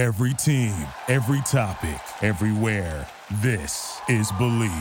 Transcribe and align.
Every 0.00 0.32
team, 0.32 0.74
every 1.08 1.42
topic, 1.42 2.00
everywhere. 2.22 3.06
This 3.42 4.00
is 4.08 4.32
Believe. 4.38 4.72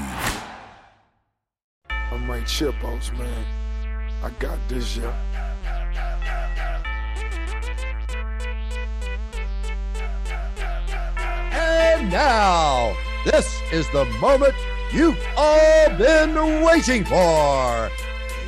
I'm 1.90 2.26
Mike 2.26 2.46
Chipos, 2.46 3.12
man. 3.18 3.46
I 4.24 4.29
got 4.40 4.58
this, 4.70 4.96
yeah. 4.96 5.13
And 11.51 12.09
now, 12.09 12.95
this 13.25 13.59
is 13.73 13.89
the 13.91 14.05
moment 14.21 14.55
you've 14.93 15.20
all 15.36 15.89
been 15.97 16.63
waiting 16.63 17.04
for. 17.04 17.91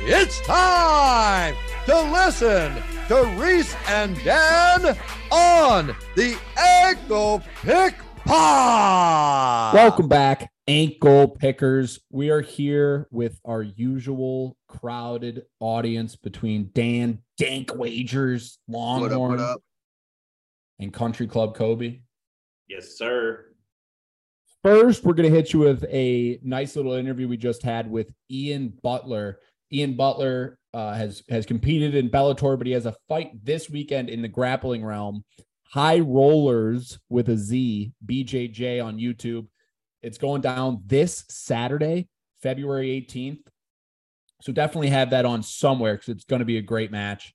It's 0.06 0.40
time 0.46 1.54
to 1.86 2.00
listen 2.12 2.72
to 3.08 3.24
Reese 3.36 3.74
and 3.88 4.16
Dan 4.24 4.96
on 5.30 5.94
the 6.16 6.36
Ankle 6.58 7.42
Pick 7.62 7.96
Pod. 8.24 9.74
Welcome 9.74 10.08
back, 10.08 10.50
ankle 10.68 11.28
pickers. 11.28 12.00
We 12.10 12.30
are 12.30 12.40
here 12.40 13.08
with 13.10 13.40
our 13.44 13.62
usual 13.62 14.56
crowded 14.68 15.42
audience 15.60 16.14
between 16.16 16.70
Dan 16.72 17.18
Dank 17.36 17.74
Wagers, 17.74 18.58
Longhorn, 18.68 19.10
What 19.10 19.12
up, 19.12 19.20
what 19.30 19.40
up? 19.40 19.62
and 20.78 20.92
Country 20.92 21.26
Club 21.26 21.54
Kobe. 21.56 22.00
Yes, 22.68 22.96
sir. 22.96 23.46
First, 24.62 25.02
we're 25.02 25.14
going 25.14 25.28
to 25.28 25.36
hit 25.36 25.52
you 25.52 25.58
with 25.60 25.84
a 25.90 26.38
nice 26.44 26.76
little 26.76 26.92
interview 26.92 27.26
we 27.26 27.36
just 27.36 27.64
had 27.64 27.90
with 27.90 28.12
Ian 28.30 28.72
Butler. 28.82 29.40
Ian 29.72 29.96
Butler 29.96 30.56
uh, 30.74 30.94
has 30.94 31.22
has 31.28 31.46
competed 31.46 31.94
in 31.94 32.10
Bellator, 32.10 32.56
but 32.56 32.66
he 32.66 32.72
has 32.72 32.86
a 32.86 32.96
fight 33.08 33.32
this 33.44 33.68
weekend 33.68 34.08
in 34.08 34.22
the 34.22 34.28
grappling 34.28 34.84
realm. 34.84 35.24
High 35.64 36.00
Rollers 36.00 36.98
with 37.08 37.28
a 37.28 37.36
Z, 37.36 37.92
BJJ 38.04 38.84
on 38.84 38.98
YouTube. 38.98 39.46
It's 40.02 40.18
going 40.18 40.42
down 40.42 40.82
this 40.84 41.24
Saturday, 41.28 42.08
February 42.42 42.88
18th. 43.08 43.46
So 44.42 44.52
definitely 44.52 44.88
have 44.88 45.10
that 45.10 45.24
on 45.24 45.42
somewhere 45.42 45.94
because 45.94 46.08
it's 46.08 46.24
going 46.24 46.40
to 46.40 46.46
be 46.46 46.58
a 46.58 46.62
great 46.62 46.90
match. 46.90 47.32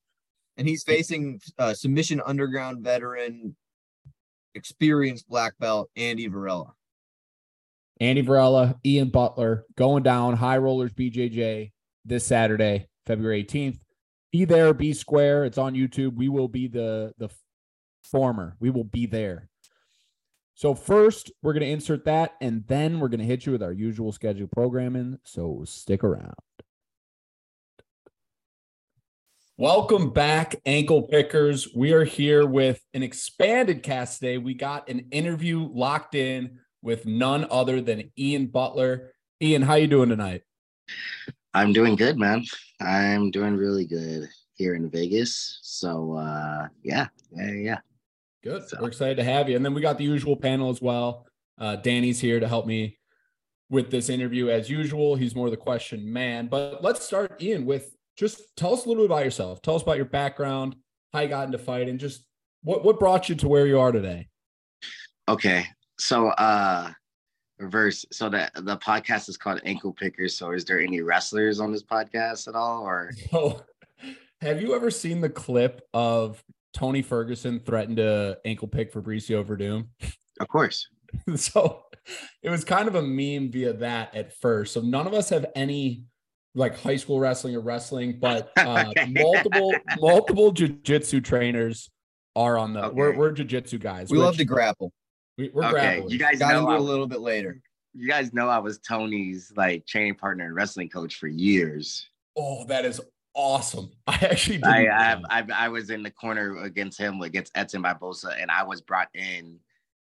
And 0.57 0.67
he's 0.67 0.83
facing 0.83 1.39
uh, 1.57 1.73
submission 1.73 2.21
underground 2.25 2.83
veteran, 2.83 3.55
experienced 4.53 5.29
black 5.29 5.53
belt 5.59 5.89
Andy 5.95 6.27
Varela. 6.27 6.73
Andy 7.99 8.21
Varela, 8.21 8.75
Ian 8.85 9.09
Butler 9.09 9.65
going 9.75 10.03
down 10.03 10.35
High 10.35 10.57
Rollers 10.57 10.93
BJJ 10.93 11.71
this 12.05 12.25
Saturday, 12.25 12.87
February 13.07 13.43
18th. 13.43 13.79
Be 14.31 14.45
there, 14.45 14.73
be 14.73 14.93
square. 14.93 15.45
It's 15.45 15.57
on 15.57 15.73
YouTube. 15.73 16.15
We 16.15 16.29
will 16.29 16.47
be 16.47 16.67
the 16.67 17.13
the 17.17 17.29
former. 18.03 18.55
We 18.59 18.69
will 18.69 18.83
be 18.83 19.05
there. 19.05 19.49
So 20.55 20.73
first, 20.73 21.31
we're 21.41 21.53
going 21.53 21.65
to 21.65 21.69
insert 21.69 22.05
that 22.05 22.33
and 22.41 22.65
then 22.67 22.99
we're 22.99 23.09
going 23.09 23.19
to 23.19 23.25
hit 23.25 23.45
you 23.45 23.51
with 23.51 23.61
our 23.61 23.71
usual 23.71 24.11
schedule 24.11 24.47
programming. 24.47 25.19
So 25.23 25.63
stick 25.65 26.03
around. 26.03 26.33
Welcome 29.55 30.11
back, 30.11 30.55
ankle 30.65 31.03
pickers. 31.03 31.67
We 31.75 31.93
are 31.93 32.03
here 32.03 32.45
with 32.45 32.79
an 32.93 33.03
expanded 33.03 33.83
cast 33.83 34.19
today. 34.19 34.37
We 34.37 34.53
got 34.53 34.89
an 34.89 35.07
interview 35.11 35.67
locked 35.71 36.15
in 36.15 36.59
with 36.81 37.05
none 37.05 37.45
other 37.49 37.81
than 37.81 38.11
Ian 38.17 38.47
Butler. 38.47 39.13
Ian, 39.41 39.61
how 39.61 39.75
you 39.75 39.87
doing 39.87 40.09
tonight? 40.09 40.41
I'm 41.53 41.73
doing 41.73 41.95
good, 41.95 42.17
man. 42.17 42.43
I'm 42.79 43.31
doing 43.31 43.55
really 43.55 43.85
good 43.85 44.29
here 44.53 44.75
in 44.75 44.89
Vegas. 44.89 45.59
So 45.61 46.13
uh 46.13 46.67
yeah, 46.83 47.07
yeah, 47.31 47.51
yeah. 47.51 47.79
Good. 48.43 48.67
So- 48.67 48.77
We're 48.81 48.87
excited 48.87 49.17
to 49.17 49.23
have 49.23 49.49
you. 49.49 49.55
And 49.55 49.65
then 49.65 49.73
we 49.73 49.81
got 49.81 49.97
the 49.97 50.03
usual 50.03 50.35
panel 50.35 50.69
as 50.69 50.81
well. 50.81 51.25
Uh, 51.59 51.75
Danny's 51.75 52.19
here 52.19 52.39
to 52.39 52.47
help 52.47 52.67
me 52.67 52.97
with 53.69 53.89
this 53.89 54.09
interview 54.09 54.49
as 54.49 54.69
usual. 54.69 55.15
He's 55.15 55.35
more 55.35 55.49
the 55.49 55.57
question 55.57 56.11
man. 56.13 56.47
But 56.47 56.83
let's 56.83 57.03
start, 57.03 57.41
Ian, 57.41 57.65
with 57.65 57.95
just 58.15 58.55
tell 58.55 58.73
us 58.73 58.85
a 58.85 58.87
little 58.87 59.03
bit 59.03 59.11
about 59.11 59.25
yourself. 59.25 59.61
Tell 59.61 59.75
us 59.75 59.81
about 59.81 59.97
your 59.97 60.05
background, 60.05 60.75
how 61.13 61.21
you 61.21 61.27
got 61.29 61.45
into 61.47 61.57
fighting, 61.57 61.97
just 61.97 62.23
what 62.63 62.83
what 62.85 62.99
brought 62.99 63.27
you 63.29 63.35
to 63.35 63.47
where 63.47 63.65
you 63.67 63.79
are 63.79 63.91
today. 63.91 64.27
Okay. 65.27 65.65
So 65.99 66.27
uh 66.29 66.91
reverse. 67.59 68.05
So 68.11 68.29
that 68.29 68.53
the 68.55 68.77
podcast 68.77 69.29
is 69.29 69.37
called 69.37 69.61
Ankle 69.65 69.93
Pickers. 69.93 70.35
So 70.35 70.51
is 70.51 70.65
there 70.65 70.79
any 70.79 71.01
wrestlers 71.01 71.59
on 71.59 71.71
this 71.71 71.83
podcast 71.83 72.47
at 72.47 72.55
all? 72.55 72.83
Or 72.83 73.11
So, 73.31 73.61
have 74.41 74.61
you 74.61 74.75
ever 74.75 74.91
seen 74.91 75.21
the 75.21 75.29
clip 75.29 75.81
of 75.93 76.43
Tony 76.73 77.01
Ferguson 77.01 77.59
threatened 77.59 77.97
to 77.97 78.37
ankle 78.45 78.67
pick 78.67 78.93
Fabricio 78.93 79.43
Werdum? 79.43 79.87
of 80.39 80.47
course. 80.47 80.87
so 81.35 81.83
it 82.43 82.49
was 82.49 82.63
kind 82.63 82.87
of 82.87 82.95
a 82.95 83.01
meme 83.01 83.51
via 83.51 83.73
that 83.73 84.15
at 84.15 84.33
first. 84.33 84.73
So 84.73 84.81
none 84.81 85.07
of 85.07 85.13
us 85.13 85.29
have 85.29 85.45
any 85.55 86.03
like 86.55 86.79
high 86.79 86.95
school 86.95 87.19
wrestling 87.19 87.55
or 87.55 87.61
wrestling, 87.61 88.19
but 88.19 88.51
uh, 88.57 88.85
Okay. 88.89 89.05
multiple 89.11 89.73
multiple 89.99 90.53
jujitsu 90.53 91.23
trainers 91.23 91.89
are 92.35 92.57
on 92.57 92.73
the. 92.73 92.89
We're 92.93 93.09
Okay. 93.09 93.17
we're 93.17 93.33
jujitsu 93.33 93.79
guys. 93.79 94.09
We 94.11 94.17
We're- 94.17 94.25
love 94.27 94.37
to 94.37 94.45
grapple. 94.45 94.91
We, 95.37 95.49
we're 95.49 95.65
okay. 95.65 96.01
grapplers. 96.01 96.09
You 96.11 96.19
guys 96.19 96.39
Got 96.39 96.53
know 96.53 96.59
into 96.61 96.71
it 96.71 96.75
I, 96.75 96.77
a 96.79 96.81
little 96.81 97.07
bit 97.07 97.19
later. 97.21 97.61
you 97.93 98.07
guys 98.07 98.33
know 98.33 98.47
I 98.49 98.57
was 98.59 98.79
Tony's 98.79 99.51
like 99.55 99.85
training 99.85 100.15
partner 100.15 100.45
and 100.45 100.55
wrestling 100.55 100.89
coach 100.89 101.15
for 101.15 101.27
years. 101.27 102.07
oh, 102.37 102.65
that 102.65 102.85
is 102.85 102.99
awesome. 103.33 103.91
I 104.07 104.15
actually 104.21 104.57
didn't 104.57 104.73
I, 104.73 105.13
I. 105.13 105.21
I 105.41 105.45
I 105.65 105.69
was 105.69 105.89
in 105.89 106.03
the 106.03 106.11
corner 106.11 106.57
against 106.63 106.99
him 106.99 107.21
against 107.21 107.51
Edson 107.55 107.81
Barboza, 107.81 108.35
and 108.39 108.49
I 108.51 108.63
was 108.63 108.81
brought 108.81 109.09
in 109.13 109.59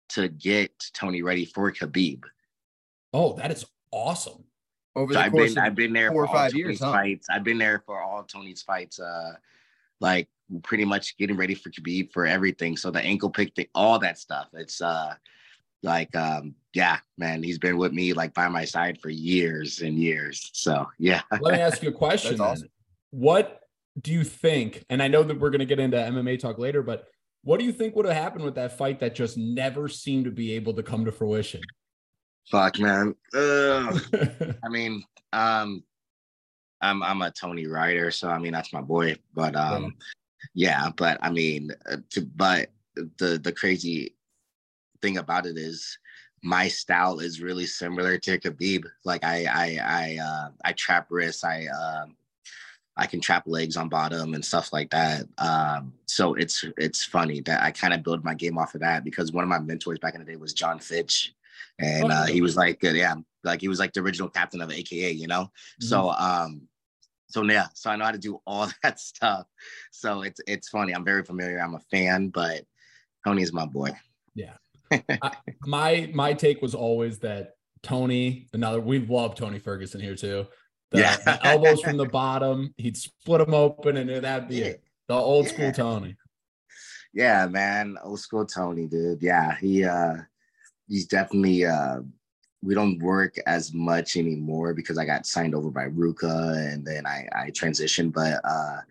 to 0.09 0.27
get 0.29 0.71
Tony 0.93 1.21
ready 1.21 1.45
for 1.45 1.71
Khabib. 1.71 2.23
oh, 3.13 3.33
that 3.33 3.51
is 3.51 3.65
awesome. 3.91 4.43
Over 4.95 5.13
So 5.13 5.19
the 5.19 5.25
I've 5.25 5.31
course 5.31 5.53
been 5.53 5.57
of 5.59 5.63
I've 5.65 5.75
been 5.75 5.93
there 5.93 6.09
four 6.11 6.25
for 6.25 6.31
or 6.31 6.33
five 6.35 6.51
Tony's 6.51 6.57
years, 6.65 6.79
huh? 6.79 6.91
fights. 6.91 7.27
I've 7.31 7.43
been 7.43 7.59
there 7.59 7.83
for 7.85 8.01
all 8.01 8.23
Tony's 8.23 8.63
fights. 8.63 8.99
Uh, 8.99 9.33
like 10.01 10.27
pretty 10.63 10.85
much 10.85 11.17
getting 11.17 11.37
ready 11.37 11.55
for 11.55 11.69
Khabib 11.69 12.11
for 12.11 12.25
everything. 12.25 12.77
So 12.77 12.91
the 12.91 13.01
ankle 13.01 13.29
pick 13.29 13.55
thing, 13.55 13.67
all 13.75 13.99
that 13.99 14.17
stuff. 14.17 14.47
It's 14.53 14.81
uh, 14.81 15.13
like 15.83 16.15
um, 16.15 16.55
yeah, 16.73 16.99
man, 17.17 17.43
he's 17.43 17.57
been 17.57 17.77
with 17.77 17.93
me 17.93 18.13
like 18.13 18.33
by 18.33 18.47
my 18.47 18.65
side 18.65 18.99
for 19.01 19.09
years 19.09 19.81
and 19.81 19.97
years. 19.97 20.49
So 20.53 20.87
yeah, 20.97 21.21
Let 21.31 21.53
me 21.53 21.59
ask 21.59 21.81
you 21.83 21.89
a 21.89 21.93
question. 21.93 22.39
Awesome. 22.39 22.69
What 23.11 23.61
do 23.99 24.11
you 24.11 24.23
think? 24.23 24.85
And 24.89 25.01
I 25.01 25.07
know 25.07 25.23
that 25.23 25.39
we're 25.39 25.49
going 25.49 25.59
to 25.59 25.65
get 25.65 25.79
into 25.79 25.97
MMA 25.97 26.39
talk 26.39 26.57
later, 26.57 26.83
but 26.83 27.07
what 27.43 27.59
do 27.59 27.65
you 27.65 27.71
think 27.71 27.95
would 27.95 28.05
have 28.05 28.15
happened 28.15 28.43
with 28.43 28.55
that 28.55 28.77
fight 28.77 28.99
that 28.99 29.15
just 29.15 29.37
never 29.37 29.87
seemed 29.87 30.25
to 30.25 30.31
be 30.31 30.53
able 30.53 30.73
to 30.73 30.83
come 30.83 31.05
to 31.05 31.11
fruition? 31.11 31.61
fuck, 32.49 32.79
man. 32.79 33.15
I 33.33 34.69
mean, 34.69 35.03
um, 35.33 35.83
I'm 36.81 37.03
I'm 37.03 37.21
a 37.21 37.31
Tony 37.31 37.67
Ryder, 37.67 38.11
so 38.11 38.29
I 38.29 38.39
mean 38.39 38.51
that's 38.51 38.73
my 38.73 38.81
boy. 38.81 39.15
But 39.33 39.55
um, 39.55 39.95
yeah, 40.53 40.89
but 40.95 41.17
I 41.21 41.29
mean, 41.29 41.71
uh, 41.89 41.97
to 42.11 42.21
but 42.21 42.69
the 42.95 43.39
the 43.41 43.51
crazy 43.51 44.15
thing 45.01 45.17
about 45.17 45.45
it 45.45 45.57
is 45.57 45.97
my 46.41 46.67
style 46.67 47.19
is 47.19 47.41
really 47.41 47.65
similar 47.65 48.17
to 48.17 48.39
Khabib. 48.39 48.85
Like 49.05 49.23
I 49.23 49.45
I 49.45 49.79
I 49.83 50.19
uh, 50.23 50.49
I 50.63 50.73
trap 50.73 51.07
wrists. 51.09 51.43
I 51.43 51.65
um 51.67 52.15
I 52.99 53.07
can 53.07 53.21
trap 53.21 53.43
legs 53.47 53.77
on 53.77 53.87
bottom 53.87 54.33
and 54.33 54.43
stuff 54.43 54.73
like 54.73 54.89
that. 54.89 55.25
Um, 55.37 55.93
so 56.05 56.33
it's 56.33 56.65
it's 56.77 57.03
funny 57.03 57.39
that 57.41 57.63
I 57.63 57.71
kind 57.71 57.93
of 57.93 58.03
build 58.03 58.25
my 58.25 58.33
game 58.33 58.57
off 58.57 58.75
of 58.75 58.81
that 58.81 59.05
because 59.05 59.31
one 59.31 59.43
of 59.43 59.49
my 59.49 59.59
mentors 59.59 59.99
back 59.99 60.15
in 60.15 60.19
the 60.19 60.25
day 60.25 60.35
was 60.35 60.53
Jon 60.53 60.79
Fitch, 60.79 61.33
and 61.79 62.11
uh, 62.11 62.25
he 62.25 62.41
was 62.41 62.57
like, 62.57 62.83
yeah, 62.83 63.15
like 63.43 63.61
he 63.61 63.69
was 63.69 63.79
like 63.79 63.93
the 63.93 64.01
original 64.01 64.29
captain 64.29 64.61
of 64.61 64.71
AKA, 64.71 65.11
you 65.11 65.27
know. 65.27 65.49
So 65.79 66.09
um, 66.11 66.67
so 67.29 67.43
yeah, 67.43 67.67
so 67.73 67.89
I 67.89 67.95
know 67.95 68.05
how 68.05 68.11
to 68.11 68.17
do 68.17 68.41
all 68.45 68.67
that 68.83 68.99
stuff. 68.99 69.45
So 69.91 70.21
it's 70.23 70.41
it's 70.47 70.69
funny. 70.69 70.93
I'm 70.93 71.05
very 71.05 71.23
familiar. 71.23 71.59
I'm 71.59 71.75
a 71.75 71.79
fan, 71.91 72.29
but 72.29 72.63
Tony 73.25 73.41
is 73.41 73.53
my 73.53 73.65
boy. 73.65 73.91
Yeah. 74.35 74.55
I, 74.91 75.31
my 75.65 76.09
my 76.13 76.33
take 76.33 76.61
was 76.61 76.73
always 76.75 77.19
that 77.19 77.51
Tony, 77.83 78.47
another 78.53 78.81
we 78.81 78.99
love 78.99 79.35
Tony 79.35 79.59
Ferguson 79.59 80.01
here 80.01 80.15
too. 80.15 80.47
The, 80.91 80.99
Yeah. 80.99 81.17
the 81.17 81.45
elbows 81.45 81.81
from 81.81 81.97
the 81.97 82.05
bottom, 82.07 82.73
he'd 82.77 82.97
split 82.97 83.39
them 83.45 83.53
open, 83.53 83.97
and 83.97 84.09
that'd 84.09 84.49
be 84.49 84.55
Yeah. 84.55 84.65
it. 84.65 84.83
The 85.07 85.13
old 85.15 85.47
school 85.47 85.71
Tony. 85.71 86.15
Yeah, 87.13 87.47
man, 87.47 87.97
old 88.03 88.19
school 88.19 88.45
Tony, 88.45 88.87
dude. 88.87 89.21
Yeah, 89.21 89.55
he 89.57 89.83
uh 89.83 90.15
he's 90.87 91.05
definitely 91.07 91.65
uh 91.65 91.99
we 92.61 92.75
don't 92.75 92.99
work 92.99 93.37
as 93.47 93.73
much 93.73 94.17
anymore 94.17 94.73
because 94.73 94.97
I 94.97 95.05
got 95.05 95.25
signed 95.25 95.55
over 95.55 95.69
by 95.69 95.85
Ruka 95.87 96.73
and 96.73 96.85
then 96.85 97.05
I 97.05 97.27
I 97.33 97.51
transitioned, 97.51 98.13
but 98.13 98.41
uh 98.43 98.81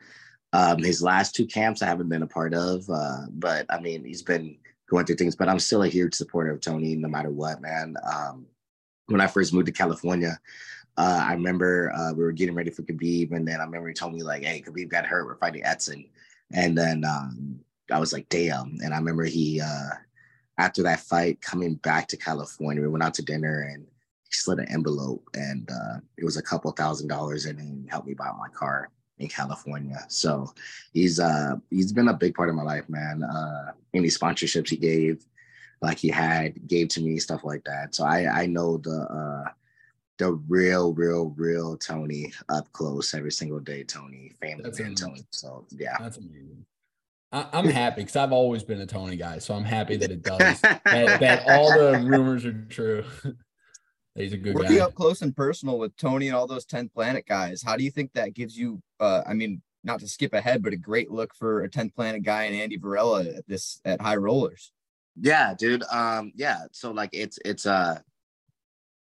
um 0.52 0.78
his 0.78 1.02
last 1.02 1.34
two 1.34 1.46
camps 1.46 1.82
I 1.82 1.86
haven't 1.86 2.08
been 2.08 2.22
a 2.22 2.26
part 2.26 2.54
of. 2.54 2.88
Uh 2.88 3.26
but 3.30 3.66
I 3.68 3.80
mean 3.80 4.04
he's 4.04 4.22
been 4.22 4.56
going 4.88 5.04
through 5.04 5.16
things, 5.16 5.36
but 5.36 5.48
I'm 5.48 5.58
still 5.58 5.82
a 5.82 5.88
huge 5.88 6.14
supporter 6.14 6.52
of 6.52 6.60
Tony 6.60 6.96
no 6.96 7.08
matter 7.08 7.30
what, 7.30 7.60
man. 7.60 7.96
Um 8.02 8.46
when 9.06 9.20
I 9.20 9.26
first 9.26 9.52
moved 9.52 9.66
to 9.66 9.72
California, 9.72 10.38
uh, 10.98 11.24
I 11.28 11.32
remember 11.32 11.92
uh, 11.94 12.12
we 12.12 12.24
were 12.24 12.32
getting 12.32 12.56
ready 12.56 12.70
for 12.70 12.82
Khabib, 12.82 13.32
and 13.32 13.46
then 13.46 13.60
I 13.60 13.64
remember 13.64 13.88
he 13.88 13.94
told 13.94 14.12
me 14.12 14.22
like, 14.22 14.42
"Hey, 14.42 14.60
Khabib 14.60 14.88
got 14.88 15.06
hurt. 15.06 15.26
We're 15.26 15.38
fighting 15.38 15.64
Edson," 15.64 16.04
and 16.52 16.76
then 16.76 17.04
um, 17.04 17.60
I 17.90 18.00
was 18.00 18.12
like, 18.12 18.28
"Damn!" 18.28 18.76
And 18.82 18.92
I 18.92 18.98
remember 18.98 19.24
he 19.24 19.60
uh, 19.60 19.90
after 20.58 20.82
that 20.82 21.00
fight, 21.00 21.40
coming 21.40 21.76
back 21.76 22.08
to 22.08 22.16
California, 22.16 22.82
we 22.82 22.88
went 22.88 23.04
out 23.04 23.14
to 23.14 23.24
dinner 23.24 23.70
and 23.72 23.86
he 24.24 24.32
slid 24.32 24.58
an 24.58 24.70
envelope 24.70 25.26
and 25.34 25.70
uh, 25.70 25.98
it 26.18 26.24
was 26.24 26.36
a 26.36 26.42
couple 26.42 26.70
thousand 26.72 27.08
dollars 27.08 27.46
and 27.46 27.60
he 27.60 27.88
helped 27.88 28.06
me 28.06 28.14
buy 28.14 28.30
my 28.38 28.48
car 28.48 28.90
in 29.18 29.28
California. 29.28 30.04
So 30.08 30.52
he's 30.92 31.18
uh 31.18 31.56
he's 31.70 31.92
been 31.92 32.08
a 32.08 32.14
big 32.14 32.34
part 32.34 32.48
of 32.48 32.54
my 32.54 32.62
life, 32.62 32.88
man. 32.88 33.22
Uh 33.22 33.72
any 33.94 34.08
sponsorships 34.08 34.68
he 34.68 34.76
gave, 34.76 35.24
like 35.80 35.98
he 35.98 36.08
had, 36.08 36.66
gave 36.68 36.88
to 36.88 37.00
me, 37.00 37.18
stuff 37.18 37.44
like 37.44 37.64
that. 37.64 37.94
So 37.94 38.04
I 38.04 38.42
I 38.42 38.46
know 38.46 38.78
the 38.78 39.00
uh 39.00 39.50
the 40.18 40.32
real, 40.48 40.92
real, 40.94 41.32
real 41.36 41.76
Tony 41.76 42.32
up 42.48 42.70
close 42.72 43.14
every 43.14 43.30
single 43.30 43.60
day, 43.60 43.84
Tony, 43.84 44.32
family 44.40 44.64
That's 44.64 44.78
man, 44.80 44.88
amazing. 44.88 45.08
Tony. 45.08 45.26
So 45.30 45.66
yeah. 45.70 45.96
That's 45.98 46.18
amazing. 46.18 46.66
I, 47.32 47.46
I'm 47.52 47.68
happy 47.68 48.02
because 48.02 48.16
I've 48.16 48.32
always 48.32 48.62
been 48.62 48.80
a 48.80 48.86
Tony 48.86 49.16
guy, 49.16 49.38
so 49.38 49.54
I'm 49.54 49.64
happy 49.64 49.96
that 49.96 50.10
it 50.10 50.22
does. 50.22 50.60
that, 50.60 50.82
that 50.84 51.48
all 51.48 51.70
the 51.72 52.00
rumors 52.04 52.44
are 52.44 52.64
true. 52.70 53.04
he's 54.14 54.32
a 54.32 54.36
good 54.36 54.54
Working 54.54 54.78
guy. 54.78 54.84
up 54.84 54.94
close 54.94 55.22
and 55.22 55.36
personal 55.36 55.78
with 55.78 55.96
Tony 55.96 56.28
and 56.28 56.36
all 56.36 56.46
those 56.46 56.66
10th 56.66 56.92
Planet 56.92 57.26
guys, 57.26 57.62
how 57.62 57.76
do 57.76 57.84
you 57.84 57.90
think 57.90 58.12
that 58.14 58.34
gives 58.34 58.56
you, 58.56 58.82
uh, 59.00 59.22
I 59.26 59.34
mean, 59.34 59.62
not 59.84 60.00
to 60.00 60.08
skip 60.08 60.32
ahead, 60.32 60.62
but 60.62 60.72
a 60.72 60.76
great 60.76 61.10
look 61.10 61.34
for 61.34 61.62
a 61.62 61.68
10th 61.68 61.94
Planet 61.94 62.22
guy 62.22 62.44
and 62.44 62.56
Andy 62.56 62.76
Varela 62.76 63.24
at 63.24 63.46
this 63.46 63.80
at 63.84 64.00
High 64.00 64.16
Rollers? 64.16 64.72
Yeah, 65.20 65.54
dude. 65.58 65.82
Um, 65.90 66.32
yeah. 66.34 66.64
So 66.72 66.92
like 66.92 67.10
it's 67.12 67.38
it's 67.44 67.66
uh 67.66 67.98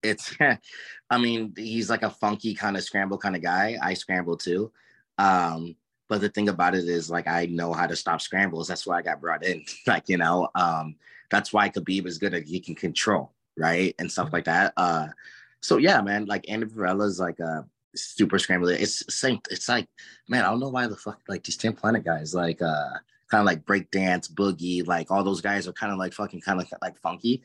it's 0.01 0.35
I 1.09 1.17
mean, 1.17 1.53
he's 1.55 1.89
like 1.89 2.03
a 2.03 2.09
funky 2.09 2.53
kind 2.53 2.75
of 2.77 2.83
scramble 2.83 3.17
kind 3.17 3.35
of 3.35 3.41
guy. 3.41 3.77
I 3.81 3.93
scramble 3.93 4.37
too. 4.37 4.71
Um, 5.17 5.75
but 6.13 6.21
the 6.21 6.29
thing 6.29 6.47
about 6.47 6.75
it 6.75 6.87
is 6.87 7.09
like 7.09 7.27
I 7.27 7.47
know 7.47 7.73
how 7.73 7.87
to 7.87 7.95
stop 7.95 8.21
scrambles. 8.21 8.67
That's 8.67 8.85
why 8.85 8.99
I 8.99 9.01
got 9.01 9.19
brought 9.19 9.43
in. 9.43 9.65
like, 9.87 10.07
you 10.09 10.17
know, 10.17 10.47
um, 10.53 10.95
that's 11.31 11.51
why 11.51 11.71
Khabib 11.71 12.05
is 12.05 12.19
good 12.19 12.35
at 12.35 12.43
he 12.43 12.59
can 12.59 12.75
control, 12.75 13.31
right? 13.57 13.95
And 13.97 14.11
stuff 14.11 14.31
like 14.31 14.45
that. 14.45 14.73
Uh 14.77 15.07
so 15.61 15.77
yeah, 15.77 15.99
man, 16.01 16.25
like 16.25 16.47
Andy 16.47 16.67
Varela 16.67 17.05
is 17.05 17.19
like 17.19 17.39
a 17.39 17.65
super 17.95 18.37
scrambler. 18.37 18.73
It's 18.73 19.03
same, 19.11 19.39
it's 19.49 19.67
like, 19.67 19.87
man, 20.29 20.45
I 20.45 20.51
don't 20.51 20.59
know 20.59 20.69
why 20.69 20.85
the 20.85 20.95
fuck 20.95 21.19
like 21.27 21.43
these 21.43 21.57
10 21.57 21.73
planet 21.73 22.05
guys, 22.05 22.35
like 22.35 22.61
uh 22.61 22.91
kind 23.31 23.41
of 23.41 23.47
like 23.47 23.65
breakdance, 23.65 24.31
boogie, 24.31 24.85
like 24.85 25.09
all 25.09 25.23
those 25.23 25.41
guys 25.41 25.67
are 25.67 25.73
kind 25.73 25.91
of 25.91 25.97
like 25.97 26.13
fucking 26.13 26.41
kind 26.41 26.61
of 26.61 26.71
like 26.83 26.99
funky. 26.99 27.41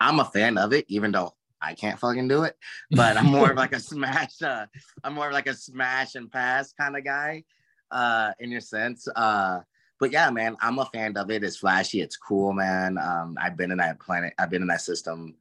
I'm 0.00 0.20
a 0.20 0.26
fan 0.26 0.58
of 0.58 0.74
it, 0.74 0.84
even 0.88 1.12
though 1.12 1.32
I 1.62 1.72
can't 1.72 1.98
fucking 1.98 2.28
do 2.28 2.42
it. 2.42 2.58
But 2.90 3.16
I'm 3.16 3.24
more 3.24 3.52
of 3.52 3.56
like 3.56 3.72
a 3.72 3.80
smash, 3.90 4.42
uh, 4.42 4.66
I'm 5.02 5.14
more 5.14 5.28
of 5.28 5.32
like 5.32 5.46
a 5.46 5.54
smash 5.54 6.14
and 6.14 6.30
pass 6.30 6.74
kind 6.74 6.94
of 6.94 7.04
guy, 7.04 7.44
uh, 7.92 8.32
in 8.40 8.50
your 8.50 8.60
sense. 8.60 9.06
Uh, 9.14 9.60
but 10.00 10.10
yeah, 10.10 10.30
man, 10.30 10.56
I'm 10.60 10.78
a 10.78 10.86
fan 10.86 11.16
of 11.16 11.30
it. 11.30 11.44
It's 11.44 11.58
flashy, 11.58 12.00
it's 12.00 12.16
cool, 12.16 12.52
man. 12.52 12.98
Um, 12.98 13.36
I've 13.40 13.56
been 13.56 13.70
in 13.70 13.78
that 13.78 14.00
planet, 14.00 14.34
I've 14.38 14.50
been 14.50 14.62
in 14.62 14.68
that 14.68 14.80
system 14.80 15.36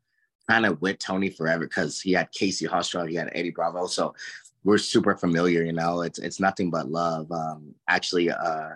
kind 0.47 0.65
of 0.65 0.81
with 0.81 0.99
Tony 0.99 1.29
forever 1.29 1.65
because 1.65 1.99
he 1.99 2.11
had 2.11 2.31
Casey 2.31 2.65
Hostro, 2.65 3.05
he 3.05 3.15
had 3.15 3.31
Eddie 3.33 3.51
Bravo. 3.51 3.87
So 3.87 4.13
we're 4.63 4.77
super 4.77 5.15
familiar, 5.15 5.63
you 5.63 5.73
know. 5.73 6.01
It's 6.01 6.19
it's 6.19 6.39
nothing 6.39 6.69
but 6.69 6.91
love. 6.91 7.31
Um, 7.31 7.73
actually, 7.87 8.29
uh 8.29 8.71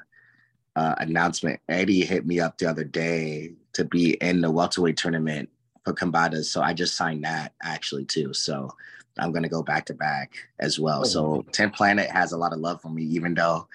uh, 0.75 0.95
announcement. 0.97 1.59
Eddie 1.69 2.05
hit 2.05 2.25
me 2.25 2.39
up 2.39 2.57
the 2.57 2.69
other 2.69 2.83
day 2.83 3.53
to 3.73 3.85
be 3.85 4.13
in 4.15 4.41
the 4.41 4.51
welterweight 4.51 4.97
tournament 4.97 5.49
for 5.83 5.93
combatas. 5.93 6.45
So 6.45 6.61
I 6.61 6.73
just 6.73 6.95
signed 6.95 7.23
that 7.23 7.53
actually 7.61 8.05
too. 8.05 8.33
So 8.33 8.71
I'm 9.19 9.31
gonna 9.31 9.49
go 9.49 9.63
back 9.63 9.85
to 9.87 9.93
back 9.93 10.33
as 10.59 10.79
well. 10.79 11.01
Oh, 11.01 11.03
so 11.05 11.45
10 11.51 11.71
Planet 11.71 12.09
has 12.09 12.31
a 12.33 12.37
lot 12.37 12.53
of 12.53 12.59
love 12.59 12.81
for 12.81 12.89
me, 12.89 13.03
even 13.03 13.33
though 13.33 13.67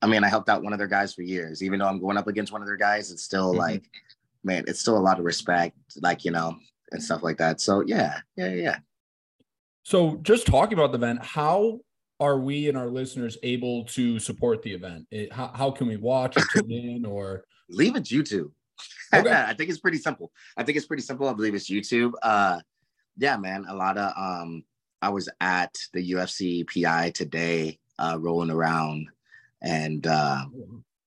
I 0.00 0.06
mean 0.06 0.24
I 0.24 0.28
helped 0.28 0.48
out 0.48 0.62
one 0.62 0.72
of 0.72 0.78
their 0.78 0.88
guys 0.88 1.14
for 1.14 1.22
years. 1.22 1.62
Even 1.62 1.78
though 1.78 1.86
I'm 1.86 2.00
going 2.00 2.16
up 2.16 2.26
against 2.26 2.52
one 2.52 2.62
of 2.62 2.66
their 2.66 2.76
guys, 2.76 3.10
it's 3.12 3.22
still 3.22 3.52
Mhm. 3.54 3.58
like, 3.58 3.84
man, 4.44 4.64
it's 4.66 4.80
still 4.80 4.98
a 4.98 5.00
lot 5.00 5.18
of 5.18 5.24
respect, 5.24 5.76
like 6.00 6.24
you 6.24 6.30
know, 6.32 6.56
and 6.90 7.02
stuff 7.02 7.22
like 7.22 7.38
that. 7.38 7.60
So 7.60 7.82
yeah, 7.86 8.20
yeah, 8.36 8.48
yeah. 8.54 8.76
So, 9.84 10.16
just 10.22 10.46
talking 10.46 10.78
about 10.78 10.92
the 10.92 10.98
event, 10.98 11.24
how 11.24 11.80
are 12.20 12.38
we 12.38 12.68
and 12.68 12.78
our 12.78 12.86
listeners 12.88 13.36
able 13.42 13.84
to 13.86 14.20
support 14.20 14.62
the 14.62 14.72
event? 14.72 15.06
It, 15.10 15.32
how, 15.32 15.48
how 15.48 15.70
can 15.72 15.88
we 15.88 15.96
watch 15.96 16.36
or 16.36 16.44
tune 16.52 16.70
in 16.70 17.04
or? 17.04 17.44
leave 17.68 17.96
it 17.96 18.04
YouTube. 18.04 18.50
Okay. 19.14 19.32
I 19.48 19.54
think 19.54 19.70
it's 19.70 19.80
pretty 19.80 19.96
simple. 19.98 20.30
I 20.56 20.62
think 20.62 20.76
it's 20.76 20.86
pretty 20.86 21.02
simple. 21.02 21.26
I 21.28 21.32
believe 21.32 21.54
it's 21.54 21.70
YouTube. 21.70 22.12
Uh 22.22 22.60
yeah, 23.16 23.36
man. 23.38 23.64
A 23.68 23.74
lot 23.74 23.96
of 23.96 24.12
um 24.16 24.62
I 25.02 25.10
was 25.10 25.28
at 25.40 25.76
the 25.92 26.12
UFC 26.12 26.66
PI 26.66 27.10
today, 27.10 27.78
uh 27.98 28.16
rolling 28.18 28.50
around 28.50 29.08
and 29.60 30.06
uh 30.06 30.44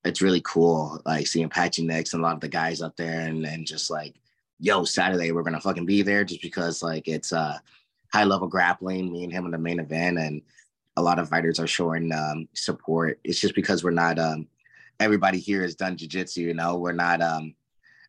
it's 0.03 0.21
really 0.21 0.41
cool 0.45 1.01
like 1.05 1.25
seeing 1.25 1.49
Patchy 1.49 1.83
Mix 1.83 2.13
and 2.13 2.21
a 2.21 2.25
lot 2.25 2.35
of 2.35 2.41
the 2.41 2.47
guys 2.47 2.81
up 2.81 2.95
there 2.95 3.21
and 3.21 3.43
and 3.45 3.65
just 3.65 3.89
like 3.89 4.15
yo 4.59 4.83
Saturday 4.83 5.31
we're 5.31 5.41
gonna 5.41 5.59
fucking 5.59 5.85
be 5.85 6.03
there 6.03 6.23
just 6.23 6.41
because 6.41 6.83
like 6.83 7.07
it's 7.07 7.33
uh 7.33 7.57
high 8.13 8.23
level 8.23 8.47
grappling, 8.47 9.11
me 9.11 9.23
and 9.23 9.33
him 9.33 9.45
in 9.45 9.51
the 9.51 9.57
main 9.57 9.79
event 9.79 10.17
and 10.17 10.41
a 10.95 11.01
lot 11.01 11.19
of 11.19 11.27
fighters 11.27 11.59
are 11.59 11.67
showing 11.67 12.13
um 12.13 12.47
support. 12.53 13.19
It's 13.23 13.39
just 13.39 13.55
because 13.55 13.83
we're 13.83 13.91
not 13.91 14.19
um 14.19 14.47
everybody 14.99 15.39
here 15.39 15.61
has 15.63 15.75
done 15.75 15.97
jujitsu, 15.97 16.37
you 16.37 16.53
know. 16.53 16.77
We're 16.77 16.93
not 16.93 17.21
um 17.21 17.55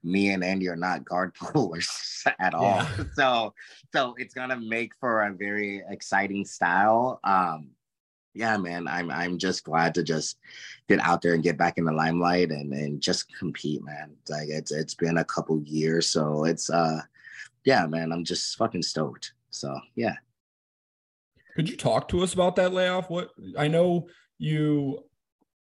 me 0.06 0.30
and 0.30 0.44
Andy 0.44 0.68
are 0.68 0.76
not 0.76 1.04
guard 1.04 1.34
pullers 1.52 2.24
at 2.38 2.54
all. 2.54 2.76
Yeah. 2.76 3.04
So 3.14 3.54
so 3.92 4.14
it's 4.18 4.34
gonna 4.34 4.56
make 4.60 4.92
for 5.00 5.22
a 5.22 5.32
very 5.32 5.82
exciting 5.88 6.44
style. 6.44 7.20
Um 7.24 7.70
yeah, 8.34 8.56
man, 8.58 8.86
I'm 8.86 9.10
I'm 9.10 9.38
just 9.38 9.64
glad 9.64 9.94
to 9.94 10.02
just 10.02 10.38
get 10.88 11.00
out 11.00 11.22
there 11.22 11.32
and 11.32 11.42
get 11.42 11.56
back 11.56 11.78
in 11.78 11.84
the 11.84 11.92
limelight 11.92 12.50
and 12.50 12.72
and 12.72 13.00
just 13.00 13.34
compete, 13.36 13.82
man. 13.82 14.14
Like 14.28 14.48
it's 14.48 14.72
it's 14.72 14.94
been 14.94 15.18
a 15.18 15.24
couple 15.24 15.60
years, 15.62 16.06
so 16.06 16.44
it's 16.44 16.68
uh 16.70 17.00
yeah, 17.64 17.86
man, 17.86 18.12
I'm 18.12 18.24
just 18.24 18.56
fucking 18.56 18.82
stoked. 18.82 19.32
So 19.50 19.78
yeah. 19.94 20.16
Could 21.54 21.70
you 21.70 21.76
talk 21.76 22.08
to 22.08 22.22
us 22.22 22.34
about 22.34 22.56
that 22.56 22.74
layoff? 22.74 23.08
What 23.08 23.30
I 23.58 23.68
know 23.68 24.08
you, 24.38 25.02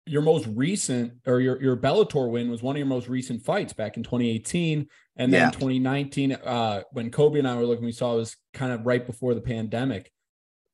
your 0.08 0.22
most 0.22 0.46
recent 0.48 1.12
or 1.26 1.40
your 1.40 1.60
your 1.62 1.76
Bellator 1.76 2.30
win 2.30 2.50
was 2.50 2.62
one 2.62 2.76
of 2.76 2.78
your 2.78 2.86
most 2.86 3.08
recent 3.08 3.44
fights 3.44 3.72
back 3.72 3.96
in 3.96 4.02
2018, 4.02 4.88
and 5.16 5.32
then 5.32 5.40
Yeah. 5.40 5.50
2019 5.50 6.32
uh, 6.32 6.82
when 6.92 7.10
Kobe 7.10 7.38
and 7.38 7.48
I 7.48 7.56
were 7.56 7.64
looking, 7.66 7.84
we 7.84 7.92
saw 7.92 8.14
it 8.14 8.18
was 8.18 8.36
kind 8.52 8.72
of 8.72 8.86
right 8.86 9.04
before 9.06 9.34
the 9.34 9.40
pandemic. 9.40 10.12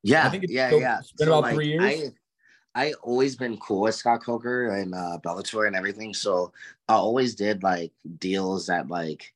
Yeah, 0.02 0.26
I 0.26 0.30
think 0.30 0.44
it's 0.44 0.52
yeah, 0.52 0.70
yeah. 0.74 0.98
it's 0.98 1.12
been 1.12 1.28
about 1.28 1.50
three 1.52 1.68
years. 1.68 2.12
I, 2.74 2.86
I 2.86 2.92
always 3.02 3.36
been 3.36 3.56
cool 3.58 3.82
with 3.82 3.94
Scott 3.94 4.22
Coker 4.22 4.70
and 4.70 4.94
uh, 4.94 5.18
Bellator 5.24 5.66
and 5.66 5.76
everything. 5.76 6.12
So 6.12 6.52
I 6.88 6.94
always 6.94 7.34
did 7.34 7.62
like 7.62 7.92
deals 8.18 8.66
that 8.66 8.88
like, 8.88 9.32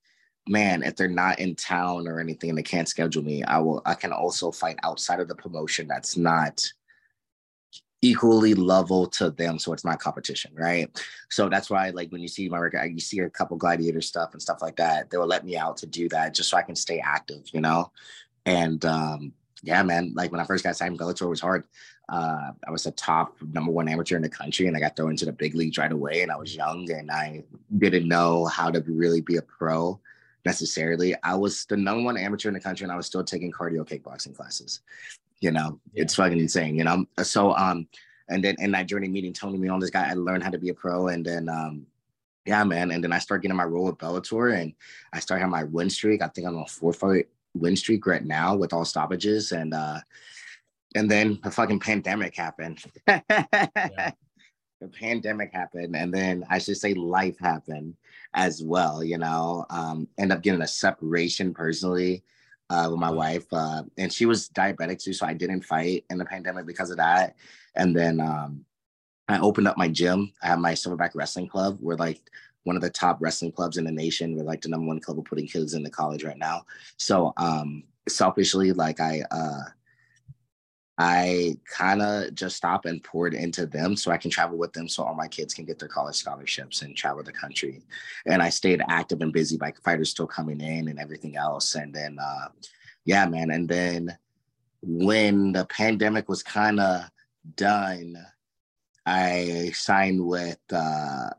man, 0.47 0.83
if 0.83 0.97
they're 0.97 1.09
not 1.09 1.39
in 1.39 1.55
town 1.55 2.09
or 2.09 2.21
anything 2.21 2.51
and 2.51 2.59
they 2.59 2.63
can't 2.63 2.89
schedule 2.89 3.23
me, 3.23 3.43
I 3.45 3.59
will. 3.59 3.81
I 3.87 3.95
can 3.95 4.13
also 4.13 4.51
fight 4.51 4.79
outside 4.83 5.21
of 5.21 5.29
the 5.29 5.35
promotion 5.35 5.87
that's 5.89 6.17
not 6.17 6.65
equally 8.01 8.55
level 8.55 9.07
to 9.07 9.31
them, 9.31 9.59
so 9.59 9.73
it's 9.73 9.85
not 9.85 9.99
competition, 9.99 10.53
right? 10.55 10.89
So 11.31 11.49
that's 11.49 11.69
why, 11.69 11.91
like, 11.91 12.13
when 12.13 12.21
you 12.21 12.29
see 12.29 12.49
my 12.49 12.59
record, 12.59 12.93
you 12.93 13.01
see 13.01 13.19
a 13.21 13.31
couple 13.31 13.57
gladiator 13.57 14.01
stuff 14.01 14.33
and 14.33 14.43
stuff 14.43 14.63
like 14.63 14.77
that. 14.77 15.11
They 15.11 15.17
will 15.17 15.27
let 15.27 15.45
me 15.45 15.57
out 15.57 15.77
to 15.79 15.87
do 15.87 16.09
that 16.11 16.35
just 16.35 16.51
so 16.51 16.57
I 16.57 16.63
can 16.63 16.77
stay 16.77 17.01
active, 17.01 17.43
you 17.53 17.61
know. 17.61 17.91
And 18.47 18.85
um, 18.85 19.33
yeah, 19.63 19.83
man, 19.83 20.13
like 20.15 20.31
when 20.31 20.41
I 20.41 20.45
first 20.45 20.65
got 20.65 20.77
signed, 20.77 20.99
Bellator 20.99 21.29
was 21.29 21.41
hard. 21.41 21.65
Uh, 22.09 22.53
I 22.67 22.71
was 22.71 22.85
the 22.85 22.93
top 22.93 23.37
number 23.53 23.71
one 23.71 23.89
amateur 23.89 24.17
in 24.17 24.23
the 24.23 24.29
country, 24.29 24.67
and 24.67 24.77
I 24.77 24.81
got 24.81 24.97
thrown 24.97 25.11
into 25.11 25.27
the 25.27 25.33
big 25.33 25.55
leagues 25.55 25.77
right 25.77 25.93
away. 25.93 26.23
And 26.23 26.31
I 26.31 26.37
was 26.37 26.55
young, 26.55 26.91
and 26.91 27.11
I 27.11 27.43
didn't 27.77 28.09
know 28.09 28.47
how 28.47 28.71
to 28.71 28.81
really 28.87 29.21
be 29.21 29.37
a 29.37 29.43
pro 29.43 30.01
necessarily. 30.47 31.15
I 31.23 31.35
was 31.35 31.67
the 31.67 31.77
number 31.77 32.03
one 32.03 32.17
amateur 32.17 32.49
in 32.49 32.55
the 32.55 32.61
country, 32.61 32.85
and 32.85 32.93
I 32.93 32.97
was 32.97 33.07
still 33.07 33.25
taking 33.25 33.53
cardio 33.53 33.87
kickboxing 33.87 34.37
classes. 34.37 34.81
You 35.41 35.53
know, 35.53 35.81
it's 35.95 36.15
fucking 36.15 36.39
insane. 36.39 36.77
You 36.77 36.85
know, 36.85 37.07
so 37.23 37.55
um, 37.55 37.89
and 38.29 38.45
then 38.45 38.57
in 38.59 38.73
that 38.73 38.87
journey, 38.87 39.09
meeting 39.09 39.33
Tony 39.33 39.59
Mion, 39.59 39.81
this 39.81 39.91
guy, 39.91 40.11
I 40.11 40.15
learned 40.15 40.43
how 40.43 40.51
to 40.51 40.59
be 40.59 40.69
a 40.69 40.75
pro, 40.75 41.09
and 41.09 41.25
then 41.25 41.49
um, 41.49 41.87
yeah, 42.45 42.65
man, 42.65 42.91
and 42.91 43.03
then 43.03 43.13
I 43.13 43.19
started 43.19 43.43
getting 43.43 43.57
my 43.57 43.65
role 43.65 43.87
with 43.87 43.99
Bellator, 43.99 44.59
and 44.61 44.73
I 45.13 45.21
started 45.21 45.43
having 45.43 45.53
my 45.53 45.65
win 45.65 45.91
streak. 45.91 46.23
I 46.23 46.29
think 46.29 46.47
I'm 46.47 46.57
on 46.57 46.63
a 46.63 46.67
four 46.67 46.93
fight 46.93 47.29
win 47.55 47.77
streak 47.77 48.07
right 48.07 48.25
now 48.25 48.57
with 48.57 48.73
all 48.73 48.85
stoppages, 48.85 49.53
and 49.53 49.75
uh, 49.75 50.01
and 50.95 51.11
then 51.11 51.39
the 51.43 51.51
fucking 51.51 51.81
pandemic 51.81 52.37
happened. 52.37 52.83
The 54.81 54.87
pandemic 54.87 55.53
happened, 55.53 55.97
and 55.97 56.15
then 56.15 56.47
I 56.49 56.59
should 56.59 56.77
say 56.77 56.95
life 56.95 57.37
happened 57.41 57.97
as 58.35 58.63
well. 58.63 59.03
You 59.03 59.19
know, 59.19 59.67
um, 59.71 60.07
end 60.19 60.31
up 60.31 60.41
getting 60.41 60.63
a 60.63 60.69
separation 60.69 61.53
personally 61.53 62.23
uh, 62.71 62.89
with 62.91 63.01
my 63.01 63.11
wife, 63.11 63.47
uh, 63.53 63.83
and 63.97 64.13
she 64.13 64.27
was 64.27 64.49
diabetic 64.51 65.03
too, 65.03 65.13
so 65.13 65.27
I 65.27 65.35
didn't 65.35 65.63
fight 65.63 66.05
in 66.11 66.19
the 66.19 66.25
pandemic 66.25 66.67
because 66.67 66.91
of 66.91 66.99
that. 66.99 67.37
And 67.75 67.97
then 67.97 68.21
um, 68.21 68.65
I 69.29 69.39
opened 69.41 69.69
up 69.69 69.77
my 69.77 69.89
gym. 69.89 70.33
I 70.43 70.49
have 70.49 70.59
my 70.59 70.73
Silverback 70.73 71.13
Wrestling 71.15 71.49
Club. 71.49 71.79
We're 71.81 71.97
like 71.97 72.21
one 72.65 72.77
of 72.77 72.83
the 72.83 72.91
top 72.91 73.19
wrestling 73.21 73.53
clubs 73.53 73.79
in 73.79 73.85
the 73.85 73.93
nation. 73.93 74.37
We're 74.37 74.43
like 74.43 74.61
the 74.61 74.69
number 74.69 74.87
one 74.87 75.01
club 75.01 75.19
of 75.19 75.25
putting 75.25 75.47
kids 75.47 75.75
into 75.75 75.91
college 75.91 76.25
right 76.25 76.37
now. 76.37 76.67
So 76.99 77.33
um, 77.37 77.85
selfishly, 78.09 78.73
like 78.73 79.01
I. 79.01 79.23
Uh, 79.31 79.63
I 81.01 81.57
kind 81.65 82.03
of 82.03 82.35
just 82.35 82.57
stopped 82.57 82.85
and 82.85 83.03
poured 83.03 83.33
into 83.33 83.67
them 83.67 83.95
so 83.95 84.11
I 84.11 84.17
can 84.17 84.33
travel 84.33 84.59
with 84.59 84.73
them 84.73 84.89
so 84.89 85.05
all 85.05 85.15
my 85.15 85.29
kids 85.29 85.55
can 85.55 85.65
get 85.65 85.79
their 85.79 85.89
college 85.89 86.17
scholarships 86.17 86.83
and 86.83 86.97
travel 86.97 87.23
the 87.23 87.31
country. 87.31 87.83
And 88.27 88.43
I 88.43 88.49
stayed 88.49 88.83
active 88.89 89.21
and 89.21 89.33
busy 89.33 89.57
by 89.57 89.73
fighters 89.85 90.11
still 90.11 90.27
coming 90.27 90.61
in 90.61 90.89
and 90.89 90.99
everything 90.99 91.37
else. 91.37 91.77
And 91.77 91.95
then, 91.95 92.19
uh, 92.21 92.49
yeah, 93.05 93.27
man. 93.27 93.53
And 93.53 93.69
then 93.69 94.19
when 94.83 95.53
the 95.53 95.67
pandemic 95.67 96.29
was 96.29 96.43
kind 96.43 96.81
of 96.81 97.03
done, 97.55 98.19
I 99.07 99.71
signed 99.75 100.27
with, 100.27 100.59
uh, 100.73 101.31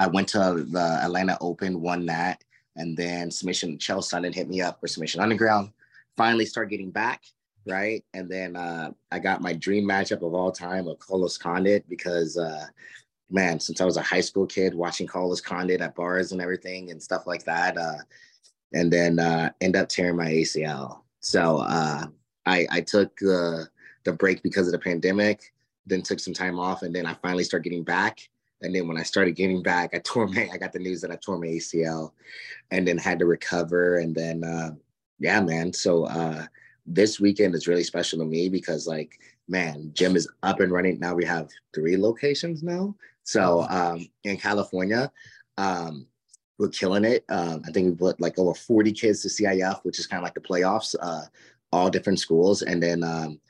I 0.00 0.06
went 0.08 0.26
to 0.30 0.66
the 0.68 0.98
Atlanta 1.04 1.38
Open, 1.40 1.80
won 1.80 2.06
that. 2.06 2.42
And 2.74 2.96
then 2.96 3.30
Submission 3.30 3.78
Chael 3.78 3.98
Sonnen 3.98 4.34
hit 4.34 4.48
me 4.48 4.62
up 4.62 4.80
for 4.80 4.88
Submission 4.88 5.20
Underground. 5.20 5.70
Finally 6.16 6.46
start 6.46 6.70
getting 6.70 6.90
back 6.90 7.22
right? 7.70 8.04
And 8.14 8.28
then 8.28 8.56
uh, 8.56 8.90
I 9.10 9.18
got 9.18 9.42
my 9.42 9.52
dream 9.52 9.88
matchup 9.88 10.26
of 10.26 10.34
all 10.34 10.52
time 10.52 10.88
of 10.88 10.98
Carlos 10.98 11.38
Condit 11.38 11.88
because, 11.88 12.36
uh, 12.36 12.66
man, 13.30 13.60
since 13.60 13.80
I 13.80 13.84
was 13.84 13.96
a 13.96 14.02
high 14.02 14.20
school 14.20 14.46
kid 14.46 14.74
watching 14.74 15.06
Carlos 15.06 15.40
Condit 15.40 15.80
at 15.80 15.94
bars 15.94 16.32
and 16.32 16.40
everything 16.40 16.90
and 16.90 17.02
stuff 17.02 17.26
like 17.26 17.44
that, 17.44 17.78
uh, 17.78 17.98
and 18.72 18.92
then 18.92 19.18
uh, 19.18 19.50
end 19.60 19.76
up 19.76 19.88
tearing 19.88 20.16
my 20.16 20.26
ACL. 20.26 21.00
So 21.20 21.58
uh, 21.58 22.06
I, 22.46 22.66
I 22.70 22.80
took 22.80 23.16
the 23.18 23.68
the 24.04 24.12
break 24.12 24.42
because 24.42 24.66
of 24.66 24.72
the 24.72 24.78
pandemic, 24.78 25.52
then 25.86 26.02
took 26.02 26.20
some 26.20 26.32
time 26.32 26.58
off, 26.58 26.82
and 26.82 26.94
then 26.94 27.04
I 27.06 27.14
finally 27.14 27.44
started 27.44 27.64
getting 27.64 27.84
back. 27.84 28.20
And 28.62 28.74
then 28.74 28.88
when 28.88 28.98
I 28.98 29.02
started 29.02 29.36
getting 29.36 29.62
back, 29.62 29.94
I 29.94 29.98
tore 29.98 30.26
my 30.26 30.48
I 30.52 30.58
got 30.58 30.72
the 30.72 30.78
news 30.78 31.00
that 31.02 31.10
I 31.10 31.16
tore 31.16 31.38
my 31.38 31.46
ACL, 31.46 32.12
and 32.70 32.86
then 32.86 32.98
had 32.98 33.18
to 33.18 33.26
recover. 33.26 33.98
And 33.98 34.14
then 34.14 34.44
uh, 34.44 34.70
yeah, 35.18 35.40
man. 35.40 35.72
So 35.72 36.06
this 36.86 37.20
weekend 37.20 37.54
is 37.54 37.68
really 37.68 37.84
special 37.84 38.18
to 38.18 38.24
me 38.24 38.48
because 38.48 38.86
like 38.86 39.18
man 39.48 39.90
gym 39.94 40.16
is 40.16 40.28
up 40.42 40.60
and 40.60 40.72
running. 40.72 40.98
Now 40.98 41.14
we 41.14 41.24
have 41.24 41.48
three 41.74 41.96
locations 41.96 42.62
now. 42.62 42.94
So 43.22 43.66
um 43.68 44.08
in 44.24 44.36
california 44.36 45.12
um 45.58 46.06
we're 46.58 46.68
killing 46.68 47.04
it. 47.04 47.24
Um 47.28 47.62
i 47.66 47.72
think 47.72 47.86
we 47.88 47.94
put 47.94 48.20
like 48.20 48.38
over 48.38 48.54
40 48.54 48.92
kids 48.92 49.22
to 49.22 49.28
cif 49.28 49.84
which 49.84 49.98
is 49.98 50.06
kind 50.06 50.18
of 50.20 50.24
like 50.24 50.34
the 50.34 50.40
playoffs 50.40 50.94
uh 51.00 51.22
all 51.72 51.90
different 51.90 52.20
schools. 52.20 52.62
And 52.62 52.82
then 52.82 53.04
um 53.04 53.40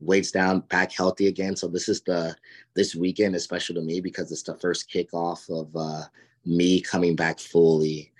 weights 0.00 0.30
down 0.30 0.60
back 0.60 0.92
healthy 0.92 1.28
again. 1.28 1.56
So 1.56 1.68
this 1.68 1.88
is 1.88 2.00
the 2.02 2.34
this 2.74 2.94
weekend 2.94 3.34
is 3.34 3.44
special 3.44 3.74
to 3.74 3.82
me 3.82 4.00
because 4.00 4.32
it's 4.32 4.42
the 4.42 4.56
first 4.56 4.90
kickoff 4.90 5.48
of 5.50 5.74
uh 5.76 6.06
me 6.46 6.80
coming 6.80 7.14
back 7.14 7.38
fully 7.38 8.12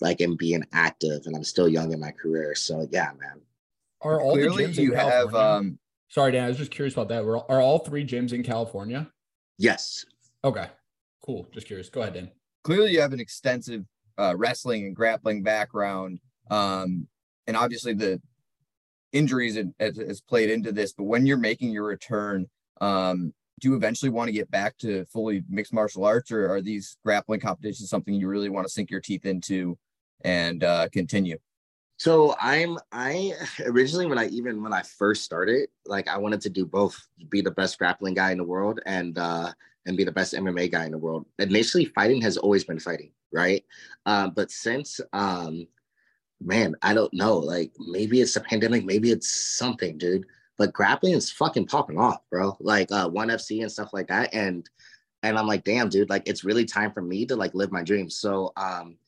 like 0.00 0.20
and 0.20 0.36
being 0.38 0.64
active. 0.72 1.22
And 1.26 1.36
i'm 1.36 1.44
still 1.44 1.68
young 1.68 1.92
in 1.92 2.00
my 2.00 2.10
career. 2.10 2.54
So 2.54 2.88
yeah 2.90 3.10
man 3.18 3.40
are 4.02 4.20
all 4.20 4.32
Clearly, 4.32 4.66
the 4.66 4.72
gyms 4.72 4.82
you 4.82 4.92
have 4.94 5.34
um 5.34 5.78
sorry 6.08 6.32
Dan, 6.32 6.44
I 6.44 6.48
was 6.48 6.56
just 6.56 6.70
curious 6.70 6.94
about 6.94 7.08
that. 7.08 7.22
Are 7.24 7.60
all 7.60 7.80
three 7.80 8.06
gyms 8.06 8.32
in 8.32 8.42
California? 8.42 9.10
Yes. 9.58 10.04
Okay. 10.44 10.68
Cool. 11.24 11.48
Just 11.52 11.66
curious. 11.66 11.88
Go 11.90 12.02
ahead, 12.02 12.14
Dan. 12.14 12.30
Clearly 12.64 12.92
you 12.92 13.00
have 13.00 13.12
an 13.12 13.20
extensive 13.20 13.84
uh, 14.18 14.34
wrestling 14.36 14.86
and 14.86 14.96
grappling 14.96 15.42
background. 15.42 16.20
Um, 16.50 17.06
and 17.46 17.56
obviously 17.56 17.94
the 17.94 18.20
injuries 19.12 19.58
has, 19.78 19.96
has 19.96 20.20
played 20.20 20.50
into 20.50 20.72
this, 20.72 20.92
but 20.92 21.04
when 21.04 21.26
you're 21.26 21.36
making 21.36 21.70
your 21.70 21.84
return, 21.84 22.46
um, 22.80 23.32
do 23.60 23.68
you 23.68 23.74
eventually 23.74 24.10
want 24.10 24.28
to 24.28 24.32
get 24.32 24.50
back 24.50 24.76
to 24.78 25.04
fully 25.06 25.42
mixed 25.48 25.72
martial 25.72 26.04
arts 26.04 26.30
or 26.30 26.50
are 26.50 26.60
these 26.60 26.96
grappling 27.04 27.40
competitions 27.40 27.90
something 27.90 28.14
you 28.14 28.28
really 28.28 28.48
want 28.48 28.66
to 28.66 28.72
sink 28.72 28.90
your 28.90 29.00
teeth 29.00 29.26
into 29.26 29.76
and 30.24 30.62
uh, 30.62 30.88
continue? 30.92 31.38
So 31.98 32.36
I'm 32.40 32.78
I 32.92 33.34
originally 33.66 34.06
when 34.06 34.18
I 34.18 34.28
even 34.28 34.62
when 34.62 34.72
I 34.72 34.82
first 34.82 35.24
started, 35.24 35.68
like 35.84 36.08
I 36.08 36.16
wanted 36.16 36.40
to 36.42 36.50
do 36.50 36.64
both, 36.64 36.98
be 37.28 37.40
the 37.40 37.50
best 37.50 37.78
grappling 37.78 38.14
guy 38.14 38.32
in 38.32 38.38
the 38.38 38.44
world 38.44 38.80
and 38.86 39.18
uh 39.18 39.52
and 39.86 39.96
be 39.96 40.04
the 40.04 40.12
best 40.12 40.34
MMA 40.34 40.70
guy 40.70 40.86
in 40.86 40.92
the 40.92 40.98
world. 40.98 41.26
Initially, 41.38 41.86
fighting 41.86 42.20
has 42.22 42.36
always 42.36 42.64
been 42.64 42.78
fighting, 42.78 43.10
right? 43.32 43.64
Uh, 44.06 44.28
but 44.28 44.50
since 44.50 45.00
um 45.12 45.66
man, 46.40 46.76
I 46.82 46.94
don't 46.94 47.12
know, 47.12 47.36
like 47.36 47.72
maybe 47.78 48.20
it's 48.20 48.36
a 48.36 48.40
pandemic, 48.40 48.84
maybe 48.84 49.10
it's 49.10 49.28
something, 49.28 49.98
dude. 49.98 50.26
But 50.56 50.72
grappling 50.72 51.14
is 51.14 51.30
fucking 51.30 51.66
popping 51.66 51.98
off, 51.98 52.20
bro. 52.30 52.56
Like 52.60 52.92
uh 52.92 53.08
one 53.08 53.28
FC 53.28 53.62
and 53.62 53.72
stuff 53.72 53.90
like 53.92 54.08
that. 54.08 54.32
And 54.32 54.68
and 55.24 55.36
I'm 55.36 55.48
like, 55.48 55.64
damn, 55.64 55.88
dude, 55.88 56.10
like 56.10 56.22
it's 56.28 56.44
really 56.44 56.64
time 56.64 56.92
for 56.92 57.02
me 57.02 57.26
to 57.26 57.34
like 57.34 57.54
live 57.54 57.72
my 57.72 57.82
dreams. 57.82 58.16
So 58.16 58.52
um 58.56 58.98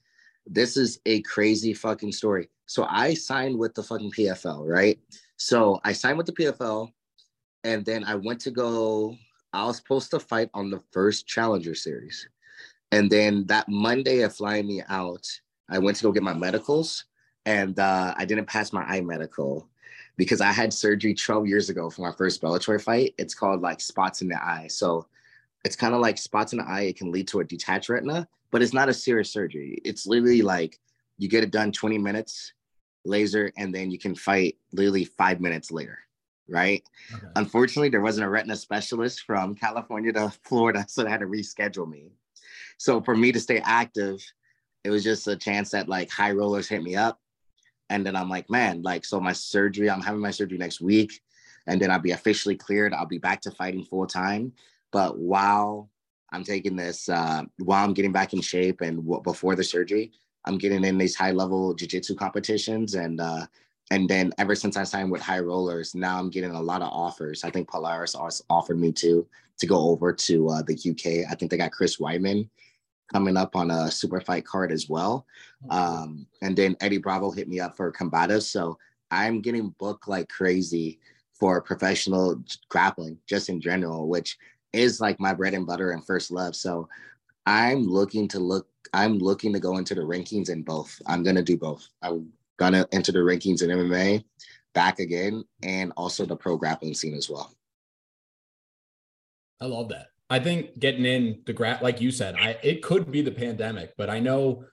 this 0.51 0.77
is 0.77 1.01
a 1.07 1.23
crazy 1.23 1.73
fucking 1.73 2.13
story 2.13 2.51
so 2.71 2.87
I 2.89 3.15
signed 3.15 3.59
with 3.59 3.75
the 3.75 3.83
fucking 3.83 4.13
PFL, 4.13 4.65
right? 4.65 4.97
So 5.39 5.81
I 5.83 5.93
signed 5.93 6.19
with 6.19 6.29
the 6.29 6.33
PFL, 6.33 6.89
and 7.65 7.85
then 7.85 8.05
I 8.05 8.15
went 8.15 8.41
to 8.43 8.53
go. 8.53 9.17
I 9.53 9.65
was 9.65 9.79
supposed 9.79 10.13
to 10.13 10.21
fight 10.21 10.51
on 10.55 10.71
the 10.71 10.79
first 10.93 11.27
Challenger 11.27 11.75
Series, 11.75 12.29
and 12.93 13.11
then 13.11 13.45
that 13.47 13.69
Monday 13.69 14.21
of 14.21 14.37
flying 14.37 14.69
me 14.69 14.85
out, 14.89 15.27
I 15.69 15.81
went 15.81 15.97
to 15.97 16.05
go 16.05 16.13
get 16.13 16.23
my 16.23 16.33
medicals, 16.33 17.07
and 17.45 17.77
uh, 17.77 18.15
I 18.17 18.25
didn't 18.25 18.47
pass 18.47 18.73
my 18.73 18.85
eye 18.85 19.01
medical 19.01 19.69
because 20.17 20.41
I 20.41 20.53
had 20.53 20.73
surgery 20.73 21.13
12 21.13 21.49
years 21.49 21.71
ago 21.71 21.91
for 21.91 22.03
my 22.03 22.13
first 22.13 22.41
Bellator 22.41 22.81
fight. 22.81 23.17
It's 23.19 23.35
called 23.35 23.63
like 23.63 23.81
spots 23.81 24.23
in 24.23 24.29
the 24.29 24.41
eye. 24.41 24.69
So 24.69 25.09
it's 25.65 25.75
kind 25.75 25.93
of 25.93 26.01
like 26.01 26.19
spots 26.19 26.53
in 26.53 26.61
the 26.61 26.69
eye. 26.69 26.83
It 26.83 26.99
can 26.99 27.11
lead 27.11 27.27
to 27.29 27.41
a 27.41 27.45
detached 27.45 27.89
retina, 27.89 28.29
but 28.51 28.63
it's 28.63 28.73
not 28.73 28.89
a 28.89 28.95
serious 28.95 29.33
surgery. 29.33 29.81
It's 29.85 30.07
literally 30.07 30.43
like 30.43 30.79
you 31.19 31.29
get 31.29 31.45
it 31.45 31.51
done 31.51 31.73
20 31.73 31.99
minutes 31.99 32.53
laser, 33.05 33.53
and 33.57 33.75
then 33.75 33.91
you 33.91 33.99
can 33.99 34.15
fight 34.15 34.57
literally 34.73 35.05
five 35.05 35.41
minutes 35.41 35.71
later, 35.71 35.99
right? 36.49 36.83
Okay. 37.15 37.27
Unfortunately, 37.37 37.89
there 37.89 38.01
wasn't 38.01 38.27
a 38.27 38.31
retina 38.31 38.57
specialist 38.57 39.23
from 39.23 39.55
California 39.55 40.13
to 40.13 40.31
Florida, 40.45 40.85
so 40.89 41.03
they 41.03 41.11
had 41.11 41.21
to 41.21 41.27
reschedule 41.27 41.89
me. 41.89 42.13
So 42.79 43.01
for 43.01 43.17
me 43.17 43.33
to 43.33 43.41
stay 43.41 43.59
active, 43.59 44.25
it 44.85 44.91
was 44.91 45.05
just 45.05 45.29
a 45.29 45.37
chance 45.37 45.71
that 45.71 45.89
like 45.89 46.11
high 46.11 46.33
rollers 46.33 46.69
hit 46.69 46.83
me 46.83 46.97
up. 46.97 47.21
And 47.91 48.07
then 48.07 48.17
I'm 48.17 48.31
like, 48.31 48.49
man, 48.49 48.83
like, 48.83 49.05
so 49.05 49.21
my 49.21 49.33
surgery, 49.33 49.91
I'm 49.91 50.01
having 50.01 50.21
my 50.21 50.31
surgery 50.31 50.59
next 50.59 50.81
week. 50.81 51.21
And 51.67 51.81
then 51.81 51.91
I'll 51.91 51.99
be 51.99 52.13
officially 52.13 52.57
cleared. 52.57 52.95
I'll 52.95 53.07
be 53.07 53.19
back 53.19 53.43
to 53.43 53.51
fighting 53.51 53.85
full 53.85 54.07
time. 54.07 54.53
But 54.93 55.19
while 55.19 55.91
I'm 56.33 56.45
taking 56.45 56.77
this, 56.77 57.09
uh, 57.09 57.43
while 57.59 57.85
I'm 57.85 57.95
getting 57.95 58.13
back 58.13 58.33
in 58.33 58.41
shape 58.41 58.81
and 58.81 58.99
w- 58.99 59.23
before 59.23 59.57
the 59.57 59.65
surgery, 59.65 60.13
I'm 60.45 60.59
getting 60.59 60.85
in 60.85 60.99
these 60.99 61.15
high 61.15 61.33
level 61.33 61.75
jiu-jitsu 61.75 62.15
competitions 62.15 62.95
and 62.95 63.21
uh 63.21 63.47
and 63.93 64.09
then 64.09 64.33
ever 64.39 64.55
since 64.55 64.77
I 64.77 64.85
signed 64.85 65.11
with 65.11 65.21
High 65.21 65.41
Rollers, 65.41 65.97
now 65.97 66.19
I'm 66.19 66.31
getting 66.31 66.53
a 66.53 66.63
lot 66.63 66.81
of 66.81 66.93
offers. 66.93 67.43
I 67.43 67.51
think 67.51 67.69
Polaris 67.69 68.15
also 68.15 68.45
offered 68.49 68.79
me 68.79 68.93
to 68.93 69.27
to 69.59 69.67
go 69.67 69.91
over 69.91 70.13
to 70.13 70.49
uh, 70.49 70.63
the 70.63 70.75
UK. 70.75 71.31
I 71.31 71.35
think 71.35 71.51
they 71.51 71.57
got 71.57 71.73
Chris 71.73 71.97
Weidman 71.99 72.49
coming 73.13 73.37
up 73.37 73.57
on 73.57 73.71
a 73.71 73.91
super 73.91 74.21
fight 74.21 74.47
card 74.47 74.71
as 74.73 74.89
well. 74.89 75.27
Um, 75.69 76.27
and 76.41 76.57
then 76.57 76.77
Eddie 76.81 76.99
Bravo 76.99 77.31
hit 77.31 77.49
me 77.49 77.61
up 77.61 77.77
for 77.77 77.93
combatives. 77.93 78.45
So 78.45 78.79
I'm 79.11 79.41
getting 79.41 79.75
booked 79.79 80.09
like 80.09 80.29
crazy 80.29 81.01
for 81.35 81.61
professional 81.61 82.43
grappling, 82.69 83.19
just 83.27 83.49
in 83.49 83.61
general, 83.61 84.09
which 84.09 84.39
is 84.73 85.01
like 85.01 85.19
my 85.21 85.35
bread 85.35 85.55
and 85.55 85.67
butter 85.67 85.91
and 85.93 86.05
first 86.05 86.31
love. 86.31 86.55
So 86.55 86.89
I'm 87.47 87.85
looking 87.85 88.29
to 88.29 88.39
look 88.39 88.67
I'm 88.93 89.19
looking 89.19 89.53
to 89.53 89.61
go 89.61 89.77
into 89.77 89.95
the 89.95 90.01
rankings 90.01 90.51
in 90.51 90.63
both. 90.63 91.01
I'm 91.07 91.23
gonna 91.23 91.43
do 91.43 91.57
both. 91.57 91.87
I'm 92.03 92.33
gonna 92.59 92.87
enter 92.93 93.13
the 93.13 93.19
rankings 93.19 93.63
in 93.63 93.71
MMA 93.71 94.25
back 94.75 94.99
again 94.99 95.45
and 95.63 95.93
also 95.97 96.27
the 96.27 96.37
pro 96.37 96.57
grappling 96.57 96.95
scene 96.95 97.15
as 97.15 97.29
well. 97.29 97.53
I 99.61 99.67
love 99.67 99.89
that. 99.91 100.09
I 100.29 100.39
think 100.39 100.79
getting 100.79 101.05
in 101.05 101.43
the 101.45 101.53
grap, 101.53 101.83
like 101.83 102.01
you 102.01 102.11
said, 102.11 102.37
I 102.37 102.57
it 102.63 102.83
could 102.83 103.11
be 103.11 103.23
the 103.23 103.33
pandemic, 103.33 103.95
but 103.97 104.09
I 104.09 104.21
know 104.21 104.65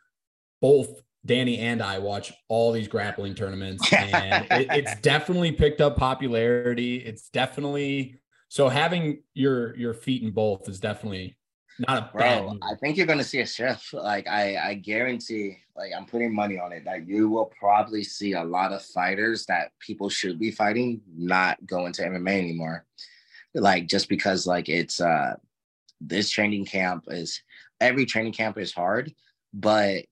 both 0.61 1.01
Danny 1.25 1.59
and 1.59 1.81
I 1.81 1.99
watch 1.99 2.31
all 2.47 2.71
these 2.71 2.87
grappling 2.87 3.35
tournaments, 3.35 3.91
and 3.91 4.45
it, 4.51 4.67
it's 4.71 4.95
definitely 5.01 5.51
picked 5.51 5.81
up 5.81 5.97
popularity. 5.97 6.97
It's 6.97 7.29
definitely 7.29 8.19
so 8.49 8.69
having 8.69 9.23
your 9.33 9.75
your 9.75 9.93
feet 9.93 10.23
in 10.23 10.31
both 10.31 10.67
is 10.69 10.79
definitely 10.79 11.37
not 11.79 11.97
a 11.97 12.09
bro. 12.11 12.57
I 12.61 12.75
think 12.75 12.97
you're 12.97 13.05
gonna 13.05 13.23
see 13.23 13.41
a 13.41 13.45
shift. 13.45 13.93
Like 13.93 14.27
I, 14.27 14.57
I 14.57 14.73
guarantee. 14.75 15.57
Like 15.75 15.91
I'm 15.95 16.05
putting 16.05 16.33
money 16.33 16.57
on 16.57 16.71
it. 16.71 16.85
That 16.85 17.07
you 17.07 17.29
will 17.29 17.51
probably 17.59 18.03
see 18.03 18.33
a 18.33 18.43
lot 18.43 18.71
of 18.71 18.81
fighters 18.81 19.45
that 19.45 19.71
people 19.79 20.09
should 20.09 20.39
be 20.39 20.51
fighting 20.51 21.01
not 21.15 21.63
go 21.65 21.85
into 21.85 22.01
MMA 22.01 22.39
anymore. 22.39 22.85
Like 23.53 23.87
just 23.87 24.09
because 24.09 24.47
like 24.47 24.69
it's 24.69 24.99
uh 25.01 25.35
this 26.01 26.29
training 26.29 26.65
camp 26.65 27.05
is 27.07 27.41
every 27.79 28.05
training 28.05 28.33
camp 28.33 28.57
is 28.57 28.73
hard, 28.73 29.13
but 29.53 30.05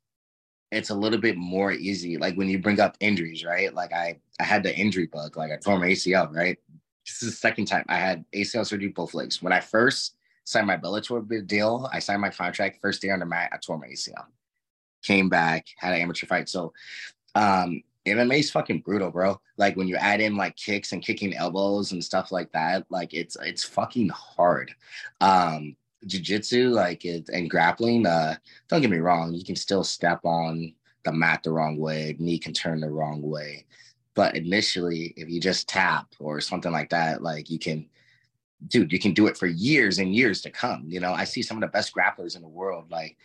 it's 0.72 0.90
a 0.90 0.96
little 0.96 1.20
bit 1.20 1.38
more 1.38 1.72
easy. 1.72 2.18
Like 2.18 2.36
when 2.36 2.50
you 2.50 2.60
bring 2.60 2.80
up 2.80 2.98
injuries, 3.00 3.44
right? 3.44 3.74
Like 3.74 3.94
I 3.94 4.20
I 4.40 4.44
had 4.44 4.62
the 4.62 4.76
injury 4.76 5.08
bug. 5.08 5.38
Like 5.38 5.52
I 5.52 5.58
tore 5.58 5.80
my 5.80 5.88
ACL, 5.88 6.32
right? 6.34 6.58
This 7.06 7.24
is 7.24 7.32
the 7.32 7.36
second 7.36 7.66
time 7.66 7.86
I 7.88 7.98
had 7.98 8.26
ACL 8.34 8.66
surgery 8.66 8.90
both 8.90 9.14
legs. 9.14 9.42
When 9.42 9.54
I 9.54 9.60
first 9.60 10.16
signed 10.46 10.68
my 10.68 10.78
Bellator 10.78 11.48
deal. 11.48 11.90
I 11.92 12.00
signed 12.00 12.22
my 12.22 12.30
contract 12.30 12.80
first 12.82 13.02
day 13.02 13.10
on 13.10 13.20
the 13.20 13.26
mat. 13.26 13.50
I 13.52 13.58
tore 13.58 13.78
my 13.78 13.88
ACL. 13.88 14.26
Came 15.04 15.28
back, 15.28 15.66
had 15.78 15.94
an 15.94 16.02
amateur 16.02 16.28
fight. 16.28 16.48
So 16.48 16.72
um, 17.34 17.84
MMA 18.06 18.40
is 18.40 18.52
fucking 18.52 18.82
brutal, 18.82 19.12
bro. 19.12 19.40
Like 19.58 19.76
when 19.76 19.88
you 19.88 19.96
add 19.96 20.22
in 20.22 20.38
like 20.38 20.56
kicks 20.56 20.94
and 20.94 21.04
kicking 21.04 21.36
elbows 21.36 21.92
and 21.92 22.04
stuff 22.04 22.32
like 22.32 22.52
that, 22.54 22.86
like 22.90 23.14
it's 23.14 23.36
it's 23.42 23.64
fucking 23.64 24.10
hard. 24.10 24.74
Um 25.20 25.76
jiu-jitsu 26.08 26.70
like 26.70 27.04
it 27.04 27.30
and 27.30 27.50
grappling 27.50 28.06
uh 28.06 28.36
don't 28.68 28.82
get 28.82 28.92
me 28.92 29.00
wrong 29.00 29.34
you 29.34 29.44
can 29.44 29.56
still 29.56 29.84
step 29.84 30.20
on 30.24 30.72
the 31.04 31.12
mat 31.12 31.42
the 31.42 31.50
wrong 31.50 31.80
way 31.80 32.16
knee 32.20 32.38
can 32.38 32.54
turn 32.54 32.80
the 32.80 32.88
wrong 32.88 33.24
way 33.24 33.66
but 34.16 34.36
initially 34.36 35.14
if 35.18 35.30
you 35.30 35.40
just 35.40 35.68
tap 35.70 36.08
or 36.20 36.42
something 36.42 36.72
like 36.72 36.90
that 36.90 37.22
like 37.22 37.50
you 37.50 37.60
can 37.60 37.88
dude 38.68 38.92
you 38.92 39.00
can 39.00 39.14
do 39.14 39.28
it 39.28 39.38
for 39.38 39.48
years 39.48 40.00
and 40.00 40.16
years 40.16 40.42
to 40.42 40.50
come 40.50 40.84
you 40.88 41.00
know 41.00 41.14
i 41.14 41.24
see 41.24 41.42
some 41.42 41.58
of 41.58 41.62
the 41.62 41.68
best 41.68 41.94
grapplers 41.94 42.36
in 42.36 42.42
the 42.42 42.48
world 42.48 42.90
like 42.90 43.18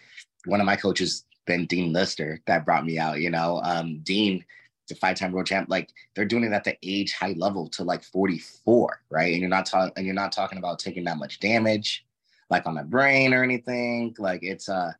one 0.46 0.60
of 0.60 0.66
my 0.66 0.76
coaches 0.76 1.24
been 1.46 1.66
dean 1.66 1.92
lister 1.92 2.40
that 2.46 2.64
brought 2.64 2.84
me 2.84 2.98
out 2.98 3.20
you 3.20 3.30
know 3.30 3.60
um 3.64 4.00
dean 4.02 4.44
the 4.88 4.94
five-time 4.96 5.30
world 5.30 5.46
champ 5.46 5.68
like 5.70 5.88
they're 6.14 6.24
doing 6.24 6.42
it 6.42 6.52
at 6.52 6.64
the 6.64 6.76
age 6.82 7.12
high 7.12 7.34
level 7.36 7.68
to 7.68 7.84
like 7.84 8.02
44 8.02 9.00
right 9.08 9.32
and 9.32 9.40
you're 9.40 9.48
not 9.48 9.64
talking 9.64 9.92
and 9.96 10.04
you're 10.04 10.14
not 10.14 10.32
talking 10.32 10.58
about 10.58 10.80
taking 10.80 11.04
that 11.04 11.16
much 11.16 11.38
damage 11.38 12.04
like 12.50 12.66
on 12.66 12.74
the 12.74 12.82
brain 12.82 13.32
or 13.32 13.42
anything. 13.42 14.14
Like 14.18 14.40
it's 14.42 14.68
uh 14.68 14.92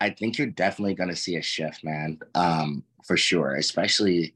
I 0.00 0.10
think 0.10 0.38
you're 0.38 0.46
definitely 0.46 0.94
gonna 0.94 1.16
see 1.16 1.36
a 1.36 1.42
shift, 1.42 1.82
man. 1.82 2.18
Um, 2.34 2.84
for 3.04 3.16
sure, 3.16 3.56
especially 3.56 4.34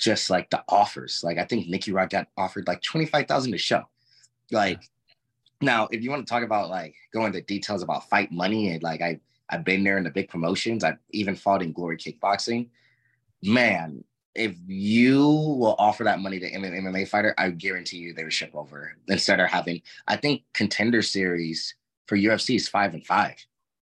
just 0.00 0.30
like 0.30 0.50
the 0.50 0.62
offers. 0.68 1.22
Like 1.24 1.38
I 1.38 1.44
think 1.44 1.68
Nicky 1.68 1.92
Rod 1.92 2.10
got 2.10 2.28
offered 2.36 2.66
like 2.66 2.82
25,000 2.82 3.52
to 3.52 3.58
show. 3.58 3.84
Like 4.50 4.82
now, 5.60 5.88
if 5.90 6.02
you 6.02 6.10
want 6.10 6.26
to 6.26 6.30
talk 6.30 6.42
about 6.42 6.70
like 6.70 6.94
go 7.12 7.24
into 7.24 7.40
details 7.40 7.82
about 7.82 8.08
fight 8.08 8.30
money 8.30 8.70
and 8.70 8.82
like 8.82 9.00
I 9.00 9.20
I've 9.48 9.64
been 9.64 9.84
there 9.84 9.98
in 9.98 10.04
the 10.04 10.10
big 10.10 10.28
promotions, 10.28 10.82
I've 10.82 10.98
even 11.10 11.36
fought 11.36 11.62
in 11.62 11.72
glory 11.72 11.96
kickboxing. 11.96 12.68
Man, 13.42 14.02
if 14.34 14.56
you 14.66 15.20
will 15.20 15.76
offer 15.78 16.04
that 16.04 16.20
money 16.20 16.38
to 16.40 16.52
an 16.52 16.62
MMA 16.62 17.08
fighter, 17.08 17.34
I 17.38 17.50
guarantee 17.50 17.98
you 17.98 18.12
they 18.12 18.24
would 18.24 18.32
ship 18.32 18.50
over 18.54 18.96
instead 19.08 19.40
of 19.40 19.48
having. 19.48 19.82
I 20.08 20.16
think 20.16 20.42
contender 20.52 21.00
series 21.00 21.74
for 22.06 22.16
UFC 22.18 22.56
is 22.56 22.68
five 22.68 22.92
and 22.92 23.06
five. 23.06 23.36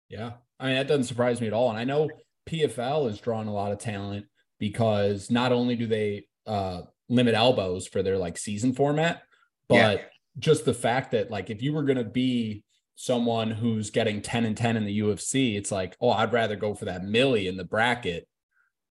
Yeah, 0.09 0.33
I 0.61 0.67
mean 0.67 0.75
that 0.77 0.87
doesn't 0.87 1.05
surprise 1.05 1.41
me 1.41 1.47
at 1.47 1.53
all. 1.53 1.71
And 1.71 1.79
I 1.79 1.85
know 1.85 2.11
PFL 2.47 3.11
is 3.11 3.19
drawing 3.19 3.49
a 3.49 3.53
lot 3.53 3.73
of 3.73 3.79
talent 3.79 4.27
because 4.59 5.31
not 5.31 5.53
only 5.53 5.77
do 5.77 5.87
they 5.87 6.27
uh, 6.47 6.83
limit 7.09 7.35
elbows 7.35 7.87
for 7.87 8.03
their 8.03 8.19
like 8.19 8.39
season 8.39 8.73
format, 8.73 9.23
but 9.69 9.99
yeah. 9.99 10.05
just 10.39 10.65
the 10.65 10.75
fact 10.75 11.13
that 11.13 11.31
like 11.31 11.51
if 11.51 11.63
you 11.63 11.73
were 11.73 11.83
going 11.83 11.99
to 11.99 12.05
be 12.05 12.65
someone 12.97 13.51
who's 13.51 13.91
getting 13.91 14.23
10 14.23 14.45
and 14.45 14.57
10 14.57 14.77
in 14.77 14.85
the 14.85 15.01
UFC, 15.01 15.57
it's 15.57 15.73
like, 15.73 15.97
oh, 16.01 16.11
I'd 16.11 16.33
rather 16.33 16.57
go 16.57 16.75
for 16.75 16.85
that 16.85 17.05
millie 17.05 17.49
in 17.49 17.57
the 17.57 17.65
bracket 17.65 18.29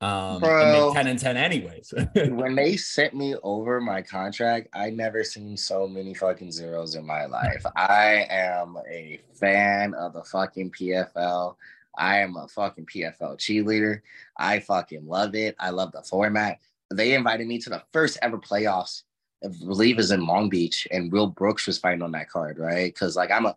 um 0.02 0.40
Bro, 0.40 0.92
10 0.92 1.06
and 1.06 1.18
10 1.18 1.36
anyways. 1.36 1.94
When 2.14 2.54
they 2.54 2.76
sent 2.76 3.14
me 3.14 3.34
over 3.42 3.80
my 3.80 4.02
contract 4.02 4.68
i 4.75 4.90
never 4.90 5.25
seen 5.25 5.56
so 5.56 5.88
many 5.88 6.12
fucking 6.12 6.52
zeros 6.52 6.96
in 6.96 7.06
my 7.06 7.25
life. 7.25 7.64
I 7.76 8.26
am 8.28 8.76
a 8.90 9.20
fan 9.40 9.94
of 9.94 10.12
the 10.12 10.25
fucking 10.25 10.72
pfl 10.72 11.56
i 11.96 12.18
am 12.18 12.36
a 12.36 12.48
fucking 12.48 12.86
pfl 12.86 13.36
cheerleader. 13.36 14.00
I 14.36 14.60
fucking 14.60 15.06
love 15.06 15.34
it. 15.34 15.56
I 15.58 15.70
love 15.70 15.92
the 15.92 16.02
format. 16.02 16.58
They 16.92 17.14
invited 17.14 17.46
me 17.46 17.58
to 17.60 17.70
the 17.70 17.82
first 17.92 18.18
ever 18.22 18.38
playoffs 18.38 19.02
i 19.44 19.48
believe 19.48 19.98
is 19.98 20.12
in 20.12 20.26
long 20.26 20.48
beach 20.48 20.88
and 20.90 21.12
will 21.12 21.26
brooks 21.26 21.66
was 21.66 21.78
fighting 21.78 22.02
on 22.02 22.12
that 22.12 22.30
card 22.30 22.58
right? 22.58 22.92
Because 22.92 23.16
like 23.16 23.30
i'm 23.30 23.46
a 23.46 23.56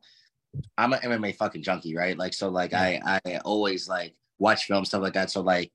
i'm 0.77 0.93
an 0.93 0.99
mma 0.99 1.35
fucking 1.35 1.63
junkie 1.63 1.95
right? 1.95 2.17
Like 2.17 2.33
so 2.33 2.49
like 2.49 2.73
i 2.73 2.99
i 3.25 3.37
always 3.37 3.87
like 3.87 4.15
watch 4.39 4.65
film 4.65 4.85
stuff 4.85 5.01
like 5.01 5.13
that. 5.13 5.29
So 5.29 5.41
like 5.41 5.71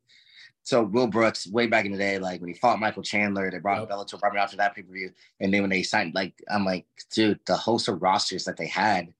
so 0.64 0.82
Will 0.82 1.06
Brooks, 1.06 1.46
way 1.46 1.66
back 1.66 1.84
in 1.84 1.92
the 1.92 1.98
day, 1.98 2.18
like 2.18 2.40
when 2.40 2.48
he 2.48 2.54
fought 2.54 2.80
Michael 2.80 3.02
Chandler, 3.02 3.50
they 3.50 3.58
brought 3.58 3.80
yep. 3.80 3.90
Bellator, 3.90 4.18
brought 4.18 4.32
me 4.32 4.40
after 4.40 4.56
that 4.56 4.74
pay 4.74 4.82
per 4.82 4.92
view, 4.92 5.10
and 5.38 5.52
then 5.52 5.60
when 5.60 5.70
they 5.70 5.82
signed, 5.82 6.14
like 6.14 6.32
I'm 6.50 6.64
like, 6.64 6.86
dude, 7.12 7.38
the 7.46 7.56
host 7.56 7.86
of 7.88 8.00
rosters 8.00 8.44
that 8.44 8.56
they 8.56 8.66
had, 8.66 9.12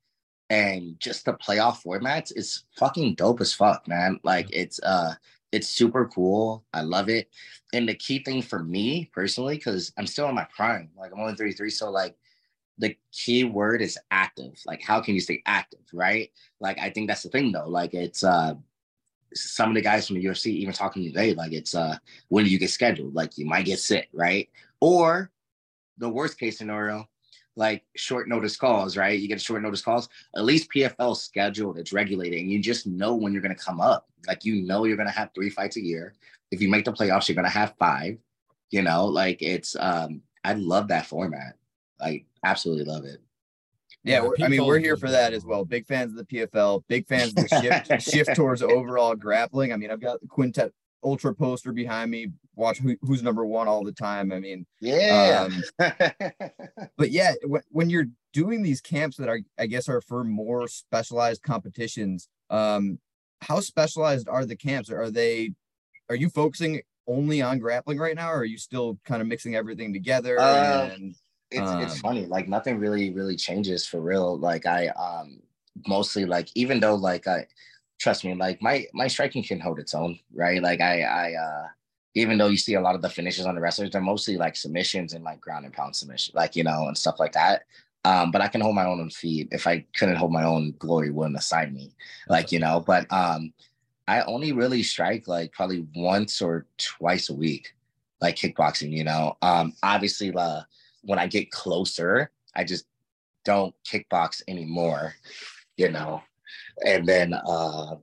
and 0.50 0.98
just 1.00 1.24
the 1.24 1.34
playoff 1.34 1.82
formats 1.82 2.32
is 2.36 2.64
fucking 2.76 3.14
dope 3.14 3.40
as 3.40 3.52
fuck, 3.52 3.86
man. 3.88 4.20
Like 4.22 4.48
it's 4.50 4.80
uh, 4.82 5.14
it's 5.52 5.68
super 5.68 6.06
cool. 6.06 6.64
I 6.72 6.82
love 6.82 7.08
it. 7.08 7.28
And 7.72 7.88
the 7.88 7.94
key 7.94 8.22
thing 8.22 8.42
for 8.42 8.62
me 8.62 9.10
personally, 9.12 9.56
because 9.56 9.92
I'm 9.98 10.06
still 10.06 10.28
in 10.28 10.34
my 10.34 10.46
prime, 10.54 10.90
like 10.96 11.12
I'm 11.12 11.20
only 11.20 11.34
33, 11.34 11.70
so 11.70 11.90
like 11.90 12.16
the 12.78 12.96
key 13.12 13.44
word 13.44 13.82
is 13.82 13.98
active. 14.10 14.60
Like, 14.66 14.82
how 14.82 15.00
can 15.00 15.14
you 15.14 15.20
stay 15.20 15.42
active, 15.46 15.80
right? 15.92 16.30
Like, 16.60 16.78
I 16.78 16.90
think 16.90 17.08
that's 17.08 17.22
the 17.22 17.28
thing 17.28 17.52
though. 17.52 17.68
Like, 17.68 17.94
it's 17.94 18.24
uh 18.24 18.54
some 19.34 19.70
of 19.70 19.74
the 19.74 19.82
guys 19.82 20.06
from 20.06 20.16
the 20.16 20.24
UFC 20.24 20.46
even 20.46 20.74
talking 20.74 21.04
today, 21.04 21.34
like 21.34 21.52
it's 21.52 21.74
uh 21.74 21.96
when 22.28 22.44
do 22.44 22.50
you 22.50 22.58
get 22.58 22.70
scheduled? 22.70 23.14
Like 23.14 23.36
you 23.38 23.46
might 23.46 23.66
get 23.66 23.78
sick, 23.78 24.08
right? 24.12 24.48
Or 24.80 25.30
the 25.98 26.08
worst 26.08 26.38
case 26.38 26.58
scenario, 26.58 27.08
like 27.56 27.84
short 27.94 28.28
notice 28.28 28.56
calls, 28.56 28.96
right? 28.96 29.18
You 29.18 29.28
get 29.28 29.40
short 29.40 29.62
notice 29.62 29.82
calls. 29.82 30.08
At 30.36 30.44
least 30.44 30.70
PFL 30.74 31.16
scheduled, 31.16 31.78
it's 31.78 31.92
regulated, 31.92 32.40
and 32.40 32.50
you 32.50 32.60
just 32.60 32.86
know 32.86 33.14
when 33.14 33.32
you're 33.32 33.42
gonna 33.42 33.54
come 33.54 33.80
up. 33.80 34.06
Like 34.26 34.44
you 34.44 34.62
know 34.62 34.84
you're 34.84 34.96
gonna 34.96 35.10
have 35.10 35.30
three 35.34 35.50
fights 35.50 35.76
a 35.76 35.82
year. 35.82 36.14
If 36.50 36.60
you 36.60 36.68
make 36.68 36.84
the 36.84 36.92
playoffs, 36.92 37.28
you're 37.28 37.36
gonna 37.36 37.48
have 37.48 37.74
five. 37.78 38.18
You 38.70 38.82
know, 38.82 39.06
like 39.06 39.40
it's 39.42 39.76
um 39.78 40.22
I 40.42 40.54
love 40.54 40.88
that 40.88 41.06
format. 41.06 41.54
Like 42.00 42.26
absolutely 42.44 42.84
love 42.84 43.04
it. 43.04 43.20
Yeah, 44.02 44.28
I 44.42 44.48
mean, 44.48 44.66
we're 44.66 44.78
here 44.78 44.98
for 44.98 45.10
that 45.10 45.32
as 45.32 45.46
well. 45.46 45.64
Big 45.64 45.86
fans 45.86 46.12
of 46.12 46.18
the 46.18 46.24
PFL, 46.24 46.84
big 46.88 47.06
fans 47.06 47.28
of 47.30 47.36
the 47.36 47.60
shift 47.88 48.02
shift 48.10 48.36
towards 48.36 48.62
overall 48.62 49.14
grappling. 49.14 49.72
I 49.72 49.76
mean, 49.76 49.90
I've 49.90 50.00
got 50.00 50.20
the 50.20 50.26
Quintet 50.28 50.72
Ultra 51.02 51.34
poster 51.34 51.72
behind 51.72 52.10
me. 52.10 52.28
Watch 52.56 52.78
who, 52.78 52.96
who's 53.02 53.22
number 53.22 53.44
one 53.44 53.68
all 53.68 53.84
the 53.84 53.92
time. 53.92 54.32
I 54.32 54.40
mean, 54.40 54.66
yeah. 54.80 55.48
Um, 55.48 55.62
but 56.96 57.10
yeah, 57.10 57.32
when, 57.44 57.62
when 57.70 57.90
you're 57.90 58.06
doing 58.32 58.62
these 58.62 58.80
camps 58.80 59.16
that 59.16 59.28
are, 59.28 59.40
I 59.58 59.66
guess, 59.66 59.88
are 59.88 60.00
for 60.00 60.24
more 60.24 60.68
specialized 60.68 61.42
competitions, 61.42 62.28
um, 62.50 62.98
how 63.42 63.60
specialized 63.60 64.28
are 64.28 64.44
the 64.44 64.56
camps? 64.56 64.90
Are 64.90 65.10
they? 65.10 65.52
Are 66.08 66.16
you 66.16 66.28
focusing 66.28 66.82
only 67.06 67.42
on 67.42 67.58
grappling 67.58 67.98
right 67.98 68.16
now, 68.16 68.30
or 68.30 68.38
are 68.38 68.44
you 68.44 68.58
still 68.58 68.98
kind 69.04 69.20
of 69.20 69.28
mixing 69.28 69.56
everything 69.56 69.92
together? 69.92 70.38
Uh, 70.38 70.88
and 70.88 71.14
it's 71.54 71.70
um, 71.70 71.80
it's 71.80 72.00
funny 72.00 72.26
like 72.26 72.48
nothing 72.48 72.78
really 72.78 73.10
really 73.10 73.36
changes 73.36 73.86
for 73.86 74.00
real 74.00 74.38
like 74.38 74.66
i 74.66 74.88
um 74.88 75.40
mostly 75.86 76.24
like 76.24 76.48
even 76.54 76.80
though 76.80 76.94
like 76.94 77.26
i 77.26 77.46
trust 77.98 78.24
me 78.24 78.34
like 78.34 78.60
my 78.60 78.86
my 78.92 79.06
striking 79.06 79.42
can 79.42 79.60
hold 79.60 79.78
its 79.78 79.94
own 79.94 80.18
right 80.34 80.62
like 80.62 80.80
i 80.80 81.02
i 81.02 81.34
uh 81.34 81.66
even 82.14 82.38
though 82.38 82.46
you 82.46 82.56
see 82.56 82.74
a 82.74 82.80
lot 82.80 82.94
of 82.94 83.02
the 83.02 83.08
finishes 83.08 83.46
on 83.46 83.54
the 83.54 83.60
wrestlers 83.60 83.90
they're 83.90 84.00
mostly 84.00 84.36
like 84.36 84.56
submissions 84.56 85.12
and 85.12 85.24
like 85.24 85.40
ground 85.40 85.64
and 85.64 85.74
pound 85.74 85.94
submission 85.94 86.32
like 86.36 86.56
you 86.56 86.64
know 86.64 86.86
and 86.86 86.96
stuff 86.96 87.18
like 87.18 87.32
that 87.32 87.64
um 88.04 88.30
but 88.30 88.40
i 88.40 88.48
can 88.48 88.60
hold 88.60 88.74
my 88.74 88.86
own 88.86 89.00
on 89.00 89.10
feet 89.10 89.48
if 89.50 89.66
i 89.66 89.84
couldn't 89.96 90.16
hold 90.16 90.32
my 90.32 90.44
own 90.44 90.74
glory 90.78 91.10
wouldn't 91.10 91.36
assign 91.36 91.72
me 91.72 91.92
like 92.28 92.52
you 92.52 92.58
know 92.58 92.80
but 92.80 93.10
um 93.12 93.52
i 94.08 94.22
only 94.22 94.52
really 94.52 94.82
strike 94.82 95.26
like 95.28 95.52
probably 95.52 95.86
once 95.94 96.40
or 96.40 96.66
twice 96.78 97.30
a 97.30 97.34
week 97.34 97.74
like 98.20 98.36
kickboxing 98.36 98.90
you 98.90 99.04
know 99.04 99.36
um 99.42 99.72
obviously 99.82 100.32
uh, 100.34 100.60
when 101.04 101.18
I 101.18 101.26
get 101.26 101.50
closer, 101.50 102.30
I 102.54 102.64
just 102.64 102.86
don't 103.44 103.74
kickbox 103.86 104.42
anymore, 104.48 105.14
you 105.76 105.90
know. 105.90 106.22
And 106.84 107.06
then 107.06 107.34
uh 107.34 107.96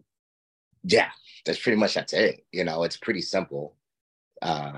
yeah, 0.83 1.09
that's 1.45 1.59
pretty 1.59 1.77
much 1.77 1.95
that's 1.95 2.13
it. 2.13 2.45
You 2.51 2.63
know, 2.63 2.83
it's 2.83 2.97
pretty 2.97 3.21
simple. 3.21 3.75
Uh 4.41 4.73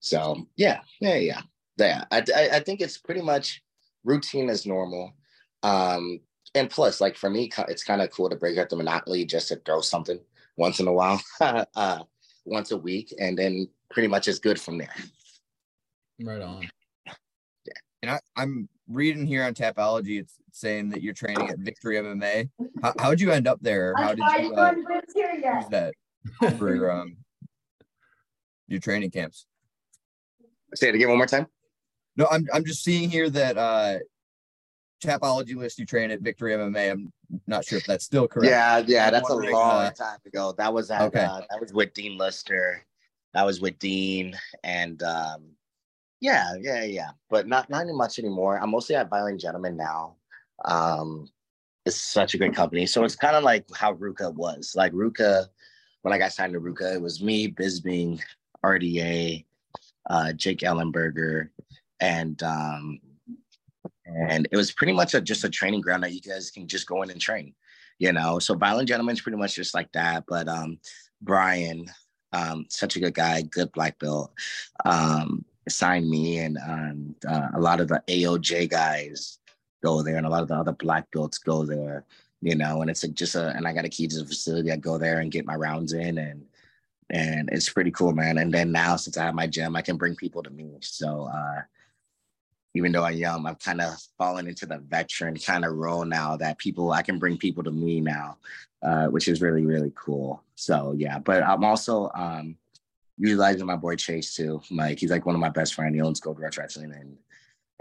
so 0.00 0.46
yeah, 0.56 0.80
yeah, 1.00 1.16
yeah. 1.16 1.42
Yeah. 1.76 2.04
I 2.10 2.24
I, 2.34 2.48
I 2.54 2.60
think 2.60 2.80
it's 2.80 2.98
pretty 2.98 3.22
much 3.22 3.62
routine 4.04 4.48
as 4.48 4.66
normal. 4.66 5.12
Um 5.62 6.20
and 6.54 6.68
plus 6.70 7.00
like 7.00 7.16
for 7.16 7.30
me 7.30 7.50
it's 7.68 7.84
kind 7.84 8.02
of 8.02 8.10
cool 8.10 8.28
to 8.30 8.36
break 8.36 8.58
up 8.58 8.68
the 8.68 8.76
monopoly 8.76 9.24
just 9.24 9.48
to 9.48 9.56
throw 9.56 9.80
something 9.80 10.18
once 10.56 10.80
in 10.80 10.88
a 10.88 10.92
while 10.92 11.20
uh 11.40 12.02
once 12.44 12.72
a 12.72 12.76
week 12.76 13.14
and 13.20 13.38
then 13.38 13.68
pretty 13.90 14.08
much 14.08 14.26
it's 14.26 14.38
good 14.40 14.60
from 14.60 14.78
there 14.78 14.94
right 16.22 16.42
on 16.42 16.68
Yeah. 17.06 17.12
and 18.02 18.10
I, 18.10 18.20
I'm 18.36 18.68
reading 18.88 19.26
here 19.26 19.44
on 19.44 19.54
Tapology, 19.54 20.20
it's 20.20 20.34
saying 20.52 20.90
that 20.90 21.02
you're 21.02 21.14
training 21.14 21.48
at 21.48 21.58
Victory 21.58 21.96
MMA. 21.96 22.50
How, 22.82 22.92
how'd 22.98 23.20
you 23.20 23.30
end 23.30 23.46
up 23.46 23.58
there? 23.62 23.94
How 23.96 24.14
did 24.14 24.24
you 24.42 24.54
uh, 24.54 24.72
use 24.74 25.68
that 25.70 25.94
for 26.58 26.90
um, 26.90 27.16
your 28.70 28.80
training 28.80 29.10
camps? 29.10 29.46
Say 30.74 30.88
it 30.88 30.94
again 30.94 31.08
one 31.08 31.18
more 31.18 31.26
time. 31.26 31.46
No, 32.16 32.26
I'm 32.30 32.46
I'm 32.52 32.64
just 32.64 32.84
seeing 32.84 33.10
here 33.10 33.28
that 33.30 33.58
uh, 33.58 33.98
Tapology 35.02 35.56
list 35.56 35.78
you 35.78 35.86
train 35.86 36.10
at 36.10 36.20
Victory 36.20 36.52
MMA. 36.52 36.92
I'm 36.92 37.12
not 37.46 37.64
sure 37.64 37.78
if 37.78 37.86
that's 37.86 38.04
still 38.04 38.28
correct. 38.28 38.50
Yeah, 38.50 38.82
yeah, 38.86 39.10
that's 39.10 39.28
a 39.30 39.34
long 39.34 39.84
uh, 39.84 39.90
time 39.90 40.18
ago. 40.26 40.54
That 40.56 40.72
was 40.72 40.90
at, 40.90 41.02
okay. 41.02 41.24
Uh, 41.24 41.40
that 41.50 41.60
was 41.60 41.72
with 41.72 41.92
Dean 41.94 42.18
Lister. 42.18 42.84
That 43.34 43.44
was 43.44 43.60
with 43.60 43.78
Dean 43.78 44.36
and 44.64 45.02
um, 45.02 45.52
yeah, 46.20 46.54
yeah, 46.60 46.84
yeah, 46.84 47.10
but 47.30 47.48
not 47.48 47.70
not 47.70 47.86
much 47.88 48.18
anymore. 48.18 48.58
I'm 48.60 48.70
mostly 48.70 48.96
at 48.96 49.08
Violent 49.08 49.40
Gentlemen 49.40 49.76
now. 49.76 50.16
Um, 50.64 51.28
it's 51.86 52.00
such 52.00 52.34
a 52.34 52.38
great 52.38 52.54
company. 52.54 52.86
So 52.86 53.04
it's 53.04 53.16
kind 53.16 53.36
of 53.36 53.42
like 53.42 53.64
how 53.74 53.94
Ruka 53.94 54.34
was. 54.34 54.74
Like 54.76 54.92
Ruka, 54.92 55.46
when 56.02 56.12
I 56.12 56.18
got 56.18 56.32
signed 56.32 56.52
to 56.52 56.60
Ruka, 56.60 56.94
it 56.94 57.00
was 57.00 57.22
me, 57.22 57.50
Bisping, 57.50 58.20
RDA, 58.64 59.44
uh, 60.08 60.32
Jake 60.32 60.60
Ellenberger, 60.60 61.48
and 62.00 62.42
um, 62.42 63.00
and 64.06 64.48
it 64.50 64.56
was 64.56 64.72
pretty 64.72 64.92
much 64.92 65.14
a, 65.14 65.20
just 65.20 65.44
a 65.44 65.50
training 65.50 65.80
ground 65.80 66.02
that 66.02 66.12
you 66.12 66.20
guys 66.20 66.50
can 66.50 66.66
just 66.66 66.86
go 66.86 67.02
in 67.02 67.10
and 67.10 67.20
train, 67.20 67.54
you 67.98 68.12
know. 68.12 68.38
So 68.38 68.54
Violent 68.54 68.88
Gentlemen's 68.88 69.20
pretty 69.20 69.38
much 69.38 69.54
just 69.54 69.74
like 69.74 69.90
that. 69.92 70.24
But 70.26 70.48
um, 70.48 70.78
Brian, 71.20 71.86
um, 72.32 72.66
such 72.68 72.96
a 72.96 73.00
good 73.00 73.14
guy, 73.14 73.42
good 73.42 73.72
black 73.72 73.98
belt, 73.98 74.32
um, 74.84 75.44
signed 75.68 76.08
me, 76.08 76.38
and 76.38 76.58
um, 76.58 77.14
uh, 77.28 77.48
a 77.54 77.60
lot 77.60 77.80
of 77.80 77.88
the 77.88 78.02
AOJ 78.08 78.68
guys 78.68 79.38
go 79.82 80.02
there, 80.02 80.16
and 80.16 80.26
a 80.26 80.30
lot 80.30 80.42
of 80.42 80.48
the 80.48 80.56
other 80.56 80.72
black 80.72 81.10
belts 81.12 81.38
go 81.38 81.64
there, 81.64 82.04
you 82.40 82.54
know. 82.54 82.82
And 82.82 82.90
it's 82.90 83.04
a, 83.04 83.08
just 83.08 83.34
a, 83.34 83.50
and 83.50 83.66
I 83.66 83.72
got 83.72 83.84
a 83.84 83.90
key 83.90 84.06
to 84.08 84.18
the 84.18 84.26
facility. 84.26 84.70
I 84.70 84.76
go 84.76 84.98
there 84.98 85.20
and 85.20 85.30
get 85.30 85.46
my 85.46 85.56
rounds 85.56 85.92
in, 85.92 86.18
and 86.18 86.44
and 87.10 87.48
it's 87.52 87.68
pretty 87.68 87.90
cool, 87.90 88.12
man. 88.12 88.38
And 88.38 88.52
then 88.52 88.72
now 88.72 88.96
since 88.96 89.16
I 89.16 89.24
have 89.24 89.34
my 89.34 89.46
gym, 89.46 89.76
I 89.76 89.82
can 89.82 89.96
bring 89.96 90.16
people 90.16 90.42
to 90.42 90.50
me. 90.50 90.76
So 90.80 91.28
uh, 91.32 91.62
even 92.74 92.92
though 92.92 93.04
I'm 93.04 93.16
young, 93.16 93.46
I've 93.46 93.58
kind 93.58 93.80
of 93.80 93.94
fallen 94.16 94.46
into 94.46 94.66
the 94.66 94.78
veteran 94.78 95.36
kind 95.36 95.64
of 95.64 95.74
role 95.74 96.04
now 96.04 96.36
that 96.36 96.58
people 96.58 96.92
I 96.92 97.02
can 97.02 97.18
bring 97.18 97.36
people 97.36 97.64
to 97.64 97.72
me 97.72 98.00
now, 98.00 98.38
uh, 98.82 99.06
which 99.06 99.28
is 99.28 99.42
really 99.42 99.66
really 99.66 99.92
cool. 99.94 100.42
So 100.54 100.94
yeah, 100.96 101.18
but 101.18 101.42
I'm 101.42 101.64
also 101.64 102.10
um, 102.14 102.56
utilizing 103.18 103.66
my 103.66 103.76
boy 103.76 103.96
Chase 103.96 104.34
too. 104.34 104.62
Like 104.70 104.98
he's 105.00 105.10
like 105.10 105.26
one 105.26 105.34
of 105.34 105.40
my 105.40 105.48
best 105.48 105.74
friends. 105.74 105.94
He 105.94 106.00
owns 106.00 106.20
Gold 106.20 106.38
Rush 106.38 106.58
Wrestling 106.58 106.92
in 106.92 107.18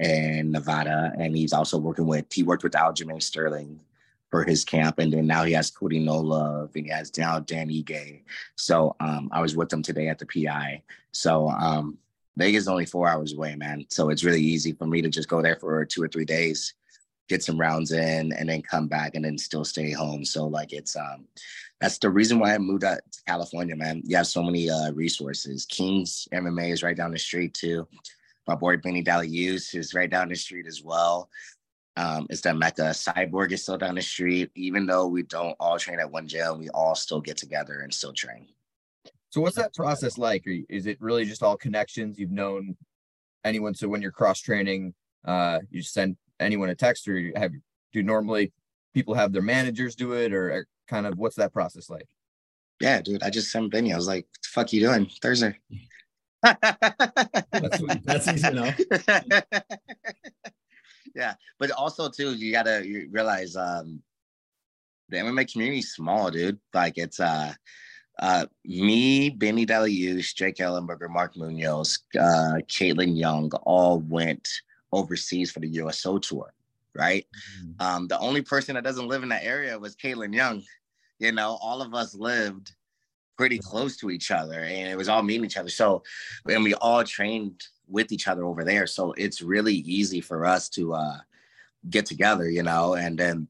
in 0.05 0.51
Nevada, 0.51 1.13
and 1.19 1.35
he's 1.37 1.53
also 1.53 1.77
working 1.77 2.07
with 2.07 2.25
he 2.31 2.43
worked 2.43 2.63
with 2.63 2.73
Aljamain 2.73 3.21
Sterling 3.21 3.79
for 4.29 4.43
his 4.43 4.63
camp, 4.63 4.99
and 4.99 5.11
then 5.11 5.27
now 5.27 5.43
he 5.43 5.53
has 5.53 5.71
Cody 5.71 5.99
No 5.99 6.17
Love, 6.17 6.71
and 6.75 6.85
he 6.85 6.91
has 6.91 7.15
now 7.17 7.39
Dan 7.39 7.69
Ige. 7.69 8.21
So 8.55 8.95
um, 8.99 9.29
I 9.31 9.41
was 9.41 9.55
with 9.55 9.71
him 9.71 9.81
today 9.81 10.07
at 10.07 10.19
the 10.19 10.25
PI. 10.25 10.83
So 11.11 11.49
um, 11.49 11.97
Vegas 12.37 12.63
is 12.63 12.67
only 12.67 12.85
four 12.85 13.07
hours 13.07 13.33
away, 13.33 13.55
man. 13.55 13.85
So 13.89 14.09
it's 14.09 14.23
really 14.23 14.41
easy 14.41 14.71
for 14.73 14.85
me 14.85 15.01
to 15.01 15.09
just 15.09 15.27
go 15.27 15.41
there 15.41 15.55
for 15.55 15.83
two 15.85 16.03
or 16.03 16.07
three 16.07 16.25
days, 16.25 16.73
get 17.27 17.43
some 17.43 17.59
rounds 17.59 17.91
in, 17.91 18.31
and 18.33 18.47
then 18.47 18.61
come 18.61 18.87
back 18.87 19.15
and 19.15 19.25
then 19.25 19.37
still 19.37 19.65
stay 19.65 19.91
home. 19.91 20.23
So 20.23 20.47
like 20.47 20.71
it's 20.71 20.95
um 20.95 21.25
that's 21.81 21.97
the 21.97 22.09
reason 22.09 22.39
why 22.39 22.53
I 22.53 22.57
moved 22.57 22.83
out 22.83 22.99
to 23.11 23.23
California, 23.27 23.75
man. 23.75 24.03
You 24.05 24.15
have 24.17 24.27
so 24.27 24.43
many 24.43 24.69
uh 24.69 24.91
resources. 24.91 25.65
Kings 25.65 26.27
MMA 26.31 26.71
is 26.71 26.83
right 26.83 26.95
down 26.95 27.11
the 27.11 27.19
street 27.19 27.53
too. 27.53 27.87
My 28.47 28.55
boy 28.55 28.77
Benny 28.77 29.03
Dariush 29.03 29.75
is 29.75 29.93
right 29.93 30.09
down 30.09 30.29
the 30.29 30.35
street 30.35 30.65
as 30.65 30.81
well. 30.81 31.29
Um, 31.97 32.27
it's 32.29 32.41
that 32.41 32.55
Mecca. 32.55 32.91
Cyborg 32.91 33.51
is 33.51 33.63
still 33.63 33.77
down 33.77 33.95
the 33.95 34.01
street. 34.01 34.51
Even 34.55 34.85
though 34.85 35.07
we 35.07 35.23
don't 35.23 35.55
all 35.59 35.77
train 35.77 35.99
at 35.99 36.11
one 36.11 36.27
gym, 36.27 36.59
we 36.59 36.69
all 36.69 36.95
still 36.95 37.19
get 37.19 37.37
together 37.37 37.79
and 37.79 37.93
still 37.93 38.13
train. 38.13 38.47
So 39.31 39.41
what's 39.41 39.57
that 39.57 39.75
process 39.75 40.17
like? 40.17 40.43
Is 40.45 40.87
it 40.87 40.99
really 41.01 41.25
just 41.25 41.43
all 41.43 41.57
connections? 41.57 42.17
You've 42.17 42.31
known 42.31 42.75
anyone. 43.43 43.75
So 43.75 43.87
when 43.87 44.01
you're 44.01 44.11
cross 44.11 44.39
training, 44.39 44.93
uh, 45.25 45.59
you 45.69 45.83
send 45.83 46.17
anyone 46.39 46.69
a 46.69 46.75
text 46.75 47.07
or 47.07 47.17
you 47.17 47.33
have 47.35 47.51
do 47.91 48.01
normally 48.01 48.53
people 48.93 49.13
have 49.13 49.33
their 49.33 49.41
managers 49.41 49.95
do 49.95 50.13
it 50.13 50.33
or 50.33 50.67
kind 50.87 51.05
of 51.05 51.17
what's 51.17 51.35
that 51.35 51.53
process 51.53 51.89
like? 51.89 52.07
Yeah, 52.79 53.01
dude. 53.01 53.23
I 53.23 53.29
just 53.29 53.51
sent 53.51 53.71
Benny. 53.71 53.93
I 53.93 53.97
was 53.97 54.07
like, 54.07 54.25
fuck 54.43 54.71
you 54.71 54.79
doing 54.79 55.09
Thursday? 55.21 55.57
that's, 56.41 57.81
that's 58.03 58.27
easy 58.29 58.47
enough. 58.47 58.79
yeah. 61.15 61.35
But 61.59 61.71
also 61.71 62.09
too, 62.09 62.33
you 62.33 62.51
gotta 62.51 62.83
realize 63.11 63.55
um 63.55 64.01
the 65.09 65.17
MMA 65.17 65.51
community 65.51 65.79
is 65.79 65.93
small, 65.93 66.31
dude. 66.31 66.59
Like 66.73 66.97
it's 66.97 67.19
uh 67.19 67.53
uh, 68.19 68.45
me, 68.65 69.29
Benny 69.29 69.65
Dariush, 69.65 70.35
Jake 70.35 70.57
Ellenberger, 70.57 71.09
Mark 71.09 71.37
Munoz, 71.37 71.99
uh, 72.17 72.59
Caitlin 72.67 73.17
Young 73.17 73.49
all 73.63 73.99
went 74.01 74.47
overseas 74.91 75.51
for 75.51 75.61
the 75.61 75.69
USO 75.69 76.17
tour, 76.17 76.53
right? 76.93 77.25
Mm-hmm. 77.61 77.81
Um, 77.81 78.07
the 78.07 78.19
only 78.19 78.41
person 78.41 78.75
that 78.75 78.83
doesn't 78.83 79.07
live 79.07 79.23
in 79.23 79.29
that 79.29 79.45
area 79.45 79.79
was 79.79 79.95
Caitlin 79.95 80.35
Young. 80.35 80.63
You 81.19 81.31
know, 81.31 81.57
all 81.61 81.81
of 81.81 81.93
us 81.93 82.13
lived 82.13 82.73
pretty 83.37 83.59
close 83.59 83.95
to 83.97 84.09
each 84.09 84.31
other 84.31 84.59
and 84.59 84.89
it 84.89 84.97
was 84.97 85.07
all 85.07 85.23
meeting 85.23 85.45
each 85.45 85.57
other. 85.57 85.69
So, 85.69 86.03
and 86.49 86.63
we 86.63 86.73
all 86.75 87.03
trained 87.05 87.63
with 87.89 88.11
each 88.11 88.27
other 88.27 88.45
over 88.45 88.63
there. 88.63 88.87
So 88.87 89.13
it's 89.13 89.41
really 89.41 89.75
easy 89.75 90.21
for 90.21 90.45
us 90.45 90.69
to 90.69 90.93
uh, 90.93 91.17
get 91.89 92.05
together, 92.05 92.49
you 92.49 92.63
know, 92.63 92.93
and 92.93 93.17
then 93.17 93.47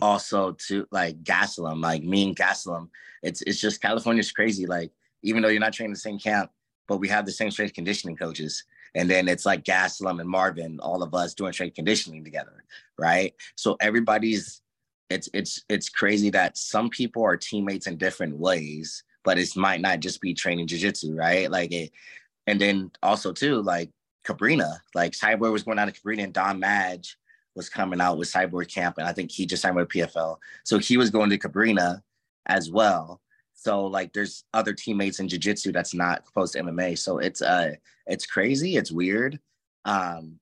also 0.00 0.52
to 0.52 0.86
like 0.90 1.22
Gastelum, 1.22 1.82
like 1.82 2.02
me 2.02 2.28
and 2.28 2.36
Gastelum, 2.36 2.88
it's 3.22 3.42
it's 3.42 3.60
just 3.60 3.82
California's 3.82 4.32
crazy. 4.32 4.66
Like 4.66 4.92
even 5.22 5.42
though 5.42 5.48
you're 5.48 5.60
not 5.60 5.72
training 5.72 5.94
the 5.94 5.98
same 5.98 6.18
camp, 6.18 6.50
but 6.86 6.98
we 6.98 7.08
have 7.08 7.26
the 7.26 7.32
same 7.32 7.50
strength 7.50 7.74
conditioning 7.74 8.16
coaches. 8.16 8.64
And 8.94 9.08
then 9.10 9.28
it's 9.28 9.44
like 9.44 9.64
Gastelum 9.64 10.20
and 10.20 10.28
Marvin, 10.28 10.80
all 10.80 11.02
of 11.02 11.14
us 11.14 11.34
doing 11.34 11.52
strength 11.52 11.74
conditioning 11.74 12.24
together, 12.24 12.64
right? 12.98 13.34
So 13.54 13.76
everybody's 13.80 14.62
it's 15.10 15.28
it's 15.32 15.64
it's 15.68 15.88
crazy 15.88 16.30
that 16.30 16.56
some 16.56 16.90
people 16.90 17.22
are 17.22 17.36
teammates 17.36 17.86
in 17.86 17.96
different 17.96 18.36
ways, 18.36 19.04
but 19.24 19.38
it 19.38 19.56
might 19.56 19.80
not 19.80 20.00
just 20.00 20.20
be 20.20 20.34
training 20.34 20.66
jiu-jitsu, 20.66 21.14
right? 21.14 21.50
Like 21.50 21.72
it, 21.72 21.90
and 22.48 22.58
then 22.58 22.90
also 23.02 23.30
too, 23.30 23.60
like 23.60 23.90
Cabrina, 24.24 24.80
like 24.94 25.12
Cyborg 25.12 25.52
was 25.52 25.64
going 25.64 25.78
out 25.78 25.84
to 25.84 26.00
Cabrina 26.00 26.24
and 26.24 26.32
Don 26.32 26.58
Madge 26.58 27.18
was 27.54 27.68
coming 27.68 28.00
out 28.00 28.16
with 28.16 28.32
Cyborg 28.32 28.72
Camp, 28.72 28.96
and 28.96 29.06
I 29.06 29.12
think 29.12 29.30
he 29.30 29.44
just 29.44 29.60
signed 29.60 29.76
with 29.76 29.88
PFL. 29.88 30.38
So 30.64 30.78
he 30.78 30.96
was 30.96 31.10
going 31.10 31.28
to 31.28 31.38
Cabrina 31.38 32.02
as 32.46 32.70
well. 32.70 33.20
So 33.52 33.84
like 33.84 34.14
there's 34.14 34.44
other 34.54 34.72
teammates 34.72 35.20
in 35.20 35.28
jiu-jitsu 35.28 35.72
that's 35.72 35.92
not 35.92 36.24
close 36.24 36.52
to 36.52 36.62
MMA. 36.62 36.96
So 36.96 37.18
it's 37.18 37.42
uh 37.42 37.72
it's 38.06 38.24
crazy, 38.24 38.76
it's 38.76 38.92
weird. 38.92 39.38
Um 39.84 40.38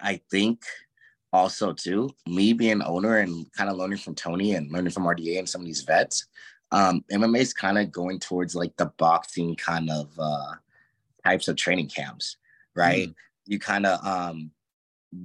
I 0.00 0.20
think 0.30 0.62
also 1.32 1.72
too, 1.72 2.10
me 2.28 2.52
being 2.52 2.82
owner 2.82 3.18
and 3.18 3.50
kind 3.52 3.68
of 3.68 3.78
learning 3.78 3.98
from 3.98 4.14
Tony 4.14 4.52
and 4.52 4.70
learning 4.70 4.92
from 4.92 5.04
RDA 5.04 5.40
and 5.40 5.48
some 5.48 5.62
of 5.62 5.66
these 5.66 5.82
vets, 5.82 6.26
um, 6.70 7.04
MMA 7.10 7.38
is 7.38 7.54
kind 7.54 7.78
of 7.78 7.90
going 7.90 8.20
towards 8.20 8.54
like 8.54 8.76
the 8.76 8.92
boxing 8.98 9.56
kind 9.56 9.90
of 9.90 10.12
uh 10.18 10.52
types 11.26 11.48
of 11.48 11.56
training 11.56 11.88
camps, 11.88 12.36
right? 12.74 13.08
Mm. 13.08 13.14
You 13.46 13.58
kind 13.58 13.86
of 13.86 14.04
um 14.06 14.50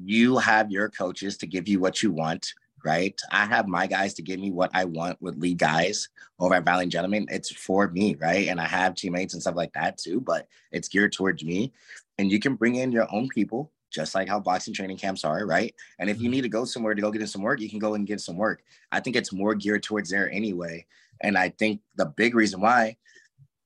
you 0.05 0.37
have 0.37 0.71
your 0.71 0.89
coaches 0.89 1.37
to 1.37 1.47
give 1.47 1.67
you 1.67 1.79
what 1.79 2.01
you 2.01 2.11
want, 2.11 2.53
right? 2.85 3.19
I 3.31 3.45
have 3.45 3.67
my 3.67 3.87
guys 3.87 4.13
to 4.15 4.21
give 4.21 4.39
me 4.39 4.51
what 4.51 4.71
I 4.73 4.85
want 4.85 5.21
with 5.21 5.37
lead 5.37 5.57
guys 5.57 6.09
over 6.39 6.55
at 6.55 6.65
Violent 6.65 6.91
Gentlemen. 6.91 7.27
It's 7.29 7.51
for 7.51 7.87
me, 7.89 8.15
right? 8.15 8.47
And 8.47 8.59
I 8.59 8.65
have 8.65 8.95
teammates 8.95 9.33
and 9.33 9.41
stuff 9.41 9.55
like 9.55 9.73
that 9.73 9.97
too, 9.97 10.21
but 10.21 10.47
it's 10.71 10.87
geared 10.87 11.13
towards 11.13 11.43
me. 11.43 11.73
And 12.17 12.31
you 12.31 12.39
can 12.39 12.55
bring 12.55 12.75
in 12.75 12.91
your 12.91 13.07
own 13.11 13.27
people, 13.29 13.71
just 13.91 14.15
like 14.15 14.27
how 14.27 14.39
boxing 14.39 14.73
training 14.73 14.97
camps 14.97 15.23
are, 15.23 15.45
right? 15.45 15.73
And 15.99 16.09
if 16.09 16.17
you 16.17 16.25
mm-hmm. 16.25 16.31
need 16.31 16.41
to 16.41 16.49
go 16.49 16.65
somewhere 16.65 16.95
to 16.95 17.01
go 17.01 17.11
get 17.11 17.21
in 17.21 17.27
some 17.27 17.41
work, 17.41 17.59
you 17.59 17.69
can 17.69 17.79
go 17.79 17.95
and 17.95 18.07
get 18.07 18.21
some 18.21 18.37
work. 18.37 18.63
I 18.91 18.99
think 18.99 19.15
it's 19.15 19.33
more 19.33 19.55
geared 19.55 19.83
towards 19.83 20.09
there 20.09 20.31
anyway. 20.31 20.85
And 21.21 21.37
I 21.37 21.49
think 21.49 21.81
the 21.95 22.05
big 22.05 22.35
reason 22.35 22.61
why 22.61 22.97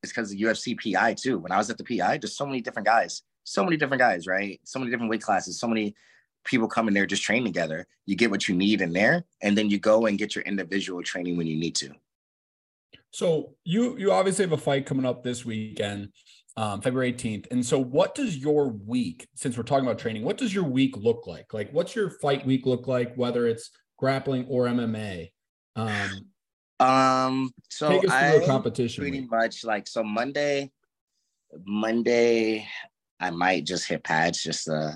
is 0.06 0.12
because 0.12 0.30
the 0.30 0.40
UFC 0.42 0.76
PI 0.78 1.14
too. 1.14 1.38
When 1.38 1.52
I 1.52 1.58
was 1.58 1.70
at 1.70 1.78
the 1.78 1.84
PI, 1.84 2.18
there's 2.18 2.36
so 2.36 2.46
many 2.46 2.60
different 2.60 2.86
guys 2.86 3.22
so 3.46 3.64
many 3.64 3.76
different 3.76 4.00
guys, 4.00 4.26
right? 4.26 4.60
So 4.64 4.78
many 4.78 4.90
different 4.90 5.10
weight 5.10 5.22
classes, 5.22 5.58
so 5.58 5.68
many 5.68 5.94
people 6.44 6.68
come 6.68 6.88
in 6.88 6.94
there 6.94 7.06
just 7.06 7.22
train 7.22 7.44
together. 7.44 7.86
You 8.04 8.16
get 8.16 8.30
what 8.30 8.48
you 8.48 8.54
need 8.54 8.80
in 8.80 8.92
there, 8.92 9.24
and 9.40 9.56
then 9.56 9.70
you 9.70 9.78
go 9.78 10.06
and 10.06 10.18
get 10.18 10.34
your 10.34 10.44
individual 10.44 11.02
training 11.02 11.36
when 11.36 11.46
you 11.46 11.56
need 11.56 11.76
to. 11.76 11.92
So 13.12 13.54
you 13.64 13.96
you 13.96 14.12
obviously 14.12 14.44
have 14.44 14.52
a 14.52 14.58
fight 14.58 14.84
coming 14.84 15.06
up 15.06 15.22
this 15.22 15.44
weekend, 15.44 16.12
um, 16.56 16.82
February 16.82 17.12
18th. 17.12 17.46
And 17.50 17.64
so 17.64 17.78
what 17.78 18.14
does 18.14 18.36
your 18.36 18.68
week, 18.68 19.28
since 19.36 19.56
we're 19.56 19.62
talking 19.62 19.86
about 19.86 19.98
training, 19.98 20.24
what 20.24 20.38
does 20.38 20.52
your 20.52 20.64
week 20.64 20.96
look 20.96 21.26
like? 21.26 21.54
Like 21.54 21.72
what's 21.72 21.94
your 21.94 22.10
fight 22.10 22.44
week 22.44 22.66
look 22.66 22.86
like, 22.88 23.14
whether 23.14 23.46
it's 23.46 23.70
grappling 23.96 24.46
or 24.48 24.66
MMA? 24.66 25.30
Um 25.76 26.10
um 26.78 27.50
so 27.70 28.02
I 28.10 28.42
competition 28.44 29.02
pretty 29.02 29.20
week. 29.20 29.30
much 29.30 29.64
like 29.64 29.86
so 29.86 30.02
Monday, 30.02 30.70
Monday 31.64 32.68
I 33.20 33.30
might 33.30 33.64
just 33.64 33.86
hit 33.86 34.04
pads, 34.04 34.42
just 34.42 34.68
uh, 34.68 34.92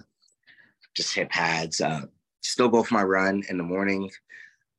just 0.94 1.14
hit 1.14 1.30
pads. 1.30 1.80
Uh, 1.80 2.02
still 2.42 2.68
go 2.68 2.82
for 2.82 2.94
my 2.94 3.02
run 3.02 3.42
in 3.48 3.56
the 3.56 3.64
morning. 3.64 4.10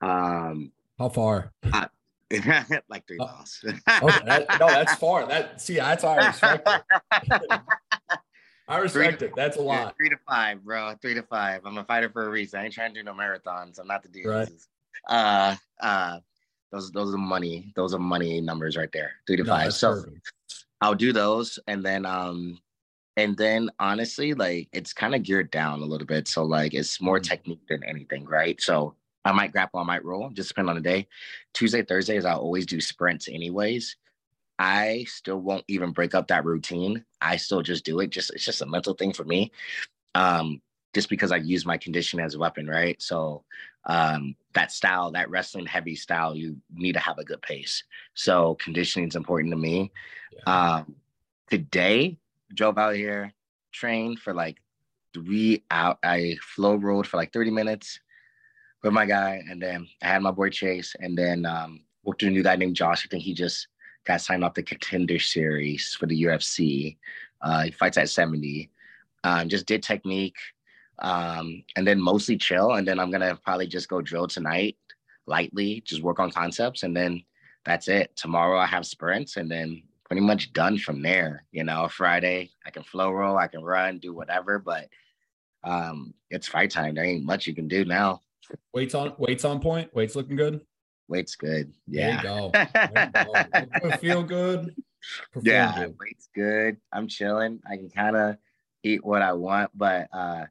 Um, 0.01 0.71
How 0.97 1.09
far? 1.09 1.51
I, 1.63 1.87
like 2.89 3.07
three 3.07 3.17
oh. 3.19 3.25
miles. 3.25 3.59
okay, 3.63 3.77
that, 4.25 4.45
no, 4.59 4.67
that's 4.67 4.95
far. 4.95 5.25
That 5.27 5.61
see, 5.61 5.75
that's 5.75 6.03
I 6.03 6.27
respect 6.27 6.67
it. 6.67 6.81
I 8.67 8.77
respect 8.77 9.19
three, 9.19 9.27
it. 9.27 9.33
That's 9.35 9.57
a 9.57 9.61
lot. 9.61 9.95
Three 9.97 10.09
to 10.09 10.17
five, 10.27 10.63
bro. 10.63 10.93
Three 11.01 11.15
to 11.15 11.23
five. 11.23 11.61
I'm 11.65 11.77
a 11.77 11.83
fighter 11.83 12.09
for 12.09 12.25
a 12.25 12.29
reason. 12.29 12.59
I 12.59 12.65
ain't 12.65 12.73
trying 12.73 12.93
to 12.93 12.99
do 12.99 13.03
no 13.03 13.13
marathons. 13.13 13.79
I'm 13.79 13.87
not 13.87 14.03
the 14.03 14.09
dude. 14.09 14.25
Right. 14.25 14.49
Uh, 15.09 15.55
uh, 15.81 16.19
those 16.71 16.91
those 16.91 17.13
are 17.13 17.17
money. 17.17 17.71
Those 17.75 17.93
are 17.93 17.99
money 17.99 18.41
numbers 18.41 18.77
right 18.77 18.91
there. 18.91 19.13
Three 19.27 19.37
to 19.37 19.43
no, 19.43 19.51
five. 19.51 19.73
So 19.73 19.95
perfect. 19.95 20.33
I'll 20.81 20.95
do 20.95 21.13
those, 21.13 21.59
and 21.67 21.83
then 21.83 22.05
um, 22.05 22.59
and 23.17 23.37
then 23.37 23.69
honestly, 23.79 24.33
like 24.33 24.69
it's 24.71 24.93
kind 24.93 25.13
of 25.13 25.23
geared 25.23 25.51
down 25.51 25.81
a 25.81 25.85
little 25.85 26.07
bit. 26.07 26.27
So 26.27 26.43
like 26.43 26.73
it's 26.73 27.01
more 27.01 27.19
mm-hmm. 27.19 27.29
technique 27.29 27.67
than 27.67 27.83
anything, 27.83 28.25
right? 28.25 28.59
So 28.61 28.95
I 29.25 29.31
might 29.31 29.51
grapple, 29.51 29.79
I 29.79 29.83
might 29.83 30.05
roll, 30.05 30.29
just 30.29 30.49
depend 30.49 30.69
on 30.69 30.75
the 30.75 30.81
day. 30.81 31.07
Tuesday, 31.53 31.83
Thursdays, 31.83 32.25
I 32.25 32.33
always 32.33 32.65
do 32.65 32.81
sprints 32.81 33.27
anyways. 33.27 33.95
I 34.57 35.05
still 35.07 35.37
won't 35.37 35.65
even 35.67 35.91
break 35.91 36.15
up 36.15 36.27
that 36.27 36.45
routine. 36.45 37.03
I 37.19 37.37
still 37.37 37.61
just 37.61 37.83
do 37.83 37.99
it. 37.99 38.09
Just 38.09 38.31
it's 38.31 38.45
just 38.45 38.61
a 38.61 38.65
mental 38.65 38.93
thing 38.93 39.13
for 39.13 39.23
me. 39.23 39.51
Um, 40.15 40.61
just 40.93 41.09
because 41.09 41.31
I 41.31 41.37
use 41.37 41.65
my 41.65 41.77
condition 41.77 42.19
as 42.19 42.35
a 42.35 42.39
weapon, 42.39 42.67
right? 42.67 43.01
So 43.01 43.43
um, 43.85 44.35
that 44.53 44.71
style, 44.71 45.11
that 45.11 45.29
wrestling 45.29 45.65
heavy 45.65 45.95
style, 45.95 46.35
you 46.35 46.57
need 46.73 46.93
to 46.93 46.99
have 46.99 47.17
a 47.17 47.23
good 47.23 47.41
pace. 47.41 47.83
So 48.13 48.55
conditioning 48.55 49.07
is 49.07 49.15
important 49.15 49.51
to 49.53 49.57
me. 49.57 49.91
Yeah. 50.31 50.75
Um, 50.75 50.95
today, 51.49 52.17
drove 52.53 52.77
out 52.77 52.95
here, 52.95 53.33
trained 53.71 54.19
for 54.19 54.33
like 54.33 54.57
three 55.13 55.63
out. 55.71 55.99
I 56.03 56.37
flow 56.41 56.75
rolled 56.75 57.07
for 57.07 57.17
like 57.17 57.33
30 57.33 57.51
minutes 57.51 57.99
with 58.83 58.93
my 58.93 59.05
guy, 59.05 59.43
and 59.49 59.61
then 59.61 59.87
I 60.01 60.07
had 60.07 60.21
my 60.21 60.31
boy 60.31 60.49
Chase, 60.49 60.95
and 60.99 61.17
then 61.17 61.45
um, 61.45 61.81
worked 62.03 62.21
with 62.21 62.29
a 62.29 62.31
new 62.31 62.43
guy 62.43 62.55
named 62.55 62.75
Josh. 62.75 63.05
I 63.05 63.09
think 63.09 63.23
he 63.23 63.33
just 63.33 63.67
got 64.05 64.21
signed 64.21 64.43
off 64.43 64.55
the 64.55 64.63
contender 64.63 65.19
series 65.19 65.95
for 65.99 66.07
the 66.07 66.23
UFC. 66.23 66.97
Uh, 67.41 67.63
he 67.63 67.71
fights 67.71 67.97
at 67.97 68.09
70. 68.09 68.69
Um, 69.23 69.49
just 69.49 69.67
did 69.67 69.83
technique, 69.83 70.37
um, 71.01 71.63
and 71.75 71.85
then 71.85 71.99
mostly 71.99 72.37
chill. 72.37 72.73
And 72.73 72.87
then 72.87 72.99
I'm 72.99 73.11
gonna 73.11 73.35
probably 73.43 73.67
just 73.67 73.89
go 73.89 74.01
drill 74.01 74.27
tonight, 74.27 74.77
lightly, 75.27 75.81
just 75.85 76.01
work 76.01 76.19
on 76.19 76.31
concepts, 76.31 76.83
and 76.83 76.95
then 76.95 77.23
that's 77.65 77.87
it. 77.87 78.15
Tomorrow 78.15 78.59
I 78.59 78.65
have 78.65 78.85
sprints, 78.85 79.37
and 79.37 79.49
then 79.49 79.83
pretty 80.05 80.21
much 80.21 80.53
done 80.53 80.77
from 80.77 81.01
there. 81.01 81.45
You 81.51 81.63
know, 81.63 81.87
Friday 81.87 82.51
I 82.65 82.69
can 82.69 82.83
flow 82.83 83.11
roll, 83.11 83.37
I 83.37 83.47
can 83.47 83.63
run, 83.63 83.97
do 83.97 84.13
whatever, 84.13 84.59
but 84.59 84.87
um, 85.63 86.13
it's 86.29 86.47
fight 86.47 86.71
time. 86.71 86.95
There 86.95 87.05
ain't 87.05 87.25
much 87.25 87.47
you 87.47 87.55
can 87.55 87.67
do 87.67 87.85
now. 87.85 88.21
Weights 88.73 88.95
on 88.95 89.13
weights 89.17 89.45
on 89.45 89.59
point. 89.59 89.93
Weights 89.93 90.15
looking 90.15 90.35
good. 90.35 90.61
Weight's 91.07 91.35
good. 91.35 91.73
Yeah. 91.87 92.21
There 92.21 92.33
you 92.33 93.11
go. 93.11 93.49
There 93.53 93.67
you 93.83 93.89
go. 93.89 93.97
Feel 93.97 94.23
good. 94.23 94.75
Perform 95.31 95.45
yeah, 95.45 95.75
good. 95.75 95.95
weight's 95.99 96.29
good. 96.33 96.77
I'm 96.91 97.07
chilling. 97.07 97.59
I 97.69 97.77
can 97.77 97.89
kind 97.89 98.15
of 98.15 98.37
eat 98.83 99.03
what 99.03 99.21
I 99.21 99.33
want, 99.33 99.71
but 99.73 100.07
uh 100.13 100.45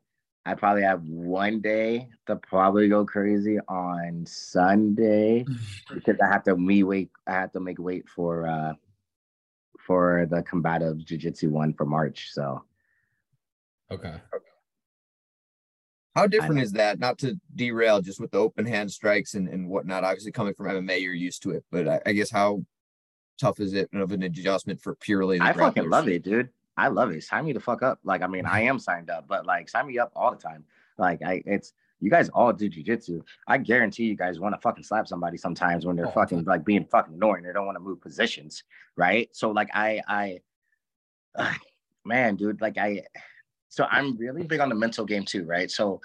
I 0.46 0.54
probably 0.54 0.82
have 0.82 1.02
one 1.02 1.60
day 1.60 2.08
to 2.26 2.36
probably 2.36 2.88
go 2.88 3.04
crazy 3.04 3.58
on 3.68 4.24
Sunday 4.26 5.44
because 5.94 6.16
I 6.22 6.26
have 6.26 6.44
to 6.44 6.56
me 6.56 6.82
wait. 6.82 7.10
I 7.26 7.32
have 7.32 7.52
to 7.52 7.60
make 7.60 7.78
wait 7.78 8.08
for 8.08 8.46
uh 8.46 8.72
for 9.78 10.26
the 10.30 10.42
combative 10.42 11.04
jiu-jitsu 11.04 11.50
one 11.50 11.74
for 11.74 11.84
March. 11.84 12.30
So 12.32 12.64
okay. 13.90 14.14
How 16.16 16.26
different 16.26 16.60
is 16.60 16.72
that? 16.72 16.98
Not 16.98 17.18
to 17.18 17.38
derail, 17.54 18.00
just 18.00 18.20
with 18.20 18.32
the 18.32 18.38
open 18.38 18.66
hand 18.66 18.90
strikes 18.90 19.34
and, 19.34 19.48
and 19.48 19.68
whatnot. 19.68 20.04
Obviously, 20.04 20.32
coming 20.32 20.54
from 20.54 20.66
MMA, 20.66 21.00
you're 21.00 21.14
used 21.14 21.42
to 21.44 21.50
it, 21.50 21.64
but 21.70 21.86
I, 21.86 22.00
I 22.04 22.12
guess 22.12 22.30
how 22.30 22.64
tough 23.38 23.60
is 23.60 23.74
it 23.74 23.88
of 23.94 24.10
an 24.10 24.24
adjustment 24.24 24.80
for 24.80 24.96
purely? 24.96 25.40
I 25.40 25.52
fucking 25.52 25.88
love 25.88 26.08
it, 26.08 26.24
dude. 26.24 26.48
I 26.80 26.88
love 26.88 27.10
it. 27.10 27.22
Sign 27.22 27.44
me 27.44 27.52
the 27.52 27.60
fuck 27.60 27.82
up. 27.82 28.00
Like, 28.04 28.22
I 28.22 28.26
mean, 28.26 28.46
I 28.46 28.62
am 28.62 28.78
signed 28.78 29.10
up, 29.10 29.28
but 29.28 29.44
like, 29.44 29.68
sign 29.68 29.86
me 29.86 29.98
up 29.98 30.12
all 30.16 30.30
the 30.30 30.38
time. 30.38 30.64
Like, 30.96 31.20
I 31.22 31.42
it's 31.44 31.74
you 32.00 32.10
guys 32.10 32.30
all 32.30 32.54
do 32.54 32.70
jujitsu. 32.70 33.22
I 33.46 33.58
guarantee 33.58 34.04
you 34.04 34.16
guys 34.16 34.40
want 34.40 34.54
to 34.54 34.60
fucking 34.62 34.84
slap 34.84 35.06
somebody 35.06 35.36
sometimes 35.36 35.84
when 35.84 35.96
they're 35.96 36.08
oh, 36.08 36.12
fucking 36.12 36.44
like 36.44 36.64
being 36.64 36.86
fucking 36.86 37.14
annoying. 37.14 37.42
They 37.42 37.52
don't 37.52 37.66
want 37.66 37.76
to 37.76 37.84
move 37.84 38.00
positions, 38.00 38.64
right? 38.96 39.28
So 39.32 39.50
like, 39.50 39.68
I 39.74 40.00
I, 40.08 40.40
uh, 41.34 41.52
man, 42.06 42.36
dude, 42.36 42.62
like 42.62 42.78
I 42.78 43.02
so 43.68 43.86
I'm 43.90 44.16
really 44.16 44.42
big 44.42 44.60
on 44.60 44.70
the 44.70 44.74
mental 44.74 45.04
game 45.04 45.24
too, 45.26 45.44
right? 45.44 45.70
So 45.70 46.00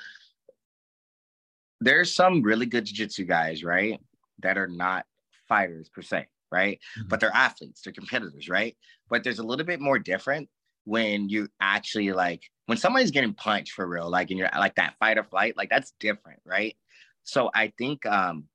there's 1.79 2.13
some 2.13 2.41
really 2.41 2.65
good 2.65 2.85
jiu-jitsu 2.85 3.23
guys, 3.25 3.63
right? 3.63 3.99
That 4.39 4.57
are 4.57 4.67
not 4.67 5.05
fighters 5.47 5.87
per 5.87 6.01
se, 6.01 6.27
right? 6.51 6.79
Mm-hmm. 6.99 7.07
But 7.07 7.21
they're 7.21 7.33
athletes, 7.33 7.81
they're 7.81 7.93
competitors, 7.93 8.49
right? 8.49 8.75
But 9.09 9.23
there's 9.23 9.39
a 9.39 9.43
little 9.43 9.65
bit 9.65 9.79
more 9.79 9.99
different 9.99 10.49
when 10.85 11.29
you 11.29 11.49
actually 11.59 12.11
like 12.13 12.43
when 12.67 12.77
somebody's 12.77 13.11
getting 13.11 13.33
punched 13.33 13.73
for 13.73 13.85
real, 13.85 14.09
like 14.09 14.31
in 14.31 14.37
your 14.37 14.49
like 14.57 14.75
that 14.75 14.95
fight 14.99 15.17
or 15.17 15.23
flight, 15.23 15.57
like 15.57 15.69
that's 15.69 15.93
different, 15.99 16.39
right? 16.45 16.75
So 17.23 17.51
I 17.53 17.73
think 17.77 18.05
um 18.05 18.45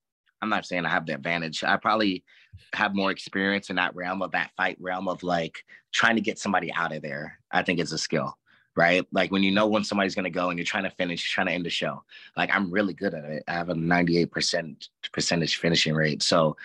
I'm 0.43 0.49
not 0.49 0.65
saying 0.65 0.87
I 0.87 0.91
have 0.91 1.07
the 1.07 1.15
advantage. 1.15 1.63
I 1.63 1.77
probably 1.77 2.25
have 2.73 2.95
more 2.95 3.11
experience 3.11 3.69
in 3.69 3.77
that 3.77 3.95
realm 3.95 4.23
of 4.23 4.33
that 4.33 4.53
fight 4.57 4.79
realm 4.81 5.07
of 5.07 5.23
like 5.23 5.65
trying 5.93 6.17
to 6.17 6.23
get 6.23 6.39
somebody 6.39 6.73
out 6.73 6.95
of 6.95 7.03
there. 7.03 7.39
I 7.51 7.63
think 7.63 7.79
it's 7.79 7.93
a 7.93 7.99
skill 7.99 8.37
right? 8.77 9.07
Like 9.13 9.31
when 9.31 9.43
you 9.43 9.51
know 9.51 9.67
when 9.67 9.85
somebody's 9.85 10.15
gonna 10.15 10.31
go 10.31 10.49
and 10.49 10.59
you're 10.59 10.65
trying 10.65 10.85
to 10.85 10.91
finish, 10.91 11.29
trying 11.29 11.49
to 11.49 11.53
end 11.53 11.67
the 11.67 11.71
show. 11.71 12.03
Like 12.37 12.55
I'm 12.55 12.71
really 12.71 12.95
good 12.95 13.15
at 13.15 13.25
it. 13.25 13.45
I 13.49 13.53
have 13.53 13.69
a 13.69 13.75
98% 13.75 14.89
percentage 15.13 15.57
finishing 15.57 15.95
rate. 15.95 16.23
So 16.23 16.57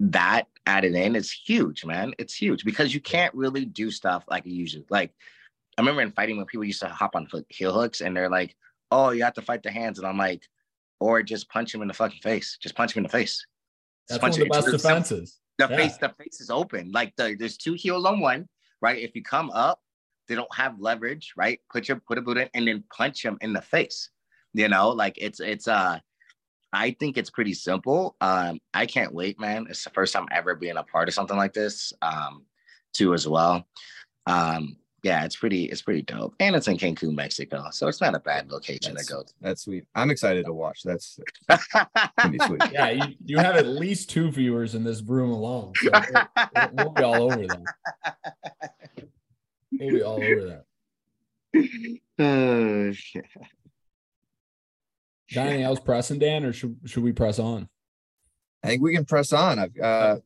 that 0.00 0.46
added 0.66 0.94
in 0.94 1.16
is 1.16 1.30
huge, 1.30 1.84
man. 1.84 2.14
It's 2.18 2.34
huge 2.34 2.64
because 2.64 2.94
you 2.94 3.00
can't 3.00 3.34
really 3.34 3.64
do 3.64 3.90
stuff 3.90 4.24
like 4.28 4.46
you 4.46 4.54
usually 4.54 4.84
like. 4.90 5.12
I 5.76 5.80
remember 5.80 6.02
in 6.02 6.10
fighting 6.10 6.36
when 6.36 6.46
people 6.46 6.64
used 6.64 6.80
to 6.80 6.88
hop 6.88 7.14
on 7.14 7.28
heel 7.48 7.72
hooks 7.72 8.00
and 8.00 8.16
they're 8.16 8.30
like, 8.30 8.56
"Oh, 8.90 9.10
you 9.10 9.22
have 9.22 9.34
to 9.34 9.42
fight 9.42 9.62
the 9.62 9.70
hands," 9.70 9.98
and 9.98 10.06
I'm 10.06 10.18
like, 10.18 10.42
"Or 11.00 11.22
just 11.22 11.48
punch 11.48 11.74
him 11.74 11.82
in 11.82 11.88
the 11.88 11.94
fucking 11.94 12.20
face. 12.20 12.58
Just 12.60 12.74
punch 12.74 12.96
him 12.96 13.00
in 13.00 13.04
the 13.04 13.08
face." 13.08 13.44
That's 14.08 14.22
one 14.22 14.30
of 14.30 14.38
the 14.38 14.46
best 14.46 14.70
defenses. 14.70 15.38
The 15.58 15.68
yeah. 15.70 15.76
face, 15.76 15.96
the 15.98 16.08
face 16.08 16.40
is 16.40 16.50
open. 16.50 16.90
Like 16.92 17.14
the, 17.16 17.36
there's 17.38 17.56
two 17.56 17.74
heels 17.74 18.04
on 18.04 18.20
one, 18.20 18.48
right? 18.80 18.98
If 18.98 19.14
you 19.14 19.22
come 19.22 19.50
up, 19.50 19.80
they 20.28 20.34
don't 20.34 20.54
have 20.54 20.80
leverage, 20.80 21.32
right? 21.36 21.60
Put 21.70 21.88
your 21.88 22.00
put 22.06 22.18
a 22.18 22.22
boot 22.22 22.38
in 22.38 22.48
and 22.54 22.68
then 22.68 22.84
punch 22.94 23.22
them 23.22 23.38
in 23.40 23.52
the 23.52 23.62
face. 23.62 24.10
You 24.54 24.68
know, 24.68 24.90
like 24.90 25.14
it's 25.18 25.40
it's 25.40 25.68
uh 25.68 25.98
I 26.72 26.90
think 26.98 27.16
it's 27.16 27.30
pretty 27.30 27.54
simple. 27.54 28.16
Um, 28.20 28.60
I 28.74 28.86
can't 28.86 29.14
wait, 29.14 29.40
man. 29.40 29.66
It's 29.70 29.84
the 29.84 29.90
first 29.90 30.12
time 30.12 30.26
ever 30.30 30.54
being 30.54 30.76
a 30.76 30.82
part 30.82 31.08
of 31.08 31.14
something 31.14 31.36
like 31.36 31.52
this, 31.54 31.92
um, 32.02 32.44
too, 32.92 33.14
as 33.14 33.26
well. 33.26 33.66
Um, 34.26 34.76
yeah, 35.02 35.24
it's 35.24 35.36
pretty, 35.36 35.64
it's 35.66 35.80
pretty 35.80 36.02
dope. 36.02 36.34
And 36.40 36.56
it's 36.56 36.68
in 36.68 36.76
Cancun, 36.76 37.14
Mexico. 37.14 37.68
So 37.70 37.88
it's 37.88 38.00
not 38.00 38.14
a 38.14 38.18
bad 38.18 38.50
location 38.50 38.94
that's, 38.94 39.06
to 39.06 39.12
go 39.14 39.22
to. 39.22 39.32
That's 39.40 39.62
sweet. 39.62 39.84
I'm 39.94 40.10
excited 40.10 40.44
to 40.46 40.52
watch. 40.52 40.82
That's 40.84 41.18
pretty 42.18 42.38
sweet. 42.46 42.62
Yeah, 42.72 42.90
you, 42.90 43.14
you 43.24 43.38
have 43.38 43.56
at 43.56 43.66
least 43.66 44.10
two 44.10 44.30
viewers 44.30 44.74
in 44.74 44.84
this 44.84 45.00
room 45.00 45.30
alone. 45.30 45.72
So 45.76 45.90
we'll, 45.92 46.68
we'll 46.72 46.90
be 46.90 47.02
all 47.02 47.22
over 47.32 47.46
that. 47.46 47.62
We'll 49.72 49.90
be 49.90 50.02
all 50.02 50.22
over 50.22 50.44
that. 50.46 50.64
Oh 52.20 52.90
shit. 52.90 53.26
Got 55.34 55.46
anything 55.48 55.64
else 55.64 55.80
pressing, 55.80 56.18
Dan, 56.18 56.44
or 56.44 56.52
should 56.52 56.76
should 56.86 57.02
we 57.02 57.12
press 57.12 57.38
on? 57.38 57.68
I 58.62 58.68
think 58.68 58.82
we 58.82 58.94
can 58.94 59.04
press 59.04 59.32
on. 59.32 59.58
I've 59.58 59.78
uh 59.78 60.16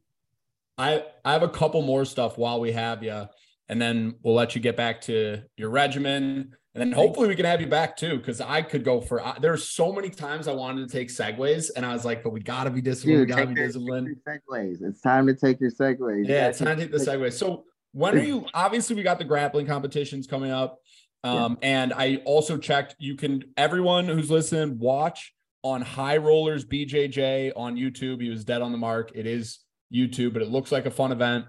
I 0.79 1.05
I 1.25 1.33
have 1.33 1.43
a 1.43 1.49
couple 1.49 1.83
more 1.83 2.05
stuff 2.05 2.39
while 2.39 2.61
we 2.61 2.73
have 2.73 3.03
you, 3.03 3.29
and 3.69 3.83
then 3.83 4.15
we'll 4.23 4.35
let 4.35 4.55
you 4.55 4.61
get 4.61 4.77
back 4.77 5.01
to 5.03 5.43
your 5.57 5.71
regimen, 5.71 6.55
and 6.75 6.81
then 6.81 6.93
hopefully 6.93 7.29
we 7.29 7.35
can 7.35 7.45
have 7.45 7.61
you 7.61 7.67
back 7.67 7.97
too, 7.97 8.17
because 8.17 8.41
I 8.41 8.63
could 8.63 8.85
go 8.85 9.01
for. 9.01 9.25
I, 9.25 9.37
there's 9.41 9.69
so 9.69 9.93
many 9.93 10.09
times 10.09 10.49
I 10.49 10.53
wanted 10.53 10.89
to 10.89 10.93
take 10.97 11.09
segues, 11.09 11.71
and 11.77 11.85
I 11.85 11.93
was 11.93 12.05
like, 12.05 12.23
but 12.23 12.31
we 12.31 12.41
got 12.41 12.65
to 12.65 12.71
be 12.71 12.81
disciplined. 12.81 13.27
Dude, 13.27 13.29
we 13.29 13.35
got 13.35 13.49
to 13.49 13.55
be 13.55 13.55
disciplined. 13.55 14.17
Segues. 14.27 14.83
It's 14.83 15.01
time 15.01 15.27
to 15.27 15.35
take 15.35 15.61
your 15.61 15.71
segues. 15.71 16.27
Yeah, 16.27 16.49
it's 16.49 16.59
time 16.61 16.77
to 16.77 16.83
take 16.83 16.93
the 16.93 16.99
segues. 16.99 17.35
So 17.35 17.65
when 17.93 18.15
are 18.15 18.23
you? 18.23 18.47
Obviously, 18.55 18.97
we 18.97 19.03
got 19.03 19.19
the 19.19 19.25
grappling 19.25 19.67
competitions 19.67 20.27
coming 20.27 20.51
up. 20.51 20.79
Um, 21.25 21.59
yeah. 21.63 21.69
And 21.69 21.93
I 21.93 22.17
also 22.25 22.57
checked. 22.57 22.97
You 22.99 23.17
can 23.17 23.45
everyone 23.57 24.07
who's 24.07 24.31
listening 24.31 24.79
watch 24.79 25.33
on 25.63 25.83
High 25.83 26.17
Rollers 26.17 26.65
BJJ 26.65 27.53
on 27.57 27.77
YouTube. 27.77 28.21
He 28.21 28.29
was 28.29 28.45
dead 28.45 28.63
on 28.63 28.73
the 28.73 28.79
mark. 28.79 29.13
It 29.15 29.27
is 29.27 29.61
YouTube, 29.93 30.33
but 30.33 30.43
it 30.43 30.49
looks 30.49 30.73
like 30.73 30.87
a 30.87 30.91
fun 30.91 31.13
event. 31.13 31.47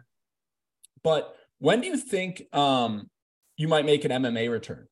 But 1.04 1.36
when 1.60 1.82
do 1.82 1.88
you 1.88 1.98
think 1.98 2.44
um, 2.54 3.10
you 3.58 3.68
might 3.68 3.86
make 3.86 4.06
an 4.06 4.12
MMA 4.12 4.52
return? 4.52 4.88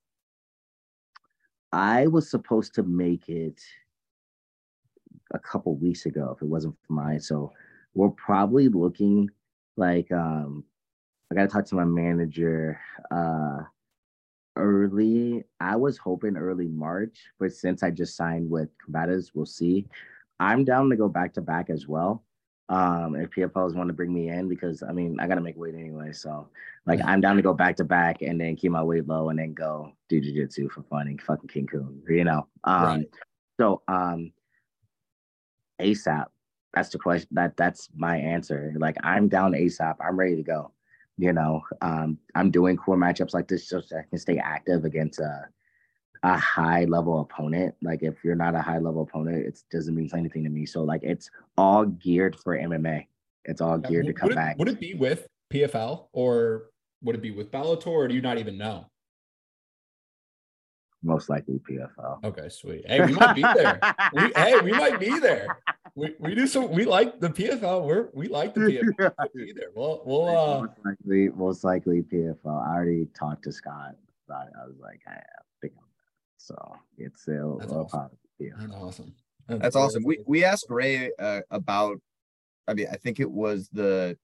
I 1.72 2.08
was 2.08 2.30
supposed 2.30 2.76
to 2.76 2.84
make 2.84 3.30
it 3.30 3.62
a 5.34 5.40
couple 5.40 5.76
weeks 5.76 6.06
ago 6.06 6.34
if 6.36 6.42
it 6.42 6.48
wasn't 6.48 6.76
for 6.86 6.94
mine. 6.94 7.20
So 7.20 7.54
we're 7.94 8.10
probably 8.10 8.68
looking 8.68 9.30
like 9.78 10.12
um 10.12 10.66
I 11.32 11.36
got 11.36 11.44
to 11.44 11.48
talk 11.48 11.66
to 11.68 11.76
my 11.76 11.86
manager 11.86 12.80
uh, 13.10 13.60
early. 14.56 15.44
I 15.60 15.76
was 15.76 15.98
hoping 15.98 16.38
early 16.38 16.68
March, 16.68 17.18
but 17.40 17.54
since 17.54 17.84
I 17.84 17.92
just 17.92 18.16
signed 18.16 18.50
with 18.50 18.70
Combatives, 18.78 19.32
we'll 19.34 19.46
see. 19.46 19.88
I'm 20.40 20.64
down 20.64 20.90
to 20.90 20.96
go 20.96 21.08
back 21.08 21.34
to 21.36 21.42
back 21.42 21.70
as 21.70 21.88
well. 21.88 22.24
Um, 22.70 23.16
if 23.16 23.30
PFLs 23.32 23.76
want 23.76 23.90
to 23.90 23.94
bring 23.94 24.14
me 24.14 24.30
in, 24.30 24.48
because 24.48 24.82
I 24.82 24.94
mean, 24.94 25.20
I 25.20 25.28
got 25.28 25.36
to 25.36 25.42
make 25.42 25.58
weight 25.58 25.76
anyway. 25.76 26.14
So, 26.14 26.48
like, 26.86 27.02
I'm 27.04 27.20
down 27.20 27.36
to 27.36 27.42
go 27.42 27.54
back 27.54 27.76
to 27.78 27.84
back 27.84 28.22
and 28.22 28.40
then 28.40 28.56
keep 28.56 28.72
my 28.72 28.82
weight 28.82 29.08
low 29.08 29.30
and 29.30 29.38
then 29.38 29.54
go 29.54 29.92
do 30.08 30.22
jujitsu 30.22 30.72
for 30.72 30.82
fun 30.84 31.08
and 31.08 31.22
fucking 31.22 31.50
Cancun, 31.50 32.00
you 32.10 32.24
know? 32.24 32.48
Um, 32.64 32.84
right. 32.84 33.10
So, 33.60 33.82
um, 33.90 34.32
ASAP, 35.82 36.28
that's 36.74 36.90
the 36.90 36.98
question. 36.98 37.28
That 37.32 37.58
that's 37.58 37.90
my 37.94 38.16
answer. 38.16 38.74
Like, 38.78 38.96
I'm 39.04 39.28
down 39.28 39.52
ASAP. 39.52 39.96
I'm 40.00 40.18
ready 40.18 40.38
to 40.38 40.44
go. 40.44 40.72
You 41.22 41.34
know, 41.34 41.62
um, 41.82 42.18
I'm 42.34 42.50
doing 42.50 42.76
core 42.76 42.98
matchups 42.98 43.36
like 43.36 43.48
this 43.48 43.70
so 43.70 43.80
I 43.92 44.02
can 44.10 44.18
stay 44.18 44.40
active 44.40 44.86
against 44.86 45.20
a, 45.20 45.46
a 46.24 46.36
high 46.36 46.86
level 46.86 47.22
opponent. 47.22 47.76
Like 47.84 48.02
if 48.02 48.24
you're 48.24 48.34
not 48.34 48.56
a 48.56 48.62
high 48.62 48.80
level 48.80 49.04
opponent, 49.04 49.46
it 49.46 49.62
doesn't 49.72 49.94
mean 49.94 50.10
anything 50.16 50.44
to 50.46 50.50
me. 50.50 50.66
So 50.66 50.82
like 50.82 51.04
it's 51.04 51.30
all 51.60 51.86
geared 51.86 52.40
for 52.40 52.58
MMA. 52.58 53.06
It's 53.46 53.62
all 53.62 53.78
geared 53.78 54.08
to 54.08 54.14
come 54.14 54.30
would 54.30 54.32
it, 54.32 54.36
back. 54.36 54.58
Would 54.58 54.70
it 54.70 54.80
be 54.80 54.96
with 54.96 55.28
PFL 55.54 56.08
or 56.12 56.72
would 57.04 57.16
it 57.16 57.22
be 57.22 57.30
with 57.30 57.52
Bellator 57.52 57.86
or 57.86 58.08
do 58.08 58.16
you 58.16 58.22
not 58.22 58.40
even 58.40 58.58
know? 58.58 58.88
Most 61.04 61.30
likely 61.30 61.60
PFL. 61.70 62.24
Okay, 62.24 62.50
sweet. 62.50 62.84
Hey, 62.88 63.06
we 63.06 63.14
might 63.14 63.36
be 63.36 63.44
there. 63.44 63.80
we, 64.14 64.32
hey, 64.36 64.60
we 64.62 64.72
might 64.72 65.00
be 65.00 65.20
there. 65.20 65.60
We, 65.96 66.16
we 66.20 66.36
do 66.36 66.48
so 66.48 66.66
We 66.66 66.86
like 66.86 67.20
the 67.20 67.30
PFL. 67.30 67.86
We're 67.86 68.10
we 68.14 68.28
like 68.28 68.54
the 68.54 68.62
PFL. 69.00 69.14
We'll 69.34 69.46
be 69.46 69.54
there. 69.54 69.70
We'll 69.76 70.02
we'll 70.06 70.28
uh. 70.28 70.62
most 70.62 70.74
likely, 70.86 71.30
most 71.30 71.64
likely 71.64 72.02
PFL. 72.02 72.68
I 72.68 72.74
already 72.74 73.08
talked 73.18 73.44
to 73.44 73.52
Scott 73.52 73.96
about 74.28 74.48
it. 74.48 74.54
I 74.62 74.66
was 74.66 74.78
like, 74.80 75.02
I 75.08 75.20
think 75.62 75.74
I'm 75.78 75.86
so 76.38 76.76
it's 76.98 77.22
still 77.22 77.58
That's 77.60 77.72
a 77.72 77.76
awesome. 77.76 78.00
positive. 78.00 78.18
PFL. 78.42 78.60
That's 78.60 78.74
awesome. 78.74 79.16
That's 79.48 79.76
awesome. 79.76 80.04
We 80.04 80.20
we 80.26 80.44
asked 80.44 80.68
Ray 80.70 81.12
uh, 81.20 81.42
about. 81.50 82.00
I 82.68 82.74
mean, 82.74 82.88
I 82.92 82.96
think 82.96 83.20
it 83.20 83.30
was 83.30 83.70
the 83.74 84.18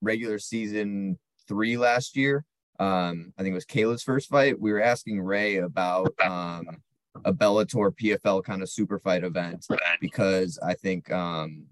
regular 0.00 0.38
season 0.38 1.18
three 1.48 1.76
last 1.76 2.16
year. 2.16 2.44
Um, 2.78 3.32
I 3.38 3.42
think 3.42 3.52
it 3.52 3.54
was 3.54 3.66
Kayla's 3.66 4.02
first 4.02 4.30
fight. 4.30 4.60
We 4.60 4.72
were 4.72 4.80
asking 4.80 5.20
Ray 5.20 5.56
about 5.56 6.14
um 6.24 6.82
a 7.24 7.32
Bellator 7.32 7.90
PFL 7.90 8.44
kind 8.44 8.62
of 8.62 8.68
super 8.68 8.98
fight 8.98 9.24
event 9.24 9.66
because 10.00 10.58
I 10.62 10.74
think 10.74 11.10
um 11.12 11.66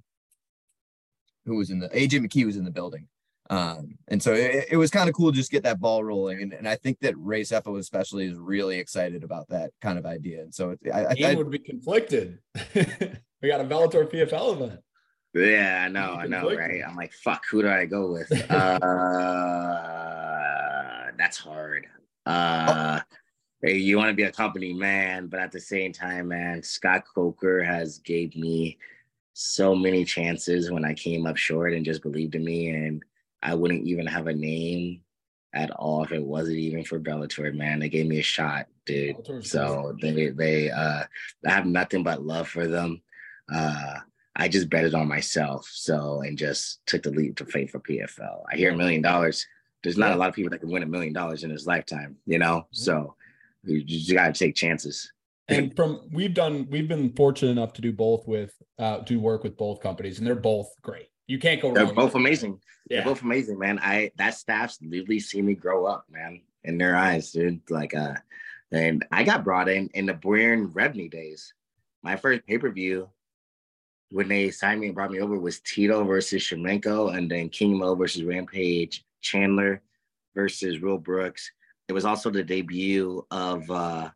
who 1.44 1.56
was 1.56 1.70
in 1.70 1.78
the 1.80 1.88
AJ 1.88 2.24
McKee 2.24 2.46
was 2.46 2.56
in 2.56 2.64
the 2.64 2.70
building. 2.70 3.08
Um, 3.50 3.98
and 4.08 4.22
so 4.22 4.32
it, 4.32 4.66
it 4.70 4.76
was 4.76 4.90
kind 4.90 5.08
of 5.08 5.14
cool 5.14 5.30
to 5.30 5.36
just 5.36 5.50
get 5.50 5.64
that 5.64 5.80
ball 5.80 6.02
rolling. 6.04 6.40
And, 6.40 6.52
and 6.52 6.68
I 6.68 6.76
think 6.76 7.00
that 7.00 7.14
Ray 7.18 7.42
Sefo 7.42 7.78
especially 7.78 8.26
is 8.26 8.38
really 8.38 8.78
excited 8.78 9.24
about 9.24 9.48
that 9.48 9.72
kind 9.82 9.98
of 9.98 10.06
idea. 10.06 10.42
And 10.42 10.54
so 10.54 10.70
it, 10.70 10.78
I, 10.92 11.04
I, 11.04 11.14
Ian 11.18 11.38
would 11.38 11.50
be 11.50 11.58
conflicted. 11.58 12.38
we 12.74 13.48
got 13.48 13.60
a 13.60 13.64
Bellator 13.64 14.10
PFL 14.10 14.54
event. 14.54 14.80
Yeah, 15.34 15.84
I 15.86 15.88
know, 15.88 16.14
I 16.14 16.26
know, 16.26 16.54
right? 16.54 16.82
I'm 16.86 16.94
like, 16.94 17.12
fuck, 17.12 17.42
who 17.50 17.62
do 17.62 17.68
I 17.68 17.86
go 17.86 18.12
with? 18.12 18.30
Uh, 21.02 21.10
that's 21.18 21.36
hard. 21.38 21.86
Uh, 22.26 22.96
hey, 22.96 23.02
you 23.62 23.96
want 23.96 24.08
to 24.08 24.14
be 24.14 24.24
a 24.24 24.32
company 24.32 24.72
man, 24.72 25.28
but 25.28 25.40
at 25.40 25.52
the 25.52 25.60
same 25.60 25.92
time, 25.92 26.28
man, 26.28 26.62
Scott 26.62 27.04
Coker 27.14 27.62
has 27.62 27.98
gave 27.98 28.34
me 28.36 28.78
so 29.34 29.74
many 29.74 30.04
chances 30.04 30.70
when 30.70 30.84
I 30.84 30.94
came 30.94 31.26
up 31.26 31.36
short 31.36 31.72
and 31.72 31.84
just 31.84 32.02
believed 32.02 32.34
in 32.34 32.44
me, 32.44 32.68
and 32.70 33.02
I 33.42 33.54
wouldn't 33.54 33.86
even 33.86 34.06
have 34.06 34.26
a 34.26 34.34
name 34.34 35.00
at 35.54 35.70
all 35.72 36.02
if 36.02 36.12
it 36.12 36.24
wasn't 36.24 36.56
even 36.56 36.84
for 36.84 36.98
Bellator, 36.98 37.54
man. 37.54 37.78
They 37.78 37.88
gave 37.88 38.06
me 38.06 38.18
a 38.18 38.22
shot, 38.22 38.66
dude. 38.86 39.16
Bellator's 39.16 39.50
So 39.50 39.96
they 40.00 40.30
they 40.30 40.70
uh 40.70 41.04
I 41.46 41.50
have 41.50 41.66
nothing 41.66 42.02
but 42.02 42.24
love 42.24 42.48
for 42.48 42.66
them. 42.66 43.02
Uh 43.52 43.96
I 44.34 44.48
just 44.48 44.70
bet 44.70 44.84
it 44.84 44.94
on 44.94 45.08
myself. 45.08 45.68
So 45.70 46.22
and 46.22 46.38
just 46.38 46.84
took 46.86 47.02
the 47.02 47.10
leap 47.10 47.36
to 47.36 47.44
faith 47.44 47.70
for 47.70 47.80
PFL. 47.80 48.42
I 48.50 48.56
hear 48.56 48.72
a 48.72 48.76
million 48.76 49.02
dollars. 49.02 49.46
There's 49.82 49.98
not 49.98 50.12
a 50.12 50.16
lot 50.16 50.28
of 50.28 50.34
people 50.34 50.50
that 50.50 50.60
can 50.60 50.70
win 50.70 50.84
a 50.84 50.86
million 50.86 51.12
dollars 51.12 51.44
in 51.44 51.50
his 51.50 51.66
lifetime, 51.66 52.16
you 52.24 52.38
know? 52.38 52.66
So 52.70 53.16
you 53.64 53.84
just 53.84 54.12
gotta 54.12 54.32
take 54.32 54.54
chances. 54.54 55.12
and 55.48 55.74
from 55.74 56.08
we've 56.12 56.34
done 56.34 56.66
we've 56.70 56.88
been 56.88 57.12
fortunate 57.14 57.50
enough 57.50 57.72
to 57.72 57.80
do 57.80 57.92
both 57.92 58.26
with 58.28 58.54
uh 58.78 58.98
do 59.00 59.18
work 59.18 59.42
with 59.42 59.56
both 59.56 59.80
companies 59.80 60.18
and 60.18 60.26
they're 60.26 60.34
both 60.36 60.68
great 60.82 61.08
you 61.26 61.38
can't 61.38 61.62
go 61.62 61.68
wrong. 61.68 61.74
They're 61.74 61.94
both 61.94 62.14
amazing. 62.14 62.60
yeah 62.90 62.98
They're 62.98 63.06
both 63.06 63.22
amazing, 63.22 63.58
man. 63.58 63.78
I 63.78 64.10
that 64.16 64.34
staff's 64.34 64.78
literally 64.82 65.20
seen 65.20 65.46
me 65.46 65.54
grow 65.54 65.86
up, 65.86 66.04
man, 66.10 66.42
in 66.64 66.78
their 66.78 66.96
eyes, 66.96 67.32
dude. 67.32 67.60
Like 67.70 67.94
uh 67.94 68.16
and 68.70 69.04
I 69.10 69.22
got 69.24 69.44
brought 69.44 69.68
in 69.68 69.88
in 69.94 70.06
the 70.06 70.14
Bjorn 70.14 70.72
Rebney 70.72 71.10
days. 71.10 71.54
My 72.02 72.16
first 72.16 72.46
pay-per-view 72.46 73.08
when 74.10 74.28
they 74.28 74.50
signed 74.50 74.80
me 74.80 74.86
and 74.86 74.94
brought 74.94 75.10
me 75.10 75.20
over 75.20 75.38
was 75.38 75.60
Tito 75.60 76.04
versus 76.04 76.42
Shlemenko 76.42 77.16
and 77.16 77.30
then 77.30 77.48
King 77.48 77.78
Mo 77.78 77.94
versus 77.94 78.24
Rampage, 78.24 79.04
Chandler 79.22 79.80
versus 80.34 80.80
Will 80.80 80.98
Brooks. 80.98 81.50
It 81.92 81.94
was 81.94 82.06
also 82.06 82.30
the 82.30 82.42
debut 82.42 83.22
of 83.30 83.70
uh 83.70 84.08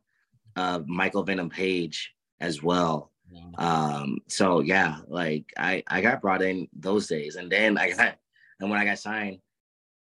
of 0.57 0.89
Michael 0.89 1.25
Venom 1.25 1.51
Page 1.51 2.15
as 2.41 2.63
well. 2.63 3.13
Um, 3.59 4.17
so 4.29 4.61
yeah, 4.61 5.01
like 5.09 5.53
I 5.59 5.83
I 5.87 6.01
got 6.01 6.23
brought 6.23 6.41
in 6.41 6.69
those 6.73 7.07
days, 7.07 7.37
and 7.37 7.53
then 7.53 7.77
I 7.77 7.91
got 7.93 8.17
and 8.61 8.71
when 8.71 8.81
I 8.81 8.87
got 8.87 8.99
signed, 8.99 9.41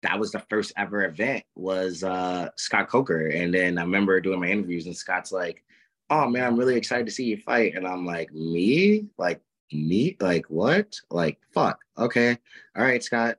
that 0.02 0.18
was 0.18 0.32
the 0.32 0.38
first 0.48 0.72
ever 0.78 1.04
event 1.04 1.44
was 1.54 2.02
uh 2.02 2.48
Scott 2.56 2.88
Coker, 2.88 3.26
and 3.26 3.52
then 3.52 3.76
I 3.76 3.82
remember 3.82 4.22
doing 4.22 4.40
my 4.40 4.48
interviews, 4.48 4.86
and 4.86 4.96
Scott's 4.96 5.30
like, 5.30 5.62
"Oh 6.08 6.30
man, 6.30 6.44
I'm 6.44 6.56
really 6.58 6.76
excited 6.76 7.04
to 7.04 7.12
see 7.12 7.24
you 7.24 7.36
fight," 7.36 7.74
and 7.74 7.86
I'm 7.86 8.06
like, 8.06 8.32
"Me? 8.32 9.04
Like 9.18 9.42
me? 9.70 10.16
Like 10.18 10.46
what? 10.48 10.98
Like 11.10 11.38
fuck? 11.52 11.78
Okay, 11.98 12.38
all 12.74 12.84
right, 12.84 13.04
Scott." 13.04 13.36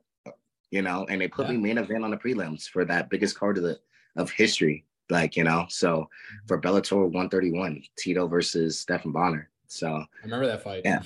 You 0.70 0.82
know, 0.82 1.06
and 1.08 1.20
they 1.20 1.26
put 1.26 1.46
Yeah. 1.46 1.54
me 1.54 1.58
main 1.58 1.78
event 1.78 2.04
on 2.04 2.12
the 2.12 2.16
prelims 2.16 2.68
for 2.68 2.84
that 2.84 3.10
biggest 3.10 3.36
card 3.36 3.56
of 3.58 3.64
the 3.64 3.80
of 4.16 4.30
history, 4.30 4.84
like 5.10 5.36
you 5.36 5.44
know. 5.44 5.66
So 5.68 6.00
mm-hmm. 6.00 6.46
for 6.46 6.60
Bellator 6.60 6.96
131, 6.96 7.82
Tito 7.96 8.26
versus 8.26 8.78
Stephan 8.78 9.12
Bonnar. 9.12 9.48
So 9.68 9.88
I 9.88 10.24
remember 10.24 10.46
that 10.46 10.62
fight 10.62 10.82
Yeah. 10.84 11.02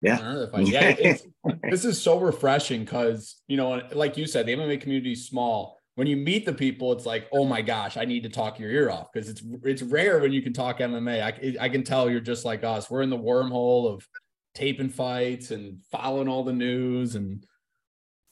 Yeah. 0.00 0.18
I 0.18 0.20
remember 0.20 0.40
that 0.40 0.52
fight 0.52 0.66
yeah 0.66 1.16
this 1.70 1.84
is 1.84 2.00
so 2.00 2.18
refreshing 2.18 2.84
because 2.84 3.40
you 3.46 3.56
know 3.56 3.82
like 3.92 4.16
you 4.16 4.26
said 4.26 4.46
the 4.46 4.52
MMA 4.52 4.80
community 4.80 5.12
is 5.12 5.26
small 5.26 5.78
when 5.94 6.06
you 6.06 6.16
meet 6.16 6.44
the 6.44 6.52
people 6.52 6.92
it's 6.92 7.06
like 7.06 7.28
oh 7.32 7.44
my 7.44 7.62
gosh 7.62 7.96
I 7.96 8.04
need 8.04 8.24
to 8.24 8.28
talk 8.28 8.58
your 8.58 8.70
ear 8.70 8.90
off 8.90 9.12
because 9.12 9.28
it's 9.28 9.42
it's 9.62 9.82
rare 9.82 10.18
when 10.18 10.32
you 10.32 10.42
can 10.42 10.52
talk 10.52 10.78
MMA 10.78 11.22
I, 11.22 11.64
I 11.64 11.68
can 11.68 11.84
tell 11.84 12.10
you're 12.10 12.20
just 12.20 12.44
like 12.44 12.64
us 12.64 12.90
we're 12.90 13.02
in 13.02 13.10
the 13.10 13.18
wormhole 13.18 13.94
of 13.94 14.06
taping 14.54 14.90
fights 14.90 15.52
and 15.52 15.78
following 15.90 16.28
all 16.28 16.44
the 16.44 16.52
news 16.52 17.14
and 17.14 17.46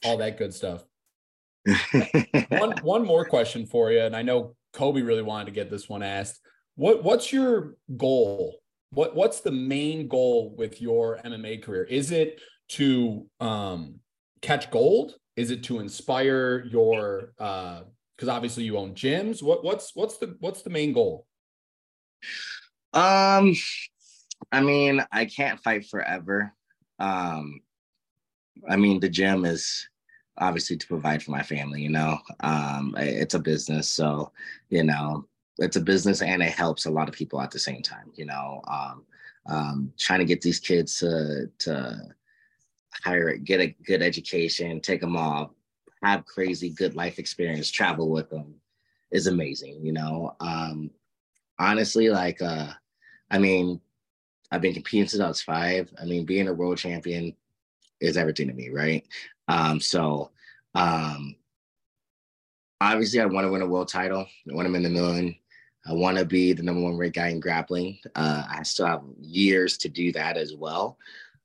all 0.03 0.17
that 0.17 0.37
good 0.37 0.53
stuff 0.53 0.83
one 2.49 2.73
one 2.81 3.05
more 3.05 3.25
question 3.25 3.65
for 3.65 3.91
you, 3.91 4.01
and 4.01 4.15
I 4.15 4.21
know 4.21 4.55
Kobe 4.73 5.01
really 5.01 5.21
wanted 5.21 5.45
to 5.45 5.51
get 5.51 5.69
this 5.69 5.87
one 5.87 6.03
asked. 6.03 6.39
What 6.75 7.03
what's 7.03 7.31
your 7.31 7.75
goal? 7.97 8.59
What 8.91 9.15
what's 9.15 9.41
the 9.41 9.51
main 9.51 10.07
goal 10.07 10.55
with 10.57 10.81
your 10.81 11.19
MMA 11.23 11.63
career? 11.63 11.83
Is 11.83 12.11
it 12.11 12.41
to 12.69 13.27
um, 13.39 13.99
catch 14.41 14.71
gold? 14.71 15.15
Is 15.35 15.51
it 15.51 15.63
to 15.65 15.79
inspire 15.79 16.65
your? 16.65 17.33
Because 17.37 18.29
obviously 18.29 18.63
you 18.63 18.77
own 18.77 18.93
gyms. 18.93 19.43
What 19.43 19.63
what's 19.63 19.95
what's 19.95 20.17
the 20.17 20.35
what's 20.39 20.61
the 20.61 20.69
main 20.69 20.93
goal? 20.93 21.25
Um, 22.93 23.53
I 24.51 24.61
mean, 24.61 25.03
I 25.11 25.25
can't 25.25 25.59
fight 25.59 25.85
forever. 25.85 26.53
Um, 26.99 27.61
I 28.69 28.75
mean, 28.75 28.99
the 28.99 29.09
gym 29.09 29.45
is 29.45 29.87
obviously 30.37 30.77
to 30.77 30.87
provide 30.87 31.21
for 31.21 31.31
my 31.31 31.43
family, 31.43 31.81
you 31.81 31.89
know. 31.89 32.17
Um, 32.41 32.95
it's 32.97 33.35
a 33.35 33.39
business, 33.39 33.87
so 33.89 34.31
you 34.69 34.83
know, 34.83 35.25
it's 35.57 35.75
a 35.75 35.81
business 35.81 36.21
and 36.21 36.41
it 36.41 36.51
helps 36.51 36.85
a 36.85 36.91
lot 36.91 37.09
of 37.09 37.15
people 37.15 37.41
at 37.41 37.51
the 37.51 37.59
same 37.59 37.81
time, 37.81 38.11
you 38.15 38.25
know. 38.25 38.61
Um, 38.67 39.05
um, 39.47 39.93
trying 39.97 40.19
to 40.19 40.25
get 40.25 40.41
these 40.41 40.59
kids 40.59 40.97
to 40.99 41.49
to 41.59 42.01
hire 43.03 43.35
get 43.37 43.61
a 43.61 43.75
good 43.85 44.01
education, 44.01 44.81
take 44.81 45.01
them 45.01 45.15
off, 45.15 45.51
have 46.03 46.25
crazy 46.25 46.69
good 46.69 46.95
life 46.95 47.19
experience, 47.19 47.69
travel 47.69 48.09
with 48.09 48.29
them 48.29 48.55
is 49.11 49.27
amazing, 49.27 49.79
you 49.83 49.93
know. 49.93 50.35
Um, 50.39 50.91
honestly, 51.59 52.09
like 52.09 52.41
uh 52.41 52.67
I 53.29 53.39
mean, 53.39 53.79
I've 54.51 54.61
been 54.61 54.73
competing 54.73 55.07
since 55.07 55.21
I 55.21 55.27
was 55.27 55.41
five. 55.41 55.91
I 56.01 56.05
mean, 56.05 56.25
being 56.25 56.49
a 56.49 56.53
world 56.53 56.77
champion 56.77 57.33
is 58.01 58.17
everything 58.17 58.47
to 58.47 58.53
me, 58.53 58.69
right? 58.69 59.07
Um, 59.51 59.79
so 59.79 60.31
um 60.73 61.35
obviously 62.81 63.21
I 63.21 63.25
want 63.25 63.45
to 63.45 63.51
win 63.51 63.61
a 63.61 63.67
world 63.67 63.87
title. 63.87 64.25
I 64.49 64.53
want 64.53 64.65
to 64.65 64.71
win 64.71 64.83
the 64.83 64.89
million. 64.89 65.35
I 65.87 65.93
want 65.93 66.17
to 66.17 66.25
be 66.25 66.53
the 66.53 66.63
number 66.63 66.81
one 66.81 66.97
ranked 66.97 67.15
guy 67.15 67.29
in 67.29 67.39
grappling. 67.39 67.99
Uh, 68.15 68.43
I 68.49 68.63
still 68.63 68.87
have 68.87 69.03
years 69.19 69.77
to 69.79 69.89
do 69.89 70.11
that 70.13 70.37
as 70.37 70.55
well. 70.55 70.97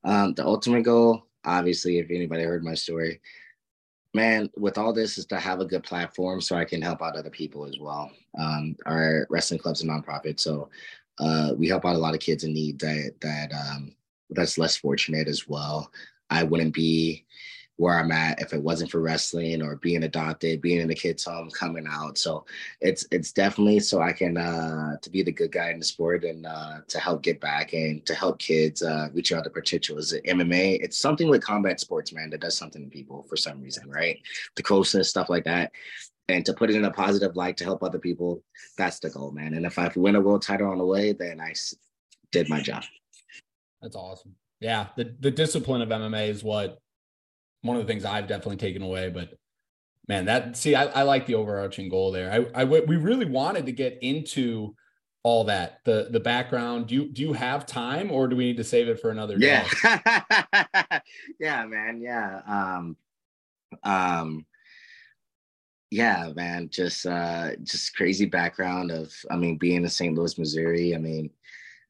Um, 0.04 0.34
the 0.34 0.44
ultimate 0.44 0.84
goal, 0.84 1.26
obviously, 1.44 1.98
if 1.98 2.10
anybody 2.10 2.42
heard 2.42 2.64
my 2.64 2.74
story, 2.74 3.20
man, 4.14 4.50
with 4.56 4.78
all 4.78 4.92
this 4.92 5.18
is 5.18 5.26
to 5.26 5.38
have 5.38 5.60
a 5.60 5.66
good 5.66 5.84
platform 5.84 6.40
so 6.40 6.56
I 6.56 6.64
can 6.64 6.82
help 6.82 7.02
out 7.02 7.16
other 7.16 7.30
people 7.30 7.66
as 7.66 7.78
well. 7.78 8.10
Um, 8.38 8.76
our 8.86 9.26
wrestling 9.30 9.60
club's 9.60 9.82
a 9.82 9.86
nonprofit, 9.86 10.38
so 10.38 10.68
uh, 11.18 11.52
we 11.56 11.68
help 11.68 11.84
out 11.84 11.96
a 11.96 11.98
lot 11.98 12.14
of 12.14 12.20
kids 12.20 12.44
in 12.44 12.52
need 12.52 12.78
that 12.80 13.14
that 13.20 13.52
um, 13.52 13.94
that's 14.30 14.58
less 14.58 14.76
fortunate 14.76 15.28
as 15.28 15.48
well. 15.48 15.90
I 16.28 16.42
wouldn't 16.42 16.74
be 16.74 17.24
where 17.76 17.98
I'm 17.98 18.10
at 18.10 18.40
if 18.40 18.52
it 18.52 18.62
wasn't 18.62 18.90
for 18.90 19.00
wrestling 19.00 19.62
or 19.62 19.76
being 19.76 20.04
adopted, 20.04 20.62
being 20.62 20.80
in 20.80 20.88
the 20.88 20.94
kids' 20.94 21.24
home, 21.24 21.50
coming 21.50 21.86
out. 21.88 22.16
So 22.16 22.46
it's 22.80 23.06
it's 23.10 23.32
definitely 23.32 23.80
so 23.80 24.00
I 24.00 24.12
can 24.12 24.36
uh, 24.38 24.96
to 25.00 25.10
be 25.10 25.22
the 25.22 25.32
good 25.32 25.52
guy 25.52 25.70
in 25.70 25.78
the 25.78 25.84
sport 25.84 26.24
and 26.24 26.46
uh, 26.46 26.78
to 26.88 26.98
help 26.98 27.22
get 27.22 27.40
back 27.40 27.74
and 27.74 28.04
to 28.06 28.14
help 28.14 28.38
kids 28.38 28.82
uh, 28.82 29.08
reach 29.12 29.32
out 29.32 29.44
to 29.44 29.50
potential. 29.50 29.96
MMA? 29.96 30.78
It's 30.82 30.98
something 30.98 31.28
with 31.28 31.44
combat 31.44 31.80
sports, 31.80 32.12
man, 32.12 32.30
that 32.30 32.40
does 32.40 32.56
something 32.56 32.82
to 32.82 32.90
people 32.90 33.24
for 33.28 33.36
some 33.36 33.60
reason, 33.60 33.90
right? 33.90 34.18
The 34.56 34.62
closeness, 34.62 35.10
stuff 35.10 35.28
like 35.28 35.44
that. 35.44 35.72
And 36.28 36.44
to 36.46 36.52
put 36.52 36.70
it 36.70 36.76
in 36.76 36.84
a 36.84 36.90
positive 36.90 37.36
light 37.36 37.56
to 37.58 37.64
help 37.64 37.82
other 37.82 37.98
people, 37.98 38.42
that's 38.76 38.98
the 38.98 39.10
goal, 39.10 39.30
man. 39.30 39.54
And 39.54 39.64
if 39.64 39.78
I 39.78 39.90
win 39.94 40.16
a 40.16 40.20
world 40.20 40.42
title 40.42 40.70
on 40.70 40.78
the 40.78 40.84
way, 40.84 41.12
then 41.12 41.40
I 41.40 41.54
did 42.32 42.48
my 42.48 42.60
job. 42.60 42.82
That's 43.80 43.96
awesome. 43.96 44.34
Yeah, 44.60 44.88
the 44.96 45.14
the 45.20 45.30
discipline 45.30 45.82
of 45.82 45.88
MMA 45.90 46.28
is 46.28 46.42
what 46.42 46.80
one 47.62 47.76
of 47.76 47.86
the 47.86 47.92
things 47.92 48.04
I've 48.04 48.28
definitely 48.28 48.56
taken 48.56 48.82
away. 48.82 49.10
But 49.10 49.34
Man, 50.08 50.26
that 50.26 50.56
see, 50.56 50.74
I, 50.74 50.84
I 50.84 51.02
like 51.02 51.26
the 51.26 51.34
overarching 51.34 51.88
goal 51.88 52.12
there. 52.12 52.48
I, 52.54 52.62
I 52.62 52.64
we 52.64 52.96
really 52.96 53.24
wanted 53.24 53.66
to 53.66 53.72
get 53.72 53.98
into 54.02 54.76
all 55.24 55.44
that 55.44 55.80
the 55.84 56.08
the 56.10 56.20
background. 56.20 56.86
Do 56.86 56.94
you 56.94 57.08
do 57.08 57.22
you 57.22 57.32
have 57.32 57.66
time, 57.66 58.12
or 58.12 58.28
do 58.28 58.36
we 58.36 58.44
need 58.44 58.56
to 58.58 58.64
save 58.64 58.88
it 58.88 59.00
for 59.00 59.10
another 59.10 59.36
yeah. 59.36 59.66
day? 59.82 61.00
yeah, 61.40 61.66
man. 61.66 62.00
Yeah. 62.00 62.40
Um, 62.46 62.96
um, 63.82 64.46
yeah, 65.90 66.30
man. 66.36 66.68
Just 66.70 67.04
uh, 67.04 67.56
just 67.64 67.96
crazy 67.96 68.26
background 68.26 68.92
of, 68.92 69.12
I 69.28 69.34
mean, 69.34 69.58
being 69.58 69.82
in 69.82 69.88
St. 69.88 70.16
Louis, 70.16 70.38
Missouri. 70.38 70.94
I 70.94 70.98
mean, 70.98 71.30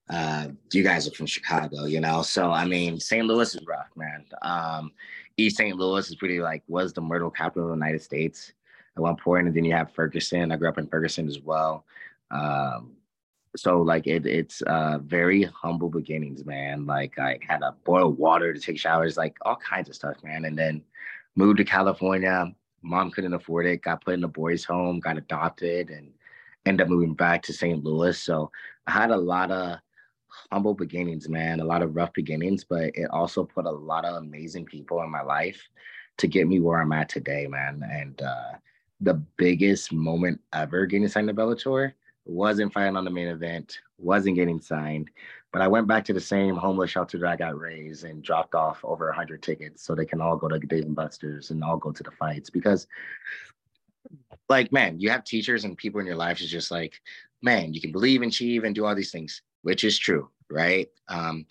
uh, 0.09 0.49
you 0.73 0.83
guys 0.83 1.07
are 1.07 1.14
from 1.14 1.27
Chicago, 1.27 1.85
you 1.85 2.01
know. 2.01 2.23
So 2.23 2.51
I 2.51 2.64
mean, 2.64 2.99
St. 2.99 3.27
Louis 3.27 3.55
is 3.55 3.67
rough, 3.67 3.91
man. 3.95 4.25
Um, 4.41 4.93
East 5.37 5.57
St. 5.57 5.76
Louis 5.76 6.09
is 6.09 6.16
pretty 6.16 6.41
like 6.41 6.62
was 6.68 6.93
the 6.93 7.01
myrtle 7.01 7.30
capital 7.30 7.64
of 7.64 7.70
the 7.70 7.84
United 7.84 8.03
States 8.03 8.53
at 8.97 9.03
one 9.03 9.16
point, 9.16 9.47
and 9.47 9.57
then 9.57 9.64
you 9.64 9.72
have 9.72 9.93
Ferguson. 9.93 10.51
I 10.51 10.57
grew 10.57 10.68
up 10.68 10.78
in 10.78 10.87
Ferguson 10.87 11.28
as 11.28 11.41
well. 11.41 11.84
Um, 12.30 12.93
so 13.57 13.80
like 13.80 14.07
it, 14.07 14.26
it's 14.26 14.62
uh 14.62 14.99
very 15.03 15.43
humble 15.45 15.89
beginnings, 15.89 16.45
man. 16.45 16.87
Like 16.87 17.18
I 17.18 17.39
had 17.47 17.59
to 17.59 17.74
boil 17.84 18.12
water 18.12 18.53
to 18.53 18.61
take 18.61 18.78
showers, 18.78 19.16
like 19.16 19.37
all 19.43 19.57
kinds 19.57 19.89
of 19.89 19.95
stuff, 19.95 20.16
man. 20.22 20.45
And 20.45 20.59
then 20.59 20.82
moved 21.37 21.59
to 21.59 21.64
California. 21.64 22.53
Mom 22.82 23.11
couldn't 23.11 23.34
afford 23.34 23.66
it. 23.66 23.82
Got 23.82 24.05
put 24.05 24.14
in 24.14 24.24
a 24.24 24.28
boys' 24.28 24.64
home. 24.64 25.01
Got 25.01 25.18
adopted, 25.18 25.91
and 25.91 26.12
ended 26.64 26.84
up 26.84 26.91
moving 26.91 27.14
back 27.14 27.43
to 27.43 27.53
St. 27.53 27.82
Louis. 27.84 28.18
So 28.18 28.51
I 28.87 28.93
had 28.93 29.11
a 29.11 29.16
lot 29.16 29.51
of 29.51 29.78
humble 30.51 30.74
beginnings, 30.74 31.28
man, 31.28 31.61
a 31.61 31.64
lot 31.64 31.82
of 31.82 31.95
rough 31.95 32.12
beginnings, 32.12 32.64
but 32.64 32.84
it 32.95 33.09
also 33.11 33.45
put 33.45 33.66
a 33.66 33.70
lot 33.70 34.05
of 34.05 34.16
amazing 34.16 34.64
people 34.64 35.03
in 35.03 35.11
my 35.11 35.22
life 35.22 35.61
to 36.18 36.26
get 36.26 36.49
me 36.49 36.61
where 36.61 36.80
I'm 36.80 36.93
at 36.93 37.09
today, 37.09 37.47
man. 37.47 37.84
And 37.91 38.20
uh, 38.22 38.53
the 39.01 39.14
biggest 39.37 39.93
moment 39.93 40.41
ever 40.53 40.87
getting 40.87 41.09
signed 41.09 41.28
to 41.28 41.34
Bellator 41.34 41.93
wasn't 42.24 42.72
fighting 42.72 42.97
on 42.97 43.05
the 43.05 43.11
main 43.11 43.28
event, 43.28 43.78
wasn't 43.99 44.37
getting 44.37 44.61
signed, 44.61 45.11
but 45.53 45.62
I 45.62 45.68
went 45.68 45.87
back 45.87 46.05
to 46.07 46.12
the 46.12 46.20
same 46.20 46.57
homeless 46.57 46.91
shelter 46.91 47.18
that 47.18 47.30
I 47.30 47.37
got 47.37 47.59
raised 47.59 48.05
and 48.05 48.22
dropped 48.22 48.55
off 48.55 48.80
over 48.84 49.07
100 49.07 49.43
tickets 49.43 49.82
so 49.82 49.95
they 49.95 50.05
can 50.05 50.20
all 50.20 50.37
go 50.37 50.49
to 50.49 50.59
Dave 50.59 50.84
and 50.84 50.97
Buster's 50.97 51.51
and 51.51 51.62
all 51.62 51.76
go 51.76 51.93
to 51.93 52.03
the 52.03 52.11
fights 52.11 52.51
because 52.51 52.87
like 54.49 54.72
man 54.72 55.01
you 55.01 55.11
have 55.11 55.24
teachers 55.24 55.64
and 55.64 55.76
people 55.76 56.01
in 56.01 56.07
your 56.07 56.16
life 56.16 56.41
is 56.41 56.51
just 56.51 56.70
like 56.70 57.01
man 57.43 57.72
you 57.72 57.80
can 57.80 57.93
believe 57.93 58.22
and 58.22 58.30
achieve 58.30 58.64
and 58.64 58.74
do 58.74 58.84
all 58.84 58.95
these 58.95 59.11
things 59.11 59.43
which 59.67 59.83
is 59.83 59.99
true, 59.99 60.31
right? 60.49 60.89
Um, 61.09 61.45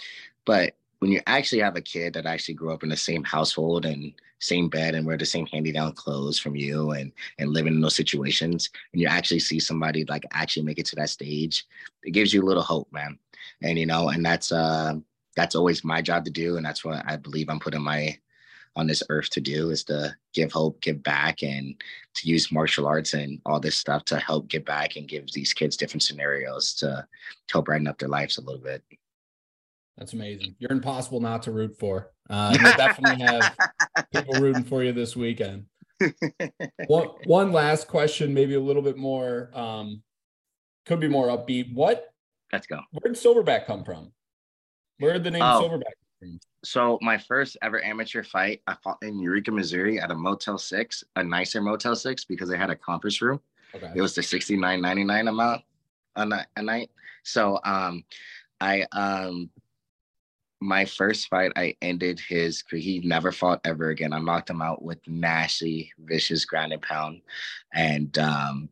but 0.45 0.77
when 0.99 1.11
you 1.11 1.19
actually 1.27 1.59
have 1.59 1.75
a 1.75 1.81
kid 1.81 2.13
that 2.13 2.25
actually 2.25 2.53
grew 2.53 2.71
up 2.71 2.81
in 2.81 2.87
the 2.87 2.95
same 2.95 3.25
household 3.25 3.85
and 3.85 4.13
same 4.39 4.69
bed 4.69 4.95
and 4.95 5.05
wear 5.05 5.17
the 5.17 5.25
same 5.25 5.45
handy-down 5.47 5.91
clothes 5.91 6.39
from 6.39 6.55
you 6.55 6.91
and 6.91 7.11
and 7.39 7.51
living 7.51 7.73
in 7.73 7.81
those 7.81 7.95
situations 7.95 8.69
and 8.93 9.01
you 9.01 9.07
actually 9.07 9.39
see 9.39 9.59
somebody 9.59 10.05
like 10.05 10.23
actually 10.31 10.63
make 10.63 10.79
it 10.79 10.85
to 10.85 10.95
that 10.95 11.09
stage 11.09 11.65
it 12.03 12.11
gives 12.11 12.33
you 12.33 12.41
a 12.41 12.45
little 12.45 12.63
hope 12.63 12.87
man 12.91 13.17
and 13.61 13.77
you 13.79 13.85
know 13.85 14.09
and 14.09 14.25
that's 14.25 14.51
uh 14.51 14.93
that's 15.35 15.55
always 15.55 15.83
my 15.83 16.01
job 16.01 16.25
to 16.25 16.31
do 16.31 16.57
and 16.57 16.65
that's 16.65 16.83
what 16.83 17.01
i 17.07 17.15
believe 17.15 17.49
i'm 17.49 17.59
putting 17.59 17.81
my 17.81 18.17
on 18.75 18.87
this 18.87 19.03
earth 19.09 19.29
to 19.31 19.41
do 19.41 19.69
is 19.69 19.83
to 19.85 20.15
give 20.33 20.51
hope, 20.51 20.81
give 20.81 21.01
back, 21.01 21.43
and 21.43 21.75
to 22.15 22.27
use 22.27 22.51
martial 22.51 22.85
arts 22.85 23.13
and 23.13 23.39
all 23.45 23.59
this 23.59 23.77
stuff 23.77 24.03
to 24.05 24.17
help 24.19 24.47
give 24.47 24.65
back 24.65 24.95
and 24.95 25.07
give 25.07 25.31
these 25.31 25.53
kids 25.53 25.77
different 25.77 26.03
scenarios 26.03 26.73
to, 26.75 26.85
to 27.47 27.53
help 27.53 27.65
brighten 27.65 27.87
up 27.87 27.97
their 27.97 28.09
lives 28.09 28.37
a 28.37 28.41
little 28.41 28.61
bit. 28.61 28.83
That's 29.97 30.13
amazing. 30.13 30.55
You're 30.59 30.73
impossible 30.73 31.21
not 31.21 31.43
to 31.43 31.51
root 31.51 31.77
for. 31.79 32.11
Uh, 32.29 32.57
you'll 32.59 32.73
definitely 32.73 33.23
have 33.25 33.55
people 34.13 34.33
rooting 34.41 34.63
for 34.63 34.83
you 34.83 34.91
this 34.91 35.15
weekend. 35.15 35.65
one, 36.87 37.07
one 37.25 37.51
last 37.53 37.87
question, 37.87 38.33
maybe 38.33 38.55
a 38.55 38.59
little 38.59 38.81
bit 38.81 38.97
more, 38.97 39.51
um, 39.53 40.03
could 40.85 40.99
be 40.99 41.07
more 41.07 41.27
upbeat. 41.27 41.73
What? 41.73 42.13
Let's 42.51 42.67
go. 42.67 42.79
Where 42.91 43.13
did 43.13 43.21
Silverback 43.21 43.65
come 43.65 43.85
from? 43.85 44.11
Where 44.99 45.13
did 45.13 45.23
the 45.23 45.31
name 45.31 45.41
oh. 45.41 45.61
Silverback 45.61 45.93
so 46.65 46.97
my 47.01 47.17
first 47.17 47.57
ever 47.61 47.83
amateur 47.83 48.23
fight, 48.23 48.61
I 48.67 48.75
fought 48.83 48.97
in 49.01 49.19
Eureka, 49.19 49.51
Missouri 49.51 49.99
at 49.99 50.11
a 50.11 50.15
Motel 50.15 50.57
Six, 50.57 51.03
a 51.15 51.23
nicer 51.23 51.61
Motel 51.61 51.95
Six 51.95 52.25
because 52.25 52.49
they 52.49 52.57
had 52.57 52.69
a 52.69 52.75
conference 52.75 53.21
room. 53.21 53.39
Okay. 53.73 53.91
It 53.95 54.01
was 54.01 54.15
the 54.15 54.23
sixty 54.23 54.57
nine 54.57 54.81
ninety 54.81 55.03
nine 55.03 55.27
amount 55.27 55.61
a 56.15 56.25
night, 56.25 56.47
a 56.55 56.61
night. 56.61 56.89
So 57.23 57.59
um, 57.63 58.03
I 58.59 58.85
um, 58.91 59.49
my 60.61 60.85
first 60.85 61.27
fight, 61.27 61.51
I 61.55 61.75
ended 61.81 62.19
his. 62.19 62.63
He 62.71 63.01
never 63.03 63.31
fought 63.31 63.61
ever 63.65 63.89
again. 63.89 64.13
I 64.13 64.19
knocked 64.19 64.49
him 64.49 64.61
out 64.61 64.81
with 64.81 64.99
nasty, 65.07 65.91
vicious 65.99 66.45
ground 66.45 66.73
and 66.73 66.81
pound, 66.81 67.21
and 67.73 68.17
um, 68.17 68.69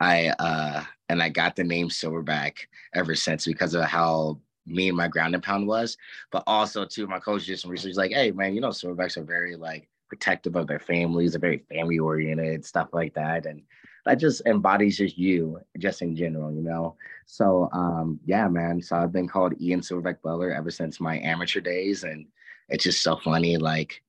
I 0.00 0.28
uh, 0.38 0.84
and 1.08 1.22
I 1.22 1.28
got 1.28 1.56
the 1.56 1.64
name 1.64 1.88
Silverback 1.88 2.54
ever 2.94 3.14
since 3.14 3.46
because 3.46 3.74
of 3.74 3.84
how 3.84 4.40
me 4.70 4.88
and 4.88 4.96
my 4.96 5.08
ground 5.08 5.34
and 5.34 5.42
pound 5.42 5.66
was, 5.66 5.96
but 6.30 6.42
also 6.46 6.84
too, 6.84 7.06
my 7.06 7.18
coach 7.18 7.46
did 7.46 7.58
some 7.58 7.70
research 7.70 7.96
like, 7.96 8.12
hey 8.12 8.30
man, 8.30 8.54
you 8.54 8.60
know, 8.60 8.68
silverbacks 8.68 9.16
are 9.16 9.24
very 9.24 9.56
like 9.56 9.88
protective 10.08 10.56
of 10.56 10.66
their 10.66 10.78
families, 10.78 11.32
they're 11.32 11.40
very 11.40 11.64
family 11.68 11.98
oriented, 11.98 12.64
stuff 12.64 12.88
like 12.92 13.14
that. 13.14 13.46
And 13.46 13.62
that 14.06 14.14
just 14.14 14.42
embodies 14.46 14.98
just 14.98 15.18
you, 15.18 15.60
just 15.78 16.02
in 16.02 16.16
general, 16.16 16.52
you 16.52 16.62
know. 16.62 16.96
So 17.26 17.68
um, 17.72 18.18
yeah, 18.24 18.48
man. 18.48 18.80
So 18.82 18.96
I've 18.96 19.12
been 19.12 19.28
called 19.28 19.60
Ian 19.60 19.80
Silverback 19.80 20.22
Butler 20.22 20.52
ever 20.52 20.70
since 20.70 21.00
my 21.00 21.18
amateur 21.20 21.60
days, 21.60 22.04
and 22.04 22.26
it's 22.68 22.84
just 22.84 23.02
so 23.02 23.16
funny, 23.16 23.56
like 23.56 24.02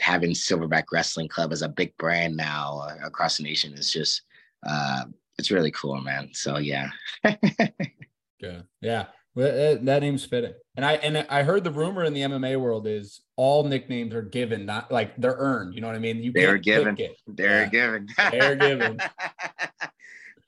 having 0.00 0.30
Silverback 0.30 0.84
Wrestling 0.92 1.28
Club 1.28 1.52
as 1.52 1.62
a 1.62 1.68
big 1.68 1.96
brand 1.98 2.36
now 2.36 2.80
uh, 2.80 3.06
across 3.06 3.36
the 3.36 3.44
nation 3.44 3.74
is 3.74 3.92
just 3.92 4.22
uh, 4.66 5.04
it's 5.38 5.50
really 5.50 5.70
cool, 5.70 6.00
man. 6.00 6.30
So 6.32 6.58
yeah. 6.58 6.90
yeah, 7.24 8.62
yeah. 8.80 9.06
Well, 9.34 9.78
that 9.82 10.00
name's 10.00 10.24
fitting. 10.24 10.54
And 10.76 10.84
I 10.84 10.92
and 10.94 11.26
I 11.28 11.42
heard 11.42 11.64
the 11.64 11.70
rumor 11.70 12.04
in 12.04 12.14
the 12.14 12.20
MMA 12.20 12.60
world 12.60 12.86
is 12.86 13.20
all 13.36 13.64
nicknames 13.64 14.14
are 14.14 14.22
given, 14.22 14.64
not 14.64 14.92
like 14.92 15.16
they're 15.16 15.36
earned. 15.36 15.74
You 15.74 15.80
know 15.80 15.88
what 15.88 15.96
I 15.96 16.00
mean? 16.00 16.22
You 16.22 16.32
they're 16.32 16.58
given. 16.58 16.96
They're 17.26 17.62
yeah. 17.62 17.68
given. 17.68 18.08
they're 18.30 18.56
given. 18.56 19.00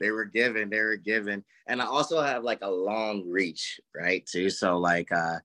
they 0.01 0.11
were 0.11 0.24
given. 0.24 0.70
They 0.70 0.80
were 0.80 0.97
given. 0.97 1.45
And 1.66 1.82
I 1.82 1.87
also 1.87 2.20
have 2.20 2.45
like 2.45 2.61
a 2.62 2.70
long 2.70 3.28
reach, 3.28 3.80
right? 3.95 4.24
Too. 4.24 4.51
So 4.51 4.78
like 4.78 5.11
uh 5.11 5.39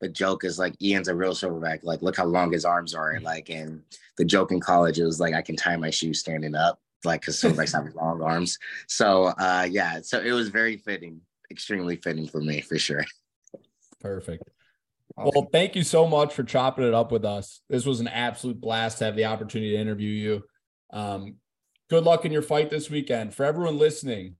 the 0.00 0.08
joke 0.08 0.44
is 0.44 0.58
like 0.58 0.74
Ian's 0.82 1.08
a 1.08 1.14
real 1.14 1.32
silverback. 1.32 1.80
Like, 1.82 2.02
look 2.02 2.16
how 2.16 2.26
long 2.26 2.52
his 2.52 2.66
arms 2.66 2.94
are. 2.94 3.12
And 3.12 3.24
like 3.24 3.50
and 3.50 3.82
the 4.16 4.24
joke 4.24 4.52
in 4.52 4.60
college, 4.60 4.98
it 4.98 5.04
was 5.04 5.20
like 5.20 5.34
I 5.34 5.42
can 5.42 5.56
tie 5.56 5.76
my 5.76 5.90
shoes 5.90 6.20
standing 6.20 6.54
up, 6.54 6.78
like 7.04 7.20
because 7.20 7.38
silverbacks 7.38 7.74
have 7.74 7.94
long 7.94 8.22
arms. 8.22 8.58
So 8.86 9.24
uh 9.38 9.66
yeah, 9.70 10.00
so 10.00 10.18
it 10.20 10.32
was 10.32 10.48
very 10.48 10.78
fitting 10.78 11.20
extremely 11.50 11.96
fitting 11.96 12.28
for 12.28 12.40
me 12.40 12.60
for 12.60 12.78
sure. 12.78 13.04
Perfect. 14.00 14.42
Well, 15.16 15.48
thank 15.50 15.74
you 15.74 15.82
so 15.82 16.06
much 16.06 16.34
for 16.34 16.42
chopping 16.42 16.86
it 16.86 16.92
up 16.92 17.10
with 17.10 17.24
us. 17.24 17.62
This 17.70 17.86
was 17.86 18.00
an 18.00 18.08
absolute 18.08 18.60
blast 18.60 18.98
to 18.98 19.04
have 19.04 19.16
the 19.16 19.24
opportunity 19.24 19.72
to 19.72 19.80
interview 19.80 20.10
you. 20.10 20.42
Um, 20.92 21.36
good 21.88 22.04
luck 22.04 22.24
in 22.24 22.32
your 22.32 22.42
fight 22.42 22.68
this 22.68 22.90
weekend. 22.90 23.34
For 23.34 23.44
everyone 23.44 23.78
listening, 23.78 24.36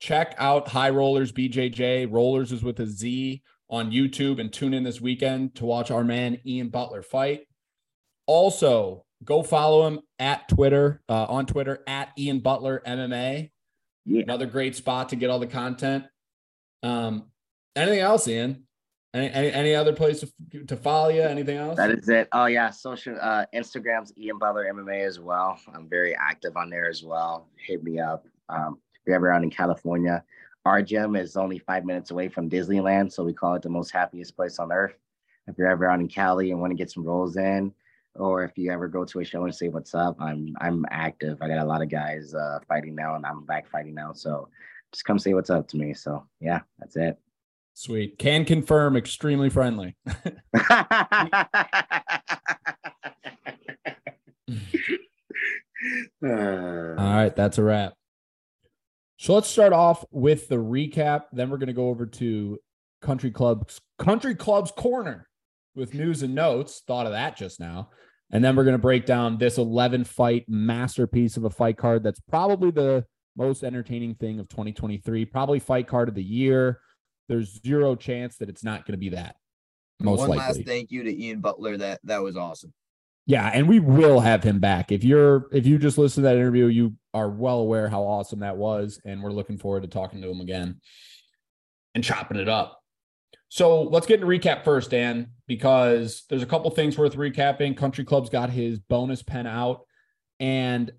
check 0.00 0.34
out 0.38 0.68
High 0.68 0.90
Rollers 0.90 1.32
BJJ. 1.32 2.12
Rollers 2.12 2.52
is 2.52 2.62
with 2.62 2.78
a 2.78 2.86
Z 2.86 3.42
on 3.68 3.90
YouTube 3.90 4.38
and 4.38 4.52
tune 4.52 4.74
in 4.74 4.84
this 4.84 5.00
weekend 5.00 5.56
to 5.56 5.64
watch 5.64 5.90
our 5.90 6.04
man 6.04 6.38
Ian 6.46 6.68
Butler 6.68 7.02
fight. 7.02 7.46
Also, 8.26 9.04
go 9.24 9.42
follow 9.42 9.86
him 9.86 10.00
at 10.18 10.48
Twitter, 10.48 11.02
uh, 11.08 11.24
on 11.24 11.46
Twitter 11.46 11.82
at 11.86 12.10
Ian 12.16 12.40
Butler 12.40 12.82
MMA. 12.86 13.50
Yeah. 14.04 14.22
Another 14.22 14.46
great 14.46 14.76
spot 14.76 15.08
to 15.08 15.16
get 15.16 15.30
all 15.30 15.38
the 15.38 15.46
content. 15.46 16.04
Um, 16.82 17.24
anything 17.76 18.00
else, 18.00 18.26
Ian? 18.28 18.66
Any, 19.14 19.30
any, 19.30 19.52
any 19.52 19.74
other 19.74 19.92
place 19.92 20.20
to, 20.20 20.64
to 20.64 20.76
follow 20.76 21.10
you? 21.10 21.20
Anything 21.22 21.58
else? 21.58 21.76
That 21.76 21.90
is 21.90 22.08
it. 22.08 22.28
Oh 22.32 22.46
yeah, 22.46 22.70
social 22.70 23.16
uh, 23.20 23.44
Instagram's 23.54 24.12
Ian 24.16 24.38
Butler 24.38 24.72
MMA 24.72 25.06
as 25.06 25.20
well. 25.20 25.60
I'm 25.74 25.88
very 25.88 26.16
active 26.16 26.56
on 26.56 26.70
there 26.70 26.88
as 26.88 27.02
well. 27.02 27.48
Hit 27.56 27.84
me 27.84 28.00
up. 28.00 28.26
Um, 28.48 28.78
if 28.94 29.00
you're 29.06 29.16
ever 29.16 29.30
out 29.30 29.42
in 29.42 29.50
California, 29.50 30.24
our 30.64 30.80
gym 30.80 31.16
is 31.16 31.36
only 31.36 31.58
five 31.58 31.84
minutes 31.84 32.10
away 32.10 32.28
from 32.28 32.48
Disneyland, 32.48 33.12
so 33.12 33.22
we 33.22 33.34
call 33.34 33.54
it 33.54 33.62
the 33.62 33.68
most 33.68 33.90
happiest 33.90 34.34
place 34.34 34.58
on 34.58 34.72
earth. 34.72 34.94
If 35.46 35.58
you're 35.58 35.70
ever 35.70 35.90
out 35.90 36.00
in 36.00 36.08
Cali 36.08 36.50
and 36.50 36.60
want 36.60 36.70
to 36.70 36.76
get 36.76 36.90
some 36.90 37.04
rolls 37.04 37.36
in, 37.36 37.74
or 38.14 38.44
if 38.44 38.56
you 38.56 38.70
ever 38.70 38.88
go 38.88 39.04
to 39.04 39.20
a 39.20 39.24
show 39.24 39.44
and 39.44 39.54
say 39.54 39.68
what's 39.68 39.94
up, 39.94 40.16
I'm 40.20 40.54
I'm 40.60 40.86
active. 40.90 41.38
I 41.42 41.48
got 41.48 41.58
a 41.58 41.64
lot 41.64 41.82
of 41.82 41.90
guys 41.90 42.34
uh, 42.34 42.60
fighting 42.66 42.94
now, 42.94 43.16
and 43.16 43.26
I'm 43.26 43.44
back 43.44 43.68
fighting 43.68 43.94
now. 43.94 44.12
So 44.12 44.48
just 44.92 45.04
come 45.04 45.18
say 45.18 45.34
what's 45.34 45.50
up 45.50 45.68
to 45.68 45.76
me. 45.76 45.94
So 45.94 46.26
yeah, 46.40 46.60
that's 46.78 46.96
it. 46.96 47.18
Sweet. 47.74 48.18
Can 48.18 48.44
confirm 48.44 48.96
extremely 48.96 49.50
friendly. 49.50 49.96
Uh. 56.24 56.94
All 56.96 57.14
right, 57.14 57.34
that's 57.34 57.58
a 57.58 57.62
wrap. 57.62 57.94
So 59.16 59.34
let's 59.34 59.48
start 59.48 59.72
off 59.72 60.04
with 60.10 60.48
the 60.48 60.56
recap. 60.56 61.24
Then 61.32 61.50
we're 61.50 61.58
going 61.58 61.68
to 61.68 61.72
go 61.72 61.88
over 61.88 62.06
to 62.06 62.58
Country 63.00 63.30
Club's 63.30 63.80
Country 63.98 64.34
Club's 64.34 64.70
Corner 64.70 65.28
with 65.74 65.94
news 65.94 66.22
and 66.22 66.34
notes. 66.34 66.82
Thought 66.86 67.06
of 67.06 67.12
that 67.12 67.36
just 67.36 67.60
now. 67.60 67.90
And 68.30 68.44
then 68.44 68.56
we're 68.56 68.64
going 68.64 68.72
to 68.72 68.78
break 68.78 69.04
down 69.04 69.38
this 69.38 69.58
11 69.58 70.04
fight 70.04 70.44
masterpiece 70.48 71.36
of 71.36 71.44
a 71.44 71.50
fight 71.50 71.76
card 71.76 72.02
that's 72.02 72.20
probably 72.20 72.70
the 72.70 73.04
most 73.36 73.62
entertaining 73.62 74.14
thing 74.14 74.38
of 74.40 74.48
2023, 74.48 75.24
probably 75.26 75.58
fight 75.58 75.86
card 75.86 76.08
of 76.08 76.14
the 76.14 76.22
year. 76.22 76.80
There's 77.28 77.60
zero 77.64 77.94
chance 77.94 78.36
that 78.36 78.48
it's 78.48 78.64
not 78.64 78.86
going 78.86 78.92
to 78.92 78.98
be 78.98 79.10
that. 79.10 79.36
Most 80.00 80.20
One 80.20 80.30
likely. 80.30 80.44
last 80.44 80.66
thank 80.66 80.90
you 80.90 81.04
to 81.04 81.22
Ian 81.22 81.40
Butler. 81.40 81.76
That 81.76 82.00
that 82.04 82.22
was 82.22 82.36
awesome. 82.36 82.72
Yeah, 83.26 83.48
and 83.54 83.68
we 83.68 83.78
will 83.78 84.20
have 84.20 84.42
him 84.42 84.58
back. 84.58 84.90
If 84.90 85.04
you're 85.04 85.46
if 85.52 85.66
you 85.66 85.78
just 85.78 85.98
listen 85.98 86.22
to 86.22 86.28
that 86.28 86.36
interview, 86.36 86.66
you 86.66 86.94
are 87.14 87.28
well 87.28 87.58
aware 87.58 87.88
how 87.88 88.02
awesome 88.02 88.40
that 88.40 88.56
was, 88.56 89.00
and 89.04 89.22
we're 89.22 89.30
looking 89.30 89.58
forward 89.58 89.82
to 89.82 89.88
talking 89.88 90.20
to 90.22 90.30
him 90.30 90.40
again 90.40 90.80
and 91.94 92.02
chopping 92.02 92.38
it 92.38 92.48
up. 92.48 92.80
So 93.48 93.82
let's 93.82 94.06
get 94.06 94.20
into 94.20 94.26
recap 94.26 94.64
first, 94.64 94.90
Dan, 94.90 95.32
because 95.46 96.24
there's 96.30 96.42
a 96.42 96.46
couple 96.46 96.70
things 96.70 96.96
worth 96.98 97.14
recapping. 97.14 97.76
Country 97.76 98.04
Club's 98.04 98.30
got 98.30 98.50
his 98.50 98.78
bonus 98.78 99.22
pen 99.22 99.46
out, 99.46 99.82
and 100.40 100.90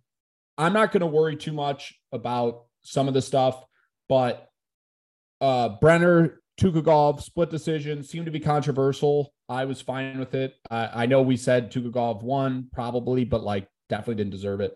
I'm 0.58 0.74
not 0.74 0.92
going 0.92 1.02
to 1.02 1.08
worry 1.08 1.36
too 1.36 1.54
much 1.54 1.94
about 2.12 2.64
some 2.84 3.08
of 3.08 3.14
the 3.14 3.22
stuff, 3.22 3.64
but 4.10 4.48
uh 5.42 5.78
Brener 5.82 6.36
Tukhugov 6.60 7.22
split 7.22 7.50
decision 7.50 8.04
seemed 8.04 8.26
to 8.26 8.32
be 8.32 8.40
controversial. 8.40 9.34
I 9.50 9.66
was 9.66 9.82
fine 9.82 10.20
with 10.20 10.36
it. 10.36 10.54
I, 10.70 11.04
I 11.04 11.06
know 11.08 11.22
we 11.22 11.36
said 11.38 11.72
Tukhugov 11.72 12.22
won 12.24 12.70
probably, 12.72 13.26
but 13.26 13.44
like 13.44 13.68
definitely 13.90 14.16
didn't 14.16 14.32
deserve 14.32 14.62
it. 14.62 14.74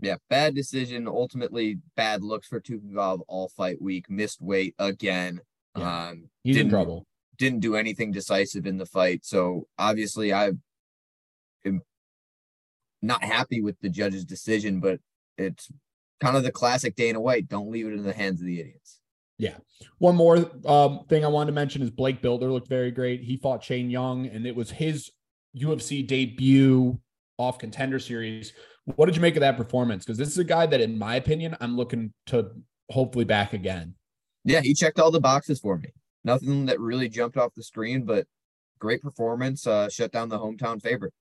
Yeah, 0.00 0.16
bad 0.30 0.54
decision. 0.54 1.06
Ultimately, 1.06 1.78
bad 1.96 2.24
looks 2.24 2.48
for 2.48 2.60
Tukhugov 2.60 3.20
all 3.28 3.48
fight 3.50 3.80
week. 3.80 4.10
Missed 4.10 4.40
weight 4.42 4.74
again. 4.78 5.40
Yeah. 5.76 6.08
Um, 6.08 6.28
He's 6.42 6.56
in 6.56 6.62
didn't- 6.64 6.70
trouble. 6.72 7.06
Didn't 7.38 7.60
do 7.60 7.76
anything 7.76 8.12
decisive 8.12 8.66
in 8.66 8.76
the 8.78 8.86
fight. 8.86 9.24
So 9.24 9.66
obviously, 9.78 10.32
I 10.34 10.52
not 13.02 13.22
happy 13.22 13.60
with 13.60 13.78
the 13.80 13.90
judge's 13.90 14.24
decision. 14.24 14.80
But 14.80 15.00
it's 15.36 15.70
kind 16.20 16.36
of 16.36 16.44
the 16.44 16.52
classic 16.52 16.94
Dana 16.94 17.20
White. 17.20 17.48
Don't 17.48 17.70
leave 17.70 17.86
it 17.86 17.94
in 17.94 18.02
the 18.02 18.12
hands 18.12 18.40
of 18.40 18.46
the 18.46 18.60
idiots. 18.60 19.00
Yeah. 19.38 19.56
One 19.98 20.14
more 20.14 20.50
um, 20.66 21.00
thing 21.08 21.24
I 21.24 21.28
wanted 21.28 21.46
to 21.46 21.54
mention 21.54 21.82
is 21.82 21.90
Blake 21.90 22.22
Bilder 22.22 22.50
looked 22.50 22.68
very 22.68 22.90
great. 22.90 23.22
He 23.22 23.36
fought 23.36 23.64
Shane 23.64 23.90
Young, 23.90 24.26
and 24.26 24.46
it 24.46 24.54
was 24.54 24.70
his 24.70 25.10
UFC 25.56 26.06
debut 26.06 26.98
off 27.38 27.58
contender 27.58 27.98
series. 27.98 28.52
What 28.84 29.06
did 29.06 29.16
you 29.16 29.22
make 29.22 29.36
of 29.36 29.40
that 29.40 29.56
performance? 29.56 30.04
Because 30.04 30.18
this 30.18 30.28
is 30.28 30.38
a 30.38 30.44
guy 30.44 30.66
that, 30.66 30.80
in 30.80 30.98
my 30.98 31.16
opinion, 31.16 31.56
I'm 31.60 31.76
looking 31.76 32.12
to 32.26 32.50
hopefully 32.90 33.24
back 33.24 33.52
again. 33.52 33.94
Yeah, 34.44 34.60
he 34.60 34.74
checked 34.74 35.00
all 35.00 35.10
the 35.10 35.20
boxes 35.20 35.60
for 35.60 35.78
me. 35.78 35.88
Nothing 36.24 36.66
that 36.66 36.80
really 36.80 37.08
jumped 37.08 37.36
off 37.36 37.54
the 37.54 37.62
screen, 37.62 38.04
but 38.04 38.26
great 38.78 39.02
performance. 39.02 39.66
Uh, 39.66 39.88
shut 39.88 40.12
down 40.12 40.28
the 40.28 40.38
hometown 40.38 40.80
favorite. 40.80 41.14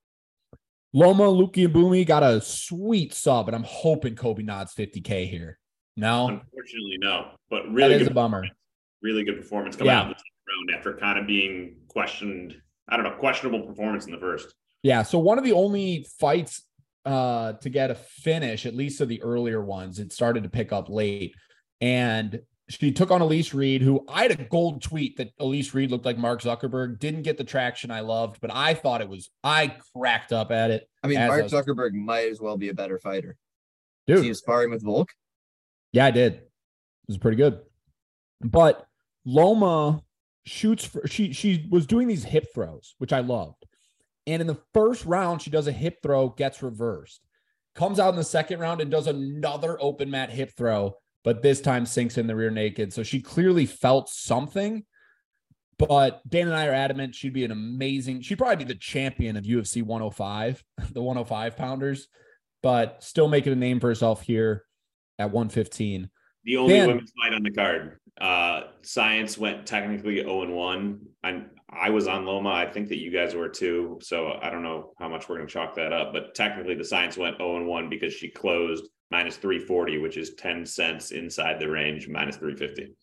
Loma, 0.94 1.24
Lookboonmee 1.24 2.06
got 2.06 2.24
a 2.24 2.42
sweet 2.42 3.14
sub, 3.14 3.48
and 3.48 3.56
I'm 3.56 3.64
hoping 3.64 4.16
Kobe 4.16 4.44
nods 4.44 4.74
50K 4.74 5.30
here. 5.30 5.58
No, 5.98 6.28
Unfortunately, 6.28 6.98
no. 7.00 7.32
But 7.50 7.70
really 7.72 7.96
is 7.96 8.04
good, 8.04 8.12
a 8.12 8.14
bummer. 8.14 8.46
really 9.02 9.24
good 9.24 9.38
performance 9.38 9.76
coming 9.76 9.92
Yeah. 9.92 10.02
out 10.02 10.12
of 10.12 10.18
the 10.18 10.24
round 10.74 10.78
after 10.78 10.94
kind 10.98 11.20
of 11.20 11.28
being 11.28 11.76
questioned. 11.88 12.62
I 12.90 12.98
don't 12.98 13.06
know, 13.06 13.12
questionable 13.18 13.62
performance 13.62 14.06
in 14.06 14.12
the 14.12 14.18
first. 14.18 14.54
Yeah. 14.84 15.04
So 15.04 15.20
one 15.20 15.38
of 15.38 15.44
the 15.44 15.52
only 15.54 16.06
fights 16.20 16.64
uh 17.06 17.54
to 17.54 17.70
get 17.70 17.90
a 17.90 17.96
finish, 17.96 18.66
at 18.66 18.76
least 18.76 19.02
of 19.02 19.08
the 19.10 19.22
earlier 19.24 19.62
ones, 19.64 19.98
it 20.00 20.12
started 20.12 20.44
to 20.44 20.50
pick 20.50 20.72
up 20.72 20.90
late. 20.90 21.34
And 21.80 22.42
she 22.72 22.92
took 22.92 23.12
on 23.12 23.22
Elise 23.22 23.54
Reed, 23.54 23.82
who 23.82 24.06
I 24.08 24.24
had 24.24 24.32
a 24.32 24.44
gold 24.44 24.82
tweet 24.82 25.18
that 25.18 25.32
Elise 25.40 25.74
Reed 25.74 25.92
looked 25.92 26.06
like 26.06 26.18
Mark 26.18 26.42
Zuckerberg. 26.42 27.00
Didn't 27.00 27.24
get 27.24 27.38
the 27.38 27.44
traction 27.44 27.92
I 27.92 28.02
loved, 28.02 28.40
but 28.42 28.52
I 28.54 28.74
thought 28.74 29.02
it 29.02 29.10
was 29.10 29.30
I 29.44 29.76
cracked 29.96 30.32
up 30.32 30.52
at 30.52 30.72
it. 30.72 30.88
I 31.04 31.08
mean, 31.08 31.20
Mark 31.28 31.46
a- 31.46 31.50
Zuckerberg 31.50 31.94
might 31.94 32.30
as 32.30 32.40
well 32.40 32.58
be 32.58 32.70
a 32.70 32.74
better 32.74 33.00
fighter. 33.00 33.38
Dude. 34.08 34.26
him 34.26 34.34
sparring 34.34 34.72
with 34.72 34.84
Volk. 34.84 35.10
Yeah, 35.92 36.06
I 36.06 36.12
did. 36.12 36.34
It 36.34 36.50
was 37.08 37.18
pretty 37.18 37.38
good. 37.38 37.60
But 38.42 38.86
Loma 39.26 40.02
shoots 40.46 40.86
for 40.86 41.08
she 41.08 41.34
she 41.34 41.68
was 41.70 41.86
doing 41.86 42.08
these 42.08 42.24
hip 42.24 42.48
throws, 42.54 42.96
which 42.98 43.14
I 43.14 43.20
loved. 43.20 43.66
And 44.28 44.42
in 44.42 44.48
the 44.48 44.62
first 44.74 45.06
round, 45.06 45.42
she 45.42 45.50
does 45.50 45.68
a 45.68 45.72
hip 45.72 46.00
throw, 46.02 46.30
gets 46.30 46.64
reversed. 46.64 47.22
Comes 47.74 48.00
out 48.00 48.10
in 48.10 48.18
the 48.18 48.24
second 48.24 48.60
round 48.60 48.82
and 48.82 48.92
does 48.92 49.08
another 49.08 49.78
open 49.82 50.10
mat 50.12 50.30
hip 50.30 50.52
throw, 50.58 50.96
but 51.24 51.42
this 51.42 51.62
time 51.62 51.86
sinks 51.86 52.18
in 52.18 52.28
the 52.28 52.36
rear 52.36 52.52
naked. 52.52 52.94
So 52.94 53.04
she 53.04 53.22
clearly 53.22 53.66
felt 53.66 54.10
something. 54.10 54.86
But 55.78 56.22
Dan 56.30 56.48
and 56.48 56.56
I 56.56 56.68
are 56.68 56.74
adamant 56.74 57.16
she'd 57.16 57.34
be 57.34 57.44
an 57.44 57.52
amazing, 57.52 58.22
she'd 58.22 58.38
probably 58.38 58.58
be 58.58 58.74
the 58.74 58.80
champion 58.80 59.36
of 59.36 59.46
UFC 59.46 59.82
105, 59.82 60.64
the 60.94 61.02
105 61.02 61.58
pounders, 61.58 62.08
but 62.62 63.04
still 63.04 63.28
making 63.28 63.54
a 63.54 63.56
name 63.56 63.80
for 63.80 63.88
herself 63.88 64.22
here 64.22 64.66
at 65.18 65.32
115. 65.32 66.10
The 66.44 66.58
only 66.58 66.74
Dan. 66.74 66.88
women's 66.88 67.14
fight 67.20 67.34
on 67.34 67.44
the 67.44 67.52
card. 67.52 68.00
Uh, 68.20 68.64
Science 68.82 69.38
went 69.38 69.66
technically 69.66 70.18
0 70.18 70.44
and 70.44 70.56
1. 70.56 71.00
And 71.24 71.46
I 71.70 71.90
was 71.90 72.08
on 72.08 72.26
Loma. 72.26 72.50
I 72.50 72.70
think 72.70 72.90
that 72.90 72.98
you 72.98 73.12
guys 73.12 73.36
were 73.36 73.50
too. 73.50 74.00
So 74.02 74.38
I 74.42 74.50
don't 74.50 74.64
know 74.64 74.94
how 75.00 75.08
much 75.08 75.30
we're 75.30 75.38
going 75.38 75.48
to 75.48 75.54
chalk 75.54 75.76
that 75.76 75.94
up. 75.94 76.14
But 76.14 76.36
technically, 76.36 76.76
the 76.76 76.84
Science 76.84 77.18
went 77.18 77.38
0 77.38 77.58
and 77.58 77.68
1 77.68 77.90
because 77.90 78.14
she 78.14 78.30
closed 78.30 78.88
minus 79.12 79.38
340, 79.38 79.98
which 80.00 80.18
is 80.18 80.34
10 80.36 80.66
cents 80.66 81.12
inside 81.12 81.60
the 81.60 81.70
range, 81.70 82.08
minus 82.08 82.38
350. 82.38 82.94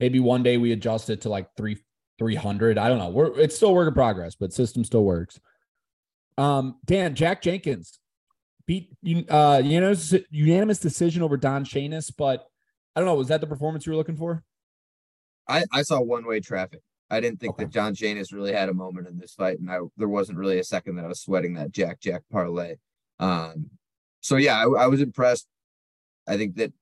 Maybe 0.00 0.18
one 0.18 0.42
day 0.42 0.56
we 0.56 0.72
adjust 0.72 1.10
it 1.10 1.20
to 1.22 1.28
like 1.28 1.48
three 1.56 1.78
three 2.18 2.34
hundred. 2.34 2.78
I 2.78 2.88
don't 2.88 2.98
know. 2.98 3.10
We're 3.10 3.38
it's 3.38 3.54
still 3.56 3.74
work 3.74 3.86
in 3.88 3.94
progress, 3.94 4.34
but 4.34 4.52
system 4.52 4.84
still 4.84 5.04
works. 5.04 5.38
Um, 6.36 6.78
Dan 6.84 7.14
Jack 7.14 7.42
Jenkins 7.42 8.00
beat 8.66 8.90
you 9.02 9.24
uh 9.28 9.60
unanimous 9.62 10.14
unanimous 10.30 10.78
decision 10.80 11.22
over 11.22 11.36
Don 11.36 11.64
Shainis, 11.64 12.12
but 12.16 12.44
I 12.96 13.00
don't 13.00 13.06
know. 13.06 13.14
Was 13.14 13.28
that 13.28 13.40
the 13.40 13.46
performance 13.46 13.86
you 13.86 13.92
were 13.92 13.96
looking 13.98 14.16
for? 14.16 14.42
I, 15.48 15.64
I 15.72 15.82
saw 15.82 16.00
one 16.00 16.26
way 16.26 16.40
traffic. 16.40 16.80
I 17.10 17.20
didn't 17.20 17.38
think 17.38 17.54
Okay. 17.54 17.64
that 17.64 17.72
John 17.72 17.94
Janus 17.94 18.32
really 18.32 18.52
had 18.52 18.68
a 18.68 18.74
moment 18.74 19.06
in 19.06 19.18
this 19.18 19.34
fight, 19.34 19.60
and 19.60 19.70
I 19.70 19.78
there 19.96 20.08
wasn't 20.08 20.38
really 20.38 20.58
a 20.58 20.64
second 20.64 20.96
that 20.96 21.04
I 21.04 21.08
was 21.08 21.20
sweating 21.20 21.54
that 21.54 21.70
Jack 21.70 22.00
Jack 22.00 22.22
parlay. 22.32 22.76
Um, 23.20 23.70
so 24.24 24.36
yeah, 24.36 24.56
I, 24.56 24.84
I 24.84 24.86
was 24.86 25.02
impressed. 25.02 25.46
I 26.26 26.38
think 26.38 26.56
that 26.56 26.72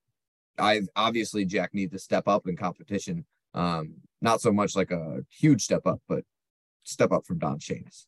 I 0.58 0.82
obviously 0.94 1.44
Jack 1.44 1.74
needs 1.74 1.92
to 1.92 1.98
step 1.98 2.28
up 2.28 2.46
in 2.46 2.56
competition. 2.56 3.24
Um, 3.52 3.94
not 4.20 4.40
so 4.40 4.52
much 4.52 4.76
like 4.76 4.92
a 4.92 5.24
huge 5.28 5.64
step 5.64 5.84
up, 5.84 6.00
but 6.08 6.22
step 6.84 7.10
up 7.10 7.26
from 7.26 7.38
Don 7.38 7.58
Shainis. 7.58 8.06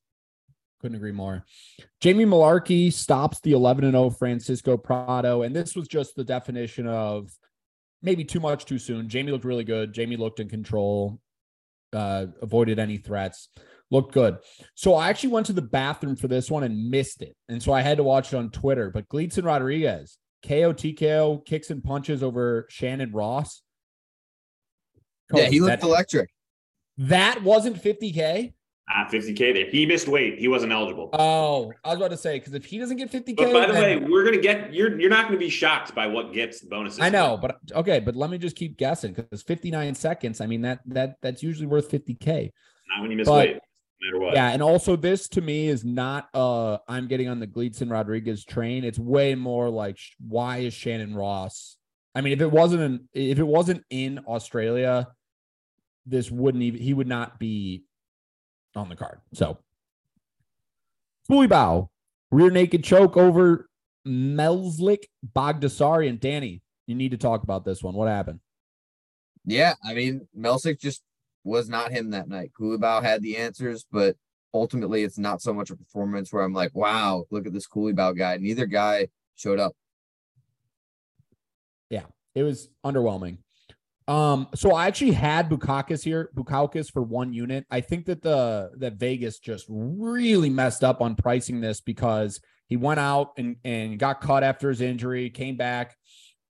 Couldn't 0.81 0.95
agree 0.95 1.11
more. 1.11 1.45
Jamie 2.01 2.27
Mullarkey 2.27 2.93
stops 2.93 3.41
the 3.41 3.53
11 3.53 3.83
and 3.83 3.95
0 3.95 4.11
Francisco 4.11 4.77
Prado. 4.77 5.43
And 5.43 5.55
this 5.55 5.75
was 5.75 5.89
just 5.89 6.15
the 6.15 6.23
definition 6.23 6.87
of 6.87 7.37
maybe 8.03 8.23
too 8.23 8.39
much 8.39 8.67
too 8.67 8.79
soon. 8.79 9.09
Jamie 9.09 9.33
looked 9.33 9.45
really 9.45 9.65
good. 9.65 9.93
Jamie 9.93 10.17
looked 10.17 10.39
in 10.39 10.49
control, 10.49 11.19
uh, 11.93 12.27
avoided 12.41 12.79
any 12.79 12.99
threats, 12.99 13.49
looked 13.95 14.13
good. 14.13 14.37
So 14.75 14.95
I 14.95 15.09
actually 15.09 15.31
went 15.31 15.47
to 15.47 15.53
the 15.55 15.63
bathroom 15.63 16.17
for 16.17 16.29
this 16.29 16.51
one 16.51 16.65
and 16.65 16.91
missed 16.91 17.23
it. 17.23 17.35
And 17.49 17.63
so 17.63 17.73
I 17.73 17.81
had 17.81 17.97
to 17.97 18.03
watch 18.03 18.33
it 18.33 18.37
on 18.37 18.51
Twitter. 18.51 18.91
But 18.91 19.09
Kleydson 19.09 19.45
Rodrigues, 19.45 20.19
KO 20.47 20.75
TKO, 20.75 21.47
kicks 21.47 21.71
and 21.71 21.83
punches 21.83 22.23
over 22.23 22.67
Shannon 22.69 23.13
Ross. 23.13 23.63
yeah, 25.33 25.45
he 25.47 25.59
Coach, 25.61 25.69
looked 25.71 25.81
that, 25.83 25.87
electric. 25.87 26.31
that 26.99 27.43
wasn't 27.43 27.81
50K. 27.83 28.53
Ah, 28.91 29.09
50K. 29.11 29.57
If 29.57 29.73
he 29.73 29.87
missed 29.87 30.09
weight, 30.09 30.39
he 30.39 30.47
wasn't 30.47 30.71
eligible. 30.73 31.09
Oh, 31.15 31.73
I 31.85 31.89
was 31.89 31.97
about 31.97 32.11
to 32.11 32.19
say, 32.19 32.39
because 32.39 32.53
if 32.53 32.67
he 32.67 32.77
doesn't 32.79 32.99
get 32.99 33.11
50K, 33.11 33.35
But 33.37 33.53
by 33.53 33.67
the 33.67 33.73
way, 33.73 33.97
we're 33.97 34.25
gonna 34.25 34.37
get 34.43 34.75
you're 34.75 35.01
you're 35.01 35.09
not 35.09 35.25
gonna 35.27 35.39
be 35.39 35.49
shocked 35.49 35.95
by 35.95 36.07
what 36.07 36.35
gets 36.35 36.61
the 36.61 36.67
bonuses. 36.69 37.01
I 37.01 37.09
know, 37.09 37.39
but 37.41 37.57
okay, 37.73 37.99
but 38.01 38.15
let 38.15 38.29
me 38.29 38.37
just 38.37 38.57
keep 38.57 38.77
guessing 38.77 39.15
because 39.15 39.43
59 39.43 39.95
seconds. 39.95 40.43
I 40.43 40.47
mean 40.47 40.61
that 40.63 40.81
that 40.87 41.17
that's 41.23 41.43
usually 41.43 41.67
worth 41.67 41.91
50k. 41.91 42.51
not 42.91 43.01
when 43.01 43.11
you 43.11 43.17
miss 43.17 43.27
but- 43.27 43.39
weight, 43.39 43.55
no 43.55 43.61
matter 44.05 44.19
what. 44.19 44.35
Yeah, 44.35 44.51
and 44.51 44.63
also 44.63 44.97
this 44.97 45.29
to 45.29 45.41
me 45.41 45.69
is 45.69 45.85
not 45.85 46.29
uh 46.35 46.79
I'm 46.89 47.09
getting 47.09 47.29
on 47.29 47.41
the 47.41 47.47
Kleydson 47.47 47.91
Rodrigues 47.91 48.45
train. 48.45 48.85
It's 48.85 48.99
way 48.99 49.35
more 49.35 49.71
like 49.71 49.99
why 50.27 50.59
is 50.59 50.75
Shannon 50.75 51.15
Ross? 51.15 51.77
I 52.15 52.21
mean, 52.21 52.33
if 52.33 52.41
it 52.41 52.51
wasn't 52.51 52.83
in, 52.83 53.09
if 53.13 53.39
it 53.39 53.47
wasn't 53.47 53.85
in 53.91 54.21
Australia, 54.27 55.09
this 56.07 56.31
wouldn't 56.31 56.63
even 56.63 56.81
he 56.81 56.95
would 56.95 57.09
not 57.09 57.39
be 57.39 57.85
on 58.77 58.89
the 58.89 58.97
card. 58.97 59.21
So 59.33 59.59
Culibao, 61.31 61.89
rear 62.31 62.51
naked 62.51 62.85
choke 62.85 63.17
over 63.17 63.69
Melsik 64.07 65.05
Bogdasari 65.35 66.09
and 66.09 66.21
Danny. 66.21 66.63
You 66.87 66.95
need 66.95 67.13
to 67.13 67.17
talk 67.17 67.43
about 67.43 67.65
this 67.65 67.83
one. 67.83 67.95
What 67.95 68.09
happened? 68.09 68.41
Yeah, 69.47 69.75
I 69.85 69.95
mean, 69.95 70.27
Melsik 70.39 70.81
just 70.81 71.03
was 71.45 71.69
not 71.69 71.93
him 71.93 72.11
that 72.11 72.29
night. 72.29 72.53
Culibao 72.59 73.03
had 73.03 73.23
the 73.23 73.37
answers, 73.37 73.87
but 73.91 74.17
ultimately 74.53 75.03
it's 75.03 75.19
not 75.19 75.43
so 75.43 75.53
much 75.53 75.71
a 75.71 75.77
performance 75.77 76.33
where 76.33 76.43
I'm 76.43 76.55
like, 76.55 76.75
wow, 76.75 77.25
look 77.31 77.47
at 77.47 77.53
this 77.53 77.69
Culibao 77.69 78.17
guy. 78.17 78.37
Neither 78.39 78.67
guy 78.67 79.09
showed 79.35 79.61
up. 79.61 79.75
Yeah, 81.91 82.07
it 82.35 82.43
was 82.43 82.71
underwhelming. 82.85 83.39
Um, 84.07 84.49
so 84.55 84.75
I 84.75 84.87
actually 84.87 85.13
had 85.13 85.49
Bukauskas 85.49 86.05
here, 86.05 86.31
Bukauskas 86.35 86.91
for 86.93 87.03
one 87.03 87.33
unit. 87.33 87.67
I 87.71 87.81
think 87.81 88.07
that 88.07 88.23
the 88.23 88.71
that 88.77 88.95
Vegas 88.95 89.39
just 89.39 89.67
really 89.69 90.51
messed 90.51 90.85
up 90.85 91.01
on 91.01 91.17
pricing 91.17 91.61
this 91.61 91.81
because 91.81 92.41
he 92.69 92.77
went 92.77 93.01
out 93.01 93.33
and 93.39 93.57
and 93.65 93.99
got 93.99 94.21
cut 94.21 94.45
after 94.45 94.69
his 94.69 94.83
injury, 94.83 95.31
came 95.31 95.57
back, 95.57 95.97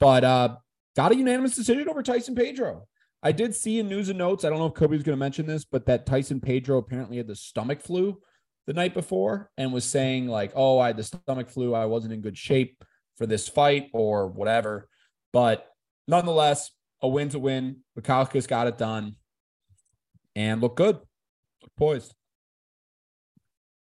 but 0.01 0.25
uh 0.25 0.57
got 0.97 1.13
a 1.13 1.17
unanimous 1.17 1.55
decision 1.55 1.89
over 1.89 2.03
Tyson 2.03 2.35
Pedro. 2.35 2.89
I 3.25 3.33
did 3.33 3.55
see 3.55 3.79
in 3.79 3.89
news 3.89 4.11
and 4.11 4.19
notes. 4.19 4.45
I 4.45 4.51
don't 4.51 4.59
know 4.59 4.67
if 4.67 4.75
Kobe 4.75 4.95
was 4.95 5.03
going 5.03 5.17
to 5.17 5.21
mention 5.21 5.47
this, 5.47 5.65
but 5.65 5.87
that 5.87 6.05
Tyson 6.05 6.41
Pedro 6.41 6.77
apparently 6.77 7.17
had 7.17 7.27
the 7.27 7.35
stomach 7.35 7.81
flu 7.81 8.21
the 8.67 8.75
night 8.75 8.93
before 8.93 9.51
and 9.57 9.73
was 9.73 9.85
saying 9.85 10.29
like, 10.29 10.53
"Oh, 10.55 10.79
I 10.79 10.89
had 10.89 10.99
the 10.99 11.05
stomach 11.05 11.49
flu. 11.49 11.75
I 11.75 11.87
wasn't 11.87 12.13
in 12.13 12.21
good 12.21 12.37
shape 12.37 12.85
for 13.17 13.27
this 13.27 13.49
fight 13.49 13.89
or 13.95 14.27
whatever." 14.27 14.91
But 15.33 15.67
nonetheless, 16.07 16.71
a 17.01 17.09
win's 17.09 17.35
a 17.35 17.39
win. 17.39 17.79
Bukauskas 17.99 18.47
got 18.47 18.67
it 18.67 18.77
done 18.77 19.17
and 20.37 20.61
look 20.61 20.77
good, 20.77 20.97
look 20.97 21.73
poised. 21.79 22.15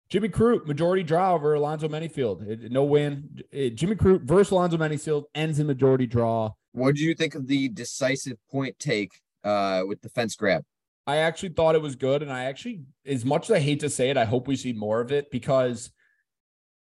Jimmy 0.07 0.29
Crute, 0.29 0.65
majority 0.65 1.03
draw 1.03 1.33
over 1.33 1.55
Alonzo 1.55 1.89
Menifield. 1.89 2.47
It, 2.47 2.71
no 2.71 2.86
win. 2.86 3.41
It, 3.51 3.73
eh, 3.73 3.75
Jimmy 3.75 3.95
Crute 3.95 4.21
versus 4.21 4.51
Alonzo 4.51 4.77
Menifield 4.77 5.25
ends 5.33 5.59
in 5.59 5.67
majority 5.67 6.05
draw. 6.05 6.51
What 6.71 6.95
did 6.95 6.99
you 6.99 7.15
think 7.15 7.36
of 7.36 7.47
the 7.47 7.67
decisive 7.69 8.38
point 8.49 8.77
take 8.79 9.11
uh, 9.45 9.83
with 9.87 10.01
the 10.01 10.09
fence 10.09 10.35
grab? 10.35 10.63
I 11.07 11.17
actually 11.17 11.49
thought 11.49 11.75
it 11.75 11.81
was 11.81 11.95
good. 11.95 12.21
And 12.23 12.31
I 12.31 12.45
actually, 12.45 12.81
as 13.05 13.23
much 13.23 13.49
as 13.49 13.55
I 13.55 13.59
hate 13.59 13.79
to 13.81 13.89
say 13.89 14.09
it, 14.09 14.17
I 14.17 14.25
hope 14.25 14.47
we 14.47 14.55
see 14.55 14.73
more 14.73 14.99
of 15.01 15.11
it 15.11 15.29
because 15.31 15.91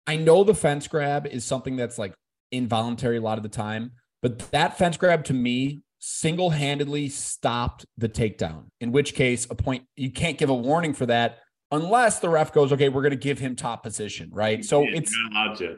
I 0.07 0.15
know 0.15 0.43
the 0.43 0.55
fence 0.55 0.87
grab 0.87 1.27
is 1.27 1.45
something 1.45 1.75
that's 1.75 1.97
like 1.97 2.13
involuntary 2.51 3.17
a 3.17 3.21
lot 3.21 3.37
of 3.37 3.43
the 3.43 3.49
time. 3.49 3.91
But 4.21 4.39
that 4.51 4.77
fence 4.77 4.97
grab 4.97 5.23
to 5.25 5.33
me 5.33 5.81
single 5.99 6.49
handedly 6.49 7.09
stopped 7.09 7.85
the 7.97 8.09
takedown, 8.09 8.65
in 8.81 8.91
which 8.91 9.13
case, 9.13 9.45
a 9.49 9.55
point, 9.55 9.83
you 9.95 10.11
can't 10.11 10.37
give 10.37 10.49
a 10.49 10.55
warning 10.55 10.93
for 10.93 11.05
that 11.05 11.39
unless 11.71 12.19
the 12.19 12.29
ref 12.29 12.53
goes, 12.53 12.71
okay, 12.71 12.89
we're 12.89 13.01
going 13.01 13.11
to 13.11 13.17
give 13.17 13.37
him 13.37 13.55
top 13.55 13.83
position, 13.83 14.29
right? 14.31 14.63
So 14.63 14.81
Yeah, 14.81 14.97
it's 14.97 15.15
you're 15.15 15.29
not 15.29 15.47
allowed 15.47 15.57
to. 15.57 15.77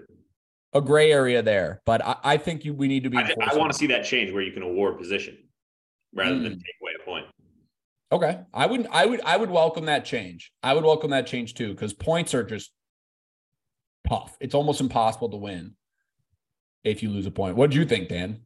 a 0.73 0.82
gray 0.82 1.11
area 1.11 1.41
there, 1.41 1.82
but 1.86 2.05
I, 2.05 2.15
I 2.23 2.38
think 2.38 2.63
you 2.63 2.73
we 2.73 2.88
need 2.88 3.03
to 3.03 3.09
be. 3.09 3.17
I, 3.17 3.34
I 3.51 3.55
want 3.55 3.71
to 3.71 3.77
see 3.77 3.88
that 3.88 4.05
change 4.05 4.32
where 4.32 4.43
you 4.43 4.51
can 4.51 4.61
award 4.63 4.97
position 4.97 5.38
rather 6.14 6.39
than 6.39 6.53
Hmm. 6.53 6.60
take 6.60 6.76
away 6.82 6.91
a 7.01 7.05
point. 7.05 7.26
Okay, 8.12 8.39
I 8.53 8.66
would, 8.66 8.88
I 8.91 9.05
would, 9.05 9.22
I 9.22 9.38
would 9.38 9.51
welcome 9.51 9.86
that 9.86 10.03
change. 10.03 10.51
I 10.64 10.74
would 10.74 10.84
welcome 10.84 11.12
that 11.12 11.28
change 11.28 11.53
too, 11.53 11.74
because 11.74 11.93
points 11.93 12.34
are 12.34 12.43
just 12.43 12.72
tough. 14.07 14.36
It's 14.39 14.55
almost 14.55 14.82
impossible 14.82 15.30
to 15.30 15.38
win 15.38 15.76
if 16.84 17.03
you 17.03 17.10
lose 17.10 17.28
a 17.28 17.32
point. 17.32 17.55
What 17.55 17.70
do 17.70 17.78
you 17.78 17.86
think, 17.86 18.10
Dan? 18.10 18.41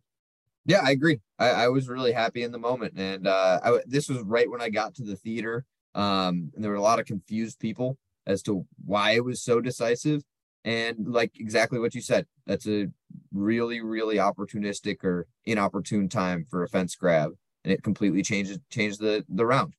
Yeah, 0.66 0.82
I 0.84 0.92
agree. 0.92 1.20
I, 1.40 1.50
I 1.50 1.68
was 1.70 1.88
really 1.88 2.12
happy 2.12 2.44
in 2.44 2.52
the 2.52 2.58
moment, 2.60 2.94
and 2.98 3.28
uh, 3.28 3.60
I, 3.62 3.66
w- 3.68 3.84
this 3.86 4.10
was 4.10 4.20
right 4.24 4.50
when 4.50 4.62
I 4.62 4.70
got 4.70 4.96
to 4.96 5.04
the 5.04 5.16
theater. 5.16 5.66
Um, 5.96 6.52
and 6.56 6.64
there 6.64 6.72
were 6.72 6.78
a 6.78 6.82
lot 6.82 7.00
of 7.00 7.06
confused 7.06 7.60
people 7.60 7.98
as 8.26 8.42
to 8.44 8.66
why 8.84 9.12
it 9.12 9.24
was 9.24 9.42
so 9.44 9.62
decisive, 9.62 10.24
and 10.66 11.08
like 11.08 11.40
exactly 11.40 11.80
what 11.80 11.94
you 11.94 12.02
said, 12.02 12.26
that's 12.48 12.68
a 12.68 12.88
really, 13.34 13.82
really 13.82 14.16
opportunistic 14.16 15.04
or 15.04 15.28
inopportune 15.46 16.10
time 16.10 16.48
for 16.50 16.64
a 16.64 16.70
fence 16.70 16.96
grab, 16.96 17.34
and 17.64 17.74
it 17.74 17.84
completely 17.84 18.22
changes 18.22 18.60
changed 18.70 19.00
the 19.00 19.24
the 19.30 19.46
round. 19.46 19.74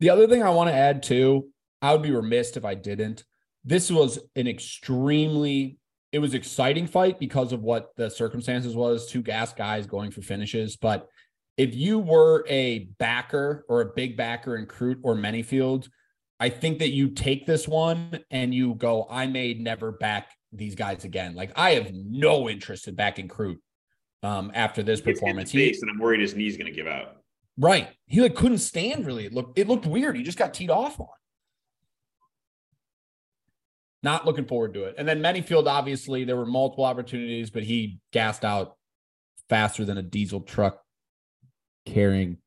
The 0.00 0.10
other 0.10 0.26
thing 0.26 0.42
I 0.42 0.50
want 0.50 0.70
to 0.70 0.74
add 0.74 1.02
too, 1.02 1.48
I 1.82 1.92
would 1.92 2.02
be 2.02 2.10
remiss 2.10 2.56
if 2.56 2.64
I 2.64 2.74
didn't. 2.74 3.24
This 3.64 3.90
was 3.90 4.18
an 4.36 4.46
extremely 4.46 5.78
it 6.12 6.18
was 6.18 6.34
exciting 6.34 6.88
fight 6.88 7.20
because 7.20 7.52
of 7.52 7.62
what 7.62 7.90
the 7.96 8.10
circumstances 8.10 8.74
was, 8.74 9.06
two 9.06 9.22
gas 9.22 9.52
guys 9.52 9.86
going 9.86 10.10
for 10.10 10.22
finishes, 10.22 10.76
but 10.76 11.08
if 11.56 11.74
you 11.74 11.98
were 11.98 12.44
a 12.48 12.88
backer 12.98 13.64
or 13.68 13.82
a 13.82 13.92
big 13.94 14.16
backer 14.16 14.56
in 14.56 14.66
Crute 14.66 14.98
or 15.02 15.14
Menifield, 15.14 15.88
I 16.40 16.48
think 16.48 16.78
that 16.78 16.88
you 16.88 17.10
take 17.10 17.44
this 17.44 17.68
one 17.68 18.18
and 18.30 18.54
you 18.54 18.74
go, 18.76 19.06
I 19.10 19.26
may 19.26 19.52
never 19.54 19.92
back 19.92 20.30
these 20.52 20.74
guys 20.74 21.04
again. 21.04 21.34
Like 21.34 21.52
I 21.56 21.72
have 21.72 21.92
no 21.92 22.48
interest 22.48 22.88
in 22.88 22.94
backing 22.94 23.28
Crute 23.28 23.58
um, 24.22 24.50
after 24.54 24.82
this 24.82 25.00
It's 25.00 25.06
in 25.06 25.14
the 25.14 25.20
performance. 25.20 25.50
He, 25.50 25.68
and 25.68 25.90
I'm 25.90 25.98
worried 25.98 26.20
his 26.20 26.34
knee's 26.34 26.56
going 26.56 26.66
to 26.66 26.72
give 26.72 26.86
out. 26.86 27.16
Right. 27.58 27.88
He 28.06 28.20
like 28.20 28.34
couldn't 28.34 28.58
stand 28.58 29.06
really. 29.06 29.26
It 29.26 29.34
looked 29.34 29.58
it 29.58 29.68
looked 29.68 29.86
weird. 29.86 30.16
He 30.16 30.22
just 30.22 30.38
got 30.38 30.54
teed 30.54 30.70
off 30.70 30.98
on. 30.98 31.08
Not 34.02 34.24
looking 34.24 34.46
forward 34.46 34.72
to 34.74 34.84
it. 34.84 34.94
And 34.96 35.06
then 35.06 35.20
Menifield, 35.20 35.66
obviously, 35.66 36.24
there 36.24 36.36
were 36.36 36.46
multiple 36.46 36.84
opportunities, 36.84 37.50
but 37.50 37.64
he 37.64 37.98
gassed 38.12 38.46
out 38.46 38.76
faster 39.50 39.84
than 39.84 39.98
a 39.98 40.02
diesel 40.02 40.40
truck 40.40 40.80
carrying 41.84 42.38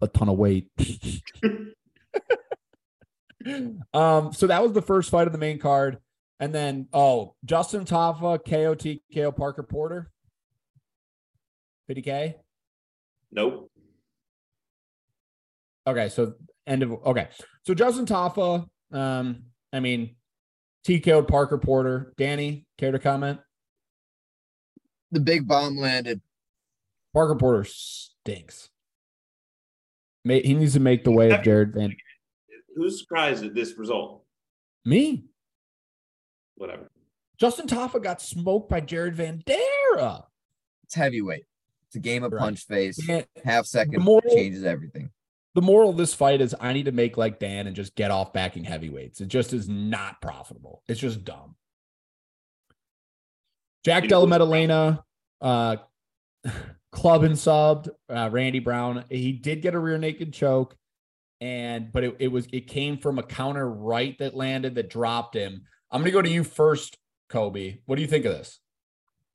a 0.00 0.08
ton 0.08 0.30
of 0.30 0.38
weight. 0.38 0.70
um, 3.92 4.32
so 4.32 4.46
that 4.46 4.62
was 4.62 4.72
the 4.72 4.80
first 4.80 5.10
fight 5.10 5.26
of 5.26 5.32
the 5.32 5.38
main 5.38 5.58
card. 5.58 5.98
And 6.38 6.54
then 6.54 6.88
oh, 6.94 7.34
Justin 7.44 7.84
Tafa, 7.84 8.38
KOT, 8.42 9.00
KO 9.14 9.32
Parker 9.32 9.62
Porter. 9.62 10.10
50K. 11.90 12.34
Nope. 13.32 13.70
Okay, 15.86 16.08
so 16.08 16.34
end 16.66 16.82
of 16.82 16.92
okay. 17.06 17.28
So 17.66 17.74
Justin 17.74 18.06
Tafa, 18.06 18.66
um, 18.92 19.44
I 19.72 19.80
mean, 19.80 20.16
TKO'd 20.86 21.26
Parker 21.28 21.58
Porter. 21.58 22.12
Danny, 22.16 22.66
care 22.78 22.92
to 22.92 22.98
comment? 22.98 23.40
The 25.10 25.20
big 25.20 25.48
bomb 25.48 25.76
landed. 25.76 26.20
Parker 27.12 27.36
Porter 27.36 27.64
stinks. 27.64 28.68
He 30.24 30.54
needs 30.54 30.74
to 30.74 30.80
make 30.80 31.02
the 31.02 31.10
way 31.10 31.30
of 31.30 31.42
Jared 31.42 31.74
Van. 31.74 31.96
Who's 32.76 33.00
surprised 33.00 33.44
at 33.44 33.54
this 33.54 33.76
result? 33.76 34.24
Me, 34.84 35.24
Whatever. 36.60 36.90
Justin 37.38 37.66
Tafa 37.66 38.02
got 38.02 38.20
smoked 38.20 38.68
by 38.68 38.80
Jared 38.80 39.16
Van 39.16 39.42
Dera. 39.46 40.26
It's 40.84 40.94
heavyweight. 40.94 41.46
It's 41.90 41.96
a 41.96 42.00
game 42.00 42.22
of 42.22 42.32
Right. 42.32 42.40
punch 42.40 42.66
face. 42.66 43.04
Dan- 43.04 43.24
Half 43.44 43.66
second 43.66 44.00
more- 44.04 44.22
changes 44.22 44.62
everything. 44.64 45.10
The 45.56 45.62
moral 45.62 45.90
of 45.90 45.96
this 45.96 46.14
fight 46.14 46.40
is 46.40 46.54
I 46.60 46.72
need 46.72 46.84
to 46.84 46.92
make 46.92 47.16
like 47.16 47.40
Dan 47.40 47.66
and 47.66 47.74
just 47.74 47.96
get 47.96 48.12
off 48.12 48.32
backing 48.32 48.62
heavyweights. 48.62 49.20
It 49.20 49.26
just 49.26 49.52
is 49.52 49.68
not 49.68 50.20
profitable. 50.22 50.84
It's 50.86 51.00
just 51.00 51.24
dumb. 51.24 51.56
Jack 53.84 54.04
You 54.04 54.08
know 54.08 54.10
Della 54.10 54.20
what's 54.22 54.30
Maddalena, 54.30 55.04
uh, 55.40 55.76
club 56.92 57.24
and 57.24 57.34
subbed 57.34 57.88
uh, 58.08 58.28
Randy 58.30 58.60
Brown. 58.60 59.04
He 59.10 59.32
did 59.32 59.60
get 59.62 59.74
a 59.74 59.78
rear 59.80 59.98
naked 59.98 60.32
choke, 60.32 60.76
and 61.40 61.90
but 61.92 62.04
it, 62.04 62.16
it 62.20 62.28
was 62.28 62.46
it 62.52 62.68
came 62.68 62.98
from 62.98 63.18
a 63.18 63.22
counter 63.24 63.68
right 63.68 64.16
that 64.20 64.36
landed 64.36 64.76
that 64.76 64.90
dropped 64.90 65.34
him. 65.34 65.62
I'm 65.90 66.02
gonna 66.02 66.12
go 66.12 66.22
to 66.22 66.30
you 66.30 66.44
first, 66.44 66.96
Kobe. 67.28 67.78
What 67.86 67.96
do 67.96 68.02
you 68.02 68.08
think 68.08 68.24
of 68.26 68.32
this? 68.34 68.60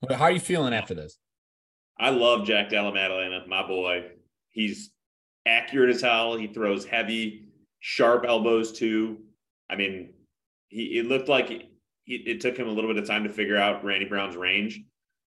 How 0.09 0.25
are 0.25 0.31
you 0.31 0.39
feeling 0.39 0.73
after 0.73 0.93
this? 0.93 1.17
I 1.97 2.09
love 2.09 2.45
Jack 2.45 2.69
Della 2.69 2.93
Maddalena, 2.93 3.45
my 3.47 3.65
boy. 3.65 4.05
He's 4.51 4.91
accurate 5.45 5.95
as 5.95 6.01
hell. 6.01 6.35
He 6.35 6.47
throws 6.47 6.85
heavy, 6.85 7.47
sharp 7.79 8.25
elbows 8.27 8.73
too. 8.73 9.19
I 9.69 9.75
mean, 9.75 10.13
he 10.69 10.99
it 10.99 11.05
looked 11.05 11.29
like 11.29 11.49
he, 12.03 12.15
it 12.15 12.41
took 12.41 12.57
him 12.57 12.67
a 12.67 12.71
little 12.71 12.93
bit 12.93 13.01
of 13.01 13.07
time 13.07 13.23
to 13.23 13.29
figure 13.29 13.57
out 13.57 13.83
Randy 13.83 14.05
Brown's 14.05 14.35
range, 14.35 14.81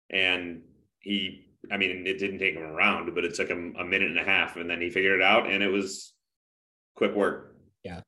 and 0.10 0.62
he. 1.00 1.44
I 1.70 1.76
mean, 1.76 2.08
it 2.08 2.18
didn't 2.18 2.40
take 2.40 2.56
him 2.56 2.64
a 2.64 2.72
round, 2.72 3.14
but 3.14 3.26
it 3.26 3.34
took 3.34 3.50
him 3.50 3.76
a 3.78 3.84
minute 3.84 4.10
and 4.10 4.20
a 4.20 4.24
half, 4.24 4.56
and 4.56 4.70
then 4.70 4.80
he 4.80 4.90
figured 4.90 5.20
it 5.20 5.26
out, 5.26 5.52
and 5.52 5.62
it 5.62 5.68
was 5.68 6.14
quick 6.96 7.14
work. 7.14 7.56
Yeah, 7.84 8.02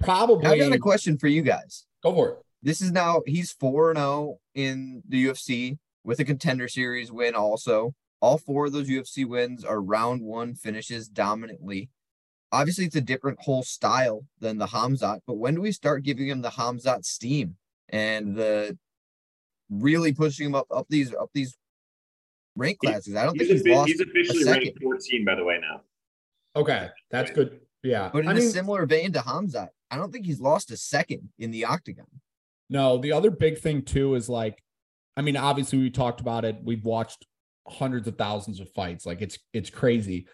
probably. 0.00 0.46
I 0.46 0.58
got 0.58 0.72
a 0.72 0.78
question 0.78 1.16
for 1.16 1.28
you 1.28 1.42
guys. 1.42 1.86
Go 2.02 2.12
for 2.12 2.28
it. 2.30 2.38
This 2.62 2.80
is 2.80 2.92
now 2.92 3.22
he's 3.26 3.52
4 3.52 3.94
0 3.94 4.38
in 4.54 5.02
the 5.08 5.26
UFC 5.26 5.78
with 6.06 6.20
a 6.20 6.24
contender 6.24 6.68
series 6.68 7.10
win 7.12 7.34
also. 7.34 7.92
All 8.20 8.38
four 8.38 8.66
of 8.66 8.72
those 8.72 8.88
UFC 8.88 9.26
wins 9.26 9.64
are 9.64 9.82
round 9.82 10.22
one 10.22 10.54
finishes 10.54 11.08
dominantly. 11.08 11.90
Obviously, 12.52 12.86
it's 12.86 12.96
a 12.96 13.00
different 13.00 13.38
whole 13.42 13.62
style 13.64 14.24
than 14.40 14.56
the 14.56 14.66
Khamzat, 14.68 15.20
but 15.26 15.34
when 15.34 15.56
do 15.56 15.60
we 15.60 15.72
start 15.72 16.04
giving 16.04 16.28
him 16.28 16.40
the 16.42 16.48
Khamzat 16.50 17.04
steam 17.04 17.56
and 17.90 18.36
the 18.36 18.78
really 19.68 20.12
pushing 20.12 20.46
him 20.46 20.54
up 20.54 20.66
up 20.70 20.86
these 20.88 21.12
up 21.12 21.28
these 21.34 21.56
rank 22.54 22.78
He- 22.80 22.86
classes? 22.86 23.16
I 23.16 23.24
don't 23.24 23.36
think 23.36 23.50
He's, 23.50 23.62
he's 23.64 23.72
offi- 23.72 23.74
lost. 23.76 23.88
he's 23.88 24.00
officially 24.00 24.42
second. 24.44 24.62
ranked 24.62 24.82
14, 24.82 25.24
by 25.24 25.34
the 25.34 25.44
way, 25.44 25.58
now. 25.60 25.82
Okay, 26.54 26.88
that's 27.10 27.32
good. 27.32 27.60
Yeah, 27.82 28.08
But 28.12 28.20
in 28.20 28.28
I 28.28 28.32
a 28.32 28.34
mean, 28.36 28.48
similar 28.50 28.86
vein 28.86 29.12
to 29.12 29.18
Khamzat, 29.18 29.68
I 29.90 29.96
don't 29.96 30.10
think 30.12 30.24
he's 30.24 30.40
lost 30.40 30.70
a 30.70 30.76
second 30.76 31.28
in 31.38 31.50
the 31.50 31.64
octagon. 31.66 32.06
No, 32.70 32.96
the 32.96 33.12
other 33.12 33.30
big 33.30 33.58
thing 33.58 33.82
too 33.82 34.14
is 34.14 34.28
like, 34.28 34.62
I 35.16 35.22
mean, 35.22 35.36
obviously 35.36 35.78
we 35.78 35.90
talked 35.90 36.20
about 36.20 36.44
it. 36.44 36.56
We've 36.62 36.84
watched 36.84 37.26
hundreds 37.68 38.06
of 38.06 38.16
thousands 38.16 38.60
of 38.60 38.70
fights. 38.74 39.06
Like 39.06 39.22
it's 39.22 39.38
it's 39.52 39.70
crazy. 39.70 40.26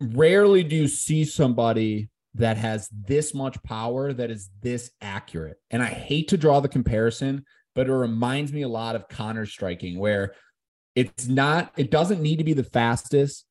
Rarely 0.00 0.62
do 0.62 0.76
you 0.76 0.88
see 0.88 1.24
somebody 1.24 2.10
that 2.34 2.58
has 2.58 2.88
this 2.92 3.32
much 3.32 3.62
power 3.62 4.12
that 4.12 4.30
is 4.30 4.50
this 4.60 4.90
accurate. 5.00 5.56
And 5.70 5.82
I 5.82 5.86
hate 5.86 6.28
to 6.28 6.36
draw 6.36 6.60
the 6.60 6.68
comparison, 6.68 7.44
but 7.74 7.88
it 7.88 7.94
reminds 7.94 8.52
me 8.52 8.60
a 8.60 8.68
lot 8.68 8.94
of 8.94 9.08
Conor 9.08 9.46
striking, 9.46 9.98
where 9.98 10.34
it's 10.94 11.28
not, 11.28 11.72
it 11.78 11.90
doesn't 11.90 12.20
need 12.20 12.36
to 12.36 12.44
be 12.44 12.52
the 12.52 12.62
fastest. 12.62 13.46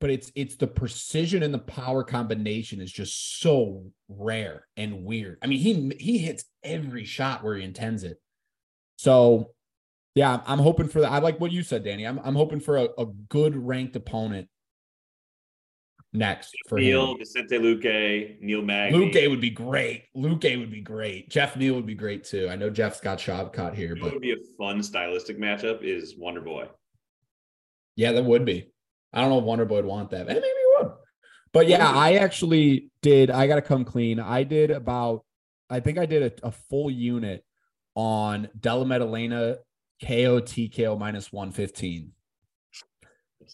but 0.00 0.10
it's 0.10 0.30
it's 0.34 0.56
the 0.56 0.66
precision 0.66 1.42
and 1.42 1.52
the 1.52 1.58
power 1.58 2.04
combination 2.04 2.80
is 2.80 2.92
just 2.92 3.40
so 3.40 3.84
rare 4.08 4.66
and 4.76 5.04
weird. 5.04 5.38
I 5.42 5.46
mean, 5.46 5.58
he 5.58 5.92
he 5.98 6.18
hits 6.18 6.44
every 6.62 7.04
shot 7.04 7.42
where 7.42 7.56
he 7.56 7.64
intends 7.64 8.04
it. 8.04 8.18
So, 8.96 9.50
yeah, 10.18 10.40
I'm 10.46 10.58
hoping 10.58 10.88
for 10.88 11.00
that. 11.00 11.12
I 11.12 11.18
like 11.18 11.38
what 11.38 11.52
you 11.52 11.62
said, 11.62 11.84
Danny. 11.84 12.04
I'm 12.04 12.18
I'm 12.24 12.34
hoping 12.34 12.58
for 12.58 12.76
a, 12.76 12.88
a 12.98 13.06
good 13.28 13.54
ranked 13.56 13.94
opponent 13.94 14.48
next 16.12 16.56
for 16.68 16.78
Neil, 16.78 17.12
him. 17.12 17.18
Vicente 17.18 17.56
Luque, 17.56 18.40
Neil 18.40 18.60
Magny. 18.60 18.98
Luque 18.98 19.30
would 19.30 19.40
be 19.40 19.50
great. 19.50 20.06
Luque 20.16 20.58
would 20.58 20.72
be 20.72 20.80
great. 20.80 21.30
Jeff 21.30 21.56
Neal 21.56 21.76
would 21.76 21.86
be 21.86 21.94
great 21.94 22.24
too. 22.24 22.48
I 22.50 22.56
know 22.56 22.68
Jeff's 22.68 23.00
got 23.00 23.18
Shavkat 23.18 23.76
here, 23.76 23.94
know 23.94 24.02
but 24.02 24.14
would 24.14 24.22
be 24.22 24.32
a 24.32 24.56
fun 24.58 24.82
stylistic 24.82 25.38
matchup 25.38 25.84
is 25.84 26.16
Wonder 26.18 26.40
Boy. 26.40 26.66
yeah, 27.94 28.10
that 28.10 28.24
would 28.24 28.44
be. 28.44 28.72
I 29.12 29.20
don't 29.20 29.30
know 29.30 29.38
if 29.38 29.44
Wonder 29.44 29.66
Boy 29.66 29.76
would 29.76 29.84
want 29.84 30.10
that. 30.10 30.22
And 30.22 30.28
maybe 30.28 30.40
he 30.40 30.82
would. 30.82 30.92
But 31.52 31.68
yeah, 31.68 31.88
I 31.88 32.14
actually 32.14 32.90
did. 33.02 33.30
I 33.30 33.46
got 33.46 33.54
to 33.54 33.62
come 33.62 33.84
clean. 33.84 34.18
I 34.18 34.42
did 34.42 34.72
about, 34.72 35.24
I 35.70 35.78
think 35.78 35.96
I 35.96 36.06
did 36.06 36.40
a, 36.42 36.48
a 36.48 36.50
full 36.50 36.90
unit 36.90 37.44
on 37.94 38.48
Della 38.58 38.84
Maddalena 38.84 39.58
KO 40.04 40.40
TKO 40.40 40.98
minus 40.98 41.32
115. 41.32 42.12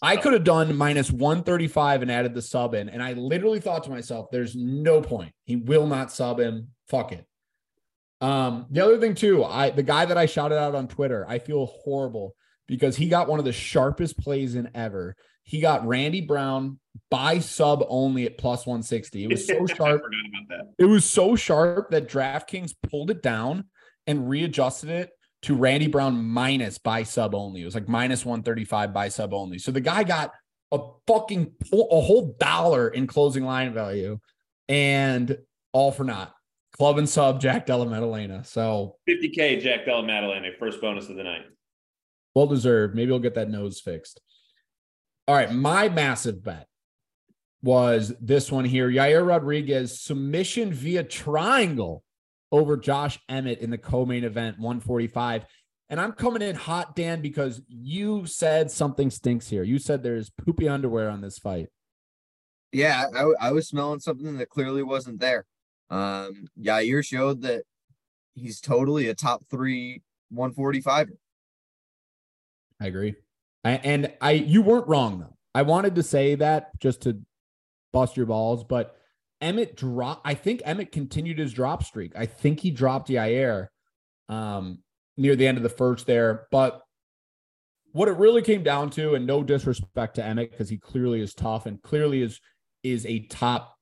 I 0.01 0.17
could 0.17 0.33
have 0.33 0.43
done 0.43 0.75
minus 0.75 1.11
135 1.11 2.01
and 2.01 2.11
added 2.11 2.33
the 2.33 2.41
sub 2.41 2.73
in. 2.73 2.89
And 2.89 3.01
I 3.01 3.13
literally 3.13 3.59
thought 3.59 3.83
to 3.85 3.89
myself, 3.89 4.27
there's 4.31 4.55
no 4.55 5.01
point. 5.01 5.33
He 5.45 5.55
will 5.55 5.87
not 5.87 6.11
sub 6.11 6.39
him. 6.39 6.69
Fuck 6.87 7.13
it. 7.13 7.25
Um, 8.21 8.65
the 8.69 8.83
other 8.83 8.99
thing 8.99 9.15
too, 9.15 9.43
I 9.43 9.69
the 9.69 9.83
guy 9.83 10.05
that 10.05 10.17
I 10.17 10.25
shouted 10.25 10.57
out 10.57 10.75
on 10.75 10.87
Twitter, 10.87 11.25
I 11.27 11.39
feel 11.39 11.65
horrible 11.65 12.35
because 12.67 12.95
he 12.95 13.07
got 13.07 13.27
one 13.27 13.39
of 13.39 13.45
the 13.45 13.51
sharpest 13.51 14.17
plays 14.17 14.55
in 14.55 14.69
ever. 14.73 15.15
He 15.43 15.61
got 15.61 15.85
Randy 15.85 16.21
Brown 16.21 16.79
by 17.11 17.39
sub 17.39 17.83
only 17.87 18.25
at 18.25 18.37
plus 18.37 18.65
160. 18.65 19.23
It 19.23 19.29
was 19.29 19.45
so 19.45 19.53
I 19.69 19.73
sharp. 19.73 20.01
forgot 20.01 20.19
about 20.29 20.49
that. 20.49 20.83
It 20.83 20.85
was 20.85 21.05
so 21.05 21.35
sharp 21.35 21.91
that 21.91 22.09
DraftKings 22.09 22.73
pulled 22.89 23.11
it 23.11 23.21
down 23.21 23.65
and 24.07 24.29
readjusted 24.29 24.89
it 24.89 25.11
to 25.45 25.55
Randy 25.55 25.85
Brown 25.87 26.23
minus 26.25 26.79
by 26.79 27.03
sub 27.03 27.35
only. 27.35 27.61
It 27.61 27.65
was 27.65 27.75
like 27.75 27.87
minus 27.87 28.25
135 28.25 28.91
by 28.91 29.09
sub 29.09 29.31
only. 29.31 29.59
So 29.59 29.71
the 29.71 29.79
guy 29.79 30.03
got 30.03 30.31
a 30.71 30.79
fucking 31.05 31.53
a 31.71 32.01
whole 32.01 32.35
dollar 32.39 32.89
in 32.89 33.05
closing 33.05 33.45
line 33.45 33.71
value 33.71 34.19
and 34.67 35.37
all 35.71 35.91
for 35.91 36.03
naught. 36.03 36.33
Club 36.75 36.97
and 36.97 37.07
sub 37.07 37.39
Jack 37.39 37.67
Della 37.67 37.85
Maddalena. 37.85 38.43
So 38.43 38.97
50K 39.07 39.61
Jack 39.61 39.85
Della 39.85 40.03
Maddalena, 40.03 40.49
first 40.59 40.81
bonus 40.81 41.09
of 41.09 41.15
the 41.15 41.23
night. 41.23 41.45
well 42.33 42.47
deserved. 42.47 42.95
Maybe 42.95 43.11
he'll 43.11 43.19
get 43.19 43.35
that 43.35 43.49
nose 43.49 43.79
fixed. 43.79 44.19
All 45.27 45.35
right. 45.35 45.51
My 45.53 45.89
massive 45.89 46.43
bet 46.43 46.67
was 47.61 48.13
this 48.19 48.51
one 48.51 48.65
here 48.65 48.89
Yair 48.89 49.25
Rodriguez 49.25 50.01
submission 50.01 50.73
via 50.73 51.03
triangle 51.03 52.03
over 52.51 52.77
Josh 52.77 53.19
Emmett 53.29 53.59
in 53.59 53.69
the 53.69 53.77
co 53.77 54.05
main 54.05 54.23
event 54.23 54.57
145. 54.59 55.45
And 55.89 56.01
I'm 56.01 56.13
coming 56.13 56.41
in 56.41 56.55
hot, 56.55 56.95
Dan, 56.95 57.21
because 57.21 57.61
you 57.67 58.25
said 58.25 58.71
something 58.71 59.11
stinks 59.11 59.47
here. 59.47 59.63
You 59.63 59.77
said 59.77 60.01
there's 60.01 60.31
poopy 60.31 60.67
underwear 60.67 61.09
on 61.09 61.21
this 61.21 61.37
fight. 61.37 61.67
Yeah, 62.71 63.05
I 63.39 63.51
was 63.51 63.67
smelling 63.67 63.99
something 63.99 64.37
that 64.37 64.49
clearly 64.49 64.83
wasn't 64.83 65.19
there. 65.19 65.45
Um, 65.89 66.47
Yair 66.59 67.05
showed 67.05 67.43
that 67.43 67.63
he's 68.33 68.59
totally 68.59 69.07
a 69.07 69.15
top 69.15 69.43
three 69.49 70.01
145. 70.29 71.09
I 72.81 72.85
agree. 72.85 73.15
I, 73.63 73.71
and 73.71 74.13
I, 74.21 74.31
you 74.31 74.61
weren't 74.61 74.87
wrong 74.87 75.19
though. 75.19 75.37
I 75.53 75.61
wanted 75.61 75.95
to 75.95 76.03
say 76.03 76.35
that 76.35 76.77
just 76.79 77.01
to 77.01 77.21
bust 77.93 78.17
your 78.17 78.25
balls, 78.25 78.63
but 78.63 78.97
Emmett 79.45 79.77
drop. 79.77 80.21
I 80.25 80.33
think 80.33 80.63
Emmett 80.65 80.91
continued 80.91 81.37
his 81.37 81.53
drop 81.53 81.83
streak. 81.83 82.13
I 82.15 82.25
think 82.25 82.61
he 82.61 82.71
dropped 82.71 83.09
Yair 83.09 83.67
um, 84.27 84.79
near 85.17 85.35
the 85.35 85.45
end 85.45 85.57
of 85.57 85.63
the 85.63 85.69
first 85.69 86.07
there. 86.07 86.47
But 86.51 86.81
what 87.91 88.07
it 88.07 88.17
really 88.17 88.41
came 88.41 88.63
down 88.63 88.89
to, 88.91 89.13
and 89.13 89.27
no 89.27 89.43
disrespect 89.43 90.15
to 90.15 90.25
Emmett 90.25 90.49
because 90.49 90.69
he 90.69 90.79
clearly 90.79 91.21
is 91.21 91.35
tough 91.35 91.67
and 91.67 91.81
clearly 91.81 92.23
is 92.23 92.41
is 92.83 93.05
a 93.05 93.19
top 93.27 93.77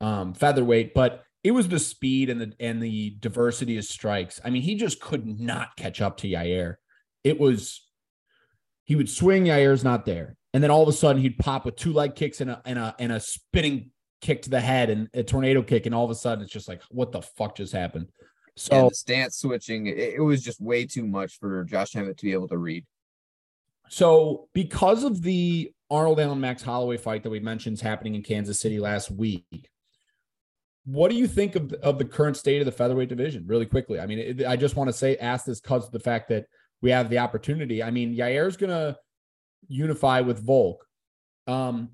um, 0.00 0.32
featherweight, 0.32 0.94
but 0.94 1.22
it 1.42 1.50
was 1.50 1.68
the 1.68 1.78
speed 1.78 2.30
and 2.30 2.40
the 2.40 2.52
and 2.58 2.82
the 2.82 3.14
diversity 3.20 3.76
of 3.76 3.84
strikes. 3.84 4.40
I 4.42 4.48
mean, 4.48 4.62
he 4.62 4.74
just 4.74 5.00
could 5.02 5.38
not 5.38 5.76
catch 5.76 6.00
up 6.00 6.16
to 6.18 6.28
Yair. 6.28 6.76
It 7.22 7.38
was 7.38 7.82
he 8.84 8.96
would 8.96 9.10
swing, 9.10 9.44
Yair's 9.44 9.84
not 9.84 10.06
there. 10.06 10.36
And 10.54 10.62
then 10.62 10.70
all 10.70 10.82
of 10.82 10.88
a 10.88 10.92
sudden 10.92 11.20
he'd 11.20 11.36
pop 11.36 11.66
with 11.66 11.76
two 11.76 11.92
leg 11.92 12.14
kicks 12.14 12.40
and 12.40 12.50
a 12.50 12.62
and 12.64 12.78
a 12.78 12.96
and 12.98 13.12
a 13.12 13.20
spinning 13.20 13.90
kick 14.24 14.42
to 14.42 14.50
the 14.50 14.60
head 14.60 14.88
and 14.88 15.08
a 15.12 15.22
tornado 15.22 15.62
kick. 15.62 15.84
And 15.86 15.94
all 15.94 16.04
of 16.04 16.10
a 16.10 16.14
sudden 16.14 16.42
it's 16.42 16.52
just 16.52 16.66
like, 16.66 16.82
what 16.88 17.12
the 17.12 17.20
fuck 17.20 17.56
just 17.56 17.72
happened? 17.72 18.08
So 18.56 18.74
and 18.74 18.90
the 18.90 18.94
stance 18.94 19.36
switching, 19.36 19.86
it, 19.86 19.98
it 19.98 20.22
was 20.22 20.42
just 20.42 20.60
way 20.60 20.86
too 20.86 21.06
much 21.06 21.38
for 21.38 21.64
Josh 21.64 21.94
Emmett 21.94 22.16
to 22.18 22.24
be 22.24 22.32
able 22.32 22.48
to 22.48 22.58
read. 22.58 22.84
so 23.88 24.48
because 24.54 25.04
of 25.04 25.22
the 25.22 25.72
Arnold 25.90 26.18
Allen 26.18 26.40
Max 26.40 26.62
Holloway 26.62 26.96
fight 26.96 27.22
that 27.22 27.30
we 27.30 27.40
mentioned 27.40 27.74
is 27.74 27.80
happening 27.82 28.14
in 28.14 28.22
Kansas 28.22 28.58
City 28.58 28.80
last 28.80 29.10
week, 29.10 29.68
what 30.86 31.10
do 31.10 31.16
you 31.16 31.26
think 31.26 31.54
of, 31.56 31.72
of 31.74 31.98
the 31.98 32.04
current 32.04 32.36
state 32.36 32.60
of 32.60 32.66
the 32.66 32.72
featherweight 32.72 33.08
division 33.10 33.44
really 33.46 33.66
quickly? 33.66 34.00
I 34.00 34.06
mean, 34.06 34.18
it, 34.18 34.46
I 34.46 34.56
just 34.56 34.76
want 34.76 34.88
to 34.88 34.92
say, 34.92 35.16
ask 35.16 35.44
this 35.44 35.60
because 35.60 35.86
of 35.86 35.92
the 35.92 36.00
fact 36.00 36.28
that 36.30 36.46
we 36.80 36.90
have 36.90 37.10
the 37.10 37.18
opportunity. 37.18 37.82
I 37.82 37.90
mean, 37.90 38.14
Yair's 38.14 38.56
going 38.56 38.70
to 38.70 38.96
unify 39.68 40.20
with 40.20 40.44
Volk. 40.44 40.86
Um, 41.46 41.90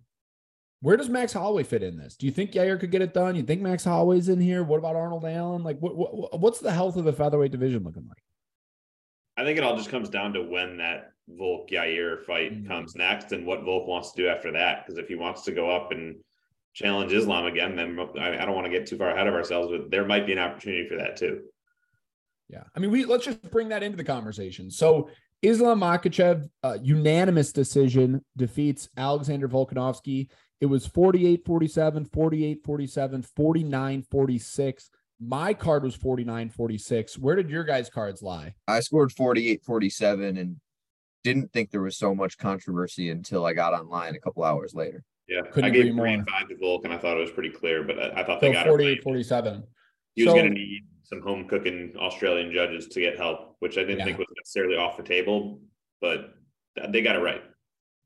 where 0.83 0.97
does 0.97 1.09
Max 1.09 1.33
Holloway 1.33 1.62
fit 1.62 1.83
in 1.83 1.97
this? 1.97 2.16
Do 2.16 2.26
you 2.26 2.33
think 2.33 2.53
Yair 2.53 2.81
could 2.81 2.91
get 2.91 3.03
it 3.03 3.12
done? 3.12 3.37
You 3.37 3.43
think 3.43 3.61
Max 3.61 3.85
Holloway's 3.85 4.28
in 4.28 4.41
here? 4.41 4.62
What 4.62 4.78
about 4.78 4.97
Arnold 4.97 5.24
Allen? 5.24 5.62
Like, 5.62 5.78
what, 5.78 5.95
what 5.97 6.41
what's 6.41 6.59
the 6.59 6.72
health 6.72 6.97
of 6.97 7.05
the 7.05 7.12
featherweight 7.12 7.53
division 7.53 7.85
looking 7.85 8.07
like? 8.09 8.22
I 9.37 9.45
think 9.45 9.59
it 9.59 9.64
all 9.64 9.76
just 9.76 9.91
comes 9.91 10.09
down 10.09 10.33
to 10.35 10.43
when 10.43 10.78
that 10.78 11.12
Volk 11.28 11.70
Yair 11.70 12.24
fight 12.24 12.53
Mhm. 12.53 12.66
comes 12.66 12.95
next 12.97 13.33
and 13.33 13.47
what 13.47 13.62
Volk 13.62 13.87
wants 13.87 14.12
to 14.12 14.22
do 14.22 14.28
after 14.28 14.53
that. 14.53 14.85
Because 14.85 14.99
if 14.99 15.09
he 15.09 15.14
wants 15.14 15.43
to 15.43 15.53
go 15.53 15.70
up 15.70 15.93
and 15.93 16.16
challenge 16.72 17.12
Islam 17.12 17.47
again, 17.47 17.76
then 17.76 17.99
I, 18.18 18.43
I 18.43 18.45
don't 18.47 18.55
want 18.55 18.66
to 18.66 18.70
get 18.70 18.87
too 18.87 18.97
far 18.97 19.11
ahead 19.11 19.26
of 19.26 19.35
ourselves, 19.35 19.70
but 19.70 19.91
there 19.91 20.07
might 20.07 20.26
be 20.26 20.33
an 20.33 20.39
opportunity 20.39 20.89
for 20.89 20.97
that 20.97 21.16
too. 21.16 21.43
Yeah, 22.49 22.64
I 22.74 22.81
mean, 22.81 22.91
we 22.91 23.05
let's 23.05 23.24
just 23.24 23.43
bring 23.51 23.68
that 23.68 23.83
into 23.83 23.97
the 23.97 24.05
conversation. 24.05 24.70
So, 24.70 25.09
Islam 25.43 25.81
Makhachev, 25.81 26.49
uh, 26.62 26.78
unanimous 26.83 27.53
decision, 27.53 28.24
defeats 28.37 28.89
Alexander 28.97 29.49
Volkanovski. 29.49 30.28
It 30.61 30.66
was 30.66 30.86
48 30.86 31.44
47, 31.44 32.04
48 32.06 32.62
47, 32.64 33.22
49 33.22 34.02
46. 34.02 34.90
My 35.22 35.54
card 35.54 35.82
was 35.82 35.94
49 35.94 36.50
46. 36.50 37.18
Where 37.18 37.36
did 37.36 37.50
your 37.50 37.64
guys' 37.64 37.88
cards 37.90 38.22
lie? 38.22 38.54
I 38.68 38.80
scored 38.80 39.12
48 39.12 39.62
47 39.64 40.36
and 40.36 40.56
didn't 41.24 41.52
think 41.52 41.70
there 41.70 41.82
was 41.82 41.96
so 41.96 42.14
much 42.14 42.38
controversy 42.38 43.11
until 43.11 43.44
I 43.44 43.52
got 43.54 43.72
online 43.74 44.14
a 44.14 44.18
couple 44.20 44.44
hours 44.44 44.74
later. 44.74 45.02
Yeah, 45.28 45.42
Couldn't 45.50 45.64
I 45.64 45.70
gave 45.70 45.80
agree 45.80 45.90
three 45.90 45.96
more. 45.96 46.06
and 46.06 46.28
five 46.28 46.48
to 46.48 46.56
Volk, 46.56 46.84
and 46.84 46.92
I 46.92 46.98
thought 46.98 47.16
it 47.16 47.20
was 47.20 47.30
pretty 47.30 47.50
clear, 47.50 47.84
but 47.84 47.98
I, 47.98 48.20
I 48.20 48.24
thought 48.24 48.40
they 48.40 48.48
So 48.48 48.52
got 48.54 48.66
48 48.66 48.88
it 48.90 48.92
right. 48.94 49.02
47. 49.02 49.62
He 50.14 50.24
was 50.24 50.32
So- 50.32 50.38
going 50.38 50.48
to 50.52 50.58
need 50.58 50.82
some 51.04 51.20
home 51.22 51.46
cooking 51.48 51.92
Australian 51.98 52.52
judges 52.52 52.88
to 52.88 53.00
get 53.00 53.16
help, 53.18 53.56
which 53.61 53.76
I 53.78 53.82
didn't 53.82 53.98
Yeah. 53.98 54.04
think 54.06 54.18
was 54.18 54.26
necessarily 54.38 54.76
off 54.76 54.96
the 54.96 55.02
table, 55.02 55.61
but 56.00 56.34
they 56.88 57.02
got 57.02 57.16
it 57.16 57.20
right. 57.20 57.42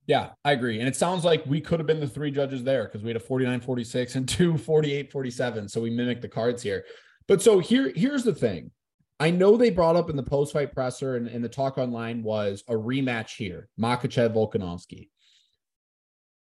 Yeah, 0.06 0.30
I 0.44 0.52
agree. 0.52 0.80
And 0.80 0.88
it 0.88 0.96
sounds 0.96 1.24
like 1.24 1.44
we 1.46 1.60
could 1.60 1.80
have 1.80 1.86
been 1.86 2.00
the 2.00 2.06
three 2.08 2.30
judges 2.30 2.62
there 2.62 2.84
because 2.84 3.02
we 3.02 3.08
had 3.08 3.16
a 3.16 3.20
49 3.20 3.60
46 3.60 4.16
and 4.16 4.28
two 4.28 4.58
48 4.58 5.10
47. 5.10 5.68
So 5.68 5.80
we 5.80 5.90
mimicked 5.90 6.22
the 6.22 6.28
cards 6.28 6.62
here. 6.62 6.84
But 7.26 7.40
so 7.40 7.58
here, 7.58 7.92
here's 7.94 8.24
the 8.24 8.34
thing. 8.34 8.70
I 9.18 9.30
know 9.30 9.56
they 9.56 9.70
brought 9.70 9.96
up 9.96 10.10
in 10.10 10.16
the 10.16 10.22
post 10.22 10.52
fight 10.52 10.74
presser 10.74 11.16
and, 11.16 11.28
and 11.28 11.42
the 11.42 11.48
talk 11.48 11.78
online 11.78 12.22
was 12.22 12.64
a 12.68 12.74
rematch 12.74 13.36
here 13.36 13.68
Makhachev 13.80 14.34
Volkanovski. 14.34 15.08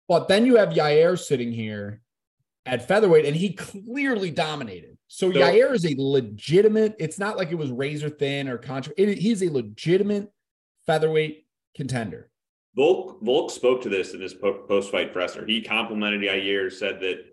But 0.09 0.27
then 0.27 0.45
you 0.45 0.57
have 0.57 0.69
Yair 0.69 1.17
sitting 1.17 1.51
here 1.51 2.01
at 2.65 2.87
featherweight 2.87 3.25
and 3.25 3.35
he 3.35 3.53
clearly 3.53 4.31
dominated. 4.31 4.97
So, 5.07 5.31
So- 5.31 5.39
Yair 5.39 5.73
is 5.73 5.85
a 5.85 5.95
legitimate, 5.97 6.95
it's 6.99 7.19
not 7.19 7.37
like 7.37 7.51
it 7.51 7.55
was 7.57 7.71
razor 7.71 8.09
thin 8.09 8.49
or 8.49 8.57
contra. 8.57 8.93
It, 8.97 9.17
he's 9.17 9.41
a 9.43 9.49
legitimate 9.49 10.29
featherweight 10.85 11.45
contender. 11.75 12.29
Volk 12.75 13.19
Volk 13.21 13.51
spoke 13.51 13.81
to 13.83 13.89
this 13.89 14.13
in 14.13 14.21
his 14.21 14.33
post 14.33 14.91
fight 14.91 15.13
presser. 15.13 15.45
He 15.45 15.61
complimented 15.61 16.21
Yair, 16.21 16.71
said 16.71 16.99
that. 17.01 17.25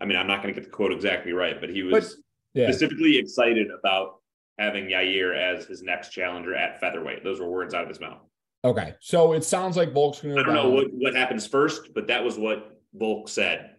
I 0.00 0.04
mean, 0.04 0.16
I'm 0.16 0.26
not 0.28 0.42
going 0.42 0.54
to 0.54 0.60
get 0.60 0.64
the 0.68 0.74
quote 0.74 0.92
exactly 0.92 1.32
right, 1.32 1.60
but 1.60 1.70
he 1.70 1.82
was 1.82 2.22
Yeah. 2.54 2.66
specifically 2.70 3.18
excited 3.18 3.68
about 3.76 4.20
having 4.58 4.86
Yair 4.86 5.36
as 5.36 5.66
his 5.66 5.82
next 5.82 6.10
challenger 6.10 6.54
at 6.54 6.80
featherweight. 6.80 7.24
Those 7.24 7.40
were 7.40 7.48
words 7.48 7.74
out 7.74 7.82
of 7.82 7.88
his 7.88 7.98
mouth. 8.00 8.20
Okay, 8.64 8.94
so 9.00 9.32
it 9.32 9.44
sounds 9.44 9.76
like 9.76 9.92
Volk's 9.92 10.20
going 10.20 10.34
to. 10.34 10.40
I 10.40 10.44
don't 10.44 10.54
know 10.54 10.70
what, 10.70 10.86
what 10.92 11.14
happens 11.14 11.46
first, 11.46 11.94
but 11.94 12.06
that 12.08 12.22
was 12.24 12.38
what 12.38 12.80
Volk 12.94 13.28
said. 13.28 13.70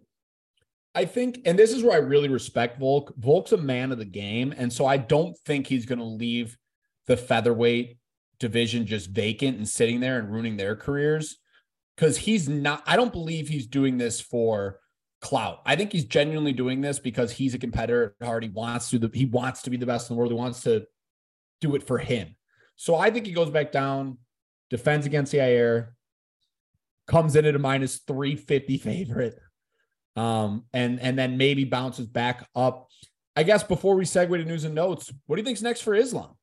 I 0.95 1.05
think, 1.05 1.41
and 1.45 1.57
this 1.59 1.71
is 1.71 1.83
where 1.83 1.93
I 1.93 1.97
really 1.97 2.29
respect 2.29 2.79
Volk. 2.79 3.13
Volk's 3.17 3.51
a 3.51 3.57
man 3.57 3.91
of 3.91 3.97
the 3.97 4.05
game, 4.05 4.53
and 4.57 4.71
so 4.71 4.85
I 4.85 4.97
don't 4.97 5.37
think 5.45 5.67
he's 5.67 5.85
going 5.85 5.99
to 5.99 6.05
leave 6.05 6.57
the 7.07 7.15
featherweight 7.15 7.97
division 8.39 8.85
just 8.85 9.09
vacant 9.09 9.57
and 9.57 9.67
sitting 9.67 9.99
there 9.99 10.19
and 10.19 10.31
ruining 10.31 10.57
their 10.57 10.75
careers. 10.75 11.37
because 11.95 12.17
he's 12.17 12.47
not. 12.47 12.83
I 12.85 12.95
don't 12.95 13.11
believe 13.11 13.47
he's 13.47 13.67
doing 13.67 13.97
this 13.97 14.21
for 14.21 14.79
clout. 15.21 15.61
I 15.65 15.75
think 15.75 15.91
he's 15.91 16.05
genuinely 16.05 16.53
doing 16.53 16.81
this 16.81 16.97
because 16.99 17.31
he's 17.31 17.53
a 17.53 17.59
competitor 17.59 18.15
at 18.21 18.25
heart. 18.25 18.43
He 18.43 18.49
wants 18.49 18.89
to. 18.91 18.99
The, 18.99 19.11
he 19.13 19.25
wants 19.25 19.63
to 19.63 19.69
be 19.69 19.77
the 19.77 19.85
best 19.85 20.09
in 20.09 20.15
the 20.15 20.19
world. 20.19 20.31
He 20.31 20.37
wants 20.37 20.61
to 20.63 20.85
do 21.61 21.75
it 21.75 21.85
for 21.85 21.97
him. 21.97 22.35
So 22.77 22.95
I 22.95 23.09
think 23.11 23.25
he 23.25 23.33
goes 23.33 23.49
back 23.49 23.73
down, 23.73 24.17
defends 24.69 25.05
against 25.05 25.33
Yair, 25.33 25.89
comes 27.07 27.35
in 27.35 27.45
at 27.45 27.55
a 27.55 27.59
minus 27.59 27.97
350 28.07 28.77
favorite. 28.77 29.37
Um, 30.15 30.65
and 30.73 30.99
and 30.99 31.17
then 31.19 31.37
maybe 31.37 31.65
bounces 31.65 32.07
back 32.07 32.47
up. 32.55 32.87
I 33.35 33.43
guess 33.43 33.63
before 33.63 33.95
we 33.95 34.05
segue 34.05 34.37
to 34.37 34.45
news 34.45 34.63
and 34.63 34.75
notes, 34.75 35.11
what 35.25 35.35
do 35.35 35.41
you 35.41 35.45
think's 35.45 35.61
next 35.61 35.81
for 35.81 35.95
Islam? 35.95 36.35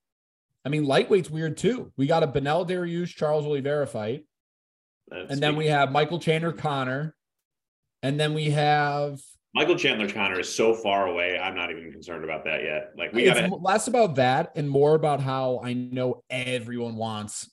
I 0.67 0.69
mean, 0.69 0.85
lightweight's 0.85 1.31
weird 1.31 1.57
too. 1.57 1.93
We 1.97 2.09
got 2.09 2.25
a 2.25 2.27
Beneil 2.27 2.69
Dariush, 2.69 3.15
Charles 3.15 3.47
Oliveira 3.47 3.87
fight. 3.87 4.25
That's 5.07 5.31
And 5.31 5.41
then 5.41 5.55
we 5.55 5.69
have 5.69 5.93
Michael 5.93 6.19
Chandler 6.19 6.51
Conor. 6.51 7.15
And 8.03 8.19
then 8.19 8.35
we 8.35 8.51
have 8.51 9.21
Michael 9.55 9.77
Chandler 9.77 10.11
Conor 10.11 10.41
is 10.41 10.53
so 10.53 10.75
far 10.75 11.07
away. 11.07 11.39
I'm 11.39 11.55
not 11.55 11.71
even 11.71 11.93
concerned 11.93 12.25
about 12.25 12.45
that 12.47 12.65
yet. 12.65 12.91
Like 12.99 13.13
we 13.13 13.27
got 13.27 13.63
less 13.63 13.87
about 13.87 14.17
that 14.17 14.53
and 14.57 14.69
more 14.69 14.97
about 14.97 15.21
how 15.21 15.61
I 15.63 15.73
know 15.73 16.25
everyone 16.29 16.97
wants 16.97 17.49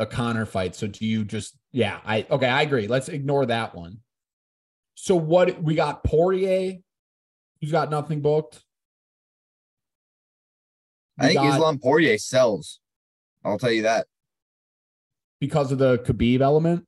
a 0.00 0.06
Conor 0.06 0.44
fight. 0.44 0.74
So 0.74 0.88
do 0.88 1.06
you 1.06 1.24
just 1.24 1.56
yeah, 1.70 2.00
I 2.04 2.26
okay, 2.28 2.48
I 2.48 2.62
agree. 2.62 2.88
Let's 2.88 3.08
ignore 3.08 3.46
that 3.46 3.76
one. 3.76 3.98
So 4.96 5.14
what 5.14 5.62
we 5.62 5.76
got 5.76 6.02
Poirier, 6.02 6.78
who's 7.60 7.70
got 7.70 7.88
nothing 7.88 8.20
booked. 8.20 8.64
I 11.18 11.26
think 11.28 11.38
got- 11.40 11.54
Islam 11.54 11.78
Poirier 11.78 12.18
sells. 12.18 12.80
I'll 13.44 13.58
tell 13.58 13.72
you 13.72 13.82
that. 13.82 14.06
because 15.40 15.70
of 15.72 15.78
the 15.78 15.98
Khabib 15.98 16.40
element, 16.40 16.84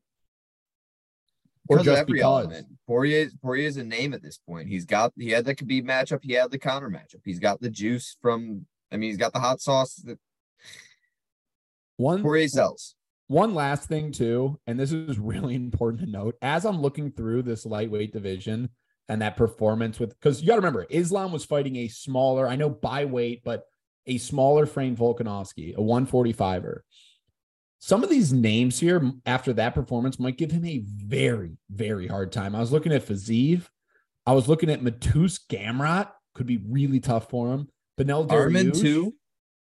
or 1.69 1.77
Because 1.77 1.85
just 1.87 2.01
every 2.01 2.15
because. 2.15 2.45
element. 2.47 2.67
Poirier 2.87 3.29
Poirier 3.43 3.69
is 3.69 3.77
a 3.77 3.85
name 3.85 4.13
at 4.15 4.23
this 4.23 4.39
point. 4.39 4.69
He's 4.69 4.85
got 4.85 5.13
he 5.17 5.31
had 5.31 5.45
the 5.45 5.55
Khabib 5.55 5.85
matchup, 5.85 6.21
he 6.23 6.33
had 6.33 6.51
the 6.51 6.59
counter 6.59 6.91
matchup. 6.91 7.21
He's 7.25 7.39
got 7.39 7.61
the 7.61 7.71
juice 7.71 8.17
from 8.21 8.67
I 8.91 8.97
mean, 8.97 9.11
he's 9.11 9.17
got 9.19 9.33
the 9.33 9.39
hot 9.39 9.61
sauce 9.61 9.95
that 10.05 10.19
One 11.97 12.23
Poirier 12.23 12.49
sells. 12.49 12.97
One 13.29 13.55
last 13.55 13.89
thing 13.89 14.11
too, 14.11 14.59
and 14.67 14.79
this 14.81 14.91
is 14.93 15.19
really 15.21 15.55
important 15.55 16.01
to 16.03 16.11
note. 16.11 16.37
As 16.43 16.65
I'm 16.65 16.81
looking 16.81 17.13
through 17.13 17.43
this 17.43 17.65
lightweight 17.65 18.13
division 18.13 18.71
and 19.09 19.23
that 19.23 19.37
performance 19.37 20.01
with, 20.01 20.11
because 20.11 20.41
you 20.41 20.49
got 20.49 20.55
to 20.55 20.61
remember, 20.61 20.87
Islam 20.91 21.31
was 21.31 21.45
fighting 21.45 21.77
a 21.77 21.89
smaller, 21.89 22.49
I 22.49 22.57
know 22.57 22.71
by 22.71 23.05
weight, 23.05 23.43
but 23.45 23.65
a 24.11 24.19
smaller 24.19 24.67
frame 24.67 24.97
Volkanovski, 24.97 25.75
a 25.75 25.81
145er. 25.81 26.81
Some 27.79 28.03
of 28.05 28.11
these 28.11 28.33
names 28.33 28.79
here 28.79 29.01
after 29.25 29.55
that 29.55 29.75
performance 29.75 30.19
might 30.19 30.37
give 30.37 30.51
him 30.51 30.67
a 30.67 30.85
very, 30.85 31.57
very 31.71 32.07
hard 32.07 32.31
time. 32.33 32.55
I 32.55 32.61
was 32.61 32.73
looking 32.73 32.93
at 32.93 33.07
Fiziev. 33.07 33.67
I 34.27 34.33
was 34.33 34.49
looking 34.49 34.71
at 34.71 34.83
Mateusz 34.83 35.41
Gamrot, 35.49 36.11
could 36.35 36.47
be 36.47 36.61
really 36.69 37.01
tough 37.01 37.31
for 37.31 37.53
him. 37.53 37.69
Beneil 37.99 38.27
Arman 38.27 38.71
Dariush. 38.71 38.81
too. 38.81 39.15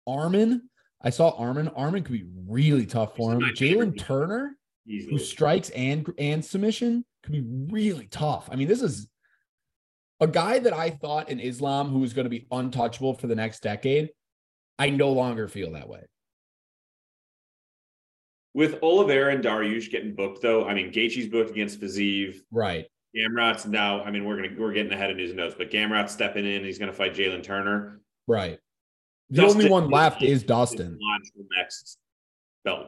Arman. 0.07 0.61
I 1.01 1.09
saw 1.11 1.37
Arman. 1.39 1.75
Arman 1.77 2.03
could 2.03 2.13
be 2.13 2.25
really 2.47 2.85
tough 2.85 3.15
for 3.15 3.33
him. 3.33 3.41
He's. 3.41 3.59
Jalen 3.59 3.99
Turner, 3.99 4.55
who 4.87 5.19
strikes 5.19 5.69
and 5.71 6.11
and 6.17 6.43
submission, 6.43 7.05
could 7.23 7.33
be 7.33 7.43
really 7.71 8.07
tough. 8.07 8.49
I 8.51 8.55
mean, 8.55 8.67
this 8.67 8.81
is 8.81 9.07
a 10.19 10.27
guy 10.27 10.59
that 10.59 10.73
I 10.73 10.91
thought 10.91 11.29
in 11.29 11.39
Islam 11.39 11.89
who 11.89 11.99
was 11.99 12.13
going 12.13 12.25
to 12.25 12.29
be 12.29 12.47
untouchable 12.51 13.13
for 13.15 13.27
the 13.27 13.35
next 13.35 13.61
decade. 13.61 14.09
I 14.81 14.89
no 14.89 15.11
longer 15.11 15.47
feel 15.47 15.73
that 15.73 15.87
way. 15.87 16.01
With 18.55 18.81
Oliveira 18.81 19.31
and 19.31 19.43
Dariush 19.43 19.91
getting 19.91 20.15
booked, 20.15 20.41
though, 20.41 20.65
I 20.67 20.73
mean, 20.73 20.91
Gaethje's 20.91 21.27
booked 21.27 21.51
against 21.51 21.79
Fiziev. 21.79 22.41
Right. 22.51 22.87
Gamrot's 23.15 23.67
now. 23.67 24.01
I 24.03 24.09
mean, 24.09 24.25
we're 24.25 24.37
gonna 24.37 24.55
we're 24.57 24.73
getting 24.73 24.91
ahead 24.91 25.11
of 25.11 25.17
news 25.17 25.29
and 25.29 25.37
notes, 25.37 25.53
but 25.55 25.69
Gamrot's 25.69 26.11
stepping 26.11 26.47
in. 26.47 26.63
He's 26.63 26.79
gonna 26.79 26.93
fight 26.93 27.13
Jalen 27.13 27.43
Turner. 27.43 28.01
Right. 28.27 28.57
The 29.29 29.43
Dustin 29.43 29.61
only 29.61 29.71
one 29.71 29.89
left 29.91 30.23
is- 30.23 30.41
is 30.41 30.43
Dustin. 30.43 30.97
Next 31.55 31.99
belt. 32.65 32.87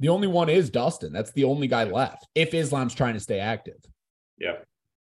The 0.00 0.08
only 0.08 0.28
one 0.28 0.48
is 0.48 0.70
Dustin. 0.70 1.12
That's 1.12 1.32
the 1.32 1.44
only 1.44 1.66
guy 1.68 1.84
left. 1.84 2.26
If 2.34 2.54
Islam's 2.54 2.94
trying 2.94 3.14
to 3.14 3.20
stay 3.20 3.38
active. 3.38 3.84
Yeah. 4.38 4.62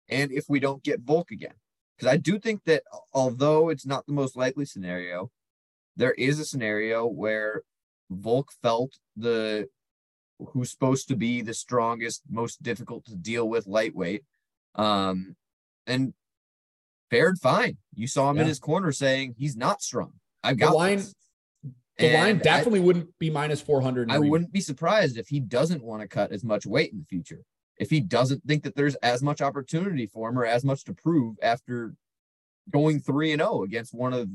And 0.08 0.32
if 0.32 0.46
we 0.48 0.58
don't 0.58 0.82
get 0.82 1.00
Volk 1.00 1.32
again. 1.32 1.54
Because 1.96 2.12
I 2.12 2.16
do 2.18 2.38
think 2.38 2.64
that 2.64 2.82
although 3.14 3.68
it's 3.70 3.86
not 3.86 4.06
the 4.06 4.12
most 4.12 4.36
likely 4.36 4.64
scenario, 4.66 5.30
there 5.96 6.12
is 6.12 6.38
a 6.38 6.44
scenario 6.44 7.06
where 7.06 7.62
Volk 8.10 8.52
felt 8.62 8.92
the 9.16 9.68
who's 10.52 10.70
supposed 10.70 11.08
to 11.08 11.16
be 11.16 11.40
the 11.40 11.54
strongest, 11.54 12.22
most 12.30 12.62
difficult 12.62 13.06
to 13.06 13.16
deal 13.16 13.48
with 13.48 13.66
lightweight. 13.66 14.22
Um, 14.74 15.36
and 15.86 16.12
fared 17.10 17.38
fine. 17.38 17.78
You 17.94 18.06
saw 18.06 18.30
him 18.30 18.38
in 18.38 18.46
his 18.46 18.58
corner 18.58 18.92
saying 18.92 19.36
he's 19.38 19.56
not 19.56 19.80
strong. 19.80 20.12
I've 20.44 20.58
The 20.58 20.66
got 20.66 20.74
line- 20.74 20.98
this." 20.98 21.14
The 21.98 22.12
line 22.12 22.30
And 22.32 22.40
I- 22.40 22.42
definitely 22.42 22.80
wouldn't 22.80 23.18
be 23.18 23.30
minus 23.30 23.62
400. 23.62 24.02
in 24.02 24.10
I 24.10 24.18
wouldn't 24.18 24.52
be 24.52 24.60
surprised 24.60 25.16
if 25.16 25.28
he 25.28 25.40
doesn't 25.40 25.82
want 25.82 26.02
to 26.02 26.08
cut 26.08 26.30
as 26.30 26.44
much 26.44 26.66
weight 26.66 26.92
in 26.92 26.98
the 26.98 27.06
future. 27.06 27.42
If 27.78 27.90
he 27.90 28.00
doesn't 28.00 28.44
think 28.46 28.62
that 28.64 28.74
there's 28.74 28.94
as 28.96 29.22
much 29.22 29.42
opportunity 29.42 30.06
for 30.06 30.28
him 30.28 30.38
or 30.38 30.46
as 30.46 30.64
much 30.64 30.84
to 30.84 30.94
prove 30.94 31.36
after 31.42 31.94
going 32.70 33.00
3 33.00 33.32
and 33.32 33.40
0 33.42 33.62
against 33.62 33.94
one 33.94 34.12
of 34.12 34.28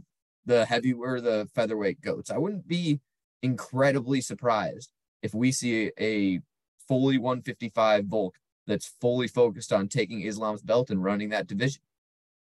the 0.45 0.65
heavy 0.65 0.93
or 0.93 1.21
the 1.21 1.47
featherweight 1.53 2.01
goats. 2.01 2.31
I 2.31 2.37
wouldn't 2.37 2.67
be 2.67 2.99
incredibly 3.43 4.21
surprised 4.21 4.91
if 5.21 5.33
we 5.33 5.51
see 5.51 5.91
a 5.99 6.39
fully 6.87 7.17
155 7.17 8.05
Volk 8.05 8.35
that's 8.67 8.93
fully 9.01 9.27
focused 9.27 9.73
on 9.73 9.87
taking 9.87 10.21
Islam's 10.21 10.61
belt 10.61 10.89
and 10.89 11.03
running 11.03 11.29
that 11.29 11.47
division. 11.47 11.81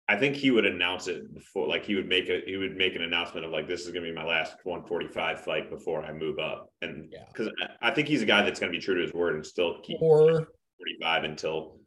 I 0.08 0.16
think 0.16 0.36
he 0.36 0.52
would 0.52 0.64
announce 0.64 1.08
it 1.08 1.34
before, 1.34 1.66
like 1.66 1.84
he 1.84 1.96
would 1.96 2.06
make 2.08 2.28
a 2.28 2.40
he 2.46 2.56
would 2.56 2.76
make 2.76 2.94
an 2.94 3.02
announcement 3.02 3.44
of 3.44 3.50
like 3.50 3.66
this 3.66 3.86
is 3.86 3.92
gonna 3.92 4.06
be 4.06 4.12
my 4.12 4.24
last 4.24 4.56
145 4.62 5.40
fight 5.40 5.68
before 5.68 6.04
I 6.04 6.12
move 6.12 6.38
up, 6.38 6.72
and 6.80 7.08
Yeah. 7.10 7.24
because 7.28 7.48
I 7.60 7.88
I 7.88 7.90
think 7.90 8.06
he's 8.06 8.22
a 8.22 8.26
guy 8.26 8.42
that's 8.42 8.60
gonna 8.60 8.70
be 8.70 8.78
true 8.78 8.94
to 8.94 9.02
his 9.02 9.12
word 9.12 9.34
and 9.34 9.44
still 9.44 9.80
keep 9.82 10.00
or 10.00 10.48
45 10.78 11.24
until 11.24 11.78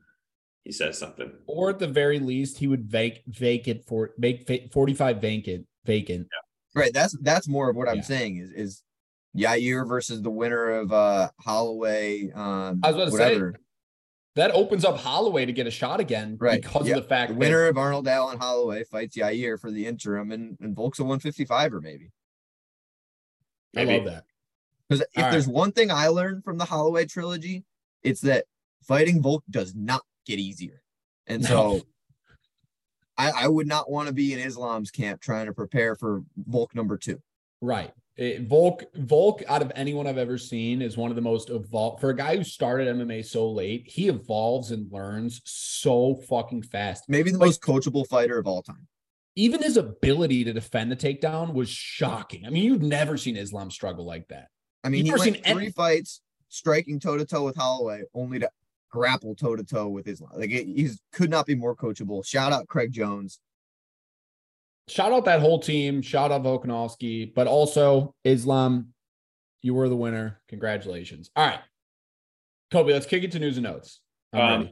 he 0.63 0.71
says 0.71 0.97
something. 0.97 1.31
or 1.47 1.69
at 1.69 1.79
the 1.79 1.87
very 1.87 2.19
least, 2.19 2.57
he 2.57 2.67
would 2.67 2.85
vac- 2.85 3.23
vacant 3.27 3.85
for 3.87 4.11
make 4.17 4.45
fa- 4.45 4.67
45 4.71 5.21
vacant 5.21 5.65
vacant. 5.85 6.27
Right. 6.75 6.93
That's 6.93 7.17
that's 7.21 7.47
more 7.47 7.69
of 7.69 7.75
what 7.75 7.89
I'm 7.89 8.03
saying 8.03 8.37
is 8.37 8.51
is 8.51 8.83
Yair 9.35 9.87
versus 9.87 10.21
the 10.21 10.29
winner 10.29 10.69
of 10.69 10.91
uh 10.93 11.29
Holloway. 11.39 12.31
Um 12.31 12.79
I 12.83 12.91
was 12.91 12.95
about 12.95 13.05
to 13.05 13.51
say. 13.51 13.59
That 14.35 14.51
opens 14.51 14.85
up 14.85 14.97
Holloway 14.97 15.45
to 15.45 15.51
get 15.51 15.65
a 15.67 15.71
shot 15.71 15.99
again 15.99 16.37
Right, 16.39 16.61
because 16.61 16.87
yeah, 16.87 16.95
of 16.97 17.03
the 17.03 17.09
fact 17.09 17.29
The 17.29 17.33
that 17.33 17.39
winner 17.39 17.65
of 17.65 17.77
Arnold 17.77 18.07
Allen 18.07 18.37
Holloway 18.37 18.83
fights 18.83 19.17
Yair 19.17 19.59
for 19.59 19.71
the 19.71 19.85
interim 19.85 20.31
and, 20.31 20.55
and 20.61 20.75
Volk's 20.75 20.99
a 20.99 21.03
155 21.03 21.73
or 21.73 21.81
maybe. 21.81 22.11
I 23.75 23.83
love 23.83 24.05
that. 24.05 24.23
Because 24.87 25.03
if 25.15 25.23
All 25.23 25.31
there's 25.31 25.47
one 25.47 25.71
thing 25.71 25.91
I 25.91 26.07
learned 26.07 26.43
from 26.43 26.57
the 26.57 26.65
Holloway 26.65 27.05
trilogy, 27.05 27.65
it's 28.03 28.21
that 28.21 28.45
fighting 28.89 29.21
Volk 29.21 29.43
does 29.49 29.73
not 29.75 30.01
get 30.25 30.39
easier. 30.39 30.81
And 31.27 31.45
so 31.45 31.53
No. 31.77 31.81
I, 33.17 33.31
I 33.43 33.47
would 33.47 33.67
not 33.67 33.89
want 33.91 34.07
to 34.07 34.13
be 34.13 34.33
in 34.33 34.39
Islam's 34.39 34.91
camp 34.91 35.21
trying 35.21 35.45
to 35.45 35.53
prepare 35.53 35.95
for 35.95 36.23
Volk 36.37 36.73
number 36.75 36.97
two. 36.97 37.21
Right. 37.61 37.93
It- 38.17 38.41
Volk 38.47 38.83
Volk 38.95 39.43
out 39.47 39.61
of 39.61 39.71
anyone 39.75 40.07
I've 40.07 40.17
ever 40.17 40.37
seen 40.37 40.81
is 40.81 40.97
one 40.97 41.09
of 41.11 41.15
the 41.15 41.21
most 41.21 41.49
evolved 41.49 42.01
for 42.01 42.09
a 42.09 42.15
guy 42.15 42.35
who 42.37 42.43
started 42.43 42.87
MMA 42.87 43.23
so 43.25 43.49
late. 43.51 43.83
He 43.87 44.07
evolves 44.09 44.71
and 44.71 44.91
learns 44.91 45.41
so 45.45 46.15
fucking 46.27 46.63
fast. 46.63 47.05
Maybe 47.07 47.31
the 47.31 47.37
Like- 47.37 47.47
most 47.47 47.61
coachable 47.61 48.07
fighter 48.07 48.37
of 48.37 48.47
all 48.47 48.63
time. 48.63 48.87
Even 49.35 49.61
his 49.61 49.77
ability 49.77 50.43
to 50.45 50.51
defend 50.51 50.91
the 50.91 50.97
takedown 50.97 51.53
was 51.53 51.69
shocking. 51.69 52.45
I 52.45 52.49
mean, 52.49 52.63
you've 52.63 52.81
never 52.81 53.15
seen 53.15 53.37
Islam 53.37 53.71
struggle 53.71 54.03
like 54.05 54.27
that. 54.29 54.47
I 54.83 54.89
mean, 54.89 55.05
You've 55.05 55.05
he 55.05 55.11
never 55.11 55.19
went 55.19 55.35
seen 55.45 55.55
three 55.55 55.63
any- 55.65 55.71
fights 55.71 56.21
striking 56.49 56.99
toe 56.99 57.15
to 57.17 57.25
toe 57.25 57.45
with 57.45 57.55
Holloway, 57.55 58.01
only 58.13 58.39
to 58.39 58.49
grapple 58.89 59.35
toe 59.35 59.55
to 59.55 59.63
toe 59.63 59.87
with 59.87 60.07
Islam. 60.07 60.31
Like 60.35 60.51
it, 60.51 60.65
he's 60.65 60.99
could 61.13 61.29
not 61.29 61.45
be 61.45 61.55
more 61.55 61.75
coachable. 61.75 62.25
Shout 62.25 62.51
out 62.51 62.67
Craig 62.67 62.91
Jones. 62.91 63.39
Shout 64.87 65.11
out 65.11 65.25
that 65.25 65.41
whole 65.41 65.59
team. 65.59 66.01
Shout 66.01 66.31
out 66.31 66.43
Volkanovski, 66.43 67.33
but 67.33 67.47
also 67.47 68.15
Islam. 68.23 68.93
You 69.61 69.73
were 69.73 69.89
the 69.89 69.95
winner. 69.95 70.39
Congratulations. 70.47 71.29
All 71.35 71.45
right, 71.45 71.59
Kobe. 72.71 72.93
Let's 72.93 73.05
kick 73.05 73.23
it 73.23 73.31
to 73.33 73.39
news 73.39 73.57
and 73.57 73.65
notes. 73.65 73.99
I'm. 74.33 74.41
Um, 74.41 74.69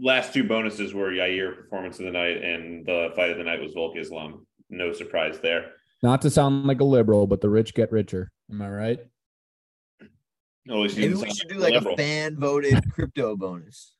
last 0.00 0.32
two 0.32 0.44
bonuses 0.44 0.94
were 0.94 1.10
Yair 1.10 1.54
performance 1.54 1.98
of 1.98 2.06
the 2.06 2.10
night 2.10 2.42
and 2.42 2.86
the 2.86 3.10
fight 3.14 3.30
of 3.30 3.38
the 3.38 3.44
night 3.44 3.60
was 3.60 3.74
Volk 3.74 3.96
Islam. 3.96 4.46
No 4.70 4.92
surprise 4.92 5.38
there. 5.40 5.72
Not 6.02 6.22
to 6.22 6.30
sound 6.30 6.64
like 6.66 6.80
a 6.80 6.84
liberal, 6.84 7.26
but 7.26 7.40
the 7.40 7.50
rich 7.50 7.74
get 7.74 7.92
richer. 7.92 8.30
Am 8.50 8.62
I 8.62 8.70
right? 8.70 9.00
At 10.70 10.96
Maybe 10.96 11.14
we 11.14 11.30
should 11.30 11.48
do 11.48 11.56
like 11.56 11.74
liberal. 11.74 11.94
a 11.94 11.96
fan 11.96 12.36
voted 12.36 12.82
crypto 12.92 13.36
bonus. 13.36 13.94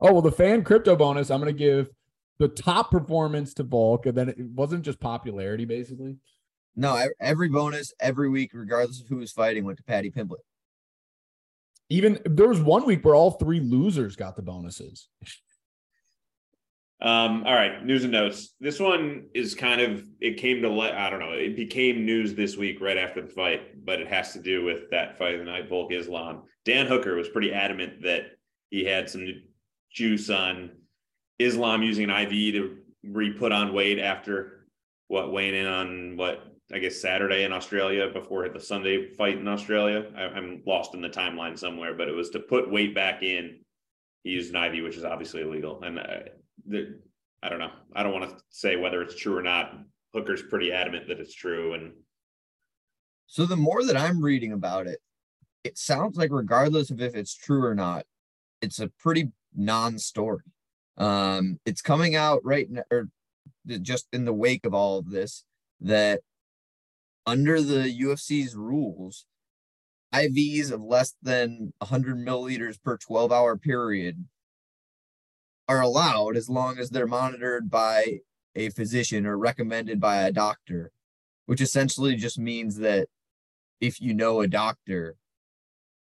Oh 0.00 0.12
well, 0.12 0.22
the 0.22 0.32
fan 0.32 0.64
crypto 0.64 0.96
bonus. 0.96 1.30
I'm 1.30 1.40
going 1.40 1.54
to 1.54 1.58
give 1.58 1.88
the 2.38 2.48
top 2.48 2.90
performance 2.90 3.54
to 3.54 3.62
Volk, 3.62 4.06
and 4.06 4.16
then 4.16 4.28
it 4.28 4.38
wasn't 4.38 4.84
just 4.84 5.00
popularity, 5.00 5.64
basically. 5.64 6.16
No, 6.76 7.00
every 7.20 7.48
bonus 7.48 7.92
every 8.00 8.28
week, 8.28 8.50
regardless 8.52 9.00
of 9.00 9.08
who 9.08 9.16
was 9.16 9.30
fighting, 9.30 9.64
went 9.64 9.78
to 9.78 9.84
Paddy 9.84 10.10
Pimblett. 10.10 10.42
Even 11.88 12.18
there 12.24 12.48
was 12.48 12.60
one 12.60 12.86
week 12.86 13.04
where 13.04 13.14
all 13.14 13.32
three 13.32 13.60
losers 13.60 14.16
got 14.16 14.36
the 14.36 14.42
bonuses. 14.42 15.08
Um, 17.00 17.44
all 17.44 17.54
right, 17.54 17.84
news 17.84 18.04
and 18.04 18.12
notes. 18.12 18.54
This 18.60 18.78
one 18.78 19.26
is 19.34 19.54
kind 19.54 19.80
of 19.80 20.06
it 20.20 20.36
came 20.38 20.62
to 20.62 20.70
let 20.70 20.94
I 20.94 21.10
don't 21.10 21.20
know, 21.20 21.32
it 21.32 21.56
became 21.56 22.06
news 22.06 22.34
this 22.34 22.56
week 22.56 22.80
right 22.80 22.96
after 22.96 23.20
the 23.20 23.28
fight, 23.28 23.84
but 23.84 24.00
it 24.00 24.08
has 24.08 24.32
to 24.32 24.40
do 24.40 24.64
with 24.64 24.90
that 24.90 25.18
fight 25.18 25.34
of 25.34 25.40
the 25.40 25.44
night, 25.44 25.68
Volk 25.68 25.92
Islam. 25.92 26.44
Dan 26.64 26.86
Hooker 26.86 27.16
was 27.16 27.28
pretty 27.28 27.52
adamant 27.52 28.02
that 28.02 28.26
he 28.70 28.84
had 28.84 29.10
some 29.10 29.26
juice 29.92 30.30
on 30.30 30.70
Islam 31.38 31.82
using 31.82 32.08
an 32.08 32.22
IV 32.22 32.54
to 32.54 32.78
re-put 33.02 33.52
on 33.52 33.74
weight 33.74 33.98
after 33.98 34.66
what 35.08 35.32
weighing 35.32 35.54
in 35.54 35.66
on 35.66 36.16
what 36.16 36.44
I 36.72 36.78
guess 36.78 37.02
Saturday 37.02 37.44
in 37.44 37.52
Australia 37.52 38.08
before 38.08 38.48
the 38.48 38.60
Sunday 38.60 39.12
fight 39.12 39.36
in 39.36 39.48
Australia. 39.48 40.06
I, 40.16 40.22
I'm 40.22 40.62
lost 40.64 40.94
in 40.94 41.02
the 41.02 41.10
timeline 41.10 41.58
somewhere, 41.58 41.92
but 41.94 42.08
it 42.08 42.14
was 42.14 42.30
to 42.30 42.40
put 42.40 42.70
weight 42.70 42.94
back 42.94 43.22
in. 43.22 43.58
He 44.22 44.30
used 44.30 44.54
an 44.54 44.62
IV, 44.62 44.84
which 44.84 44.96
is 44.96 45.04
obviously 45.04 45.42
illegal, 45.42 45.82
and. 45.82 45.98
Uh, 45.98 46.18
the, 46.66 46.98
I 47.42 47.48
don't 47.48 47.58
know. 47.58 47.72
I 47.94 48.02
don't 48.02 48.12
want 48.12 48.30
to 48.30 48.36
say 48.50 48.76
whether 48.76 49.02
it's 49.02 49.16
true 49.16 49.36
or 49.36 49.42
not. 49.42 49.78
Hooker's 50.12 50.42
pretty 50.42 50.72
adamant 50.72 51.08
that 51.08 51.20
it's 51.20 51.34
true. 51.34 51.74
And 51.74 51.92
so 53.26 53.46
the 53.46 53.56
more 53.56 53.84
that 53.84 53.96
I'm 53.96 54.22
reading 54.22 54.52
about 54.52 54.86
it, 54.86 55.00
it 55.64 55.78
sounds 55.78 56.16
like 56.16 56.30
regardless 56.30 56.90
of 56.90 57.00
if 57.00 57.14
it's 57.14 57.34
true 57.34 57.64
or 57.64 57.74
not, 57.74 58.06
it's 58.60 58.78
a 58.78 58.88
pretty 58.88 59.32
non-story. 59.54 60.44
Um, 60.96 61.58
it's 61.64 61.82
coming 61.82 62.14
out 62.14 62.44
right 62.44 62.70
now, 62.70 62.82
or 62.90 63.08
just 63.82 64.06
in 64.12 64.24
the 64.24 64.32
wake 64.32 64.64
of 64.64 64.74
all 64.74 64.98
of 64.98 65.10
this, 65.10 65.44
that 65.80 66.20
under 67.26 67.60
the 67.60 67.98
UFC's 68.00 68.54
rules, 68.54 69.26
IVs 70.14 70.70
of 70.70 70.80
less 70.80 71.14
than 71.22 71.72
100 71.78 72.16
milliliters 72.16 72.80
per 72.80 72.96
12 72.96 73.32
hour 73.32 73.56
period 73.56 74.24
are 75.68 75.80
allowed 75.80 76.36
as 76.36 76.48
long 76.48 76.78
as 76.78 76.90
they're 76.90 77.06
monitored 77.06 77.70
by 77.70 78.20
a 78.54 78.70
physician 78.70 79.26
or 79.26 79.36
recommended 79.36 80.00
by 80.00 80.22
a 80.22 80.32
doctor, 80.32 80.92
which 81.46 81.60
essentially 81.60 82.16
just 82.16 82.38
means 82.38 82.76
that 82.76 83.08
if 83.80 84.00
you 84.00 84.14
know 84.14 84.40
a 84.40 84.48
doctor, 84.48 85.16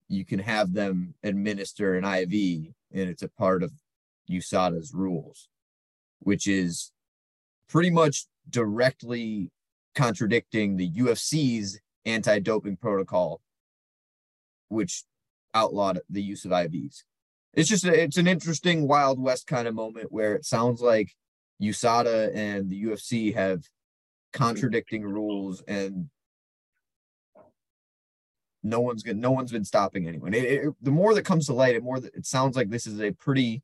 you 0.08 0.26
can 0.26 0.40
have 0.40 0.74
them 0.74 1.14
administer 1.24 1.96
an 1.96 2.06
IV 2.06 2.74
and 2.94 3.10
it's 3.10 3.24
a 3.24 3.30
part 3.30 3.64
of 3.64 3.72
USADA's 4.30 4.94
rules, 4.94 5.48
which 6.20 6.48
is 6.48 6.92
pretty 7.68 7.90
much 7.90 8.26
directly 8.50 9.52
contradicting 9.96 10.78
the 10.78 10.92
UFC's 10.92 11.80
anti 12.06 12.40
doping 12.40 12.78
protocol, 12.78 13.42
which 14.70 15.04
outlawed 15.54 16.00
the 16.10 16.24
use 16.24 16.46
of 16.46 16.52
IVs 16.52 17.04
it's 17.54 17.70
just 17.70 17.86
a, 17.86 18.04
it's 18.04 18.18
an 18.18 18.28
interesting 18.28 18.88
Wild 18.88 19.20
West 19.20 19.48
kind 19.48 19.68
of 19.68 19.76
moment 19.76 20.12
where 20.12 20.36
it 20.36 20.46
sounds 20.46 20.82
like 20.82 21.14
USADA 21.62 22.36
and 22.36 22.70
the 22.70 22.84
UFC 22.84 23.34
have 23.34 23.64
contradicting 24.34 25.04
rules 25.04 25.62
and 25.68 26.10
no 28.64 28.80
one's 28.80 29.04
good 29.04 29.18
no 29.18 29.32
one's 29.32 29.52
been 29.52 29.66
stopping 29.66 30.08
anyone. 30.08 30.34
It, 30.34 30.44
it, 30.46 30.74
the 30.82 30.92
more 30.92 31.14
that 31.14 31.24
comes 31.24 31.48
to 31.48 31.54
light 31.54 31.76
it 31.76 31.84
more 31.84 32.00
that 32.00 32.16
it 32.16 32.26
sounds 32.26 32.56
like 32.56 32.70
this 32.70 32.88
is 32.88 33.02
a 33.02 33.12
pretty 33.12 33.64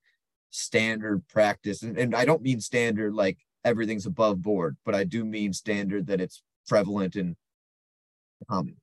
standard 0.50 1.28
practice 1.28 1.84
and, 1.84 1.98
and 1.98 2.16
i 2.16 2.26
don't 2.26 2.42
mean 2.42 2.60
standard 2.62 3.14
like 3.14 3.38
everything's 3.66 4.06
above 4.06 4.42
board 4.42 4.78
but 4.86 4.96
i 4.96 5.04
do 5.04 5.26
mean 5.26 5.52
standard 5.54 6.08
that 6.08 6.22
it's 6.22 6.42
prevalent 6.68 7.16
and 7.16 7.36
common 8.50 8.76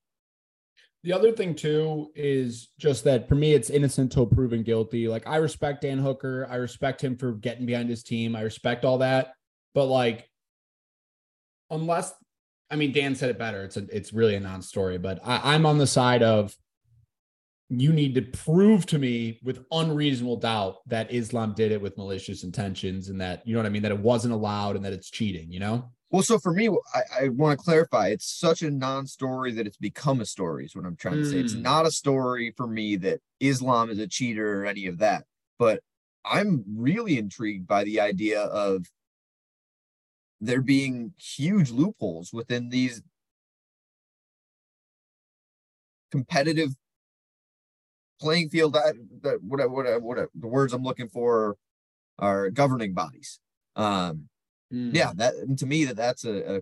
the 1.04 1.12
other 1.12 1.32
thing 1.32 1.54
too 1.54 2.10
is 2.14 2.70
just 2.78 3.04
that 3.04 3.28
for 3.28 3.34
me, 3.34 3.52
it's 3.52 3.68
innocent 3.68 4.10
till 4.10 4.26
proven 4.26 4.62
guilty. 4.62 5.06
Like 5.06 5.26
I 5.26 5.36
respect 5.36 5.82
Dan 5.82 5.98
Hooker, 5.98 6.48
I 6.50 6.56
respect 6.56 7.04
him 7.04 7.16
for 7.16 7.32
getting 7.32 7.66
behind 7.66 7.90
his 7.90 8.02
team, 8.02 8.34
I 8.34 8.40
respect 8.40 8.86
all 8.86 8.98
that, 8.98 9.34
but 9.74 9.84
like, 9.86 10.28
unless 11.70 12.12
I 12.70 12.76
mean 12.76 12.92
Dan 12.92 13.14
said 13.14 13.28
it 13.28 13.38
better, 13.38 13.62
it's 13.64 13.76
a 13.76 13.86
it's 13.94 14.14
really 14.14 14.34
a 14.34 14.40
non-story. 14.40 14.96
But 14.96 15.20
I, 15.22 15.54
I'm 15.54 15.66
on 15.66 15.76
the 15.76 15.86
side 15.86 16.22
of 16.22 16.56
you 17.68 17.92
need 17.92 18.14
to 18.14 18.22
prove 18.22 18.86
to 18.86 18.98
me 18.98 19.40
with 19.44 19.64
unreasonable 19.70 20.36
doubt 20.36 20.76
that 20.86 21.12
Islam 21.12 21.52
did 21.54 21.70
it 21.70 21.82
with 21.82 21.98
malicious 21.98 22.44
intentions 22.44 23.10
and 23.10 23.20
that 23.20 23.46
you 23.46 23.52
know 23.52 23.58
what 23.60 23.66
I 23.66 23.70
mean, 23.70 23.82
that 23.82 23.92
it 23.92 23.98
wasn't 23.98 24.32
allowed 24.32 24.76
and 24.76 24.84
that 24.86 24.94
it's 24.94 25.10
cheating. 25.10 25.52
You 25.52 25.60
know. 25.60 25.90
Well, 26.14 26.22
so 26.22 26.38
for 26.38 26.52
me, 26.52 26.68
I, 26.68 27.24
I 27.24 27.28
want 27.30 27.58
to 27.58 27.64
clarify. 27.64 28.10
It's 28.10 28.38
such 28.38 28.62
a 28.62 28.70
non-story 28.70 29.50
that 29.54 29.66
it's 29.66 29.76
become 29.76 30.20
a 30.20 30.24
story. 30.24 30.64
Is 30.64 30.76
what 30.76 30.84
I'm 30.84 30.94
trying 30.94 31.16
to 31.16 31.28
say. 31.28 31.40
It's 31.40 31.54
hmm. 31.54 31.62
not 31.62 31.86
a 31.86 31.90
story 31.90 32.54
for 32.56 32.68
me 32.68 32.94
that 32.98 33.18
Islam 33.40 33.90
is 33.90 33.98
a 33.98 34.06
cheater 34.06 34.62
or 34.62 34.64
any 34.64 34.86
of 34.86 34.98
that. 34.98 35.24
But 35.58 35.80
I'm 36.24 36.62
really 36.72 37.18
intrigued 37.18 37.66
by 37.66 37.82
the 37.82 37.98
idea 37.98 38.42
of 38.42 38.86
there 40.40 40.62
being 40.62 41.14
huge 41.18 41.72
loopholes 41.72 42.32
within 42.32 42.68
these 42.68 43.02
competitive 46.12 46.76
playing 48.20 48.50
field 48.50 48.74
that, 48.74 48.94
that 49.22 49.42
what, 49.42 49.68
what, 49.68 50.00
what, 50.00 50.28
the 50.32 50.46
words 50.46 50.72
I'm 50.72 50.84
looking 50.84 51.08
for 51.08 51.56
are 52.20 52.50
governing 52.50 52.94
bodies. 52.94 53.40
Um, 53.74 54.28
Mm. 54.72 54.94
Yeah, 54.94 55.12
that 55.16 55.34
to 55.58 55.66
me 55.66 55.84
that 55.84 55.96
that's 55.96 56.24
a, 56.24 56.56
a 56.56 56.60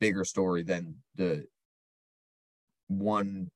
bigger 0.00 0.24
story 0.24 0.62
than 0.62 0.96
the 1.14 1.46
one 2.88 3.50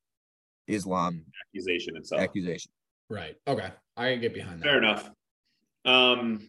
Islam 0.67 1.25
accusation 1.49 1.97
itself. 1.97 2.21
Accusation. 2.21 2.71
Right. 3.11 3.37
Okay. 3.47 3.71
I 3.97 4.13
can 4.13 4.21
get 4.21 4.35
behind 4.35 4.61
that. 4.61 4.65
Fair 4.65 4.79
enough. 4.79 5.11
Um, 5.85 6.49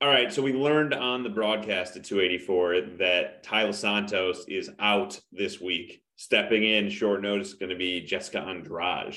all 0.00 0.08
right. 0.08 0.32
So 0.32 0.42
we 0.42 0.52
learned 0.52 0.94
on 0.94 1.22
the 1.22 1.28
broadcast 1.28 1.96
at 1.96 2.04
284 2.04 2.80
that 2.98 3.44
Taila 3.44 3.74
Santos 3.74 4.44
is 4.48 4.70
out 4.78 5.20
this 5.32 5.60
week. 5.60 6.02
Stepping 6.16 6.64
in 6.64 6.90
short 6.90 7.22
notice 7.22 7.48
is 7.48 7.54
going 7.54 7.70
to 7.70 7.76
be 7.76 8.00
Jessica 8.02 8.40
Andrade. 8.40 9.16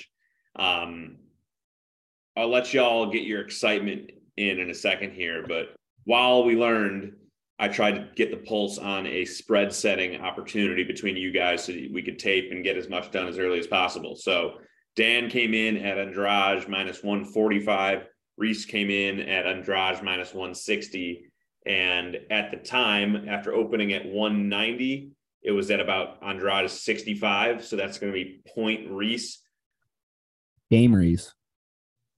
Um, 0.56 1.18
I'll 2.36 2.50
let 2.50 2.74
y'all 2.74 3.12
get 3.12 3.24
your 3.24 3.42
excitement 3.42 4.12
in 4.38 4.60
in 4.60 4.70
a 4.70 4.74
second 4.74 5.12
here, 5.12 5.46
but 5.48 5.76
while 6.06 6.44
we 6.44 6.56
learned, 6.56 7.14
I 7.60 7.68
tried 7.68 7.92
to 7.94 8.08
get 8.16 8.32
the 8.32 8.38
pulse 8.38 8.78
on 8.78 9.06
a 9.06 9.26
spread 9.26 9.74
setting 9.74 10.20
opportunity 10.20 10.84
between 10.84 11.16
you 11.16 11.32
guys 11.32 11.64
so 11.64 11.74
we 11.94 12.02
could 12.02 12.20
tape 12.20 12.52
and 12.52 12.64
get 12.64 12.78
as 12.78 12.90
much 12.90 13.12
done 13.12 13.28
as 13.28 13.38
early 13.38 13.60
as 13.60 13.68
possible. 13.68 14.16
So 14.16 14.56
Dan 14.96 15.30
came 15.30 15.54
in 15.54 15.78
at 15.78 15.98
Andrade 15.98 16.68
minus 16.68 17.04
145. 17.04 18.08
Reese 18.38 18.66
came 18.66 18.90
in 18.90 19.20
at 19.22 19.46
Andrade 19.46 20.04
minus 20.04 20.34
160. 20.34 21.26
And 21.66 22.18
at 22.30 22.52
the 22.52 22.58
time, 22.58 23.30
after 23.30 23.54
opening 23.54 23.94
at 23.94 24.06
190, 24.06 25.12
it 25.44 25.52
was 25.52 25.72
at 25.72 25.80
about 25.80 26.18
Andrade 26.22 26.70
65. 26.70 27.66
So 27.66 27.76
that's 27.76 27.98
going 27.98 28.12
to 28.12 28.18
be 28.18 28.42
point 28.54 28.90
Reese. 28.90 29.40
Game 30.70 30.94
Reese. 30.94 31.34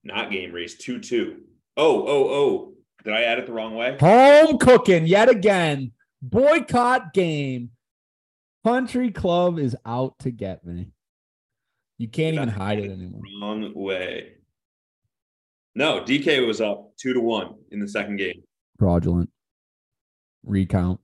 Not 0.02 0.30
game 0.30 0.52
Reese, 0.52 0.78
2 0.78 1.00
2. 1.00 1.40
Oh, 1.76 2.06
oh, 2.06 2.28
oh. 2.28 2.75
Did 3.06 3.14
I 3.14 3.22
add 3.22 3.38
it 3.38 3.46
the 3.46 3.52
wrong 3.52 3.76
way? 3.76 3.96
Home 4.00 4.58
cooking 4.58 5.06
yet 5.06 5.28
again. 5.28 5.92
Boycott 6.20 7.14
game. 7.14 7.70
Country 8.64 9.12
Club 9.12 9.60
is 9.60 9.76
out 9.86 10.18
to 10.18 10.32
get 10.32 10.66
me. 10.66 10.90
You 11.98 12.08
can't 12.08 12.34
even 12.34 12.48
hide 12.48 12.80
it 12.80 12.90
anymore. 12.90 13.20
Wrong 13.40 13.72
way. 13.76 14.32
No, 15.76 16.00
DK 16.00 16.44
was 16.44 16.60
up 16.60 16.96
two 16.96 17.12
to 17.12 17.20
one 17.20 17.54
in 17.70 17.78
the 17.78 17.86
second 17.86 18.16
game. 18.16 18.42
Fraudulent. 18.76 19.30
Recount. 20.44 20.98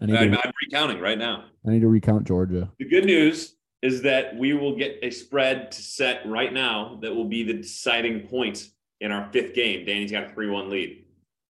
I 0.00 0.06
need 0.06 0.16
I'm, 0.16 0.30
to, 0.30 0.38
I'm 0.38 0.52
recounting 0.64 0.98
right 0.98 1.18
now. 1.18 1.44
I 1.66 1.72
need 1.72 1.80
to 1.80 1.88
recount 1.88 2.26
Georgia. 2.26 2.70
The 2.78 2.88
good 2.88 3.04
news 3.04 3.56
is 3.82 4.00
that 4.00 4.34
we 4.38 4.54
will 4.54 4.76
get 4.76 4.98
a 5.02 5.10
spread 5.10 5.72
to 5.72 5.82
set 5.82 6.26
right 6.26 6.54
now 6.54 6.98
that 7.02 7.14
will 7.14 7.28
be 7.28 7.42
the 7.42 7.52
deciding 7.52 8.28
point 8.28 8.70
in 9.02 9.12
our 9.12 9.30
fifth 9.30 9.52
game. 9.52 9.84
Danny's 9.84 10.12
got 10.12 10.24
a 10.24 10.28
3 10.30 10.48
1 10.48 10.70
lead. 10.70 11.01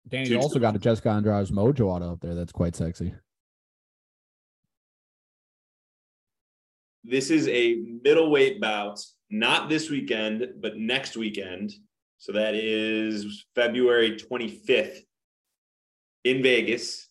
Danny's 0.08 0.36
also 0.36 0.60
got 0.60 0.76
a 0.76 0.80
Jessica 0.80 1.10
Andrade's 1.10 1.52
Mojo 1.52 1.82
auto 1.82 2.14
up 2.14 2.20
there. 2.22 2.36
That's 2.36 2.52
quite 2.52 2.76
sexy. 2.76 3.14
This 7.04 7.32
is 7.32 7.48
a 7.48 7.76
middleweight 8.04 8.62
bout, 8.62 9.00
not 9.30 9.70
this 9.70 9.90
weekend, 9.90 10.48
but 10.62 10.78
next 10.78 11.18
weekend. 11.18 11.72
So 12.18 12.32
that 12.34 12.54
is 12.54 13.46
February 13.56 14.18
25th 14.18 15.00
in 16.24 16.44
Vegas. 16.44 17.08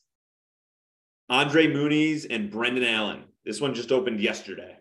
Andre 1.28 1.66
Muniz 1.66 2.26
and 2.28 2.51
Brendan 2.51 2.84
Allen. 2.84 3.24
This 3.45 3.61
one 3.61 3.74
just 3.74 3.91
opened 3.91 4.20
yesterday. 4.20 4.76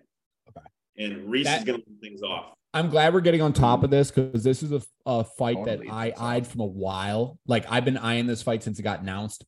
Okay. 0.49 0.67
And 0.97 1.29
Reese 1.29 1.45
that, 1.45 1.59
is 1.59 1.65
going 1.65 1.79
to 1.79 1.85
things 2.01 2.21
off. 2.21 2.53
I'm 2.73 2.89
glad 2.89 3.13
we're 3.13 3.21
getting 3.21 3.41
on 3.41 3.53
top 3.53 3.83
of 3.83 3.89
this 3.89 4.11
because 4.11 4.43
this 4.43 4.61
is 4.61 4.71
a, 4.71 4.81
a 5.05 5.23
fight 5.23 5.57
totally. 5.57 5.87
that 5.87 5.93
I 5.93 6.13
eyed 6.17 6.45
from 6.45 6.61
a 6.61 6.65
while. 6.65 7.39
Like 7.47 7.65
I've 7.69 7.85
been 7.85 7.97
eyeing 7.97 8.27
this 8.27 8.43
fight 8.43 8.61
since 8.63 8.79
it 8.79 8.83
got 8.83 9.01
announced 9.01 9.45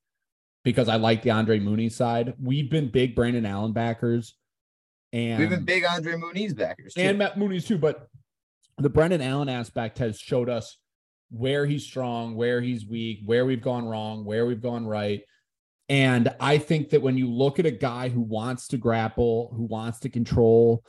because 0.63 0.89
I 0.89 0.95
like 0.95 1.21
the 1.21 1.31
Andre 1.31 1.59
Muniz 1.59 1.93
side. 1.93 2.33
We've 2.41 2.69
been 2.69 2.89
big 2.89 3.15
Brendan 3.15 3.45
Allen 3.45 3.73
backers, 3.73 4.35
and 5.13 5.39
we've 5.39 5.49
been 5.49 5.65
big 5.65 5.85
Andre 5.85 6.13
Muniz 6.13 6.55
backers 6.55 6.95
too. 6.95 7.01
and 7.01 7.17
Matt 7.17 7.35
Muniz 7.35 7.67
too. 7.67 7.77
But 7.77 8.07
the 8.77 8.89
Brendan 8.89 9.21
Allen 9.21 9.49
aspect 9.49 9.99
has 9.99 10.19
showed 10.19 10.49
us 10.49 10.77
where 11.29 11.65
he's 11.65 11.83
strong, 11.83 12.35
where 12.35 12.59
he's 12.59 12.85
weak, 12.85 13.19
where 13.25 13.45
we've 13.45 13.61
gone 13.61 13.85
wrong, 13.85 14.25
where 14.25 14.45
we've 14.45 14.61
gone 14.61 14.85
right. 14.85 15.21
And 15.89 16.33
I 16.39 16.57
think 16.57 16.89
that 16.89 17.01
when 17.01 17.17
you 17.17 17.29
look 17.29 17.59
at 17.59 17.65
a 17.65 17.71
guy 17.71 18.09
who 18.09 18.21
wants 18.21 18.67
to 18.69 18.77
grapple, 18.77 19.51
who 19.55 19.63
wants 19.63 19.99
to 19.99 20.09
control, 20.09 20.83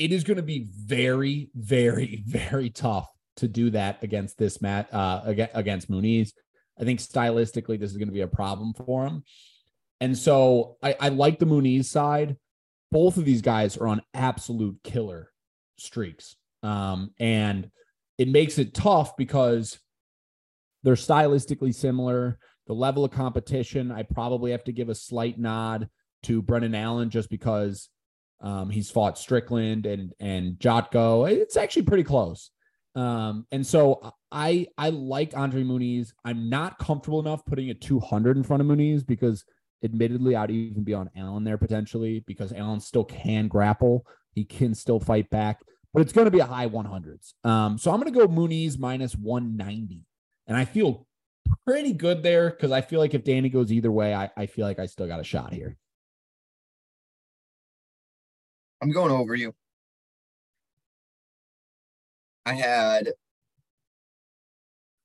it 0.00 0.12
is 0.12 0.24
going 0.24 0.38
to 0.38 0.42
be 0.42 0.66
very, 0.74 1.50
very, 1.54 2.24
very 2.26 2.70
tough 2.70 3.06
to 3.36 3.46
do 3.46 3.68
that 3.70 4.02
against 4.02 4.38
this 4.38 4.62
Matt 4.62 4.92
uh, 4.94 5.22
against 5.26 5.90
Muniz. 5.90 6.32
I 6.80 6.84
think 6.84 7.00
stylistically, 7.00 7.78
this 7.78 7.90
is 7.90 7.98
going 7.98 8.08
to 8.08 8.14
be 8.14 8.22
a 8.22 8.26
problem 8.26 8.72
for 8.72 9.06
him. 9.06 9.24
And 10.00 10.16
so 10.16 10.78
I, 10.82 10.96
I 10.98 11.08
like 11.10 11.38
the 11.38 11.46
Muniz 11.46 11.84
side. 11.84 12.38
Both 12.90 13.18
of 13.18 13.26
these 13.26 13.42
guys 13.42 13.76
are 13.76 13.88
on 13.88 14.00
absolute 14.14 14.78
killer 14.82 15.30
streaks. 15.76 16.36
Um, 16.62 17.10
and 17.20 17.70
it 18.16 18.28
makes 18.28 18.58
it 18.58 18.72
tough 18.72 19.18
because 19.18 19.78
they're 20.82 20.94
stylistically 20.94 21.74
similar. 21.74 22.38
The 22.66 22.74
level 22.74 23.04
of 23.04 23.10
competition, 23.10 23.92
I 23.92 24.04
probably 24.04 24.52
have 24.52 24.64
to 24.64 24.72
give 24.72 24.88
a 24.88 24.94
slight 24.94 25.38
nod 25.38 25.90
to 26.22 26.40
Brendan 26.40 26.74
Allen 26.74 27.10
just 27.10 27.28
because 27.28 27.90
um, 28.40 28.70
he's 28.70 28.90
fought 28.90 29.18
Strickland 29.18 29.86
and 29.86 30.12
and 30.20 30.58
Jotko. 30.58 31.30
It's 31.30 31.56
actually 31.56 31.82
pretty 31.82 32.04
close. 32.04 32.50
Um, 32.94 33.46
and 33.52 33.66
so 33.66 34.12
I 34.32 34.66
I 34.78 34.90
like 34.90 35.36
Andre 35.36 35.62
Muniz. 35.62 36.12
I'm 36.24 36.48
not 36.48 36.78
comfortable 36.78 37.20
enough 37.20 37.44
putting 37.44 37.70
a 37.70 37.74
200 37.74 38.36
in 38.36 38.42
front 38.42 38.62
of 38.62 38.66
Muniz 38.66 39.06
because 39.06 39.44
admittedly 39.84 40.36
I'd 40.36 40.50
even 40.50 40.84
be 40.84 40.94
on 40.94 41.10
Allen 41.16 41.44
there 41.44 41.58
potentially 41.58 42.24
because 42.26 42.52
Allen 42.52 42.80
still 42.80 43.04
can 43.04 43.48
grapple. 43.48 44.04
He 44.34 44.44
can 44.44 44.74
still 44.74 45.00
fight 45.00 45.28
back, 45.30 45.60
but 45.92 46.00
it's 46.00 46.12
going 46.12 46.26
to 46.26 46.30
be 46.30 46.40
a 46.40 46.46
high 46.46 46.68
100s. 46.68 47.34
Um, 47.44 47.78
so 47.78 47.90
I'm 47.90 48.00
going 48.00 48.12
to 48.12 48.18
go 48.18 48.28
Muniz 48.28 48.78
minus 48.78 49.16
190, 49.16 50.04
and 50.46 50.56
I 50.56 50.64
feel 50.64 51.06
pretty 51.66 51.92
good 51.92 52.22
there 52.22 52.50
because 52.50 52.70
I 52.70 52.80
feel 52.80 53.00
like 53.00 53.14
if 53.14 53.24
Danny 53.24 53.48
goes 53.48 53.72
either 53.72 53.90
way, 53.90 54.14
I, 54.14 54.30
I 54.36 54.46
feel 54.46 54.66
like 54.66 54.78
I 54.78 54.86
still 54.86 55.06
got 55.06 55.20
a 55.20 55.24
shot 55.24 55.52
here. 55.52 55.76
I'm 58.82 58.90
going 58.90 59.12
over 59.12 59.34
you. 59.34 59.54
I 62.46 62.54
had 62.54 63.12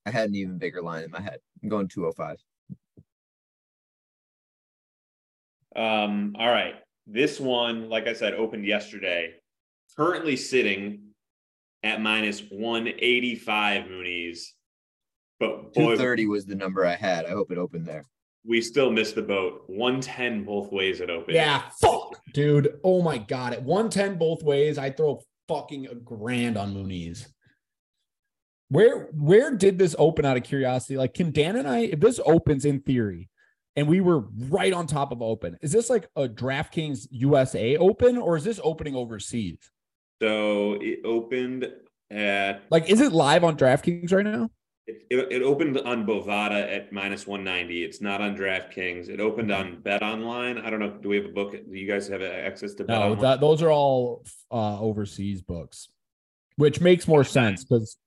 I 0.06 0.12
had 0.12 0.30
an 0.30 0.36
even 0.36 0.58
bigger 0.58 0.82
line 0.82 1.04
in 1.04 1.12
my 1.12 1.22
head. 1.22 1.40
I'm 1.62 1.70
going 1.70 1.88
205. 1.88 2.38
Um, 5.76 6.36
all 6.40 6.50
right. 6.50 6.76
This 7.08 7.40
one, 7.40 7.90
like 7.90 8.08
I 8.08 8.14
said, 8.14 8.34
opened 8.34 8.66
yesterday. 8.66 9.34
Currently 9.98 10.38
sitting 10.38 11.10
at 11.84 12.02
minus 12.02 12.42
185 12.50 13.84
Muniz. 13.86 14.40
But 15.40 15.74
boy, 15.74 15.96
230 15.96 16.28
was 16.28 16.46
the 16.46 16.56
number 16.56 16.86
I 16.86 16.96
had. 16.96 17.26
I 17.26 17.32
hope 17.32 17.52
it 17.52 17.58
opened 17.58 17.86
there. 17.86 18.06
We 18.48 18.62
still 18.62 18.92
missed 18.92 19.16
the 19.16 19.22
boat. 19.22 19.64
110 19.68 20.44
both 20.44 20.72
ways 20.72 21.02
it 21.02 21.10
opened. 21.10 21.36
Yeah, 21.36 21.64
fuck, 21.82 22.22
dude. 22.34 22.80
Oh 22.84 23.02
my 23.02 23.18
god. 23.18 23.54
At 23.54 23.64
110 23.64 24.18
both 24.18 24.44
ways, 24.44 24.78
I 24.78 24.92
throw 24.92 25.22
fucking 25.48 25.88
a 25.88 25.96
grand 25.96 26.58
on 26.58 26.74
Muniz. 26.74 27.28
Where 28.70 29.10
where 29.14 29.56
did 29.56 29.78
this 29.78 29.96
open 29.98 30.26
out 30.26 30.38
of 30.38 30.44
curiosity? 30.44 30.98
Like, 30.98 31.14
can 31.14 31.32
Dan 31.32 31.56
and 31.56 31.68
I, 31.68 31.80
if 31.80 32.00
this 32.00 32.20
opens 32.26 32.66
in 32.66 32.82
theory, 32.82 33.30
and 33.76 33.88
we 33.88 34.02
were 34.02 34.26
right 34.50 34.74
on 34.74 34.88
top 34.88 35.12
of 35.12 35.22
open, 35.22 35.58
is 35.62 35.72
this 35.72 35.90
like 35.90 36.08
a 36.16 36.28
DraftKings 36.28 37.08
USA 37.12 37.78
open 37.78 38.18
or 38.18 38.38
is 38.38 38.44
this 38.44 38.60
opening 38.64 38.96
overseas? 38.96 39.58
So 40.22 40.74
it 40.82 41.00
opened 41.04 41.68
at 42.10 42.64
like, 42.70 42.90
is 42.90 43.02
it 43.02 43.12
live 43.12 43.44
on 43.44 43.58
DraftKings 43.58 44.14
right 44.14 44.26
now? 44.26 44.50
It, 44.88 45.08
it, 45.10 45.32
it, 45.32 45.42
opened 45.42 45.80
on 45.80 46.06
Bovada 46.06 46.72
at 46.72 46.94
minus 46.94 47.26
190. 47.26 47.84
It's 47.84 48.02
not 48.02 48.22
on 48.22 48.38
DraftKings. 48.38 49.10
It 49.10 49.20
opened 49.20 49.52
on 49.52 49.82
Bet 49.82 50.04
Online. 50.04 50.60
I 50.60 50.70
don't 50.70 50.80
know. 50.80 50.92
Do 50.92 51.10
we 51.10 51.16
have 51.16 51.26
a 51.26 51.30
book? 51.30 51.54
Do 51.54 51.66
you 51.72 51.88
guys 51.88 52.08
have 52.08 52.22
access 52.22 52.76
to 52.76 52.84
Bet 52.84 53.00
No, 53.00 53.16
that, 53.16 53.42
those 53.42 53.64
are 53.64 53.72
all 53.72 54.24
uh, 54.52 54.80
overseas 54.80 55.42
books, 55.42 55.90
which 56.58 56.82
makes 56.82 57.08
more 57.08 57.24
sense 57.24 57.64
because 57.64 57.98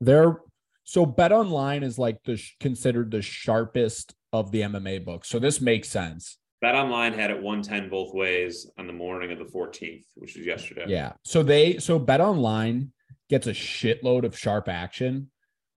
they're 0.00 0.38
so 0.84 1.04
Bet 1.04 1.32
Online 1.32 1.82
is 1.82 1.98
like 1.98 2.22
the 2.22 2.40
considered 2.60 3.10
the 3.10 3.20
sharpest 3.20 4.14
of 4.32 4.52
the 4.52 4.62
MMA 4.62 5.04
books. 5.04 5.28
So 5.28 5.38
this 5.38 5.60
makes 5.60 5.88
sense. 5.88 6.38
Bet 6.60 6.74
Online 6.74 7.12
had 7.12 7.30
it 7.30 7.42
110 7.42 7.90
both 7.90 8.14
ways 8.14 8.70
on 8.78 8.86
the 8.86 8.92
morning 8.92 9.30
of 9.30 9.38
the 9.38 9.44
14th, 9.44 10.04
which 10.14 10.36
was 10.36 10.46
yesterday. 10.46 10.84
Yeah. 10.88 11.12
So 11.24 11.42
they 11.42 11.78
so 11.78 11.98
Bet 11.98 12.20
Online 12.20 12.92
gets 13.28 13.46
a 13.46 13.52
shitload 13.52 14.24
of 14.24 14.38
sharp 14.38 14.68
action, 14.68 15.30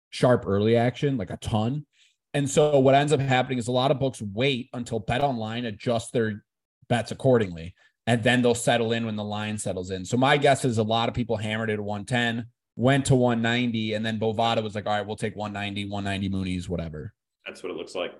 sharp 0.09 0.43
early 0.45 0.75
action, 0.75 1.17
like 1.17 1.29
a 1.29 1.37
ton. 1.37 1.85
And 2.33 2.49
so 2.49 2.79
what 2.79 2.95
ends 2.95 3.11
up 3.11 3.19
happening 3.19 3.57
is 3.57 3.67
a 3.67 3.73
lot 3.73 3.91
of 3.91 3.99
books 3.99 4.21
wait 4.21 4.69
until 4.73 4.99
Bet 4.99 5.21
Online 5.21 5.65
adjusts 5.65 6.11
their 6.11 6.43
bets 6.87 7.11
accordingly, 7.11 7.75
and 8.07 8.23
then 8.23 8.41
they'll 8.41 8.55
settle 8.55 8.93
in 8.93 9.05
when 9.05 9.17
the 9.17 9.23
line 9.23 9.57
settles 9.57 9.91
in. 9.91 10.05
So 10.05 10.17
my 10.17 10.37
guess 10.37 10.63
is 10.63 10.77
a 10.77 10.83
lot 10.83 11.09
of 11.09 11.15
people 11.15 11.37
hammered 11.37 11.69
it 11.69 11.73
at 11.73 11.79
110, 11.79 12.47
went 12.77 13.05
to 13.07 13.15
190, 13.15 13.93
and 13.93 14.05
then 14.05 14.17
Bovada 14.17 14.63
was 14.63 14.75
like, 14.75 14.85
all 14.87 14.93
right, 14.93 15.05
we'll 15.05 15.17
take 15.17 15.35
190, 15.35 15.89
190 15.89 16.29
Muniz, 16.29 16.69
whatever. 16.69 17.13
That's 17.45 17.61
what 17.63 17.71
it 17.71 17.75
looks 17.75 17.95
like. 17.95 18.13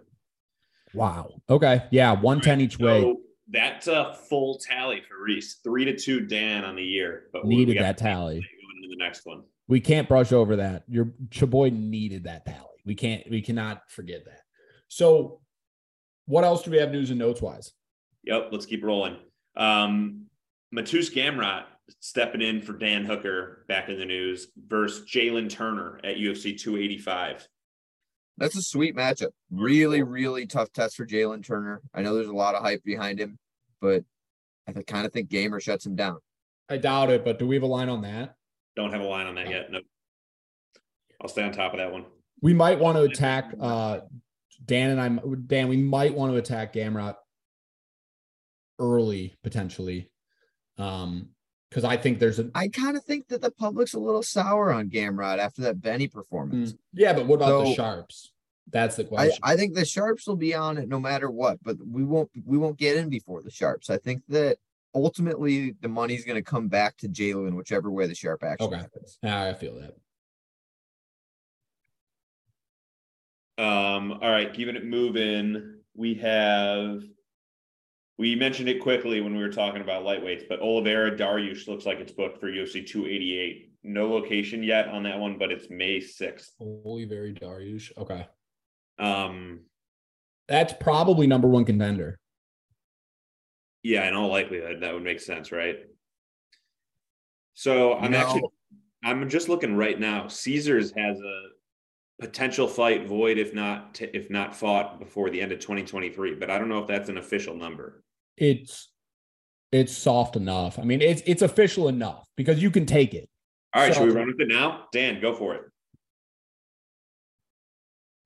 Wow. 0.94 1.42
Okay. 1.50 1.84
Yeah. 1.92 2.12
110 2.12 2.62
each 2.62 2.78
so 2.78 2.86
way. 2.86 3.16
That's 3.48 3.88
a 3.88 4.18
full 4.30 4.60
tally 4.60 5.02
for 5.08 5.24
Reese. 5.24 5.60
Three 5.64 5.86
to 5.86 5.98
two 5.98 6.22
Dan 6.22 6.66
on 6.66 6.76
the 6.76 6.84
year. 6.84 7.24
But 7.32 7.46
needed 7.46 7.78
that 7.80 7.98
tally 7.98 8.46
the 8.92 9.04
next 9.04 9.26
one. 9.26 9.44
We 9.68 9.80
can't 9.80 10.08
brush 10.08 10.32
over 10.32 10.58
that. 10.58 10.84
Your 10.88 11.14
Chaboy 11.30 11.72
needed 11.72 12.26
that 12.26 12.46
tally. 12.46 12.68
We 12.86 12.94
can't. 12.96 13.24
We 13.30 13.42
cannot 13.42 13.90
forget 13.90 14.26
that. 14.26 14.42
So, 14.88 15.40
what 16.26 16.44
else 16.44 16.64
do 16.64 16.72
we 16.72 16.78
have 16.78 16.92
news 16.92 17.10
and 17.10 17.20
notes 17.20 17.42
wise? 17.42 17.72
Yep, 18.24 18.50
let's 18.52 18.66
keep 18.66 18.84
rolling. 18.84 19.18
Um, 19.56 20.26
Mateusz 20.76 21.12
Gamrot 21.14 21.64
stepping 22.00 22.42
in 22.42 22.62
for 22.62 22.74
Dan 22.74 23.06
Hooker 23.06 23.66
back 23.68 23.90
in 23.90 23.98
the 23.98 24.06
news 24.06 24.48
versus 24.68 25.10
Jalen 25.10 25.50
Turner 25.50 26.00
at 26.04 26.18
UFC 26.18 26.58
285. 26.60 27.48
That's 28.38 28.56
a 28.56 28.62
sweet 28.62 28.96
matchup. 28.96 29.32
Really, 29.52 30.04
really 30.04 30.48
tough 30.48 30.72
test 30.72 30.96
for 30.96 31.06
Jalen 31.06 31.46
Turner. 31.46 31.82
I 31.94 32.02
know 32.02 32.16
there's 32.16 32.28
a 32.28 32.34
lot 32.34 32.56
of 32.56 32.64
hype 32.64 32.84
behind 32.84 33.20
him, 33.20 33.38
but 33.82 34.04
I 34.68 34.74
kind 34.84 35.06
of 35.06 35.12
think 35.12 35.30
Gamer 35.30 35.60
shuts 35.60 35.86
him 35.86 35.96
down. 35.96 36.20
I 36.70 36.78
doubt 36.78 37.10
it, 37.10 37.26
but 37.26 37.38
do 37.38 37.48
we 37.48 37.56
have 37.56 37.64
a 37.64 37.68
line 37.68 37.90
on 37.90 38.02
that? 38.04 38.36
Don't 38.76 38.92
have 38.92 39.02
a 39.02 39.06
line 39.06 39.28
on 39.28 39.36
that 39.36 39.50
yet. 39.50 39.72
Nope. 39.72 39.84
I'll 41.22 41.30
stay 41.30 41.44
on 41.44 41.52
top 41.52 41.74
of 41.74 41.80
that 41.80 41.92
one. 41.92 42.06
We 42.42 42.54
might 42.54 42.80
want 42.80 42.98
to 42.98 43.04
attack 43.04 43.54
uh, 43.60 44.00
Dan 44.66 44.98
and 44.98 45.02
I. 45.02 45.36
Dan, 45.48 45.68
we 45.68 45.78
might 45.78 46.14
want 46.14 46.32
to 46.32 46.38
attack 46.38 46.74
Gamrot 46.74 47.16
early 48.80 49.38
potentially, 49.44 50.10
um, 50.78 51.30
because 51.70 51.84
I 51.84 51.98
think 51.98 52.20
there's 52.20 52.40
a. 52.40 52.50
I 52.56 52.68
kind 52.70 52.98
of 52.98 53.04
think 53.04 53.28
that 53.28 53.42
the 53.42 53.52
public's 53.52 53.94
a 53.94 54.00
little 54.00 54.24
sour 54.24 54.74
on 54.74 54.90
Gamrot 54.90 55.38
after 55.38 55.62
that 55.64 55.82
Benny 55.82 56.08
performance. 56.08 56.74
Mm, 56.74 56.78
yeah, 56.94 57.14
but 57.14 57.28
what 57.28 57.36
about 57.36 57.50
so, 57.50 57.64
the 57.66 57.76
sharps? 57.76 58.32
That's 58.72 58.96
the 58.96 59.04
question. 59.04 59.38
I, 59.44 59.54
I 59.54 59.56
think 59.56 59.76
the 59.76 59.86
sharps 59.86 60.28
will 60.28 60.38
be 60.38 60.56
on 60.56 60.78
it 60.78 60.88
no 60.88 61.00
matter 61.00 61.30
what, 61.30 61.60
but 61.64 61.78
we 61.86 62.04
won't 62.04 62.32
we 62.46 62.58
won't 62.58 62.78
get 62.78 62.98
in 62.98 63.10
before 63.10 63.44
the 63.44 63.52
sharps. 63.52 63.90
I 63.90 63.98
think 63.98 64.24
that 64.30 64.58
ultimately 64.94 65.76
the 65.82 65.88
money's 65.88 66.26
going 66.26 66.36
to 66.36 66.44
come 66.44 66.68
back 66.68 66.98
to 66.98 67.08
Jalen, 67.08 67.56
whichever 67.56 67.90
way 67.92 68.08
the 68.08 68.16
sharp 68.16 68.44
action 68.44 68.68
okay. 68.68 68.78
happens. 68.78 69.18
I 69.24 69.54
feel 69.54 69.80
that. 69.80 69.96
Um, 73.64 74.14
all 74.14 74.30
right, 74.32 74.54
keeping 74.54 74.76
it 74.76 74.86
moving. 74.86 75.76
We 75.94 76.16
have 76.16 77.04
we 78.18 78.36
mentioned 78.36 78.70
it 78.70 78.82
quickly 78.82 79.22
when 79.22 79.36
we 79.36 79.42
were 79.42 79.52
talking 79.52 79.82
about 79.82 80.04
lightweights, 80.04 80.48
but 80.48 80.62
Oliveira 80.62 81.18
Dariush 81.18 81.68
looks 81.68 81.86
like 81.86 82.00
it's 82.00 82.12
booked 82.12 82.40
for 82.40 82.52
UFC 82.52 82.86
288. 82.86 83.72
No 83.84 84.10
location 84.10 84.62
yet 84.62 84.88
on 84.90 85.04
that 85.04 85.20
one, 85.20 85.40
but 85.40 85.52
it's 85.52 85.72
May 85.72 85.98
6th. 85.98 86.50
Oliveira 86.60 87.34
Dariush. 87.34 87.92
Okay. 87.98 88.28
Um 89.00 89.62
that's 90.48 90.74
probably 90.74 91.28
number 91.28 91.48
one 91.48 91.66
contender. 91.66 92.20
Yeah, 93.84 94.08
in 94.08 94.14
all 94.14 94.30
likelihood, 94.30 94.82
that 94.82 94.94
would 94.94 95.04
make 95.04 95.20
sense, 95.20 95.52
right? 95.52 95.80
So 97.54 97.94
I'm 97.94 98.12
no. 98.12 98.18
actually 98.18 98.42
I'm 99.04 99.30
just 99.30 99.50
looking 99.50 99.76
right 99.76 100.00
now. 100.00 100.28
Caesars 100.28 100.94
has 100.96 101.20
a 101.20 101.42
potential 102.20 102.68
fight 102.68 103.08
void 103.08 103.38
if 103.40 103.54
not 103.54 104.00
if 104.02 104.30
not 104.30 104.56
fought 104.56 105.00
before 105.00 105.30
the 105.30 105.42
end 105.42 105.52
of 105.52 105.60
2023, 105.60 106.36
but 106.36 106.50
I 106.50 106.58
don't 106.58 106.70
know 106.70 106.80
if 106.80 106.88
that's 106.88 107.10
an 107.10 107.18
official 107.18 107.56
number. 107.56 108.04
It's 108.38 108.92
it's 109.72 109.96
soft 109.96 110.36
enough. 110.36 110.78
I 110.78 110.84
mean, 110.84 111.02
it's 111.02 111.22
it's 111.26 111.42
official 111.42 111.88
enough 111.88 112.28
because 112.36 112.62
you 112.62 112.72
can 112.72 112.86
take 112.86 113.14
it. 113.14 113.28
All 113.74 113.82
right, 113.82 113.94
so, 113.94 114.02
should 114.02 114.10
we 114.10 114.16
run 114.16 114.28
with 114.28 114.40
it 114.40 114.50
now? 114.50 114.86
Dan, 114.92 115.22
go 115.22 115.34
for 115.34 115.56
it. 115.56 115.62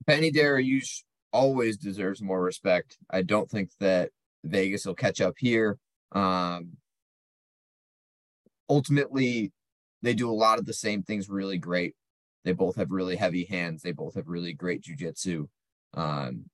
Benny 0.07 0.31
Dariush 0.31 1.03
always 1.31 1.77
deserves 1.77 2.21
more 2.21 2.41
respect. 2.41 2.97
I 3.09 3.21
don't 3.21 3.49
think 3.49 3.69
that 3.79 4.09
Vegas 4.45 4.85
will 4.85 4.95
catch 4.95 5.21
up 5.21 5.35
here. 5.37 5.77
Um, 6.11 6.77
ultimately, 8.69 9.51
they 10.01 10.13
do 10.13 10.29
a 10.29 10.33
lot 10.33 10.59
of 10.59 10.65
the 10.65 10.73
same 10.73 11.03
things 11.03 11.29
really 11.29 11.57
great. 11.57 11.95
They 12.43 12.53
both 12.53 12.75
have 12.75 12.91
really 12.91 13.15
heavy 13.15 13.45
hands. 13.45 13.81
They 13.81 13.91
both 13.91 14.15
have 14.15 14.27
really 14.27 14.53
great 14.53 14.83
jujitsu. 14.83 15.47
Um, 15.93 16.45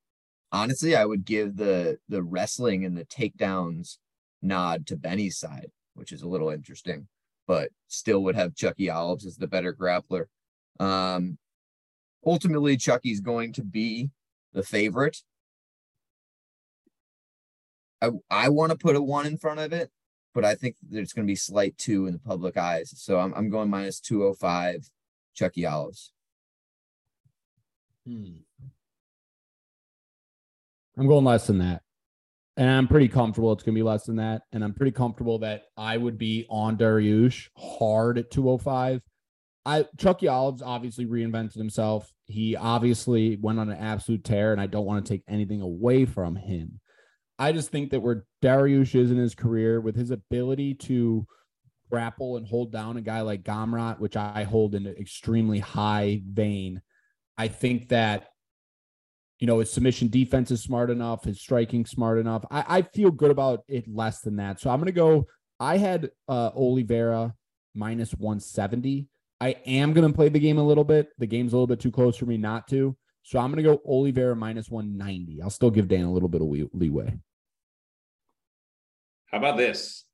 honestly, 0.51 0.95
I 0.95 1.05
would 1.05 1.25
give 1.25 1.57
the 1.57 1.97
the 2.07 2.23
wrestling 2.23 2.85
and 2.85 2.97
the 2.97 3.05
takedowns 3.05 3.97
nod 4.41 4.87
to 4.87 4.95
Benny's 4.95 5.37
side, 5.37 5.71
which 5.93 6.11
is 6.11 6.21
a 6.21 6.27
little 6.27 6.49
interesting, 6.49 7.07
but 7.47 7.69
still 7.87 8.23
would 8.23 8.35
have 8.35 8.55
Chucky 8.55 8.89
Olives 8.89 9.25
as 9.25 9.37
the 9.37 9.47
better 9.47 9.73
grappler. 9.73 10.25
Um, 10.79 11.37
ultimately, 12.25 12.77
Chucky's 12.77 13.19
going 13.19 13.53
to 13.53 13.63
be 13.63 14.09
the 14.53 14.63
favorite. 14.63 15.17
I 18.01 18.09
I 18.29 18.49
want 18.49 18.71
to 18.71 18.77
put 18.77 18.95
a 18.95 19.01
one 19.01 19.25
in 19.25 19.37
front 19.37 19.59
of 19.59 19.73
it, 19.73 19.91
but 20.33 20.45
I 20.45 20.55
think 20.55 20.75
there's 20.81 21.13
going 21.13 21.25
to 21.25 21.31
be 21.31 21.35
slight 21.35 21.77
two 21.77 22.07
in 22.07 22.13
the 22.13 22.19
public 22.19 22.57
eyes. 22.57 22.93
So 22.95 23.19
I'm 23.19 23.33
I'm 23.33 23.49
going 23.49 23.69
minus 23.69 23.99
two 23.99 24.23
oh 24.23 24.33
five, 24.33 24.89
Chucky 25.33 25.65
Olives. 25.65 26.13
Hmm. 28.05 28.41
I'm 30.97 31.07
going 31.07 31.25
less 31.25 31.47
than 31.47 31.59
that. 31.59 31.83
And 32.57 32.69
I'm 32.69 32.87
pretty 32.87 33.07
comfortable 33.07 33.53
it's 33.53 33.63
going 33.63 33.73
to 33.73 33.79
be 33.79 33.83
less 33.83 34.03
than 34.03 34.17
that. 34.17 34.43
And 34.51 34.63
I'm 34.63 34.73
pretty 34.73 34.91
comfortable 34.91 35.39
that 35.39 35.63
I 35.77 35.97
would 35.97 36.17
be 36.17 36.45
on 36.49 36.77
Dariush 36.77 37.47
hard 37.55 38.17
at 38.17 38.29
205. 38.29 39.01
I 39.65 39.85
Chucky 39.97 40.27
Olives 40.27 40.61
obviously 40.61 41.05
reinvented 41.05 41.55
himself. 41.55 42.11
He 42.25 42.55
obviously 42.55 43.37
went 43.37 43.59
on 43.59 43.69
an 43.69 43.77
absolute 43.77 44.23
tear, 44.23 44.51
and 44.51 44.61
I 44.61 44.65
don't 44.65 44.85
want 44.85 45.05
to 45.05 45.11
take 45.11 45.23
anything 45.27 45.61
away 45.61 46.05
from 46.05 46.35
him. 46.35 46.79
I 47.41 47.51
just 47.51 47.71
think 47.71 47.89
that 47.89 48.01
where 48.01 48.23
Dariush 48.43 48.93
is 48.93 49.09
in 49.09 49.17
his 49.17 49.33
career 49.33 49.81
with 49.81 49.95
his 49.95 50.11
ability 50.11 50.75
to 50.75 51.25
grapple 51.89 52.37
and 52.37 52.45
hold 52.45 52.71
down 52.71 52.97
a 52.97 53.01
guy 53.01 53.21
like 53.21 53.41
Gamrot, 53.41 53.99
which 53.99 54.15
I 54.15 54.43
hold 54.43 54.75
in 54.75 54.85
an 54.85 54.95
extremely 54.99 55.57
high 55.57 56.21
vein, 56.23 56.83
I 57.39 57.47
think 57.47 57.89
that 57.89 58.27
you 59.39 59.47
know, 59.47 59.57
his 59.57 59.71
submission 59.71 60.07
defense 60.09 60.51
is 60.51 60.61
smart 60.61 60.91
enough, 60.91 61.23
his 61.23 61.41
striking 61.41 61.83
smart 61.83 62.19
enough. 62.19 62.45
I, 62.51 62.63
I 62.67 62.81
feel 62.83 63.09
good 63.09 63.31
about 63.31 63.63
it 63.67 63.85
less 63.91 64.21
than 64.21 64.35
that. 64.35 64.59
So 64.59 64.69
I'm 64.69 64.77
gonna 64.77 64.91
go. 64.91 65.25
I 65.59 65.77
had 65.77 66.11
uh 66.29 66.51
Oliveira 66.55 67.33
minus 67.73 68.11
170. 68.11 69.07
I 69.39 69.55
am 69.65 69.93
gonna 69.93 70.13
play 70.13 70.29
the 70.29 70.39
game 70.39 70.59
a 70.59 70.63
little 70.63 70.83
bit. 70.83 71.09
The 71.17 71.25
game's 71.25 71.53
a 71.53 71.55
little 71.55 71.65
bit 71.65 71.79
too 71.79 71.91
close 71.91 72.17
for 72.17 72.27
me 72.27 72.37
not 72.37 72.67
to. 72.67 72.95
So 73.23 73.39
I'm 73.39 73.49
gonna 73.49 73.63
go 73.63 73.81
Oliveira 73.83 74.35
minus 74.35 74.69
190. 74.69 75.41
I'll 75.41 75.49
still 75.49 75.71
give 75.71 75.87
Dan 75.87 76.03
a 76.03 76.13
little 76.13 76.29
bit 76.29 76.43
of 76.43 76.69
leeway. 76.75 77.17
How 79.31 79.37
about 79.37 79.57
this? 79.57 80.05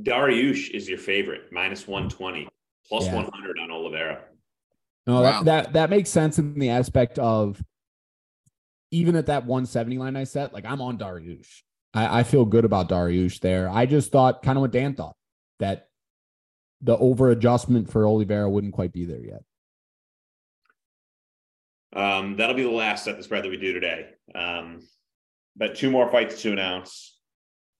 Dariush 0.00 0.70
is 0.70 0.88
your 0.88 0.98
favorite, 0.98 1.52
minus 1.52 1.86
120, 1.86 2.48
plus 2.88 3.06
yeah. 3.06 3.14
100 3.14 3.58
on 3.58 3.70
Oliveira. 3.70 4.24
No, 5.06 5.22
wow. 5.22 5.22
that, 5.22 5.44
that 5.44 5.72
that 5.74 5.90
makes 5.90 6.10
sense 6.10 6.38
in 6.38 6.58
the 6.58 6.70
aspect 6.70 7.18
of 7.18 7.62
even 8.90 9.16
at 9.16 9.26
that 9.26 9.46
170 9.46 9.98
line 9.98 10.16
I 10.16 10.24
set, 10.24 10.52
like 10.52 10.64
I'm 10.64 10.80
on 10.80 10.98
Dariush. 10.98 11.62
I, 11.94 12.20
I 12.20 12.22
feel 12.24 12.44
good 12.44 12.64
about 12.64 12.88
Dariush 12.88 13.40
there. 13.40 13.68
I 13.68 13.86
just 13.86 14.10
thought 14.10 14.42
kind 14.42 14.58
of 14.58 14.62
what 14.62 14.72
Dan 14.72 14.94
thought 14.94 15.16
that 15.60 15.88
the 16.82 16.96
over 16.96 17.30
adjustment 17.30 17.90
for 17.90 18.06
Oliveira 18.06 18.50
wouldn't 18.50 18.74
quite 18.74 18.92
be 18.92 19.04
there 19.04 19.24
yet. 19.24 19.42
Um, 21.92 22.36
that'll 22.36 22.56
be 22.56 22.62
the 22.62 22.70
last 22.70 23.04
set 23.04 23.16
the 23.16 23.22
spread 23.22 23.44
that 23.44 23.50
we 23.50 23.56
do 23.56 23.72
today. 23.72 24.08
Um, 24.34 24.80
but 25.56 25.76
two 25.76 25.90
more 25.90 26.10
fights 26.10 26.42
to 26.42 26.52
announce. 26.52 27.15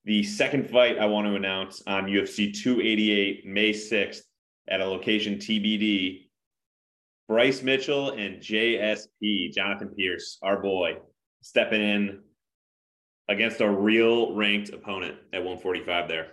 The 0.07 0.23
second 0.23 0.71
fight 0.71 0.99
I 0.99 1.07
want 1.07 1.27
to 1.27 1.35
announce 1.35 1.83
on 1.89 2.05
UFC 2.05 2.55
288, 2.55 3.45
May 3.45 3.73
6th, 3.73 4.21
at 4.69 4.81
a 4.81 4.85
location 4.85 5.37
TBD 5.37 6.27
Bryce 7.29 7.61
Mitchell 7.63 8.11
and 8.13 8.37
JSP, 8.37 9.53
Jonathan 9.53 9.93
Pearce, 9.97 10.39
our 10.43 10.63
boy, 10.63 10.99
stepping 11.43 11.83
in 11.83 12.21
against 13.29 13.61
a 13.61 13.69
real 13.69 14.33
ranked 14.35 14.69
opponent 14.69 15.17
at 15.33 15.41
145 15.41 16.09
there. 16.09 16.27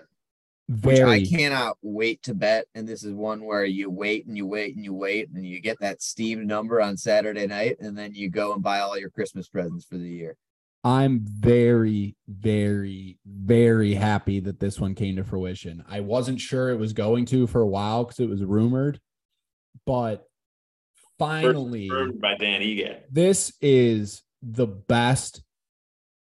Very. 0.69 0.99
Which 0.99 1.01
I 1.01 1.35
cannot 1.35 1.77
wait 1.81 2.21
to 2.23 2.35
bet. 2.35 2.67
And 2.75 2.87
this 2.87 3.03
is 3.03 3.13
one 3.13 3.43
where 3.43 3.65
you 3.65 3.89
wait 3.89 4.27
and 4.27 4.37
you 4.37 4.45
wait 4.45 4.75
and 4.75 4.85
you 4.85 4.93
wait 4.93 5.29
and 5.33 5.43
you 5.43 5.59
get 5.59 5.79
that 5.79 6.03
steamed 6.03 6.45
number 6.45 6.79
on 6.79 6.95
Saturday 6.95 7.47
night 7.47 7.77
and 7.79 7.97
then 7.97 8.13
you 8.13 8.29
go 8.29 8.53
and 8.53 8.61
buy 8.61 8.79
all 8.79 8.97
your 8.97 9.09
Christmas 9.09 9.49
presents 9.49 9.85
for 9.85 9.97
the 9.97 10.07
year. 10.07 10.37
I'm 10.83 11.21
very, 11.23 12.17
very, 12.27 13.17
very 13.25 13.93
happy 13.93 14.41
that 14.41 14.59
this 14.59 14.79
one 14.79 14.95
came 14.95 15.15
to 15.15 15.23
fruition. 15.23 15.83
I 15.87 16.01
wasn't 16.01 16.41
sure 16.41 16.69
it 16.69 16.79
was 16.79 16.91
going 16.91 17.25
to 17.27 17.47
for 17.47 17.61
a 17.61 17.67
while 17.67 18.03
because 18.03 18.19
it 18.19 18.29
was 18.29 18.43
rumored, 18.43 18.99
but 19.85 20.27
finally 21.17 21.89
by 22.19 22.35
Dan 22.35 22.61
Ige. 22.61 22.99
This 23.09 23.53
is 23.61 24.23
the 24.41 24.67
best, 24.67 25.41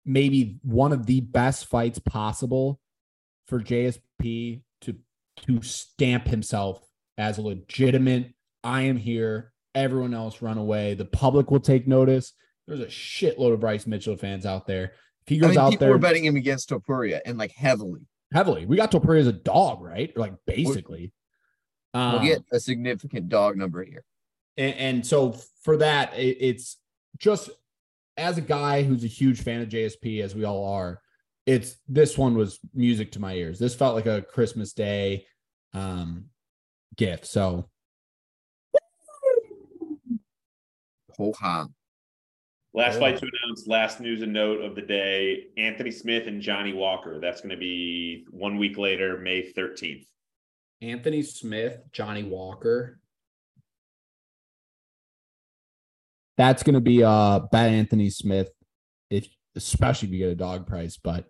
maybe 0.05 0.59
one 0.61 0.91
of 0.91 1.07
the 1.07 1.21
best 1.21 1.65
fights 1.65 1.97
possible 1.97 2.79
for 3.47 3.59
JSP 3.59 4.61
to 4.81 4.95
to 5.47 5.61
stamp 5.63 6.27
himself 6.27 6.85
as 7.17 7.39
a 7.39 7.41
legitimate. 7.41 8.33
I 8.63 8.83
am 8.83 8.97
here. 8.97 9.53
Everyone 9.73 10.13
else 10.13 10.41
run 10.41 10.59
away. 10.59 10.93
The 10.93 11.05
public 11.05 11.49
will 11.49 11.59
take 11.59 11.87
notice. 11.87 12.33
There's 12.67 12.79
a 12.79 12.87
shitload 12.87 13.53
of 13.53 13.59
Bryce 13.59 13.85
Mitchell 13.85 14.17
fans 14.17 14.45
out 14.45 14.65
there. 14.65 14.93
If 15.23 15.29
he 15.29 15.37
goes 15.37 15.49
I 15.49 15.49
mean, 15.51 15.59
out 15.59 15.79
there, 15.79 15.89
we're 15.89 15.97
betting 15.97 16.25
him 16.25 16.35
against 16.35 16.69
Topuria 16.69 17.19
and 17.25 17.37
like 17.37 17.51
heavily. 17.51 18.07
Heavily, 18.33 18.65
we 18.65 18.75
got 18.75 18.91
Topuria 18.91 19.21
as 19.21 19.27
a 19.27 19.33
dog, 19.33 19.81
right? 19.81 20.15
Like 20.17 20.33
basically, 20.45 21.13
we'll, 21.93 22.11
we'll 22.13 22.21
get 22.21 22.43
a 22.51 22.59
significant 22.59 23.29
dog 23.29 23.55
number 23.55 23.83
here. 23.83 24.03
And, 24.57 24.75
and 24.75 25.07
so 25.07 25.35
for 25.63 25.77
that, 25.77 26.17
it, 26.17 26.37
it's 26.39 26.77
just 27.17 27.49
as 28.17 28.37
a 28.37 28.41
guy 28.41 28.83
who's 28.83 29.03
a 29.03 29.07
huge 29.07 29.41
fan 29.41 29.61
of 29.61 29.69
JSP, 29.69 30.21
as 30.21 30.35
we 30.35 30.43
all 30.43 30.73
are, 30.73 31.01
it's 31.45 31.77
this 31.87 32.17
one 32.17 32.35
was 32.35 32.59
music 32.73 33.11
to 33.13 33.19
my 33.19 33.33
ears. 33.33 33.59
This 33.59 33.75
felt 33.75 33.95
like 33.95 34.07
a 34.07 34.21
Christmas 34.21 34.73
Day 34.73 35.27
um, 35.73 36.25
gift. 36.95 37.27
So, 37.27 37.69
ho. 41.17 41.67
Last 42.75 42.99
fight 42.99 43.17
to 43.17 43.25
announce, 43.25 43.67
last 43.67 44.01
news 44.01 44.21
and 44.21 44.33
note 44.33 44.61
of 44.61 44.75
the 44.75 44.81
day 44.81 45.45
Anthony 45.57 45.91
Smith 45.91 46.27
and 46.27 46.41
Johnny 46.41 46.73
Walker. 46.73 47.19
That's 47.21 47.39
going 47.39 47.51
to 47.51 47.57
be 47.57 48.25
one 48.29 48.57
week 48.57 48.77
later, 48.77 49.17
May 49.17 49.51
13th. 49.53 50.05
Anthony 50.81 51.23
Smith, 51.23 51.79
Johnny 51.93 52.23
Walker. 52.23 52.99
that's 56.37 56.63
going 56.63 56.73
to 56.73 56.81
be 56.81 57.03
uh 57.03 57.39
bet 57.51 57.69
Anthony 57.69 58.09
Smith, 58.09 58.49
if 59.09 59.27
especially 59.55 60.07
if 60.09 60.13
you 60.13 60.19
get 60.19 60.31
a 60.31 60.35
dog 60.35 60.67
price. 60.67 60.97
But 60.97 61.25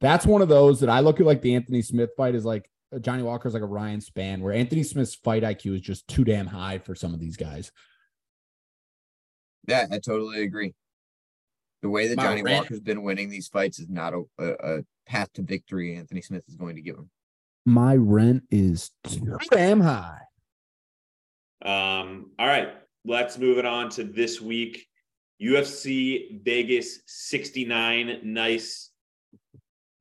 that's 0.00 0.26
one 0.26 0.42
of 0.42 0.48
those 0.48 0.80
that 0.80 0.90
I 0.90 1.00
look 1.00 1.20
at 1.20 1.26
like 1.26 1.42
the 1.42 1.54
Anthony 1.54 1.82
Smith 1.82 2.10
fight 2.16 2.34
is 2.34 2.44
like 2.44 2.68
uh, 2.94 2.98
Johnny 2.98 3.22
Walker's 3.22 3.54
like 3.54 3.62
a 3.62 3.66
Ryan 3.66 4.00
Spann, 4.00 4.40
where 4.40 4.52
Anthony 4.52 4.82
Smith's 4.82 5.14
fight 5.14 5.42
IQ 5.42 5.76
is 5.76 5.80
just 5.80 6.06
too 6.08 6.24
damn 6.24 6.46
high 6.46 6.78
for 6.78 6.94
some 6.94 7.14
of 7.14 7.20
these 7.20 7.36
guys. 7.36 7.72
Yeah, 9.68 9.86
I 9.90 9.98
totally 9.98 10.42
agree. 10.42 10.74
The 11.82 11.90
way 11.90 12.08
that 12.08 12.18
Johnny 12.18 12.42
rent. 12.42 12.62
Walker's 12.62 12.80
been 12.80 13.02
winning 13.02 13.28
these 13.28 13.48
fights 13.48 13.78
is 13.78 13.88
not 13.88 14.14
a, 14.14 14.22
a, 14.38 14.76
a 14.78 14.84
path 15.06 15.32
to 15.34 15.42
victory. 15.42 15.96
Anthony 15.96 16.22
Smith 16.22 16.44
is 16.48 16.56
going 16.56 16.76
to 16.76 16.82
give 16.82 16.96
him. 16.96 17.10
My 17.66 17.96
rent 17.96 18.44
is 18.50 18.90
too 19.04 19.38
damn 19.50 19.80
high. 19.80 20.20
Um. 21.64 22.30
All 22.38 22.46
right 22.46 22.72
let's 23.04 23.38
move 23.38 23.58
it 23.58 23.66
on 23.66 23.90
to 23.90 24.04
this 24.04 24.40
week. 24.40 24.86
UFC 25.40 26.42
Vegas 26.44 27.00
69. 27.06 28.20
Nice. 28.22 28.90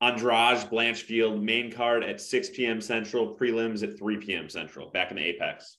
Andrade 0.01 0.69
Blanchfield 0.69 1.41
main 1.41 1.71
card 1.71 2.03
at 2.03 2.19
6 2.19 2.49
p.m. 2.51 2.81
Central, 2.81 3.35
prelims 3.35 3.83
at 3.83 3.97
3 3.97 4.17
p.m. 4.17 4.49
Central, 4.49 4.89
back 4.89 5.11
in 5.11 5.17
the 5.17 5.23
Apex. 5.23 5.77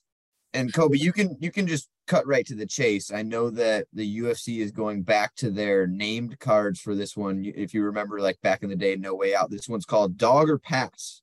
And 0.53 0.73
Kobe, 0.73 0.97
you 0.97 1.11
can 1.11 1.35
you 1.39 1.51
can 1.51 1.67
just 1.67 1.89
cut 2.07 2.27
right 2.27 2.45
to 2.47 2.55
the 2.55 2.65
chase. 2.65 3.11
I 3.11 3.21
know 3.21 3.49
that 3.51 3.87
the 3.93 4.19
UFC 4.19 4.59
is 4.59 4.71
going 4.71 5.03
back 5.03 5.35
to 5.35 5.49
their 5.49 5.87
named 5.87 6.39
cards 6.39 6.79
for 6.79 6.95
this 6.95 7.15
one. 7.15 7.51
If 7.55 7.73
you 7.73 7.83
remember, 7.83 8.19
like 8.19 8.39
back 8.41 8.63
in 8.63 8.69
the 8.69 8.75
day, 8.75 8.95
No 8.95 9.15
Way 9.15 9.35
Out. 9.35 9.49
This 9.49 9.69
one's 9.69 9.85
called 9.85 10.17
Dog 10.17 10.49
or 10.49 10.57
Pass. 10.57 11.21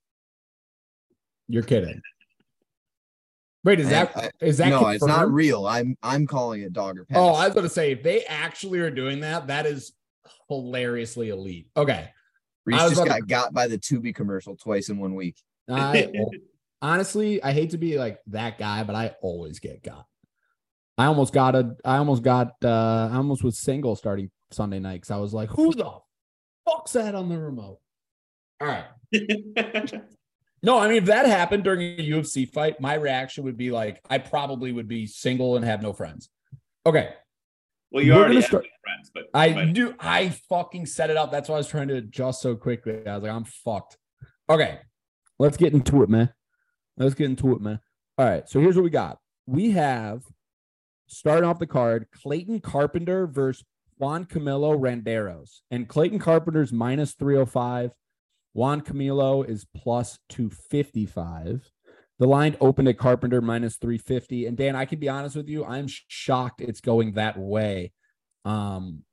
You're 1.48 1.62
kidding. 1.62 2.01
Wait, 3.62 3.81
is 3.81 3.90
that 3.90 4.16
I, 4.16 4.31
is 4.40 4.57
that 4.59 4.70
no? 4.70 4.78
Confirmed? 4.78 4.94
It's 4.94 5.07
not 5.07 5.31
real. 5.31 5.66
I'm 5.66 5.97
I'm 6.02 6.27
calling 6.27 6.62
it 6.62 6.73
dog 6.73 6.97
or 6.97 7.02
oh, 7.02 7.07
pass. 7.09 7.19
Oh, 7.19 7.35
I 7.35 7.44
was 7.47 7.55
going 7.55 7.66
to 7.66 7.73
say 7.73 7.93
if 7.93 8.02
they 8.02 8.24
actually 8.24 8.78
are 8.78 8.90
doing 8.90 9.20
that, 9.20 9.48
that 9.48 9.66
is 9.66 9.93
hilariously 10.48 11.28
elite. 11.28 11.69
Okay, 11.77 12.09
Reese 12.65 12.81
just 12.81 13.05
got 13.05 13.16
to... 13.16 13.23
got 13.23 13.52
by 13.52 13.66
the 13.66 13.77
Tubi 13.77 14.15
commercial 14.15 14.57
twice 14.57 14.89
in 14.89 14.98
one 14.98 15.15
week. 15.15 15.36
I, 15.69 16.11
honestly, 16.81 17.43
I 17.43 17.52
hate 17.52 17.70
to 17.70 17.78
be 17.78 17.98
like 17.98 18.20
that 18.28 18.59
guy, 18.59 18.82
but 18.82 18.97
I 18.97 19.15
always 19.20 19.59
get 19.59 19.82
got. 19.82 20.07
I 21.01 21.06
almost 21.06 21.32
got 21.32 21.55
a. 21.55 21.77
I 21.85 21.97
almost 21.97 22.22
got. 22.22 22.52
uh 22.64 23.09
I 23.12 23.16
almost 23.16 23.43
was 23.43 23.59
single 23.59 23.97
starting 23.97 24.31
Sunday 24.51 24.78
night 24.78 24.97
because 25.01 25.10
I 25.10 25.16
was 25.16 25.32
like, 25.32 25.48
"Who 25.51 25.72
the 25.72 25.90
fuck's 26.68 26.93
that 26.93 27.14
on 27.14 27.28
the 27.28 27.39
remote?" 27.39 27.78
All 28.60 28.68
right. 28.68 28.85
No, 30.62 30.78
I 30.78 30.89
mean, 30.89 30.98
if 30.98 31.06
that 31.06 31.24
happened 31.24 31.64
during 31.64 31.81
a 31.98 32.10
UFC 32.10 32.47
fight, 32.47 32.82
my 32.82 32.93
reaction 32.93 33.44
would 33.44 33.56
be 33.56 33.70
like, 33.70 33.98
I 34.10 34.18
probably 34.18 34.72
would 34.72 34.89
be 34.89 35.06
single 35.06 35.56
and 35.56 35.64
have 35.64 35.81
no 35.81 35.94
friends. 35.94 36.28
Okay. 36.85 37.14
Well, 37.90 38.05
you 38.05 38.12
We're 38.12 38.18
already 38.18 38.35
have 38.36 38.44
start- 38.44 38.66
friends, 38.85 39.10
but 39.14 39.22
I 39.32 39.55
but 39.55 39.72
do. 39.72 39.94
I 39.98 40.28
fucking 40.51 40.85
set 40.85 41.09
it 41.09 41.16
up. 41.16 41.32
That's 41.32 41.48
why 41.48 41.55
I 41.55 41.59
was 41.59 41.66
trying 41.66 41.89
to 41.89 41.94
adjust 41.97 42.43
so 42.43 42.56
quickly. 42.56 43.06
I 43.06 43.14
was 43.14 43.22
like, 43.22 43.32
I'm 43.32 43.44
fucked. 43.44 43.97
Okay. 44.51 44.81
Let's 45.39 45.56
get 45.56 45.72
into 45.72 46.02
it, 46.02 46.10
man. 46.10 46.31
Let's 46.98 47.14
get 47.14 47.24
into 47.31 47.52
it, 47.56 47.62
man. 47.62 47.81
All 48.18 48.27
right. 48.27 48.47
So 48.47 48.60
here's 48.60 48.77
what 48.77 48.85
we 48.85 48.90
got. 48.90 49.16
We 49.47 49.70
have 49.70 50.22
starting 51.10 51.48
off 51.48 51.58
the 51.58 51.66
card 51.66 52.06
Clayton 52.12 52.60
Carpenter 52.60 53.26
versus 53.26 53.64
Juan 53.98 54.24
Camilo 54.24 54.78
Ronderos. 54.78 55.60
And 55.70 55.88
Clayton 55.88 56.18
Carpenter's 56.18 56.72
minus 56.72 57.12
305. 57.12 57.92
Juan 58.52 58.80
Camilo 58.80 59.46
is 59.48 59.66
plus 59.76 60.18
255. 60.30 61.70
The 62.18 62.26
line 62.26 62.56
opened 62.60 62.88
at 62.88 62.98
Carpenter 62.98 63.40
minus 63.40 63.76
350. 63.76 64.46
And 64.46 64.56
Dan, 64.56 64.76
I 64.76 64.84
can 64.84 64.98
be 64.98 65.08
honest 65.08 65.36
with 65.36 65.48
you, 65.48 65.64
I'm 65.64 65.86
shocked 65.86 66.60
it's 66.60 66.80
going 66.80 67.12
that 67.12 67.38
way. 67.38 67.92
Um, 68.44 69.04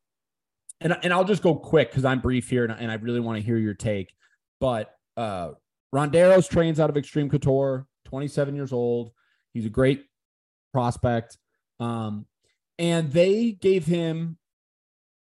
and, 0.80 0.98
and 1.04 1.14
I'll 1.14 1.26
just 1.26 1.44
go 1.44 1.56
quick 1.56 1.90
because 1.90 2.06
I'm 2.06 2.22
brief 2.22 2.50
here 2.50 2.64
and, 2.64 2.74
and 2.74 2.92
I 2.92 2.96
really 2.96 3.20
want 3.20 3.38
to 3.38 3.44
hear 3.44 3.58
your 3.58 3.74
take. 3.74 4.14
But 4.60 4.94
uh 5.16 5.52
Ronderos 5.94 6.50
trains 6.50 6.80
out 6.80 6.90
of 6.90 6.98
Extreme 6.98 7.30
Couture, 7.30 7.88
27 8.06 8.56
years 8.56 8.74
old. 8.74 9.12
He's 9.54 9.66
a 9.66 9.70
great 9.70 10.06
prospect. 10.74 11.38
Um, 11.80 12.26
and 12.80 13.12
they 13.12 13.52
gave 13.52 13.86
him 13.86 14.38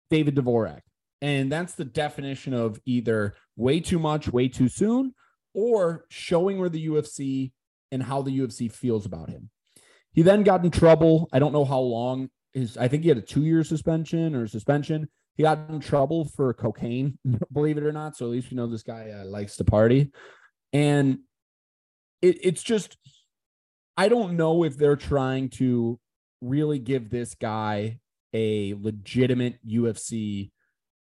David 0.10 0.36
Dvorak. 0.36 0.82
And 1.22 1.52
that's 1.52 1.74
the 1.74 1.86
definition 1.86 2.54
of 2.54 2.80
either 2.86 3.36
way 3.56 3.80
too 3.80 4.00
much, 4.00 4.28
way 4.28 4.48
too 4.48 4.70
soon, 4.70 5.14
or 5.54 6.06
showing 6.10 6.60
where 6.60 6.70
the 6.70 6.88
UFC 6.88 7.52
and 7.92 8.04
how 8.04 8.22
the 8.22 8.38
UFC 8.38 8.72
feels 8.72 9.06
about 9.06 9.30
him. 9.30 9.50
He 10.12 10.22
then 10.22 10.44
got 10.44 10.64
in 10.64 10.72
trouble. 10.72 11.30
I 11.32 11.40
don't 11.40 11.54
know 11.54 11.66
how 11.66 11.80
long 11.80 12.30
his, 12.54 12.78
I 12.78 12.88
think 12.88 13.04
he 13.04 13.10
had 13.10 13.18
a 13.18 13.22
two 13.22 13.44
year 13.44 13.64
suspension 13.64 14.36
or 14.36 14.48
suspension. 14.48 15.10
He 15.36 15.44
got 15.44 15.70
in 15.70 15.80
trouble 15.80 16.26
for 16.36 16.54
cocaine, 16.54 17.18
believe 17.52 17.78
it 17.78 17.84
or 17.84 17.92
not. 17.92 18.16
So 18.16 18.26
at 18.26 18.32
least 18.32 18.52
we 18.52 18.58
know 18.58 18.68
this 18.68 18.84
guy 18.84 19.12
uh, 19.12 19.26
likes 19.26 19.58
to 19.58 19.64
party. 19.64 20.12
And 20.74 21.20
it, 22.22 22.40
it's 22.44 22.64
just, 22.64 22.98
I 23.96 24.10
don't 24.10 24.38
know 24.38 24.64
if 24.64 24.78
they're 24.78 24.96
trying 24.96 25.50
to 25.52 26.00
really 26.42 26.80
give 26.80 27.10
this 27.10 27.36
guy 27.36 28.00
a 28.34 28.76
legitimate 28.76 29.60
UFC 29.68 30.52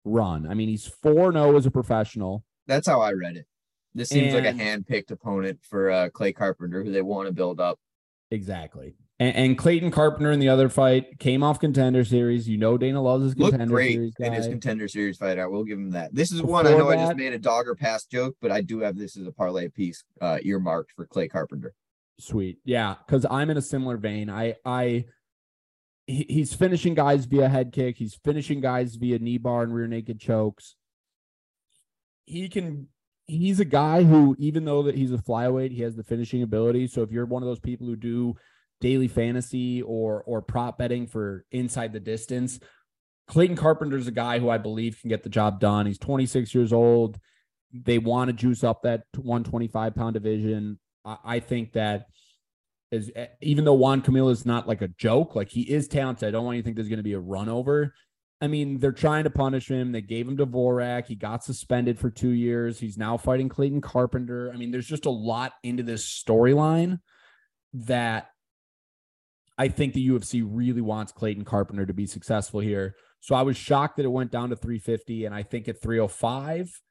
run. 0.05 0.47
I 0.47 0.53
mean, 0.53 0.69
he's 0.69 0.85
4 0.87 1.31
0 1.31 1.55
as 1.55 1.65
a 1.65 1.71
professional. 1.71 2.43
That's 2.67 2.87
how 2.87 3.01
I 3.01 3.11
read 3.13 3.35
it. 3.37 3.45
This 3.95 4.09
seems 4.09 4.33
like 4.33 4.45
a 4.45 4.49
And- 4.49 4.59
hand-picked 4.59 5.11
opponent 5.11 5.59
for 5.63 5.89
uh, 5.91 6.09
Clay 6.09 6.33
Carpenter, 6.33 6.83
who 6.83 6.91
they 6.91 7.01
want 7.01 7.27
to 7.27 7.33
build 7.33 7.59
up. 7.59 7.79
Exactly. 8.31 8.95
And, 9.19 9.35
and 9.35 9.57
Clayton 9.57 9.91
Carpenter 9.91 10.31
in 10.31 10.39
the 10.39 10.49
other 10.49 10.67
fight 10.67 11.19
came 11.19 11.43
off 11.43 11.59
contender 11.59 12.03
series. 12.03 12.49
You 12.49 12.57
know, 12.57 12.77
Dana 12.79 13.01
loves 13.01 13.23
his 13.25 13.37
Looked 13.37 13.51
contender 13.51 13.73
great 13.75 13.93
series 13.93 14.13
guy. 14.15 14.25
in 14.27 14.33
his 14.33 14.47
contender 14.47 14.87
series 14.87 15.17
fight. 15.17 15.37
I 15.37 15.45
will 15.45 15.63
give 15.63 15.77
him 15.77 15.91
that. 15.91 16.13
This 16.15 16.31
is 16.31 16.41
one 16.41 16.65
I 16.65 16.71
know 16.71 16.77
Before 16.77 16.93
I 16.93 17.05
just 17.05 17.15
made 17.17 17.33
a 17.33 17.37
dogger 17.39 17.75
pass 17.75 18.05
joke, 18.05 18.35
but 18.41 18.51
I 18.51 18.61
do 18.61 18.79
have 18.79 18.97
this 18.97 19.15
as 19.15 19.27
a 19.27 19.31
parlay 19.31 19.67
piece 19.69 20.03
uh, 20.19 20.39
earmarked 20.41 20.91
for 20.95 21.05
Clay 21.05 21.27
Carpenter. 21.27 21.73
Sweet. 22.19 22.57
Yeah, 22.65 22.95
because 23.05 23.25
I'm 23.29 23.51
in 23.51 23.57
a 23.57 23.61
similar 23.61 23.97
vein. 23.97 24.29
I 24.31 24.55
I 24.65 25.05
he, 26.05 26.25
he's 26.29 26.53
finishing 26.53 26.93
guys 26.93 27.25
via 27.25 27.49
head 27.49 27.71
kick. 27.71 27.97
He's 27.97 28.15
finishing 28.15 28.61
guys 28.61 28.95
via 28.95 29.19
knee 29.19 29.37
bar 29.37 29.63
and 29.63 29.73
rear 29.73 29.87
naked 29.87 30.19
chokes. 30.19 30.75
He 32.25 32.49
can 32.49 32.87
he's 33.25 33.59
a 33.59 33.65
guy 33.65 34.03
who, 34.03 34.35
even 34.37 34.65
though 34.65 34.83
that 34.83 34.95
he's 34.95 35.13
a 35.13 35.17
flyweight, 35.17 35.71
he 35.71 35.81
has 35.81 35.95
the 35.95 36.03
finishing 36.03 36.43
ability. 36.43 36.87
So 36.87 37.01
if 37.03 37.11
you're 37.11 37.25
one 37.25 37.43
of 37.43 37.47
those 37.47 37.59
people 37.59 37.87
who 37.87 37.95
do 37.95 38.35
daily 38.81 39.07
fantasy 39.07 39.81
or 39.81 40.23
or 40.25 40.41
prop 40.41 40.77
betting 40.77 41.07
for 41.07 41.45
inside 41.51 41.93
the 41.93 41.99
distance, 41.99 42.59
Clayton 43.27 43.55
Carpenter's 43.55 44.07
a 44.07 44.11
guy 44.11 44.39
who 44.39 44.49
I 44.49 44.57
believe 44.57 44.99
can 44.99 45.09
get 45.09 45.23
the 45.23 45.29
job 45.29 45.59
done. 45.59 45.85
He's 45.85 45.97
26 45.97 46.53
years 46.53 46.73
old. 46.73 47.19
They 47.71 47.97
want 47.97 48.27
to 48.27 48.33
juice 48.33 48.63
up 48.63 48.83
that 48.83 49.03
125 49.15 49.95
pound 49.95 50.13
division. 50.13 50.79
I, 51.05 51.17
I 51.23 51.39
think 51.39 51.73
that 51.73 52.07
is 52.93 53.11
eh, 53.15 53.27
even 53.41 53.65
though 53.65 53.73
Juan 53.73 54.01
Camilo 54.01 54.31
is 54.31 54.45
not 54.45 54.67
like 54.67 54.81
a 54.81 54.87
joke, 54.87 55.35
like 55.35 55.49
he 55.49 55.61
is 55.61 55.87
talented. 55.87 56.27
I 56.27 56.31
don't 56.31 56.45
want 56.45 56.57
you 56.57 56.61
to 56.61 56.65
think 56.65 56.75
there's 56.75 56.89
going 56.89 56.97
to 56.97 57.03
be 57.03 57.13
a 57.13 57.19
run 57.19 57.49
over. 57.49 57.93
I 58.39 58.47
mean, 58.47 58.79
they're 58.79 58.91
trying 58.91 59.23
to 59.23 59.29
punish 59.29 59.69
him. 59.69 59.91
They 59.91 60.01
gave 60.01 60.27
him 60.27 60.37
Dvorak. 60.37 61.07
He 61.07 61.15
got 61.15 61.43
suspended 61.43 61.97
for 61.97 62.09
two 62.09 62.31
years. 62.31 62.79
He's 62.79 62.97
now 62.97 63.17
fighting 63.17 63.49
Clayton 63.49 63.81
Carpenter. 63.81 64.51
I 64.53 64.57
mean, 64.57 64.71
there's 64.71 64.87
just 64.87 65.05
a 65.05 65.11
lot 65.11 65.53
into 65.63 65.81
this 65.81 66.05
storyline 66.05 66.99
that 67.73 68.27
I 69.57 69.69
think 69.69 69.93
the 69.93 70.07
UFC 70.09 70.45
really 70.45 70.81
wants 70.81 71.11
Clayton 71.11 71.45
Carpenter 71.45 71.85
to 71.85 71.93
be 71.93 72.05
successful 72.05 72.59
here. 72.59 72.95
So 73.21 73.33
I 73.33 73.43
was 73.43 73.55
shocked 73.55 73.97
that 73.97 74.05
it 74.05 74.11
went 74.11 74.31
down 74.31 74.49
to 74.49 74.55
350, 74.55 75.25
and 75.25 75.33
I 75.33 75.43
think 75.43 75.69
at 75.69 75.81
305, 75.81 76.81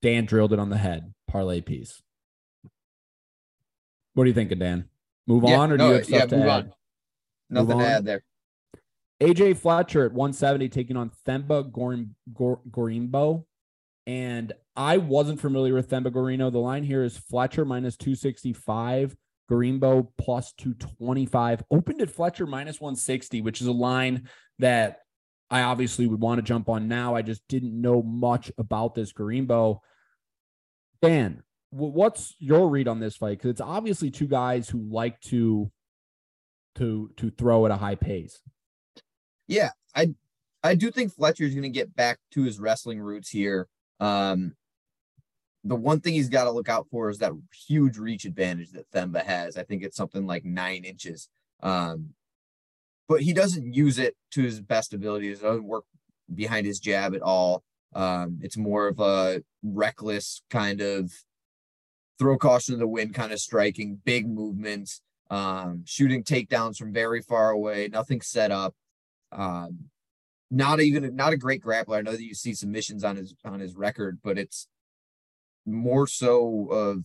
Dan 0.00 0.24
drilled 0.24 0.54
it 0.54 0.58
on 0.58 0.70
the 0.70 0.78
head. 0.78 1.12
Parlay 1.28 1.60
piece. 1.60 2.00
What 4.14 4.24
are 4.24 4.28
you 4.28 4.34
thinking, 4.34 4.60
Dan? 4.60 4.88
Move 5.26 5.44
Yeah, 5.44 5.58
on, 5.60 5.72
or 5.72 5.76
do 5.78 5.84
you 5.86 5.92
have 5.92 6.04
stuff 6.04 6.18
yeah, 6.18 6.26
to 6.26 6.36
move 6.36 6.46
add? 6.46 6.50
on. 6.50 6.72
Nothing 7.50 7.68
Move 7.68 7.78
to 7.78 7.84
on. 7.84 7.90
add 7.90 8.04
there. 8.04 8.22
AJ 9.20 9.56
Fletcher 9.58 10.04
at 10.06 10.12
170 10.12 10.68
taking 10.68 10.96
on 10.96 11.10
Themba 11.26 11.70
Gorim, 11.70 12.10
Gor, 12.32 12.60
Gorimbo. 12.70 13.44
And 14.06 14.52
I 14.76 14.98
wasn't 14.98 15.40
familiar 15.40 15.72
with 15.74 15.88
Themba 15.88 16.08
Gorimbo. 16.08 16.52
The 16.52 16.58
line 16.58 16.84
here 16.84 17.04
is 17.04 17.16
Fletcher 17.16 17.64
minus 17.64 17.96
265, 17.96 19.16
Gorimbo 19.50 20.08
plus 20.18 20.52
225. 20.58 21.62
Opened 21.70 22.02
at 22.02 22.10
Fletcher 22.10 22.46
minus 22.46 22.80
160, 22.80 23.40
which 23.40 23.60
is 23.62 23.66
a 23.66 23.72
line 23.72 24.28
that 24.58 24.98
I 25.50 25.62
obviously 25.62 26.06
would 26.06 26.20
want 26.20 26.38
to 26.38 26.42
jump 26.42 26.68
on 26.68 26.88
now. 26.88 27.14
I 27.14 27.22
just 27.22 27.42
didn't 27.48 27.80
know 27.80 28.02
much 28.02 28.50
about 28.58 28.94
this 28.94 29.12
Gorimbo. 29.12 29.78
Dan, 31.00 31.42
what's 31.74 32.36
your 32.38 32.68
read 32.68 32.88
on 32.88 33.00
this 33.00 33.16
fight? 33.16 33.38
Because 33.38 33.50
it's 33.50 33.60
obviously 33.60 34.10
two 34.10 34.28
guys 34.28 34.68
who 34.68 34.78
like 34.90 35.20
to 35.22 35.70
to 36.76 37.10
to 37.16 37.30
throw 37.30 37.66
at 37.66 37.72
a 37.72 37.76
high 37.76 37.94
pace. 37.96 38.40
Yeah, 39.46 39.70
I 39.94 40.14
I 40.62 40.74
do 40.74 40.90
think 40.90 41.12
Fletcher's 41.12 41.52
going 41.52 41.62
to 41.64 41.68
get 41.68 41.94
back 41.94 42.18
to 42.32 42.42
his 42.42 42.58
wrestling 42.58 43.00
roots 43.00 43.28
here. 43.28 43.68
Um, 44.00 44.54
the 45.64 45.76
one 45.76 46.00
thing 46.00 46.14
he's 46.14 46.28
got 46.28 46.44
to 46.44 46.50
look 46.50 46.68
out 46.68 46.86
for 46.90 47.10
is 47.10 47.18
that 47.18 47.32
huge 47.66 47.98
reach 47.98 48.24
advantage 48.24 48.70
that 48.72 48.90
Themba 48.90 49.24
has. 49.24 49.56
I 49.56 49.64
think 49.64 49.82
it's 49.82 49.96
something 49.96 50.26
like 50.26 50.44
nine 50.44 50.84
inches. 50.84 51.28
Um, 51.62 52.10
but 53.08 53.20
he 53.20 53.32
doesn't 53.32 53.74
use 53.74 53.98
it 53.98 54.14
to 54.32 54.42
his 54.42 54.60
best 54.60 54.94
abilities. 54.94 55.40
It 55.40 55.42
doesn't 55.42 55.64
work 55.64 55.84
behind 56.32 56.66
his 56.66 56.78
jab 56.78 57.14
at 57.14 57.22
all. 57.22 57.62
Um, 57.94 58.38
it's 58.42 58.56
more 58.56 58.88
of 58.88 59.00
a 59.00 59.42
reckless 59.62 60.42
kind 60.50 60.80
of 60.80 61.12
throw 62.18 62.36
caution 62.38 62.74
to 62.74 62.78
the 62.78 62.86
wind 62.86 63.14
kind 63.14 63.32
of 63.32 63.40
striking, 63.40 64.00
big 64.04 64.28
movements, 64.28 65.00
um, 65.30 65.82
shooting 65.86 66.22
takedowns 66.22 66.76
from 66.76 66.92
very 66.92 67.20
far 67.20 67.50
away, 67.50 67.88
nothing 67.92 68.20
set 68.20 68.50
up. 68.50 68.74
Um, 69.32 69.86
not 70.50 70.80
even 70.80 71.16
not 71.16 71.32
a 71.32 71.36
great 71.36 71.62
grappler. 71.62 71.98
I 71.98 72.02
know 72.02 72.12
that 72.12 72.22
you 72.22 72.34
see 72.34 72.54
submissions 72.54 73.02
on 73.02 73.16
his 73.16 73.34
on 73.44 73.60
his 73.60 73.74
record, 73.74 74.20
but 74.22 74.38
it's 74.38 74.68
more 75.66 76.06
so 76.06 76.68
of 76.70 77.04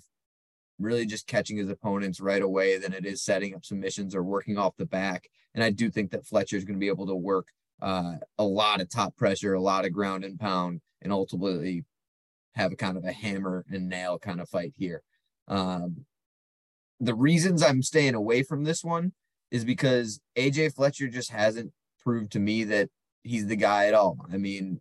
really 0.77 1.05
just 1.05 1.27
catching 1.27 1.57
his 1.57 1.69
opponents 1.69 2.19
right 2.19 2.41
away 2.41 2.77
than 2.77 2.93
it 2.93 3.05
is 3.05 3.23
setting 3.23 3.55
up 3.55 3.65
submissions 3.65 4.15
or 4.15 4.23
working 4.23 4.57
off 4.57 4.77
the 4.77 4.85
back. 4.85 5.29
And 5.53 5.63
I 5.63 5.71
do 5.71 5.89
think 5.89 6.11
that 6.11 6.25
Fletcher 6.25 6.57
is 6.57 6.63
going 6.63 6.75
to 6.75 6.79
be 6.79 6.87
able 6.87 7.07
to 7.07 7.15
work 7.15 7.47
uh, 7.81 8.15
a 8.37 8.43
lot 8.43 8.81
of 8.81 8.89
top 8.89 9.15
pressure, 9.15 9.53
a 9.53 9.61
lot 9.61 9.85
of 9.85 9.93
ground 9.93 10.23
and 10.23 10.39
pound, 10.39 10.81
and 11.01 11.11
ultimately 11.11 11.83
have 12.55 12.71
a 12.71 12.75
kind 12.75 12.97
of 12.97 13.03
a 13.03 13.11
hammer 13.11 13.65
and 13.69 13.89
nail 13.89 14.19
kind 14.19 14.41
of 14.41 14.49
fight 14.49 14.73
here. 14.77 15.01
Um, 15.47 16.05
the 16.99 17.15
reasons 17.15 17.63
I'm 17.63 17.81
staying 17.81 18.15
away 18.15 18.43
from 18.43 18.63
this 18.63 18.83
one 18.83 19.13
is 19.51 19.63
because 19.63 20.19
AJ 20.37 20.75
Fletcher 20.75 21.07
just 21.07 21.31
hasn't 21.31 21.71
proved 22.03 22.31
to 22.33 22.39
me 22.39 22.63
that 22.65 22.89
he's 23.23 23.47
the 23.47 23.55
guy 23.55 23.87
at 23.87 23.93
all. 23.93 24.17
I 24.31 24.37
mean, 24.37 24.79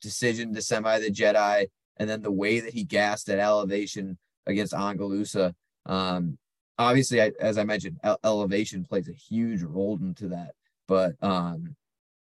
decision 0.00 0.54
to 0.54 0.62
semi 0.62 0.98
the 0.98 1.10
Jedi, 1.10 1.66
and 1.96 2.08
then 2.08 2.22
the 2.22 2.32
way 2.32 2.60
that 2.60 2.72
he 2.72 2.84
gassed 2.84 3.28
at 3.28 3.38
elevation 3.38 4.18
against 4.46 4.74
Ange 4.74 5.00
Loosa. 5.00 5.54
Um, 5.86 6.38
obviously, 6.78 7.22
I, 7.22 7.32
as 7.40 7.58
I 7.58 7.64
mentioned, 7.64 7.98
ele- 8.02 8.18
elevation 8.24 8.84
plays 8.84 9.08
a 9.08 9.12
huge 9.12 9.62
role 9.62 9.98
into 10.00 10.28
that, 10.28 10.52
but 10.88 11.14
um, 11.22 11.76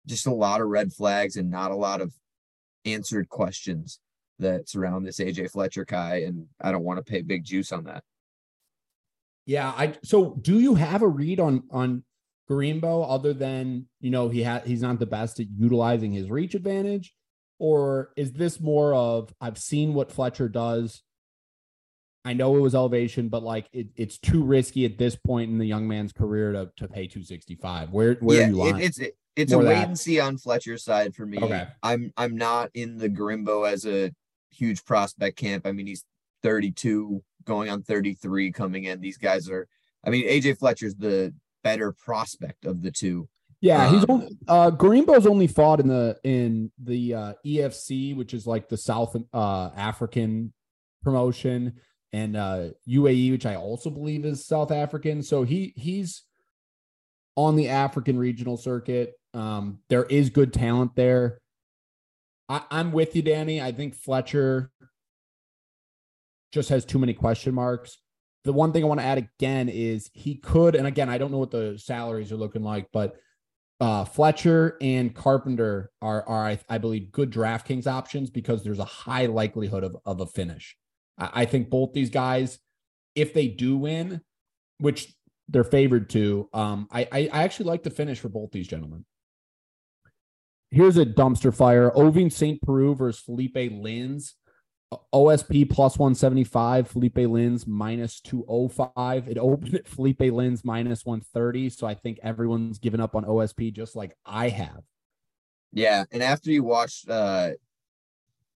just 0.05 0.27
a 0.27 0.33
lot 0.33 0.61
of 0.61 0.67
red 0.67 0.93
flags 0.93 1.37
and 1.37 1.49
not 1.49 1.71
a 1.71 1.75
lot 1.75 2.01
of 2.01 2.13
answered 2.85 3.29
questions 3.29 3.99
that 4.41 4.69
surround 4.69 5.05
this 5.05 5.19
AJ 5.19 5.51
Fletcher 5.51 5.85
guy, 5.85 6.17
and 6.27 6.47
I 6.59 6.71
don't 6.71 6.83
want 6.83 7.03
to 7.03 7.09
pay 7.09 7.21
big 7.21 7.43
juice 7.43 7.71
on 7.71 7.85
that. 7.85 8.03
Yeah, 9.45 9.69
I 9.69 9.95
so 10.03 10.37
do 10.41 10.59
you 10.59 10.75
have 10.75 11.01
a 11.01 11.07
read 11.07 11.39
on 11.39 11.63
on 11.71 12.03
Greenbow 12.49 13.05
other 13.09 13.33
than 13.33 13.87
you 13.99 14.11
know 14.11 14.29
he 14.29 14.43
had 14.43 14.65
he's 14.65 14.81
not 14.81 14.99
the 14.99 15.05
best 15.05 15.39
at 15.39 15.47
utilizing 15.57 16.11
his 16.11 16.29
reach 16.29 16.53
advantage, 16.53 17.13
or 17.59 18.11
is 18.15 18.33
this 18.33 18.59
more 18.59 18.93
of 18.93 19.33
I've 19.41 19.57
seen 19.57 19.93
what 19.93 20.11
Fletcher 20.11 20.49
does, 20.49 21.01
I 22.23 22.33
know 22.33 22.55
it 22.55 22.61
was 22.61 22.75
elevation, 22.75 23.29
but 23.29 23.41
like 23.41 23.67
it, 23.73 23.87
it's 23.95 24.19
too 24.19 24.43
risky 24.43 24.85
at 24.85 24.97
this 24.97 25.15
point 25.15 25.49
in 25.49 25.57
the 25.57 25.65
young 25.65 25.87
man's 25.87 26.13
career 26.13 26.51
to 26.51 26.71
to 26.77 26.87
pay 26.87 27.07
265. 27.07 27.91
Where 27.91 28.15
where 28.15 28.39
yeah, 28.39 28.47
are 28.47 28.49
you 28.49 28.65
it, 28.67 28.83
it's 28.83 28.99
it, 28.99 29.17
it's 29.35 29.53
More 29.53 29.63
a 29.63 29.65
wait 29.65 29.73
that. 29.75 29.87
and 29.87 29.99
see 29.99 30.19
on 30.19 30.37
Fletcher's 30.37 30.83
side 30.83 31.15
for 31.15 31.25
me. 31.25 31.39
Okay. 31.39 31.67
I'm 31.81 32.11
I'm 32.17 32.37
not 32.37 32.69
in 32.73 32.97
the 32.97 33.09
Grimbo 33.09 33.69
as 33.69 33.85
a 33.85 34.11
huge 34.51 34.85
prospect 34.85 35.37
camp. 35.37 35.65
I 35.65 35.71
mean, 35.71 35.87
he's 35.87 36.05
32, 36.43 37.23
going 37.45 37.69
on 37.69 37.83
33 37.83 38.51
coming 38.51 38.85
in. 38.85 39.01
These 39.01 39.17
guys 39.17 39.49
are. 39.49 39.67
I 40.05 40.09
mean, 40.09 40.27
AJ 40.27 40.57
Fletcher's 40.57 40.95
the 40.95 41.33
better 41.63 41.91
prospect 41.91 42.65
of 42.65 42.81
the 42.81 42.91
two. 42.91 43.27
Yeah, 43.61 43.91
he's 43.91 44.01
Um, 44.03 44.09
only 44.09 44.37
uh 44.47 44.71
Greenbow's 44.71 45.27
only 45.27 45.45
fought 45.45 45.79
in 45.79 45.87
the 45.87 46.17
in 46.23 46.71
the 46.83 47.13
uh 47.13 47.33
EFC, 47.45 48.15
which 48.15 48.33
is 48.33 48.47
like 48.47 48.67
the 48.67 48.77
South 48.77 49.15
uh 49.33 49.69
African 49.75 50.51
promotion, 51.03 51.73
and 52.11 52.35
uh 52.35 52.69
UAE, 52.89 53.31
which 53.31 53.45
I 53.45 53.55
also 53.55 53.91
believe 53.91 54.25
is 54.25 54.43
South 54.45 54.71
African. 54.71 55.21
So 55.21 55.43
he 55.43 55.73
he's 55.75 56.23
on 57.35 57.55
the 57.55 57.69
African 57.69 58.17
regional 58.17 58.57
circuit. 58.57 59.13
Um, 59.35 59.79
there 59.89 60.03
is 60.05 60.31
good 60.31 60.53
talent 60.53 60.95
there. 60.95 61.39
I, 62.51 62.63
I'm 62.69 62.91
with 62.91 63.15
you, 63.15 63.21
Danny. 63.21 63.61
I 63.61 63.71
think 63.71 63.95
Fletcher 63.95 64.71
just 66.51 66.67
has 66.67 66.83
too 66.83 66.99
many 66.99 67.13
question 67.13 67.55
marks. 67.55 67.99
The 68.43 68.51
one 68.51 68.73
thing 68.73 68.83
I 68.83 68.87
want 68.87 68.99
to 68.99 69.05
add 69.05 69.19
again 69.19 69.69
is 69.69 70.09
he 70.13 70.35
could, 70.35 70.75
and 70.75 70.85
again, 70.85 71.07
I 71.07 71.17
don't 71.17 71.31
know 71.31 71.37
what 71.37 71.51
the 71.51 71.77
salaries 71.77 72.29
are 72.33 72.37
looking 72.37 72.61
like, 72.61 72.87
but 72.91 73.15
uh, 73.79 74.03
Fletcher 74.03 74.77
and 74.81 75.15
Carpenter 75.15 75.91
are, 76.01 76.27
are 76.27 76.45
I, 76.45 76.59
I 76.67 76.77
believe, 76.77 77.13
good 77.13 77.31
DraftKings 77.31 77.87
options 77.87 78.29
because 78.29 78.63
there's 78.63 78.79
a 78.79 78.85
high 78.85 79.27
likelihood 79.27 79.85
of, 79.85 79.95
of 80.05 80.19
a 80.19 80.25
finish. 80.25 80.75
I, 81.17 81.29
I 81.33 81.45
think 81.45 81.69
both 81.69 81.93
these 81.93 82.09
guys, 82.09 82.59
if 83.15 83.33
they 83.33 83.47
do 83.47 83.77
win, 83.77 84.19
which 84.79 85.13
they're 85.47 85.63
favored 85.63 86.09
to, 86.09 86.49
um, 86.53 86.89
I, 86.91 87.07
I, 87.11 87.29
I 87.31 87.43
actually 87.43 87.67
like 87.67 87.83
the 87.83 87.89
finish 87.91 88.19
for 88.19 88.29
both 88.29 88.51
these 88.51 88.67
gentlemen. 88.67 89.05
Here's 90.71 90.97
a 90.97 91.05
dumpster 91.05 91.53
fire: 91.53 91.91
Ovince 91.91 92.33
St. 92.33 92.61
Preux 92.61 92.95
versus 92.95 93.21
Felipe 93.23 93.55
Lins. 93.55 94.33
OSP 95.13 95.69
plus 95.69 95.97
175, 95.97 96.89
Felipe 96.89 97.15
Lins 97.15 97.65
minus 97.65 98.19
205. 98.21 99.29
It 99.29 99.37
opened 99.37 99.75
at 99.75 99.87
Felipe 99.87 100.19
Lins 100.19 100.65
minus 100.65 101.05
130. 101.05 101.69
So 101.69 101.87
I 101.87 101.93
think 101.93 102.19
everyone's 102.21 102.77
given 102.77 102.99
up 102.99 103.15
on 103.15 103.23
OSP 103.23 103.73
just 103.73 103.95
like 103.95 104.13
I 104.25 104.49
have. 104.49 104.81
Yeah, 105.71 106.03
and 106.11 106.21
after 106.21 106.51
you 106.51 106.63
watched 106.63 107.09
uh 107.09 107.51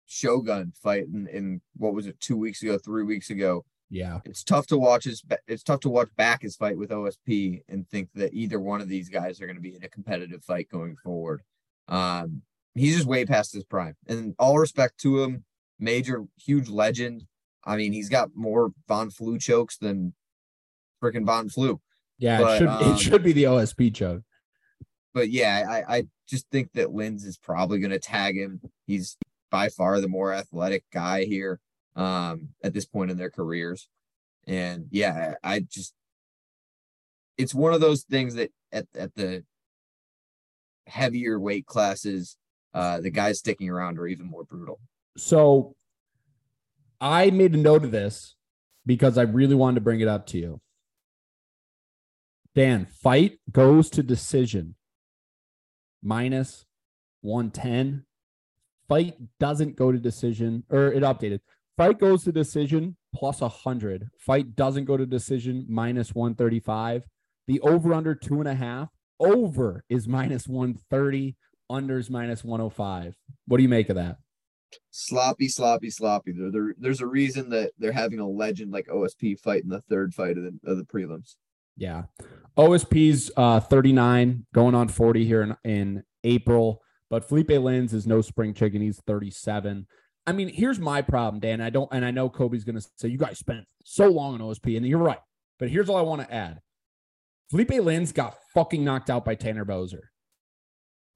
Shogun 0.07 0.73
fight 0.83 1.05
in, 1.05 1.27
in 1.27 1.61
what 1.77 1.93
was 1.93 2.05
it 2.05 2.19
two 2.19 2.37
weeks 2.37 2.61
ago, 2.61 2.77
three 2.77 3.03
weeks 3.03 3.29
ago, 3.29 3.63
Yeah. 3.89 4.19
it's 4.25 4.43
tough 4.43 4.67
to 4.67 4.77
watch 4.77 5.05
his 5.05 5.23
it's 5.47 5.63
tough 5.63 5.79
to 5.81 5.89
watch 5.89 6.09
back 6.17 6.41
his 6.41 6.57
fight 6.57 6.77
with 6.77 6.89
OSP 6.91 7.61
and 7.69 7.87
think 7.89 8.09
that 8.15 8.33
either 8.33 8.59
one 8.59 8.81
of 8.81 8.89
these 8.89 9.07
guys 9.09 9.39
are 9.41 9.45
going 9.47 9.55
to 9.55 9.61
be 9.61 9.75
in 9.75 9.83
a 9.83 9.89
competitive 9.89 10.43
fight 10.43 10.67
going 10.69 10.95
forward. 10.97 11.41
Um, 11.87 12.41
he's 12.73 12.95
just 12.95 13.07
way 13.07 13.25
past 13.25 13.53
his 13.53 13.63
prime, 13.63 13.95
and 14.07 14.35
all 14.39 14.57
respect 14.57 14.99
to 15.01 15.23
him, 15.23 15.45
major 15.79 16.23
huge 16.37 16.69
legend. 16.69 17.23
I 17.63 17.77
mean, 17.77 17.93
he's 17.93 18.09
got 18.09 18.29
more 18.35 18.71
Von 18.87 19.09
Flue 19.09 19.39
chokes 19.39 19.77
than 19.77 20.13
freaking 21.03 21.25
Von 21.25 21.49
Flue. 21.49 21.81
Yeah. 22.17 22.41
But, 22.41 22.55
it 22.55 22.57
should 22.59 22.67
um, 22.67 22.93
it 22.93 22.99
should 22.99 23.23
be 23.23 23.33
the 23.33 23.43
OSP 23.45 23.93
choke. 23.93 24.23
But 25.13 25.29
yeah, 25.29 25.65
I, 25.67 25.97
I 25.97 26.03
just 26.27 26.49
think 26.51 26.73
that 26.73 26.89
Lins 26.89 27.25
is 27.25 27.37
probably 27.37 27.79
going 27.79 27.91
to 27.91 27.99
tag 27.99 28.35
him. 28.35 28.61
He's 28.85 29.17
by 29.49 29.69
far 29.69 30.01
the 30.01 30.07
more 30.07 30.33
athletic 30.33 30.83
guy 30.91 31.23
here 31.23 31.59
um, 31.95 32.49
at 32.63 32.73
this 32.73 32.85
point 32.85 33.11
in 33.11 33.17
their 33.17 33.29
careers. 33.29 33.87
And 34.47 34.87
yeah, 34.91 35.35
I 35.43 35.55
I 35.55 35.59
just, 35.61 35.93
it's 37.37 37.53
one 37.53 37.73
of 37.73 37.81
those 37.81 38.03
things 38.03 38.35
that 38.35 38.51
at, 38.71 38.87
at 38.95 39.15
the 39.15 39.43
heavier 40.87 41.39
weight 41.39 41.65
classes, 41.65 42.37
uh, 42.73 42.99
the 43.01 43.09
guys 43.09 43.39
sticking 43.39 43.69
around 43.69 43.99
are 43.99 44.07
even 44.07 44.27
more 44.27 44.43
brutal. 44.43 44.79
So 45.17 45.75
I 46.99 47.29
made 47.29 47.53
a 47.53 47.57
note 47.57 47.83
of 47.83 47.91
this 47.91 48.35
because 48.85 49.17
I 49.17 49.23
really 49.23 49.55
wanted 49.55 49.75
to 49.75 49.81
bring 49.81 50.01
it 50.01 50.07
up 50.07 50.25
to 50.27 50.37
you. 50.37 50.61
Dan, 52.53 52.85
fight 52.85 53.39
goes 53.51 53.89
to 53.91 54.03
decision 54.03 54.75
minus 56.01 56.65
110. 57.21 58.05
Fight 58.87 59.15
doesn't 59.39 59.75
go 59.75 59.91
to 59.91 59.97
decision, 59.97 60.63
or 60.69 60.91
it 60.91 61.03
updated. 61.03 61.39
Fight 61.75 61.99
goes 61.99 62.23
to 62.23 62.31
decision 62.31 62.95
plus 63.13 63.41
100. 63.41 64.09
Fight 64.19 64.55
doesn't 64.55 64.85
go 64.85 64.95
to 64.95 65.05
decision 65.05 65.65
minus 65.67 66.13
135. 66.13 67.03
The 67.47 67.59
over 67.61 67.93
under 67.93 68.15
two 68.15 68.39
and 68.39 68.47
a 68.47 68.55
half. 68.55 68.89
Over 69.19 69.83
is 69.89 70.07
minus 70.07 70.47
130. 70.47 71.35
Under 71.69 71.97
is 71.97 72.09
minus 72.09 72.43
105. 72.43 73.15
What 73.47 73.57
do 73.57 73.63
you 73.63 73.69
make 73.69 73.89
of 73.89 73.95
that? 73.95 74.17
Sloppy, 74.91 75.47
sloppy, 75.47 75.89
sloppy. 75.89 76.31
There, 76.31 76.51
there, 76.51 76.75
there's 76.77 77.01
a 77.01 77.07
reason 77.07 77.49
that 77.49 77.71
they're 77.77 77.91
having 77.91 78.19
a 78.19 78.27
legend 78.27 78.71
like 78.71 78.87
OSP 78.87 79.39
fight 79.39 79.63
in 79.63 79.69
the 79.69 79.81
third 79.89 80.13
fight 80.13 80.37
of 80.37 80.43
the, 80.43 80.59
of 80.65 80.77
the 80.77 80.83
prelims. 80.83 81.35
Yeah. 81.77 82.03
OSP's 82.57 83.31
uh 83.35 83.59
39 83.59 84.45
going 84.53 84.75
on 84.75 84.87
40 84.87 85.25
here 85.25 85.41
in, 85.41 85.57
in 85.63 86.03
April, 86.23 86.81
but 87.09 87.27
Felipe 87.27 87.49
Lins 87.49 87.93
is 87.93 88.07
no 88.07 88.21
spring 88.21 88.53
chicken. 88.53 88.81
He's 88.81 89.01
37. 89.05 89.85
I 90.27 90.31
mean, 90.31 90.47
here's 90.47 90.79
my 90.79 91.01
problem, 91.01 91.39
Dan. 91.41 91.61
I 91.61 91.69
don't, 91.69 91.89
and 91.91 92.03
I 92.05 92.11
know 92.11 92.29
Kobe's 92.29 92.63
gonna 92.63 92.81
say 92.95 93.09
you 93.09 93.17
guys 93.17 93.37
spent 93.37 93.65
so 93.83 94.07
long 94.07 94.35
on 94.35 94.39
OSP, 94.39 94.77
and 94.77 94.85
you're 94.85 94.99
right. 94.99 95.19
But 95.59 95.69
here's 95.69 95.89
all 95.89 95.97
I 95.97 96.01
want 96.01 96.21
to 96.21 96.33
add. 96.33 96.61
Felipe 97.51 97.69
Lins 97.69 98.13
got 98.13 98.37
fucking 98.53 98.83
knocked 98.83 99.09
out 99.09 99.23
by 99.25 99.35
Tanner 99.35 99.65
Boser. 99.65 100.01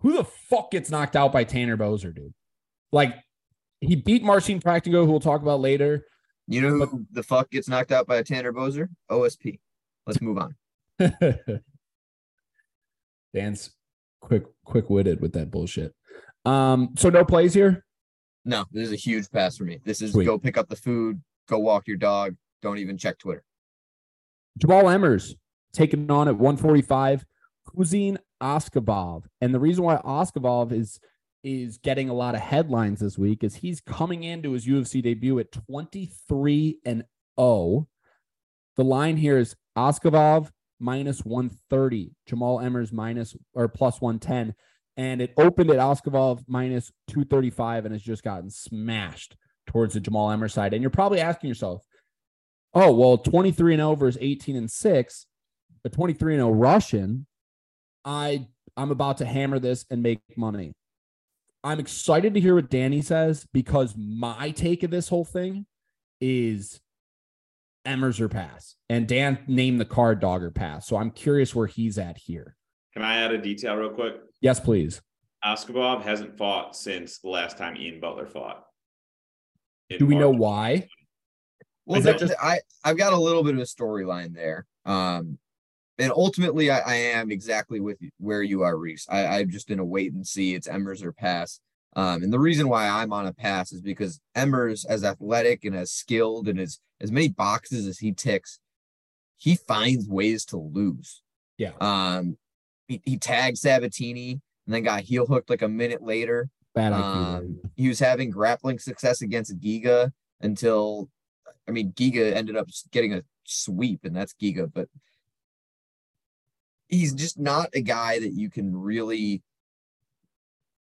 Who 0.01 0.13
the 0.13 0.23
fuck 0.23 0.71
gets 0.71 0.89
knocked 0.89 1.15
out 1.15 1.33
by 1.33 1.43
Tanner 1.43 1.77
Boser, 1.77 2.15
dude? 2.15 2.33
Like 2.91 3.15
he 3.81 3.95
beat 3.95 4.23
Marcin 4.23 4.59
Prachnio, 4.59 5.05
who 5.05 5.11
we'll 5.11 5.19
talk 5.19 5.41
about 5.41 5.59
later. 5.59 6.05
You 6.47 6.61
know 6.61 6.69
who 6.69 7.05
the 7.11 7.23
fuck 7.23 7.51
gets 7.51 7.67
knocked 7.67 7.91
out 7.91 8.07
by 8.07 8.17
a 8.17 8.23
Tanner 8.23 8.53
Boser? 8.53 8.89
OSP. 9.11 9.59
Let's 10.07 10.21
move 10.21 10.37
on. 10.37 10.55
Dan's 13.33 13.71
quick 14.21 14.43
quick 14.65 14.89
witted 14.89 15.21
with 15.21 15.33
that 15.33 15.51
bullshit. 15.51 15.93
Um, 16.45 16.89
so 16.97 17.09
no 17.09 17.23
plays 17.25 17.53
here. 17.53 17.85
No, 18.45 18.65
this 18.71 18.87
is 18.87 18.93
a 18.93 18.97
huge 18.97 19.29
pass 19.29 19.57
for 19.57 19.65
me. 19.65 19.79
This 19.83 20.01
is 20.01 20.13
Sweet. 20.13 20.25
go 20.25 20.39
pick 20.39 20.57
up 20.57 20.69
the 20.69 20.75
food, 20.75 21.21
go 21.47 21.59
walk 21.59 21.87
your 21.87 21.97
dog. 21.97 22.35
Don't 22.61 22.79
even 22.79 22.97
check 22.97 23.19
Twitter. 23.19 23.43
Jamal 24.57 24.85
Emmers 24.85 25.35
taking 25.73 26.09
on 26.09 26.27
at 26.27 26.37
145. 26.37 27.25
Khusein 27.67 28.17
Askhabov. 28.41 29.25
And 29.41 29.53
the 29.53 29.59
reason 29.59 29.83
why 29.83 29.97
Askhabov 29.97 30.71
is 30.71 30.99
is 31.41 31.77
getting 31.77 32.09
a 32.09 32.13
lot 32.13 32.35
of 32.35 32.41
headlines 32.41 32.99
this 32.99 33.17
week 33.17 33.45
is 33.45 33.55
he's 33.55 33.79
coming 33.79 34.23
into 34.23 34.51
his 34.51 34.67
UFC 34.67 35.01
debut 35.01 35.39
at 35.39 35.51
23 35.51 36.79
and 36.85 37.03
0. 37.39 37.87
The 38.75 38.83
line 38.83 39.15
here 39.15 39.37
is 39.37 39.55
Askhabov 39.77 40.49
minus 40.79 41.19
130, 41.19 42.11
Jamal 42.25 42.59
Emmers 42.59 42.91
minus 42.91 43.35
or 43.53 43.67
plus 43.67 44.01
110. 44.01 44.53
And 44.97 45.21
it 45.21 45.33
opened 45.37 45.69
at 45.71 45.77
Askhabov 45.77 46.43
minus 46.47 46.91
235 47.07 47.85
and 47.85 47.93
has 47.93 48.01
just 48.01 48.23
gotten 48.23 48.49
smashed 48.49 49.37
towards 49.65 49.93
the 49.93 50.01
Jamal 50.01 50.29
Emmers 50.29 50.51
side. 50.51 50.73
And 50.73 50.81
you're 50.81 50.89
probably 50.89 51.21
asking 51.21 51.47
yourself, 51.47 51.85
oh, 52.73 52.93
well, 52.93 53.17
23 53.17 53.75
and 53.75 53.79
0 53.79 53.95
versus 53.95 54.17
18 54.21 54.55
and 54.57 54.69
6, 54.69 55.25
but 55.83 55.93
23 55.93 56.35
and 56.35 56.41
0 56.41 56.51
Russian. 56.51 57.25
I 58.05 58.47
I'm 58.77 58.91
about 58.91 59.17
to 59.17 59.25
hammer 59.25 59.59
this 59.59 59.85
and 59.89 60.01
make 60.01 60.21
money. 60.37 60.73
I'm 61.63 61.79
excited 61.79 62.33
to 62.35 62.39
hear 62.39 62.55
what 62.55 62.69
Danny 62.69 63.01
says 63.01 63.45
because 63.53 63.93
my 63.97 64.51
take 64.51 64.83
of 64.83 64.91
this 64.91 65.09
whole 65.09 65.25
thing 65.25 65.65
is 66.21 66.79
Emmers 67.85 68.19
or 68.21 68.29
pass. 68.29 68.75
And 68.89 69.07
Dan 69.07 69.39
named 69.47 69.81
the 69.81 69.85
card 69.85 70.19
dogger 70.21 70.51
pass. 70.51 70.87
So 70.87 70.95
I'm 70.95 71.11
curious 71.11 71.53
where 71.53 71.67
he's 71.67 71.97
at 71.97 72.17
here. 72.17 72.55
Can 72.93 73.03
I 73.03 73.17
add 73.17 73.31
a 73.31 73.37
detail 73.37 73.75
real 73.75 73.89
quick? 73.89 74.15
Yes, 74.41 74.59
please. 74.59 75.01
Askhabov 75.43 76.01
hasn't 76.03 76.37
fought 76.37 76.75
since 76.75 77.19
the 77.19 77.29
last 77.29 77.57
time 77.57 77.75
Ian 77.77 77.99
Butler 77.99 78.25
fought. 78.25 78.65
Do 79.97 80.05
we 80.05 80.15
know 80.15 80.29
why? 80.29 80.87
Well, 81.85 81.97
Is 81.97 82.05
that 82.05 82.19
just- 82.19 82.33
I 82.41 82.59
I've 82.83 82.97
got 82.97 83.13
a 83.13 83.17
little 83.17 83.43
bit 83.43 83.55
of 83.55 83.59
a 83.59 83.63
storyline 83.63 84.33
there. 84.33 84.67
Um, 84.85 85.39
and 85.99 86.11
ultimately, 86.11 86.71
I, 86.71 86.79
I 86.79 86.95
am 86.95 87.29
exactly 87.29 87.79
with 87.79 88.01
you, 88.01 88.09
where 88.17 88.41
you 88.41 88.63
are, 88.63 88.77
Reese. 88.77 89.05
I, 89.09 89.25
I'm 89.25 89.49
just 89.49 89.69
in 89.69 89.79
a 89.79 89.85
wait 89.85 90.13
and 90.13 90.25
see. 90.25 90.55
It's 90.55 90.67
Emmers 90.67 91.03
or 91.03 91.11
pass. 91.11 91.59
Um, 91.95 92.23
and 92.23 92.31
the 92.31 92.39
reason 92.39 92.69
why 92.69 92.87
I'm 92.87 93.11
on 93.11 93.27
a 93.27 93.33
pass 93.33 93.71
is 93.71 93.81
because 93.81 94.21
Emmers, 94.35 94.85
as 94.87 95.03
athletic 95.03 95.65
and 95.65 95.75
as 95.75 95.91
skilled 95.91 96.47
and 96.47 96.59
as 96.59 96.79
as 97.01 97.11
many 97.11 97.29
boxes 97.29 97.85
as 97.85 97.99
he 97.99 98.13
ticks, 98.13 98.59
he 99.37 99.55
finds 99.55 100.07
ways 100.07 100.45
to 100.45 100.57
lose. 100.57 101.21
Yeah. 101.57 101.71
Um, 101.81 102.37
he, 102.87 103.01
he 103.05 103.17
tagged 103.17 103.57
Sabatini 103.57 104.41
and 104.65 104.75
then 104.75 104.83
got 104.83 105.01
heel 105.01 105.25
hooked 105.25 105.49
like 105.49 105.61
a 105.61 105.67
minute 105.67 106.01
later. 106.01 106.49
Bad 106.75 106.93
IQ. 106.93 107.01
Um, 107.01 107.59
he 107.75 107.87
was 107.87 107.99
having 107.99 108.29
grappling 108.29 108.79
success 108.79 109.21
against 109.21 109.59
Giga 109.59 110.11
until 110.41 111.09
I 111.67 111.71
mean, 111.71 111.91
Giga 111.91 112.33
ended 112.33 112.55
up 112.55 112.67
getting 112.91 113.13
a 113.13 113.23
sweep, 113.43 114.01
and 114.03 114.15
that's 114.15 114.33
Giga, 114.33 114.71
but 114.73 114.87
he's 116.89 117.13
just 117.13 117.39
not 117.39 117.69
a 117.73 117.81
guy 117.81 118.19
that 118.19 118.33
you 118.33 118.49
can 118.49 118.75
really 118.75 119.41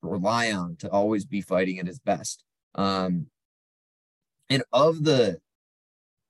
rely 0.02 0.50
on 0.50 0.76
to 0.76 0.90
always 0.90 1.24
be 1.24 1.40
fighting 1.40 1.78
at 1.78 1.86
his 1.86 1.98
best. 1.98 2.42
Um, 2.74 3.26
and 4.50 4.64
of 4.72 5.04
the 5.04 5.38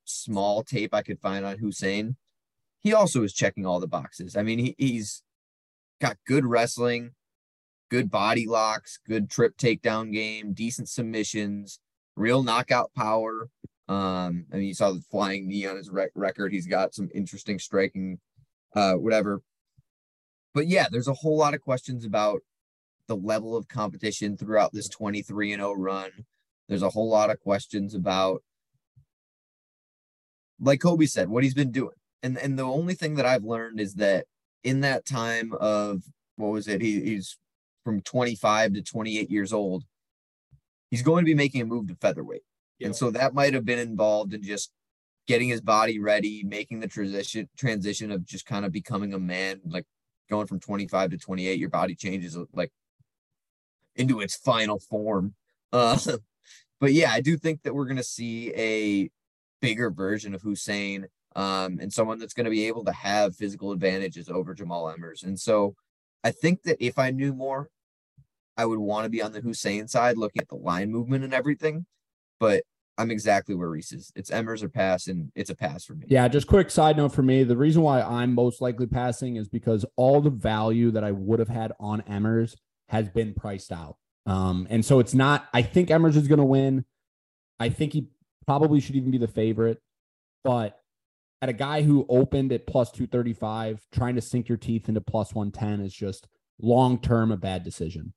small 0.04 0.62
tape 0.62 0.92
I 0.92 1.02
could 1.02 1.20
find 1.20 1.44
on 1.44 1.58
Hussein, 1.58 2.16
he 2.80 2.92
also 2.92 3.22
is 3.22 3.32
checking 3.32 3.66
all 3.66 3.80
the 3.80 3.86
boxes. 3.86 4.36
I 4.36 4.42
mean, 4.42 4.58
he, 4.58 4.74
he's 4.78 5.22
got 6.00 6.16
good 6.26 6.44
wrestling, 6.44 7.12
good 7.90 8.10
body 8.10 8.46
locks, 8.46 8.98
good 9.06 9.30
trip 9.30 9.56
takedown 9.56 10.12
game, 10.12 10.52
decent 10.52 10.88
submissions, 10.88 11.78
real 12.16 12.42
knockout 12.42 12.92
power. 12.94 13.48
Um, 13.88 14.46
I 14.52 14.56
mean, 14.56 14.68
you 14.68 14.74
saw 14.74 14.90
the 14.90 15.02
flying 15.10 15.48
knee 15.48 15.66
on 15.66 15.76
his 15.76 15.90
rec- 15.90 16.10
record. 16.14 16.52
He's 16.52 16.66
got 16.66 16.94
some 16.94 17.08
interesting 17.14 17.58
striking, 17.58 18.18
uh, 18.74 18.94
whatever. 18.94 19.42
But 20.58 20.66
yeah, 20.66 20.88
there's 20.90 21.06
a 21.06 21.14
whole 21.14 21.36
lot 21.36 21.54
of 21.54 21.60
questions 21.60 22.04
about 22.04 22.40
the 23.06 23.14
level 23.14 23.56
of 23.56 23.68
competition 23.68 24.36
throughout 24.36 24.72
this 24.72 24.88
23 24.88 25.52
and 25.52 25.60
0 25.60 25.74
run. 25.74 26.10
There's 26.68 26.82
a 26.82 26.90
whole 26.90 27.08
lot 27.08 27.30
of 27.30 27.38
questions 27.38 27.94
about, 27.94 28.42
like 30.58 30.80
Kobe 30.80 31.06
said, 31.06 31.28
what 31.28 31.44
he's 31.44 31.54
been 31.54 31.70
doing. 31.70 31.94
And 32.24 32.36
and 32.36 32.58
the 32.58 32.64
only 32.64 32.94
thing 32.94 33.14
that 33.14 33.24
I've 33.24 33.44
learned 33.44 33.78
is 33.78 33.94
that 33.94 34.24
in 34.64 34.80
that 34.80 35.06
time 35.06 35.52
of 35.60 36.02
what 36.34 36.48
was 36.48 36.66
it? 36.66 36.80
He, 36.80 37.02
he's 37.02 37.38
from 37.84 38.00
25 38.00 38.72
to 38.72 38.82
28 38.82 39.30
years 39.30 39.52
old. 39.52 39.84
He's 40.90 41.02
going 41.02 41.24
to 41.24 41.30
be 41.30 41.36
making 41.36 41.60
a 41.60 41.66
move 41.66 41.86
to 41.86 41.94
featherweight. 41.94 42.42
And 42.82 42.96
so 42.96 43.12
that 43.12 43.32
might 43.32 43.54
have 43.54 43.64
been 43.64 43.78
involved 43.78 44.34
in 44.34 44.42
just 44.42 44.72
getting 45.28 45.50
his 45.50 45.60
body 45.60 46.00
ready, 46.00 46.42
making 46.42 46.80
the 46.80 46.88
transition 46.88 47.48
transition 47.56 48.10
of 48.10 48.26
just 48.26 48.44
kind 48.44 48.64
of 48.64 48.72
becoming 48.72 49.14
a 49.14 49.20
man, 49.20 49.60
like 49.64 49.86
going 50.28 50.46
from 50.46 50.60
25 50.60 51.10
to 51.10 51.18
28, 51.18 51.58
your 51.58 51.68
body 51.68 51.94
changes 51.94 52.36
like 52.52 52.72
into 53.96 54.20
its 54.20 54.36
final 54.36 54.78
form. 54.78 55.34
Uh, 55.70 55.98
but 56.80 56.94
yeah, 56.94 57.12
I 57.12 57.20
do 57.20 57.36
think 57.36 57.62
that 57.62 57.74
we're 57.74 57.84
going 57.84 57.98
to 57.98 58.02
see 58.02 58.50
a 58.54 59.10
bigger 59.60 59.90
version 59.90 60.34
of 60.34 60.40
Hussein 60.40 61.08
um, 61.36 61.78
and 61.78 61.92
someone 61.92 62.18
that's 62.18 62.32
going 62.32 62.46
to 62.46 62.50
be 62.50 62.66
able 62.68 62.84
to 62.86 62.92
have 62.92 63.36
physical 63.36 63.72
advantages 63.72 64.30
over 64.30 64.54
Jamal 64.54 64.86
Emmers. 64.86 65.24
And 65.24 65.38
so 65.38 65.74
I 66.24 66.30
think 66.30 66.62
that 66.62 66.82
if 66.82 66.98
I 66.98 67.10
knew 67.10 67.34
more, 67.34 67.68
I 68.56 68.64
would 68.64 68.78
want 68.78 69.04
to 69.04 69.10
be 69.10 69.22
on 69.22 69.32
the 69.32 69.40
Hussein 69.40 69.88
side, 69.88 70.16
looking 70.16 70.42
at 70.42 70.48
the 70.48 70.56
line 70.56 70.90
movement 70.90 71.22
and 71.22 71.34
everything. 71.34 71.86
But 72.40 72.64
I'm 72.98 73.12
exactly 73.12 73.54
where 73.54 73.68
Reese 73.68 73.92
is. 73.92 74.12
It's 74.16 74.30
Emmers 74.30 74.62
or 74.62 74.68
pass, 74.68 75.06
and 75.06 75.30
it's 75.36 75.50
a 75.50 75.54
pass 75.54 75.84
for 75.84 75.94
me. 75.94 76.06
Yeah, 76.08 76.26
just 76.26 76.48
quick 76.48 76.68
side 76.68 76.96
note 76.96 77.12
for 77.12 77.22
me. 77.22 77.44
The 77.44 77.56
reason 77.56 77.82
why 77.82 78.02
I'm 78.02 78.34
most 78.34 78.60
likely 78.60 78.86
passing 78.86 79.36
is 79.36 79.48
because 79.48 79.86
all 79.96 80.20
the 80.20 80.30
value 80.30 80.90
that 80.90 81.04
I 81.04 81.12
would 81.12 81.38
have 81.38 81.48
had 81.48 81.72
on 81.78 82.02
Emmers 82.02 82.56
has 82.88 83.08
been 83.08 83.34
priced 83.34 83.70
out. 83.70 83.96
Um, 84.26 84.66
and 84.68 84.84
so 84.84 84.98
it's 84.98 85.14
not, 85.14 85.48
I 85.54 85.62
think 85.62 85.88
Emmers 85.88 86.16
is 86.16 86.26
going 86.26 86.40
to 86.40 86.44
win. 86.44 86.84
I 87.60 87.68
think 87.68 87.92
he 87.92 88.08
probably 88.46 88.80
should 88.80 88.96
even 88.96 89.12
be 89.12 89.18
the 89.18 89.28
favorite. 89.28 89.80
But 90.42 90.78
at 91.40 91.48
a 91.48 91.54
guy 91.54 91.82
who 91.82 92.04
opened 92.08 92.52
at 92.52 92.66
plus 92.66 92.90
235, 92.90 93.86
trying 93.92 94.16
to 94.16 94.20
sink 94.20 94.48
your 94.48 94.58
teeth 94.58 94.88
into 94.88 95.00
plus 95.00 95.34
110 95.34 95.84
is 95.84 95.94
just 95.94 96.26
long 96.60 96.98
term 96.98 97.30
a 97.30 97.36
bad 97.36 97.62
decision. 97.62 98.12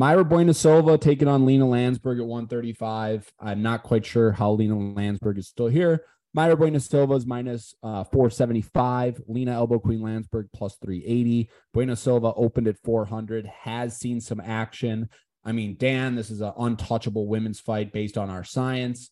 Mayra 0.00 0.26
Bueno 0.26 0.52
Silva 0.52 0.96
taking 0.96 1.28
on 1.28 1.44
Lena 1.44 1.68
Landsberg 1.68 2.20
at 2.20 2.26
135. 2.26 3.30
I'm 3.38 3.62
not 3.62 3.82
quite 3.82 4.06
sure 4.06 4.32
how 4.32 4.52
Lena 4.52 4.78
Landsberg 4.78 5.36
is 5.36 5.48
still 5.48 5.66
here. 5.66 6.04
Mayra 6.34 6.56
Bueno 6.56 6.78
Silva 6.78 7.14
is 7.14 7.26
minus, 7.26 7.74
uh, 7.82 8.04
475. 8.04 9.20
Lena 9.26 9.52
Elbow 9.52 9.78
Queen 9.78 10.00
Landsberg 10.00 10.48
plus 10.54 10.76
380. 10.82 11.50
Bueno 11.74 11.94
Silva 11.94 12.32
opened 12.34 12.66
at 12.68 12.78
400, 12.82 13.44
has 13.44 13.98
seen 13.98 14.22
some 14.22 14.40
action. 14.40 15.10
I 15.44 15.52
mean, 15.52 15.76
Dan, 15.76 16.14
this 16.14 16.30
is 16.30 16.40
an 16.40 16.54
untouchable 16.56 17.26
women's 17.26 17.60
fight 17.60 17.92
based 17.92 18.16
on 18.16 18.30
our 18.30 18.44
science. 18.44 19.10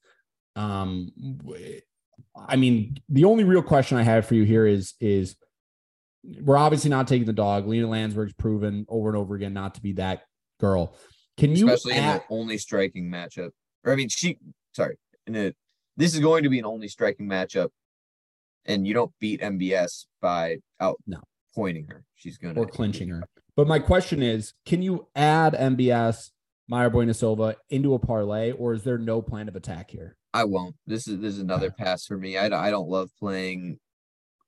Um, 0.57 1.11
I 2.35 2.57
mean, 2.57 2.97
the 3.11 3.27
only 3.27 3.45
real 3.45 3.63
question 3.63 3.99
I 3.99 4.05
have 4.05 4.25
for 4.25 4.37
you 4.37 4.45
here 4.45 4.67
is 4.67 4.95
is 5.01 5.37
we're 6.41 6.57
obviously 6.57 6.89
not 6.89 7.09
taking 7.09 7.27
the 7.27 7.33
dog. 7.35 7.67
Lena 7.67 7.89
Landsberg's 7.89 8.33
proven 8.33 8.87
over 8.89 9.09
and 9.09 9.19
over 9.19 9.35
again 9.35 9.53
not 9.53 9.75
to 9.75 9.83
be 9.83 9.93
that 9.93 10.23
girl. 10.59 10.95
Can 11.37 11.55
you 11.55 11.69
especially 11.69 11.99
add, 11.99 12.13
in 12.13 12.17
the 12.19 12.35
only 12.35 12.59
striking 12.59 13.11
matchup? 13.11 13.51
Or 13.85 13.93
I 13.93 13.97
mean, 13.97 14.09
she 14.09 14.39
sorry, 14.73 14.97
in 15.27 15.37
a 15.37 15.53
this 15.97 16.15
is 16.15 16.21
going 16.21 16.45
to 16.45 16.49
be 16.49 16.59
an 16.59 16.65
only 16.65 16.89
striking 16.89 17.27
matchup, 17.27 17.71
and 18.65 18.87
you 18.87 18.95
don't 18.95 19.13
beat 19.21 19.41
MBS 19.41 20.07
by 20.21 20.59
out 20.81 20.99
no 21.07 21.21
pointing 21.55 21.87
her. 21.89 22.05
She's 22.15 22.39
gonna 22.39 22.61
or 22.61 22.67
clinching 22.67 23.09
her. 23.09 23.23
But 23.57 23.67
my 23.67 23.79
question 23.79 24.23
is, 24.23 24.55
can 24.65 24.83
you 24.83 25.09
add 25.17 25.55
MBS 25.55 26.31
Mayra 26.71 26.93
Bueno 26.93 27.13
Silva 27.13 27.57
into 27.71 27.95
a 27.95 27.99
parlay, 27.99 28.53
or 28.53 28.75
is 28.75 28.85
there 28.85 28.99
no 28.99 29.23
plan 29.23 29.49
of 29.49 29.57
attack 29.57 29.91
here? 29.91 30.17
I 30.35 30.45
won't. 30.45 30.77
This 30.87 31.09
is 31.09 31.19
this 31.21 31.35
is 31.35 31.41
another 31.41 31.75
ah. 31.79 31.83
pass 31.83 32.05
for 32.05 32.17
me. 32.17 32.37
I, 32.37 32.47
I 32.47 32.71
don't 32.71 32.89
love 32.89 33.11
playing 33.19 33.79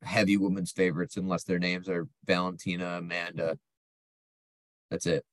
heavy 0.02 0.36
women's 0.36 0.72
favorites 0.72 1.16
unless 1.16 1.44
their 1.44 1.58
names 1.58 1.88
are 1.88 2.06
Valentina, 2.24 2.98
Amanda. 2.98 3.58
That's 4.90 5.06
it. 5.06 5.24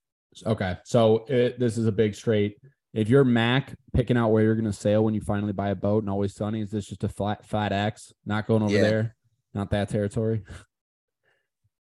Okay, 0.45 0.77
so 0.83 1.25
it, 1.27 1.59
this 1.59 1.77
is 1.77 1.87
a 1.87 1.91
big 1.91 2.15
straight. 2.15 2.57
If 2.93 3.09
you're 3.09 3.23
Mac 3.23 3.75
picking 3.93 4.17
out 4.17 4.29
where 4.29 4.43
you're 4.43 4.55
going 4.55 4.65
to 4.65 4.73
sail 4.73 5.03
when 5.03 5.13
you 5.13 5.21
finally 5.21 5.53
buy 5.53 5.69
a 5.69 5.75
boat 5.75 6.03
and 6.03 6.09
always 6.09 6.35
sunny, 6.35 6.61
is 6.61 6.71
this 6.71 6.87
just 6.87 7.03
a 7.03 7.09
flat 7.09 7.45
flat 7.45 7.71
X? 7.71 8.11
Not 8.25 8.47
going 8.47 8.63
over 8.63 8.73
yeah. 8.73 8.81
there, 8.81 9.15
not 9.53 9.71
that 9.71 9.89
territory. 9.89 10.43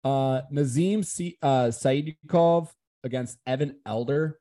Uh, 0.05 0.43
Nazim 0.51 1.03
C- 1.03 1.37
uh, 1.43 1.67
Sadykhov 1.67 2.71
against 3.05 3.37
Evan 3.47 3.77
Elder. 3.85 4.39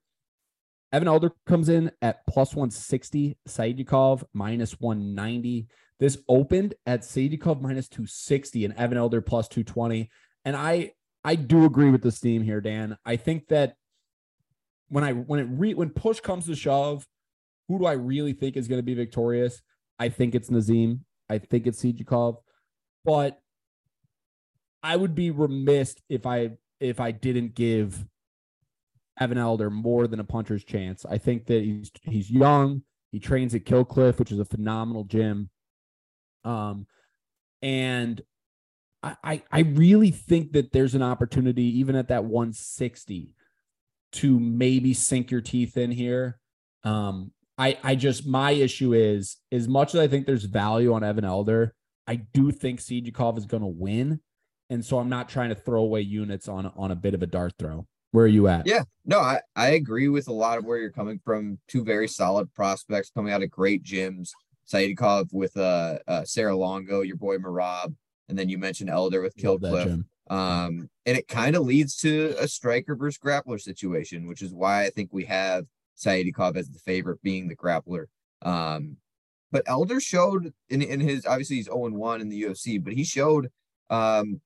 Evan 0.93 1.07
Elder 1.07 1.31
comes 1.45 1.67
in 1.67 1.91
at 2.01 2.25
plus 2.27 2.53
160, 2.53 3.37
Sadykhov 3.47 4.23
minus 4.33 4.79
190. 4.79 5.67
This 5.99 6.19
opened 6.29 6.75
at 6.85 7.01
Sadykhov 7.01 7.59
minus 7.59 7.89
260 7.89 8.65
and 8.65 8.73
Evan 8.75 8.97
Elder 8.97 9.19
plus 9.19 9.47
220. 9.47 10.09
And 10.45 10.55
I 10.55 10.91
I 11.23 11.35
do 11.35 11.65
agree 11.65 11.89
with 11.89 12.03
this 12.03 12.19
theme 12.19 12.43
here, 12.43 12.61
Dan. 12.61 12.97
I 13.05 13.17
think 13.17 13.47
that 13.47 13.75
when 14.89 15.03
I 15.03 15.13
when 15.13 15.39
it 15.39 15.47
re, 15.49 15.73
when 15.73 15.89
push 15.89 16.19
comes 16.19 16.45
to 16.45 16.55
shove, 16.55 17.07
who 17.67 17.79
do 17.79 17.85
I 17.85 17.93
really 17.93 18.33
think 18.33 18.55
is 18.55 18.67
going 18.67 18.79
to 18.79 18.83
be 18.83 18.93
victorious? 18.93 19.61
I 19.99 20.09
think 20.09 20.35
it's 20.35 20.49
Nazim. 20.49 21.05
I 21.29 21.39
think 21.39 21.67
it's 21.67 21.83
Sadykhov. 21.83 22.37
But 23.03 23.39
I 24.83 24.95
would 24.95 25.15
be 25.15 25.31
remiss 25.31 25.95
if 26.09 26.25
I 26.25 26.51
if 26.79 26.99
I 26.99 27.11
didn't 27.11 27.55
give 27.55 28.05
Evan 29.19 29.37
Elder 29.37 29.69
more 29.69 30.07
than 30.07 30.19
a 30.19 30.23
puncher's 30.23 30.63
chance. 30.63 31.05
I 31.05 31.17
think 31.17 31.45
that 31.47 31.63
he's 31.63 31.91
he's 32.03 32.31
young. 32.31 32.83
He 33.11 33.19
trains 33.19 33.55
at 33.55 33.65
Kill 33.65 33.85
Cliff, 33.85 34.19
which 34.19 34.31
is 34.31 34.39
a 34.39 34.45
phenomenal 34.45 35.05
gym. 35.05 35.49
Um, 36.43 36.87
and 37.61 38.21
I 39.03 39.43
I 39.51 39.59
really 39.59 40.11
think 40.11 40.53
that 40.53 40.71
there's 40.71 40.95
an 40.95 41.03
opportunity, 41.03 41.79
even 41.79 41.95
at 41.95 42.09
that 42.09 42.25
160, 42.25 43.33
to 44.17 44.39
maybe 44.39 44.93
sink 44.93 45.31
your 45.31 45.41
teeth 45.41 45.77
in 45.77 45.91
here. 45.91 46.39
Um, 46.83 47.31
I 47.57 47.77
I 47.83 47.95
just 47.95 48.25
my 48.25 48.51
issue 48.51 48.93
is 48.93 49.37
as 49.51 49.67
much 49.67 49.95
as 49.95 50.01
I 50.01 50.07
think 50.07 50.25
there's 50.25 50.45
value 50.45 50.93
on 50.93 51.03
Evan 51.03 51.25
Elder, 51.25 51.73
I 52.07 52.15
do 52.15 52.51
think 52.51 52.79
Sadykhov 52.79 53.37
is 53.37 53.45
going 53.45 53.63
to 53.63 53.67
win, 53.67 54.19
and 54.69 54.83
so 54.83 54.99
I'm 54.99 55.09
not 55.09 55.29
trying 55.29 55.49
to 55.49 55.55
throw 55.55 55.81
away 55.81 56.01
units 56.01 56.47
on 56.47 56.71
on 56.75 56.91
a 56.91 56.95
bit 56.95 57.13
of 57.13 57.23
a 57.23 57.27
dart 57.27 57.53
throw. 57.59 57.87
Where 58.11 58.25
are 58.25 58.29
you 58.29 58.47
at? 58.47 58.65
Yeah, 58.65 58.83
no, 59.05 59.19
I, 59.19 59.41
I 59.55 59.71
agree 59.71 60.07
with 60.07 60.27
a 60.27 60.33
lot 60.33 60.57
of 60.57 60.65
where 60.65 60.77
you're 60.77 60.91
coming 60.91 61.19
from. 61.23 61.59
Two 61.67 61.83
very 61.83 62.07
solid 62.07 62.51
prospects 62.53 63.11
coming 63.11 63.33
out 63.33 63.43
of 63.43 63.51
great 63.51 63.83
gyms. 63.83 64.29
Sadykhov 64.71 65.31
with 65.31 65.55
uh, 65.57 65.99
uh 66.07 66.23
Serra-Longo, 66.25 67.01
your 67.01 67.17
boy 67.17 67.37
Merab, 67.37 67.93
and 68.29 68.37
then 68.37 68.49
you 68.49 68.57
mentioned 68.57 68.89
Elder 68.89 69.21
with 69.21 69.35
Kill 69.35 69.59
Cliff. 69.59 69.99
Um, 70.29 70.89
and 71.05 71.17
it 71.17 71.27
kind 71.27 71.55
of 71.55 71.63
leads 71.63 71.95
to 71.97 72.35
a 72.39 72.47
striker 72.47 72.95
versus 72.95 73.17
grappler 73.17 73.59
situation, 73.59 74.27
which 74.27 74.41
is 74.41 74.53
why 74.53 74.83
I 74.83 74.89
think 74.89 75.09
we 75.11 75.25
have 75.25 75.65
Sadykhov 75.97 76.57
as 76.57 76.69
the 76.69 76.79
favorite, 76.79 77.21
being 77.21 77.47
the 77.47 77.55
grappler. 77.55 78.05
Um, 78.41 78.97
but 79.51 79.63
Elder 79.65 79.99
showed 79.99 80.53
in, 80.69 80.81
in 80.81 80.99
his 80.99 81.25
obviously 81.25 81.55
he's 81.57 81.65
0 81.65 81.89
1 81.89 82.21
in 82.21 82.29
the 82.29 82.43
UFC, 82.43 82.83
but 82.83 82.93
he 82.93 83.03
showed 83.03 83.49
um 83.89 84.41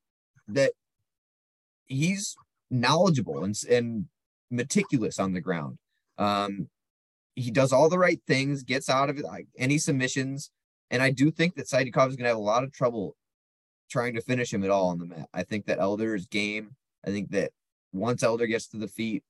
that 0.48 0.74
he's 1.88 2.36
knowledgeable 2.70 3.44
and, 3.44 3.56
and 3.70 4.06
meticulous 4.50 5.20
on 5.20 5.34
the 5.34 5.42
ground. 5.42 5.78
Um, 6.18 6.70
he 7.36 7.52
does 7.52 7.74
all 7.74 7.90
the 7.90 8.00
right 8.00 8.22
things, 8.28 8.64
gets 8.64 8.90
out 8.90 9.10
of 9.10 9.18
it, 9.18 9.26
like 9.26 9.48
any 9.58 9.78
submissions. 9.78 10.52
And 10.90 11.02
I 11.02 11.12
do 11.12 11.32
think 11.32 11.56
that 11.56 11.68
Sadykhov 11.68 12.10
is 12.10 12.16
going 12.16 12.26
to 12.26 12.30
have 12.30 12.38
a 12.38 12.42
lot 12.42 12.64
of 12.64 12.72
trouble 12.72 13.16
trying 13.92 14.16
to 14.16 14.22
finish 14.22 14.54
him 14.54 14.64
at 14.64 14.72
all 14.72 14.90
on 14.90 14.98
the 14.98 15.06
mat. 15.06 15.30
I 15.34 15.44
think 15.44 15.66
that 15.66 15.80
Elder 15.80 16.16
is 16.16 16.26
game. 16.26 16.76
I 17.06 17.12
think 17.12 17.32
that 17.32 17.52
once 17.94 18.24
Elder 18.24 18.48
gets 18.48 18.68
to 18.70 18.78
the 18.78 18.88
feet, 18.88 19.24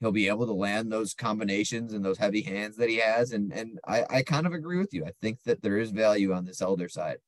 he'll 0.00 0.10
be 0.10 0.28
able 0.28 0.46
to 0.46 0.52
land 0.52 0.90
those 0.90 1.14
combinations 1.14 1.92
and 1.92 2.04
those 2.04 2.18
heavy 2.18 2.42
hands 2.42 2.76
that 2.76 2.88
he 2.88 2.96
has. 2.96 3.32
And 3.32 3.52
and 3.52 3.78
I, 3.86 4.04
I 4.08 4.22
kind 4.22 4.46
of 4.46 4.54
agree 4.54 4.78
with 4.78 4.92
you. 4.94 5.04
I 5.04 5.12
think 5.20 5.42
that 5.44 5.62
there 5.62 5.78
is 5.78 5.90
value 5.90 6.32
on 6.32 6.44
this 6.44 6.62
elder 6.62 6.88
side. 6.88 7.18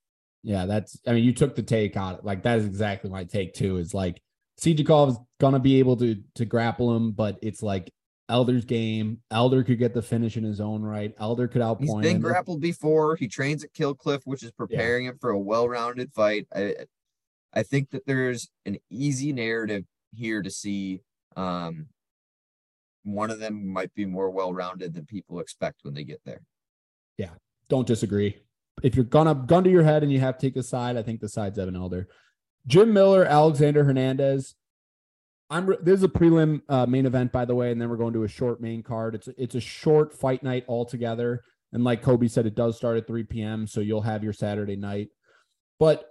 Yeah, 0.43 0.67
that's 0.67 0.99
I 1.07 1.13
mean, 1.13 1.25
you 1.25 1.33
took 1.33 1.55
the 1.55 1.63
take 1.63 1.97
on 1.97 2.15
it. 2.15 2.25
Like 2.25 2.43
that 2.43 2.59
is 2.59 2.67
exactly 2.67 3.11
my 3.11 3.25
take 3.25 3.55
too. 3.55 3.77
Is 3.77 3.95
like 3.95 4.21
Sadykhov 4.61 5.11
is 5.11 5.19
gonna 5.39 5.61
be 5.61 5.79
able 5.79 5.97
to 5.99 6.17
to 6.37 6.45
grapple 6.45 6.97
him, 6.97 7.13
but 7.13 7.39
it's 7.43 7.63
like 7.63 7.93
Elder's 8.33 8.65
game. 8.65 9.21
Elder 9.31 9.63
could 9.63 9.79
get 9.79 9.93
the 9.93 10.01
finish 10.01 10.39
in 10.39 10.43
his 10.43 10.59
own 10.59 10.83
right. 10.83 11.15
Elder 11.21 11.47
could 11.47 11.61
outpoint. 11.61 11.81
He's 11.81 11.95
been 11.97 12.17
him. 12.17 12.23
grappled 12.23 12.63
before. 12.63 13.15
He 13.15 13.29
trains 13.29 13.63
at 13.63 13.75
Kill 13.75 13.95
Cliff, 13.95 14.23
which 14.25 14.43
is 14.43 14.51
preparing 14.51 15.05
him 15.05 15.19
for 15.21 15.31
a 15.31 15.39
well-rounded 15.39 16.13
fight. 16.15 16.49
I 16.55 16.75
I 17.53 17.63
think 17.63 17.91
that 17.91 18.07
there's 18.07 18.49
an 18.65 18.79
easy 18.91 19.35
narrative 19.35 19.85
here 20.15 20.43
to 20.43 20.51
see. 20.51 21.03
Um, 21.37 21.89
one 23.05 23.31
of 23.31 23.39
them 23.39 23.69
might 23.69 23.93
be 23.95 24.07
more 24.07 24.31
well-rounded 24.31 24.95
than 24.95 25.05
people 25.05 25.39
expect 25.39 25.81
when 25.83 25.93
they 25.93 26.05
get 26.05 26.23
there. 26.25 26.41
Yeah, 27.19 27.35
don't 27.69 27.87
disagree. 27.87 28.39
If 28.83 28.95
you're 28.95 29.05
gonna 29.05 29.35
gun 29.35 29.65
to 29.65 29.71
your 29.71 29.83
head 29.83 30.03
and 30.03 30.11
you 30.11 30.21
have 30.21 30.39
to 30.39 30.47
take 30.47 30.57
a 30.57 30.63
side, 30.63 30.97
I 30.97 31.03
think 31.03 31.21
the 31.21 31.29
side's 31.29 31.59
Evan 31.59 31.77
Elder. 31.77 32.09
Jim 32.67 32.95
Miller, 32.95 33.27
Alexander 33.27 33.85
Hernandez. 33.85 34.55
I'm 35.53 35.67
re- 35.67 35.77
this 35.83 35.99
is 35.99 36.05
a 36.05 36.09
prelim 36.09 36.63
uh, 36.71 36.87
main 36.87 37.05
event, 37.05 37.31
by 37.31 37.45
the 37.45 37.55
way, 37.55 37.71
and 37.71 37.81
then 37.81 37.91
we're 37.91 37.99
going 37.99 38.15
to 38.15 38.25
a 38.25 38.29
short 38.29 38.61
main 38.63 38.83
card. 38.83 39.15
It's 39.15 39.29
it's 39.37 39.55
a 39.55 39.61
short 39.61 40.15
fight 40.15 40.43
night 40.43 40.65
altogether, 40.67 41.43
and 41.73 41.85
like 41.85 42.03
Kobe 42.03 42.27
said, 42.27 42.47
it 42.47 42.55
does 42.55 42.79
start 42.79 42.97
at 42.97 43.07
3 43.07 43.25
p.m. 43.25 43.67
So 43.67 43.81
you'll 43.81 44.01
have 44.01 44.25
your 44.25 44.33
Saturday 44.33 44.77
night. 44.77 45.09
But 45.79 46.07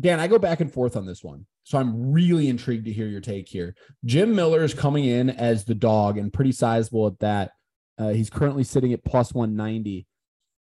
Dan, 0.00 0.20
I 0.20 0.28
go 0.28 0.38
back 0.38 0.60
and 0.60 0.72
forth 0.72 0.96
on 0.96 1.06
this 1.06 1.24
one, 1.24 1.46
so 1.64 1.76
I'm 1.76 2.12
really 2.12 2.48
intrigued 2.48 2.84
to 2.84 2.92
hear 2.92 3.08
your 3.08 3.20
take 3.20 3.48
here. 3.48 3.74
Jim 4.04 4.32
Miller 4.32 4.62
is 4.62 4.74
coming 4.74 5.04
in 5.04 5.28
as 5.28 5.64
the 5.64 5.74
dog 5.74 6.16
and 6.16 6.32
pretty 6.32 6.52
sizable 6.52 7.08
at 7.08 7.18
that. 7.18 7.50
Uh, 7.98 8.10
he's 8.10 8.30
currently 8.30 8.62
sitting 8.62 8.92
at 8.92 9.04
plus 9.04 9.34
190. 9.34 10.06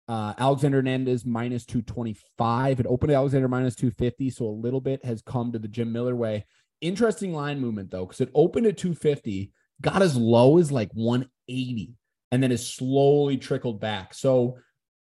Uh, 0.06 0.34
Alexander 0.38 0.78
Hernandez 0.78 1.26
minus 1.26 1.64
225. 1.66 2.80
It 2.80 2.86
opened 2.86 3.12
Alexander 3.12 3.48
minus 3.48 3.74
250. 3.74 4.30
So 4.30 4.46
a 4.46 4.48
little 4.48 4.80
bit 4.80 5.04
has 5.04 5.22
come 5.22 5.52
to 5.52 5.58
the 5.58 5.68
Jim 5.68 5.92
Miller 5.92 6.14
way. 6.14 6.44
Interesting 6.84 7.32
line 7.32 7.60
movement 7.60 7.90
though, 7.90 8.04
because 8.04 8.20
it 8.20 8.30
opened 8.34 8.66
at 8.66 8.76
250, 8.76 9.50
got 9.80 10.02
as 10.02 10.18
low 10.18 10.58
as 10.58 10.70
like 10.70 10.90
180, 10.92 11.94
and 12.30 12.42
then 12.42 12.50
has 12.50 12.68
slowly 12.68 13.38
trickled 13.38 13.80
back. 13.80 14.12
So 14.12 14.58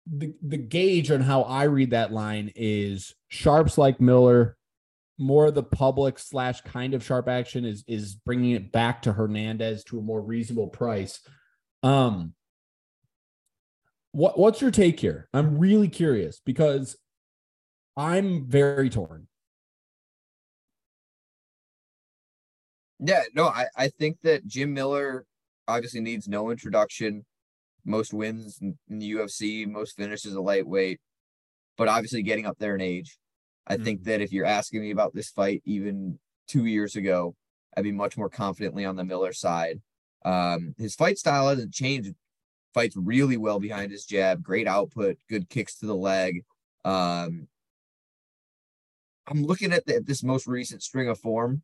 the, 0.09 0.33
the 0.41 0.55
gauge 0.55 1.11
on 1.11 1.19
how 1.19 1.41
I 1.41 1.63
read 1.63 1.91
that 1.91 2.13
line 2.13 2.53
is 2.55 3.13
sharps 3.27 3.77
like 3.77 3.99
Miller, 3.99 4.55
more 5.17 5.47
of 5.47 5.55
the 5.55 5.63
public 5.63 6.19
slash 6.19 6.61
kind 6.61 6.93
of 6.93 7.03
sharp 7.03 7.27
action 7.27 7.65
is 7.65 7.83
is 7.85 8.15
bringing 8.15 8.51
it 8.51 8.71
back 8.71 9.01
to 9.01 9.11
Hernandez 9.11 9.83
to 9.85 9.99
a 9.99 10.01
more 10.01 10.21
reasonable 10.21 10.67
price. 10.67 11.19
Um, 11.83 12.33
what 14.13 14.39
what's 14.39 14.61
your 14.61 14.71
take 14.71 15.01
here? 15.01 15.27
I'm 15.33 15.57
really 15.57 15.89
curious 15.89 16.39
because 16.45 16.95
I'm 17.97 18.47
very 18.47 18.89
torn. 18.89 19.26
Yeah, 22.99 23.23
no, 23.33 23.47
I, 23.47 23.67
I 23.75 23.87
think 23.89 24.21
that 24.23 24.47
Jim 24.47 24.73
Miller 24.73 25.25
obviously 25.67 26.01
needs 26.01 26.27
no 26.27 26.49
introduction. 26.49 27.25
Most 27.85 28.13
wins 28.13 28.59
in 28.61 28.75
the 28.89 29.13
UFC, 29.13 29.67
most 29.67 29.95
finishes 29.95 30.33
a 30.33 30.41
lightweight, 30.41 30.99
but 31.77 31.87
obviously 31.87 32.23
getting 32.23 32.45
up 32.45 32.57
there 32.59 32.75
in 32.75 32.81
age. 32.81 33.17
I 33.67 33.77
think 33.77 34.03
that 34.05 34.21
if 34.21 34.31
you're 34.31 34.45
asking 34.45 34.81
me 34.81 34.91
about 34.91 35.13
this 35.13 35.29
fight 35.29 35.61
even 35.65 36.19
two 36.47 36.65
years 36.65 36.95
ago, 36.95 37.35
I'd 37.75 37.83
be 37.83 37.91
much 37.91 38.17
more 38.17 38.29
confidently 38.29 38.85
on 38.85 38.95
the 38.95 39.03
Miller 39.03 39.33
side. 39.33 39.81
Um, 40.25 40.73
his 40.77 40.95
fight 40.95 41.17
style 41.17 41.49
hasn't 41.49 41.73
changed. 41.73 42.13
Fights 42.73 42.95
really 42.97 43.37
well 43.37 43.59
behind 43.59 43.91
his 43.91 44.05
jab, 44.05 44.41
great 44.41 44.67
output, 44.67 45.17
good 45.29 45.49
kicks 45.49 45.77
to 45.79 45.85
the 45.85 45.95
leg. 45.95 46.43
Um, 46.85 47.47
I'm 49.27 49.43
looking 49.43 49.73
at, 49.73 49.85
the, 49.85 49.95
at 49.95 50.05
this 50.05 50.23
most 50.23 50.47
recent 50.47 50.81
string 50.81 51.09
of 51.09 51.19
form, 51.19 51.63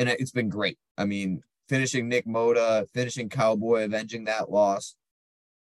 and 0.00 0.08
it- 0.08 0.18
it's 0.18 0.32
been 0.32 0.48
great. 0.48 0.78
I 0.96 1.04
mean, 1.04 1.44
finishing 1.68 2.08
Nick 2.08 2.26
Motta, 2.26 2.88
finishing 2.90 3.28
Cowboy, 3.28 3.84
avenging 3.84 4.24
that 4.24 4.50
loss. 4.50 4.96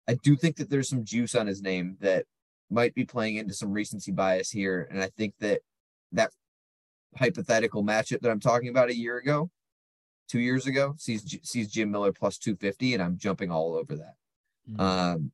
I 0.07 0.13
do 0.15 0.35
think 0.35 0.57
that 0.57 0.69
there's 0.69 0.89
some 0.89 1.03
juice 1.03 1.33
on 1.33 1.47
his 1.47 1.61
name 1.63 1.97
that 2.01 2.27
might 2.69 2.93
be 2.93 3.05
playing 3.05 3.37
into 3.37 3.53
some 3.55 3.71
recency 3.71 4.11
bias 4.11 4.51
here, 4.51 4.87
and 4.91 5.01
I 5.01 5.09
think 5.09 5.33
that 5.39 5.61
that 6.11 6.31
hypothetical 7.17 7.83
matchup 7.83 8.19
that 8.21 8.29
I'm 8.29 8.39
talking 8.39 8.67
about 8.69 8.89
a 8.89 8.95
year 8.95 9.17
ago, 9.17 9.49
two 10.27 10.39
years 10.39 10.67
ago, 10.67 10.93
sees 10.97 11.23
sees 11.43 11.71
Jim 11.71 11.89
Miller 11.91 12.11
plus 12.11 12.37
250, 12.37 12.93
and 12.93 13.01
I'm 13.01 13.17
jumping 13.17 13.49
all 13.51 13.73
over 13.75 13.95
that. 13.95 14.15
Um, 14.79 15.31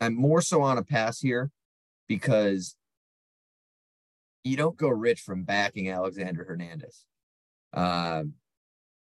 I'm 0.00 0.14
more 0.14 0.42
so 0.42 0.60
on 0.62 0.78
a 0.78 0.84
pass 0.84 1.20
here 1.20 1.50
because 2.08 2.76
you 4.42 4.56
don't 4.56 4.76
go 4.76 4.88
rich 4.88 5.20
from 5.20 5.44
backing 5.44 5.88
Alexander 5.88 6.44
Hernandez. 6.44 7.06
Um, 7.74 8.34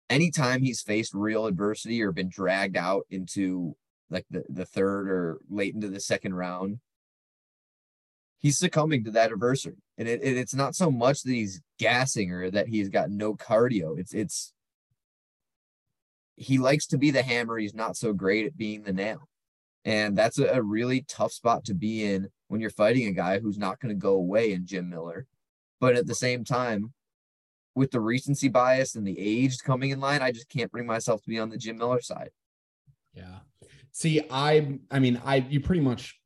anytime 0.10 0.62
he's 0.64 0.82
faced 0.82 1.14
real 1.14 1.46
adversity 1.46 2.02
or 2.02 2.12
been 2.12 2.30
dragged 2.30 2.78
out 2.78 3.06
into 3.10 3.76
like 4.10 4.26
the, 4.30 4.44
the 4.50 4.66
third 4.66 5.10
or 5.10 5.40
late 5.50 5.76
into 5.76 5.90
the 5.90 6.00
second 6.00 6.36
round, 6.36 6.80
he's 8.40 8.58
succumbing 8.58 9.04
to 9.04 9.12
that 9.12 9.32
adversity. 9.32 9.78
And 9.98 10.08
it, 10.08 10.22
it- 10.24 10.38
it's 10.38 10.54
not 10.56 10.76
so 10.76 10.92
much 10.92 11.24
that 11.24 11.32
he's 11.34 11.62
gassing 11.80 12.32
or 12.32 12.50
that 12.52 12.68
he's 12.68 12.90
got 12.90 13.10
no 13.10 13.36
cardio. 13.36 13.98
It's 14.00 14.14
it's 14.14 14.54
he 16.38 16.58
likes 16.58 16.86
to 16.88 16.98
be 16.98 17.12
the 17.12 17.24
hammer. 17.24 17.58
He's 17.58 17.74
not 17.74 17.96
so 17.96 18.12
great 18.14 18.46
at 18.46 18.58
being 18.58 18.84
the 18.84 18.94
nail. 18.94 19.30
And 19.86 20.18
that's 20.18 20.40
a, 20.40 20.46
a 20.48 20.62
really 20.62 21.06
tough 21.08 21.32
spot 21.32 21.64
to 21.66 21.74
be 21.74 22.04
in 22.04 22.30
when 22.48 22.60
you're 22.60 22.70
fighting 22.72 23.08
a 23.08 23.12
guy 23.14 23.40
who's 23.40 23.58
not 23.58 23.80
going 23.80 23.94
to 23.94 24.00
go 24.00 24.16
away 24.16 24.52
in 24.52 24.66
Jim 24.66 24.90
Miller. 24.90 25.28
But 25.80 25.96
at 25.96 26.08
the 26.08 26.16
same 26.16 26.44
time, 26.44 26.94
with 27.76 27.92
the 27.92 28.00
recency 28.00 28.48
bias 28.48 28.96
and 28.96 29.06
the 29.06 29.20
age 29.20 29.60
coming 29.60 29.92
in 29.92 30.00
line, 30.00 30.22
I 30.22 30.32
just 30.32 30.50
can't 30.50 30.72
bring 30.72 30.86
myself 30.86 31.22
to 31.24 31.30
be 31.30 31.40
on 31.40 31.50
the 31.50 31.58
Jim 31.58 31.78
Miller 31.78 32.02
side. 32.02 32.32
Yeah. 33.14 33.40
See, 33.92 34.22
I 34.30 34.80
I 34.90 35.00
mean, 35.00 35.22
I 35.24 35.38
you 35.38 35.60
pretty 35.60 35.82
much 35.82 36.20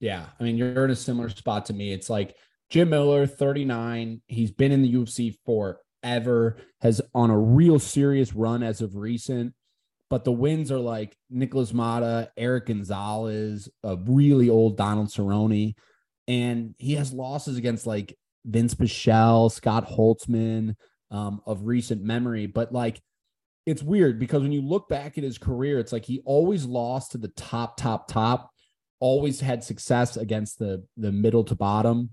yeah, 0.00 0.26
I 0.38 0.42
mean, 0.44 0.56
you're 0.56 0.84
in 0.84 0.90
a 0.90 0.96
similar 0.96 1.28
spot 1.28 1.66
to 1.66 1.72
me. 1.72 1.92
It's 1.92 2.08
like 2.08 2.36
Jim 2.70 2.90
Miller, 2.90 3.26
39. 3.26 4.22
He's 4.26 4.50
been 4.50 4.72
in 4.72 4.82
the 4.82 4.92
UFC 4.92 5.36
forever, 5.44 6.58
has 6.80 7.00
on 7.14 7.30
a 7.30 7.38
real 7.38 7.78
serious 7.78 8.32
run 8.32 8.62
as 8.62 8.80
of 8.80 8.94
recent. 8.94 9.54
But 10.10 10.24
the 10.24 10.32
wins 10.32 10.72
are 10.72 10.78
like 10.78 11.16
Nicholas 11.28 11.72
Motta, 11.72 12.28
Eric 12.36 12.66
Gonzalez, 12.66 13.68
a 13.82 13.96
really 13.96 14.48
old 14.48 14.76
Donald 14.76 15.08
Cerrone. 15.08 15.74
And 16.26 16.74
he 16.78 16.94
has 16.94 17.12
losses 17.12 17.56
against 17.56 17.86
like 17.86 18.16
Vince 18.44 18.74
Pichel, 18.74 19.50
Scott 19.50 19.88
Holtzman 19.88 20.74
um, 21.10 21.40
of 21.46 21.66
recent 21.66 22.02
memory. 22.02 22.46
But 22.46 22.72
like 22.72 23.00
it's 23.66 23.82
weird 23.82 24.18
because 24.18 24.42
when 24.42 24.52
you 24.52 24.62
look 24.62 24.88
back 24.88 25.18
at 25.18 25.24
his 25.24 25.38
career, 25.38 25.78
it's 25.78 25.92
like 25.92 26.06
he 26.06 26.22
always 26.24 26.64
lost 26.64 27.12
to 27.12 27.18
the 27.18 27.28
top, 27.28 27.76
top, 27.76 28.08
top, 28.08 28.50
always 29.00 29.40
had 29.40 29.62
success 29.62 30.16
against 30.16 30.58
the 30.58 30.84
the 30.96 31.12
middle 31.12 31.44
to 31.44 31.54
bottom. 31.54 32.10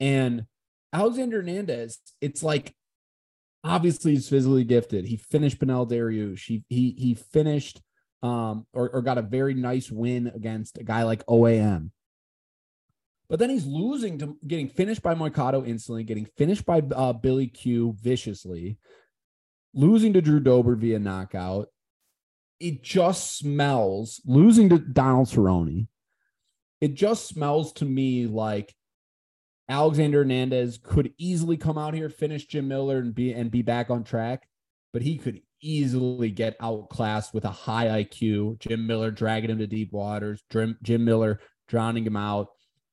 And 0.00 0.46
Alexander 0.92 1.38
Hernandez, 1.38 1.98
it's 2.20 2.42
like 2.42 2.74
obviously 3.62 4.12
he's 4.12 4.28
physically 4.28 4.64
gifted. 4.64 5.04
He 5.04 5.16
finished 5.16 5.58
Beneil 5.58 5.88
Dariush. 5.88 6.44
He 6.46 6.64
he 6.68 6.94
he 6.96 7.14
finished 7.14 7.80
um 8.22 8.66
or, 8.72 8.90
or 8.90 9.02
got 9.02 9.18
a 9.18 9.22
very 9.22 9.54
nice 9.54 9.90
win 9.90 10.28
against 10.34 10.78
a 10.78 10.84
guy 10.84 11.02
like 11.04 11.24
OAM. 11.26 11.90
But 13.28 13.38
then 13.38 13.50
he's 13.50 13.66
losing 13.66 14.18
to 14.18 14.38
getting 14.46 14.68
finished 14.68 15.02
by 15.02 15.14
Moicano 15.14 15.66
instantly, 15.66 16.02
getting 16.02 16.26
finished 16.36 16.64
by 16.64 16.80
uh, 16.94 17.12
Billy 17.12 17.46
Q 17.46 17.94
viciously, 18.00 18.78
losing 19.74 20.14
to 20.14 20.22
Drew 20.22 20.40
Dober 20.40 20.76
via 20.76 20.98
knockout. 20.98 21.68
It 22.58 22.82
just 22.82 23.36
smells 23.36 24.20
losing 24.24 24.70
to 24.70 24.78
Donald 24.78 25.28
Cerrone. 25.28 25.88
It 26.80 26.94
just 26.94 27.28
smells 27.28 27.72
to 27.74 27.84
me 27.84 28.26
like 28.26 28.74
Alexander 29.68 30.18
Hernandez 30.18 30.78
could 30.82 31.12
easily 31.18 31.56
come 31.58 31.76
out 31.76 31.92
here, 31.92 32.08
finish 32.08 32.46
Jim 32.46 32.66
Miller, 32.66 32.98
and 32.98 33.14
be 33.14 33.32
and 33.32 33.50
be 33.50 33.62
back 33.62 33.90
on 33.90 34.04
track, 34.04 34.48
but 34.92 35.02
he 35.02 35.18
could 35.18 35.42
easily 35.60 36.30
get 36.30 36.56
outclassed 36.60 37.34
with 37.34 37.44
a 37.44 37.50
high 37.50 38.04
IQ. 38.04 38.58
Jim 38.60 38.86
Miller 38.86 39.10
dragging 39.10 39.50
him 39.50 39.58
to 39.58 39.66
deep 39.66 39.92
waters, 39.92 40.42
Jim, 40.50 40.78
Jim 40.82 41.04
Miller 41.04 41.40
drowning 41.68 42.06
him 42.06 42.16
out. 42.16 42.48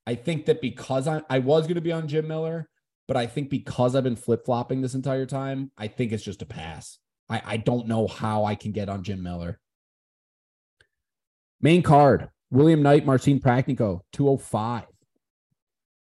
I 0.07 0.15
think 0.15 0.45
that 0.45 0.61
because 0.61 1.07
I, 1.07 1.21
I 1.29 1.39
was 1.39 1.63
going 1.63 1.75
to 1.75 1.81
be 1.81 1.91
on 1.91 2.07
Jim 2.07 2.27
Miller, 2.27 2.69
but 3.07 3.17
I 3.17 3.25
think 3.27 3.49
because 3.49 3.95
I've 3.95 4.03
been 4.03 4.15
flip 4.15 4.45
flopping 4.45 4.81
this 4.81 4.93
entire 4.93 5.25
time, 5.25 5.71
I 5.77 5.87
think 5.87 6.11
it's 6.11 6.23
just 6.23 6.41
a 6.41 6.45
pass. 6.45 6.99
I, 7.29 7.41
I 7.43 7.57
don't 7.57 7.87
know 7.87 8.07
how 8.07 8.45
I 8.45 8.55
can 8.55 8.71
get 8.71 8.89
on 8.89 9.03
Jim 9.03 9.23
Miller. 9.23 9.59
Main 11.61 11.81
card 11.81 12.29
William 12.51 12.83
Knight, 12.83 13.05
Marcin 13.05 13.39
Prachnio, 13.39 14.01
205. 14.13 14.83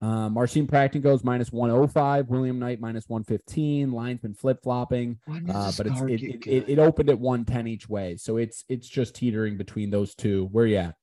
Uh, 0.03 0.31
Marcin 0.31 0.67
Prachnio 0.67 1.15
is 1.15 1.23
minus 1.23 1.53
105. 1.53 2.29
William 2.29 2.59
Knight 2.59 2.81
minus 2.81 3.07
115. 3.09 3.93
Line's 3.93 4.21
been 4.21 4.33
flip 4.33 4.61
flopping, 4.63 5.19
uh, 5.29 5.73
but 5.77 5.87
it's 5.87 6.01
it, 6.01 6.23
it, 6.23 6.47
it, 6.47 6.69
it 6.71 6.79
opened 6.79 7.11
at 7.11 7.19
110 7.19 7.67
each 7.67 7.89
way. 7.89 8.17
So 8.17 8.39
it's 8.39 8.65
it's 8.69 8.89
just 8.89 9.15
teetering 9.15 9.59
between 9.59 9.91
those 9.91 10.15
two. 10.15 10.49
Where 10.53 10.67
you 10.67 10.77
at? 10.79 10.95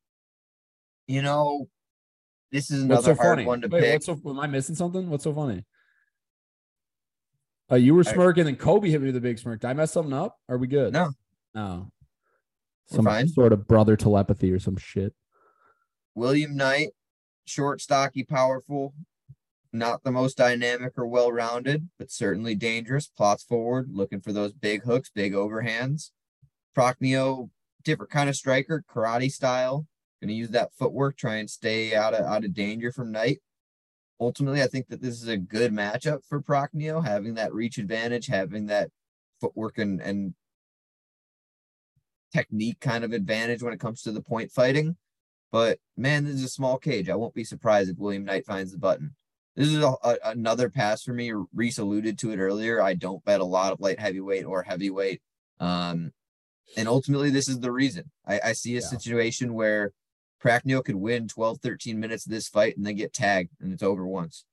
You 1.08 1.22
know, 1.22 1.70
this 2.52 2.72
is 2.72 2.84
another 2.84 3.02
so 3.02 3.16
hard 3.16 3.38
funny? 3.38 3.46
one 3.46 3.62
to 3.62 3.68
Wait, 3.68 3.82
pick. 3.82 3.94
what's 3.94 4.06
so, 4.06 4.20
am 4.30 4.40
I 4.40 4.48
missing 4.48 4.76
something? 4.76 5.10
What's 5.10 5.24
so 5.24 5.34
funny? 5.34 5.64
Uh, 7.72 7.76
you 7.76 7.94
were 7.94 8.04
I- 8.08 8.12
smirking, 8.14 8.48
and 8.48 8.58
Kobe 8.58 8.90
hit 8.90 9.02
me 9.02 9.08
with 9.08 9.16
a 9.18 9.22
big 9.22 9.40
smirk. 9.40 9.62
Did 9.62 9.68
I 9.68 9.74
mess 9.74 9.92
something 9.92 10.14
up? 10.14 10.38
Are 10.48 10.58
we 10.58 10.68
good? 10.68 10.94
No. 10.94 11.12
No. 11.54 11.90
We're 12.92 12.96
Some 12.98 13.06
fine. 13.06 13.28
sort 13.28 13.52
of 13.52 13.68
brother 13.68 13.98
telepathy 13.98 14.52
or 14.52 14.60
some 14.60 14.78
shit. 14.78 15.14
William 16.16 16.56
Knight, 16.56 16.90
short, 17.46 17.82
stocky, 17.82 18.24
powerful, 18.24 18.94
not 19.74 20.04
the 20.04 20.12
most 20.12 20.38
dynamic 20.38 20.94
or 20.98 21.06
well 21.06 21.32
rounded, 21.32 21.90
but 22.00 22.10
certainly 22.10 22.56
dangerous. 22.56 23.08
Plots 23.08 23.44
forward, 23.44 23.90
looking 23.92 24.22
for 24.22 24.32
those 24.32 24.54
big 24.54 24.84
hooks, 24.84 25.12
big 25.14 25.34
overhands. 25.34 26.12
Prachnio, 26.76 27.50
different 27.84 28.12
kind 28.12 28.30
of 28.30 28.36
striker, 28.38 28.84
karate 28.90 29.32
style. 29.32 29.86
Gonna 30.22 30.34
use 30.34 30.50
that 30.50 30.74
footwork, 30.74 31.16
try 31.18 31.36
and 31.36 31.50
stay 31.50 31.94
out 31.96 32.14
of 32.14 32.26
out 32.26 32.44
of 32.44 32.54
danger 32.54 32.92
from 32.92 33.12
Knight. 33.12 33.40
Ultimately, 34.20 34.64
I 34.64 34.68
think 34.68 34.88
that 34.88 35.02
this 35.02 35.22
is 35.22 35.28
a 35.28 35.38
good 35.38 35.72
matchup 35.72 36.22
for 36.28 36.42
Prachnio, 36.42 37.06
having 37.06 37.36
that 37.36 37.54
reach 37.54 37.78
advantage, 37.78 38.26
having 38.26 38.66
that 38.66 38.90
footwork 39.40 39.78
and, 39.78 40.02
and 40.02 40.34
technique 42.34 42.80
kind 42.80 43.04
of 43.04 43.14
advantage 43.14 43.62
when 43.62 43.74
it 43.74 43.80
comes 43.80 44.02
to 44.02 44.12
the 44.12 44.22
point 44.22 44.52
fighting. 44.52 44.98
But 45.52 45.80
man, 45.96 46.26
this 46.26 46.36
is 46.36 46.44
a 46.44 46.50
small 46.50 46.78
cage. 46.78 47.10
I 47.10 47.16
won't 47.16 47.36
be 47.36 47.44
surprised 47.44 47.90
if 47.90 47.98
William 47.98 48.26
Knight 48.26 48.46
finds 48.46 48.72
the 48.72 48.78
button. 48.80 49.16
This 49.56 49.70
is 49.70 49.84
a, 49.84 49.94
a- 50.04 50.18
another 50.26 50.70
pass 50.70 51.04
for 51.04 51.14
me. 51.14 51.32
Reese 51.54 51.78
alluded 51.78 52.18
to 52.20 52.32
it 52.32 52.38
earlier. 52.38 52.82
I 52.82 52.96
don't 52.96 53.24
bet 53.24 53.40
a 53.40 53.46
lot 53.46 53.72
of 53.72 53.80
light 53.80 54.00
heavyweight 54.00 54.46
or 54.46 54.64
heavyweight. 54.64 55.22
Um, 55.60 56.12
and 56.76 56.88
ultimately, 56.88 57.30
this 57.30 57.48
is 57.48 57.60
the 57.60 57.72
reason. 57.72 58.12
I, 58.26 58.40
I 58.46 58.54
see 58.54 58.74
a 58.74 58.82
Yeah. 58.82 58.88
situation 58.88 59.54
where 59.54 59.94
Prachnio 60.44 60.84
could 60.84 60.96
win 60.96 61.28
12, 61.28 61.60
13 61.62 62.00
minutes 62.00 62.26
of 62.26 62.32
this 62.32 62.48
fight 62.48 62.78
and 62.78 62.86
then 62.86 62.96
get 62.96 63.14
tagged 63.14 63.52
and 63.60 63.74
it's 63.74 63.84
over 63.84 64.06
once. 64.06 64.46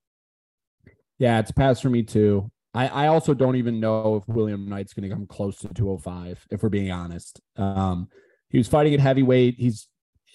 Yeah, 1.19 1.39
it's 1.39 1.51
a 1.51 1.55
pass 1.55 1.81
for 1.81 1.90
me 1.90 2.02
too. 2.02 2.51
I, 2.74 2.89
I 2.89 3.06
also 3.06 3.35
don't 3.35 3.56
even 3.56 3.78
know 3.78 4.16
if 4.16 4.27
William 4.27 4.69
Knight's 4.69 4.93
going 4.93 5.09
to 5.09 5.15
come 5.15 5.27
close 5.27 5.59
to 5.59 5.69
205, 5.69 6.47
if 6.51 6.62
we're 6.62 6.69
being 6.69 6.90
honest. 6.90 7.40
Um, 7.56 8.09
he 8.48 8.59
was 8.59 8.66
fighting 8.66 8.94
at 8.94 9.01
heavyweight. 9.01 9.56
He's 9.59 9.89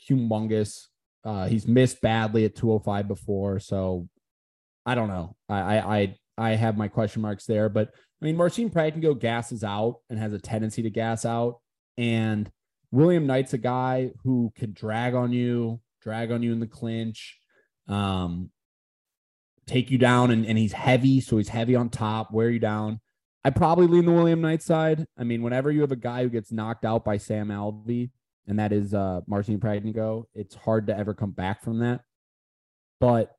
humongous. 0.09 0.88
Uh, 1.26 1.47
he's 1.47 1.67
missed 1.67 2.01
badly 2.01 2.45
at 2.45 2.55
205 2.55 3.07
before. 3.07 3.59
So 3.59 4.07
I 4.85 4.95
don't 4.95 5.09
know. 5.09 5.35
I, 5.49 5.59
I, 5.59 5.97
I, 5.97 6.15
I 6.38 6.49
have 6.51 6.77
my 6.77 6.88
question 6.88 7.21
marks 7.21 7.45
there. 7.45 7.67
But 7.67 7.89
I 8.21 8.26
mean, 8.26 8.38
Marcin 8.38 8.69
Prachnio 8.69 9.19
gasses 9.19 9.63
out 9.63 9.97
and 10.09 10.17
has 10.17 10.31
a 10.31 10.39
tendency 10.39 10.81
to 10.84 10.89
gas 10.89 11.26
out. 11.26 11.59
And 11.97 12.49
William 12.91 13.28
Knight's 13.28 13.53
a 13.53 13.57
guy 13.57 14.11
who 14.24 14.52
can 14.56 14.74
drag 14.74 15.14
on 15.14 15.32
you, 15.32 15.80
drag 16.02 16.32
on 16.32 16.41
you 16.41 16.52
in 16.52 16.60
the 16.60 16.68
clinch. 16.68 17.38
Um, 17.88 18.52
take 19.68 19.91
you 19.91 19.98
down 19.98 20.32
and, 20.32 20.45
and 20.45 20.57
he's 20.57 20.74
heavy, 20.74 21.22
so 21.22 21.38
he's 21.38 21.49
heavy 21.49 21.76
on 21.76 21.90
top, 21.90 22.32
wear 22.32 22.49
you 22.49 22.60
down. 22.60 22.99
I 23.45 23.52
probably 23.52 23.88
lean 23.88 24.06
the 24.06 24.11
William 24.11 24.41
Knight 24.41 24.61
side. 24.61 25.06
I 25.18 25.24
mean, 25.24 25.41
whenever 25.44 25.72
you 25.72 25.82
have 25.82 25.91
a 25.91 25.95
guy 25.95 26.24
who 26.24 26.30
gets 26.30 26.52
knocked 26.52 26.86
out 26.86 27.06
by 27.06 27.18
Sam 27.18 27.49
Alvey, 27.49 28.10
and 28.48 28.60
that 28.60 28.74
is 28.74 28.94
uh 28.94 29.22
Marcin 29.28 29.60
Prachnio, 29.60 30.26
it's 30.34 30.56
hard 30.56 30.88
to 30.88 30.98
ever 30.98 31.14
come 31.14 31.32
back 31.32 31.64
from 31.64 31.80
that. 31.80 32.02
But 32.99 33.32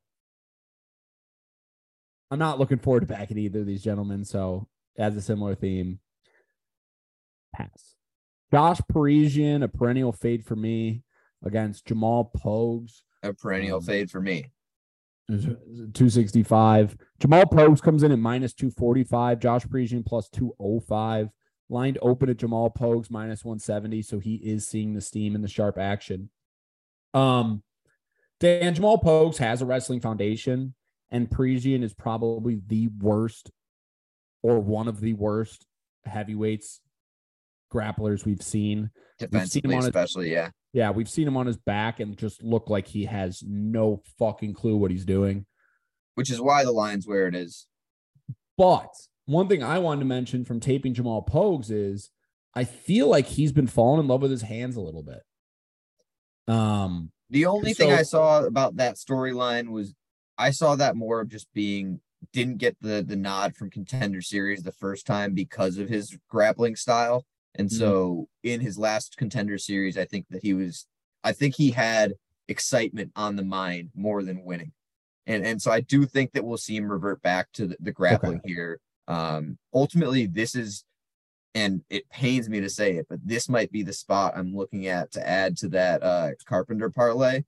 I'm 2.31 2.39
not 2.39 2.59
looking 2.59 2.79
forward 2.79 3.01
to 3.01 3.05
backing 3.05 3.37
either 3.37 3.59
of 3.59 3.65
these 3.65 3.83
gentlemen. 3.83 4.23
So 4.23 4.67
as 4.97 5.15
a 5.17 5.21
similar 5.21 5.53
theme, 5.53 5.99
pass. 7.53 7.95
Josh 8.51 8.79
Parisian, 8.89 9.63
a 9.63 9.67
perennial 9.67 10.11
fade 10.11 10.45
for 10.45 10.55
me 10.55 11.03
against 11.43 11.85
Jamal 11.85 12.31
Pogues. 12.37 13.01
A 13.23 13.33
perennial 13.33 13.77
Um, 13.77 13.83
fade 13.83 14.11
for 14.11 14.21
me. 14.21 14.51
265. 15.29 16.97
Jamal 17.19 17.45
Pogues 17.45 17.81
comes 17.81 18.03
in 18.03 18.11
at 18.11 18.19
minus 18.19 18.53
245. 18.53 19.39
Josh 19.39 19.65
Parisian 19.69 20.03
plus 20.03 20.27
205. 20.29 21.29
Lined 21.69 21.97
open 22.01 22.29
at 22.29 22.37
Jamal 22.37 22.69
Pogues 22.69 23.09
minus 23.09 23.45
170. 23.45 24.01
So 24.01 24.19
he 24.19 24.35
is 24.35 24.67
seeing 24.67 24.93
the 24.93 25.01
steam 25.01 25.35
and 25.35 25.43
the 25.43 25.47
sharp 25.47 25.77
action. 25.77 26.29
Um, 27.13 27.63
Dan 28.41 28.75
Jamal 28.75 28.99
Pogues 28.99 29.37
has 29.37 29.61
a 29.61 29.65
wrestling 29.65 30.01
foundation, 30.01 30.73
and 31.11 31.29
Parisian 31.31 31.83
is 31.83 31.93
probably 31.93 32.59
the 32.67 32.87
worst 32.99 33.51
or 34.41 34.59
one 34.59 34.87
of 34.87 34.99
the 34.99 35.13
worst 35.13 35.67
heavyweights 36.05 36.81
grapplers 37.71 38.25
we've 38.25 38.41
seen. 38.41 38.89
Defensively, 39.19 39.75
on 39.75 39.83
it- 39.83 39.87
especially, 39.87 40.31
yeah. 40.31 40.49
Yeah, 40.73 40.91
we've 40.91 41.09
seen 41.09 41.27
him 41.27 41.35
on 41.35 41.47
his 41.47 41.57
back 41.57 41.99
and 41.99 42.17
just 42.17 42.41
look 42.41 42.69
like 42.69 42.87
he 42.87 43.03
has 43.05 43.43
no 43.45 44.01
fucking 44.17 44.53
clue 44.53 44.77
what 44.77 44.89
he's 44.91 45.03
doing. 45.05 45.45
Which 46.15 46.29
is 46.29 46.39
why 46.39 46.63
the 46.63 46.71
line's 46.71 47.05
where 47.07 47.27
it 47.27 47.35
is. 47.35 47.67
But 48.57 48.89
one 49.25 49.47
thing 49.49 49.63
I 49.63 49.79
wanted 49.79 49.99
to 50.01 50.05
mention 50.05 50.45
from 50.45 50.59
taping 50.59 50.93
Jamal 50.93 51.23
Pogues 51.25 51.69
is 51.71 52.09
I 52.55 52.63
feel 52.63 53.07
like 53.07 53.25
he's 53.27 53.51
been 53.51 53.67
falling 53.67 53.99
in 54.01 54.07
love 54.07 54.21
with 54.21 54.31
his 54.31 54.41
hands 54.43 54.75
a 54.77 54.81
little 54.81 55.03
bit. 55.03 55.21
Um, 56.47 57.11
The 57.29 57.45
only 57.45 57.73
thing 57.73 57.91
I 57.91 58.03
saw 58.03 58.43
about 58.43 58.75
that 58.77 58.95
storyline 58.95 59.69
was 59.69 59.93
I 60.37 60.51
saw 60.51 60.75
that 60.75 60.95
more 60.95 61.21
of 61.21 61.29
just 61.29 61.47
being 61.53 62.01
didn't 62.33 62.57
get 62.57 62.77
the 62.81 63.03
the 63.05 63.15
nod 63.15 63.55
from 63.55 63.69
contender 63.71 64.21
series 64.21 64.61
the 64.63 64.71
first 64.71 65.05
time 65.07 65.33
because 65.33 65.77
of 65.77 65.89
his 65.89 66.17
grappling 66.29 66.75
style. 66.75 67.25
And 67.55 67.69
Mhm. 67.69 67.77
so 67.77 68.29
in 68.43 68.61
his 68.61 68.77
last 68.77 69.17
contender 69.17 69.57
series, 69.57 69.97
I 69.97 70.05
think 70.05 70.27
that 70.29 70.43
he 70.43 70.53
was 70.53 70.87
I 71.23 71.33
think 71.33 71.55
he 71.55 71.71
had 71.71 72.15
excitement 72.47 73.11
on 73.15 73.35
the 73.35 73.43
mind 73.43 73.91
more 73.93 74.23
than 74.23 74.43
winning. 74.43 74.73
And 75.27 75.45
and 75.45 75.61
so 75.61 75.71
I 75.71 75.81
do 75.81 76.05
think 76.05 76.31
that 76.33 76.43
we'll 76.43 76.57
see 76.57 76.75
him 76.75 76.91
revert 76.91 77.21
back 77.21 77.51
to 77.53 77.67
the, 77.67 77.77
the 77.79 77.91
grappling 77.91 78.41
here. 78.43 78.79
Um 79.07 79.57
ultimately 79.73 80.25
this 80.25 80.55
is 80.55 80.83
and 81.53 81.83
it 81.89 82.09
pains 82.09 82.49
me 82.49 82.61
to 82.61 82.69
say 82.69 82.95
it, 82.95 83.07
but 83.09 83.19
this 83.25 83.49
might 83.49 83.71
be 83.71 83.83
the 83.83 83.93
spot 83.93 84.33
I'm 84.35 84.55
looking 84.55 84.87
at 84.87 85.11
to 85.11 85.27
add 85.27 85.57
to 85.57 85.69
that 85.69 86.01
uh 86.01 86.31
Carpenter 86.45 86.89
parlay. 86.89 87.43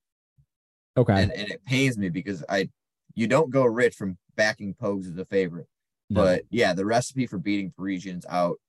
okay. 0.97 1.23
And 1.23 1.31
and 1.31 1.49
it 1.49 1.63
pains 1.65 1.97
me 1.97 2.09
because 2.09 2.43
I 2.49 2.69
you 3.15 3.27
don't 3.27 3.49
go 3.51 3.63
rich 3.65 3.95
from 3.95 4.17
backing 4.35 4.73
Pogues 4.73 5.07
as 5.11 5.17
a 5.17 5.25
favorite. 5.25 5.67
No. 6.09 6.21
But 6.21 6.43
yeah, 6.49 6.73
the 6.73 6.85
recipe 6.85 7.25
for 7.27 7.37
beating 7.39 7.71
Parisians 7.71 8.25
out. 8.29 8.59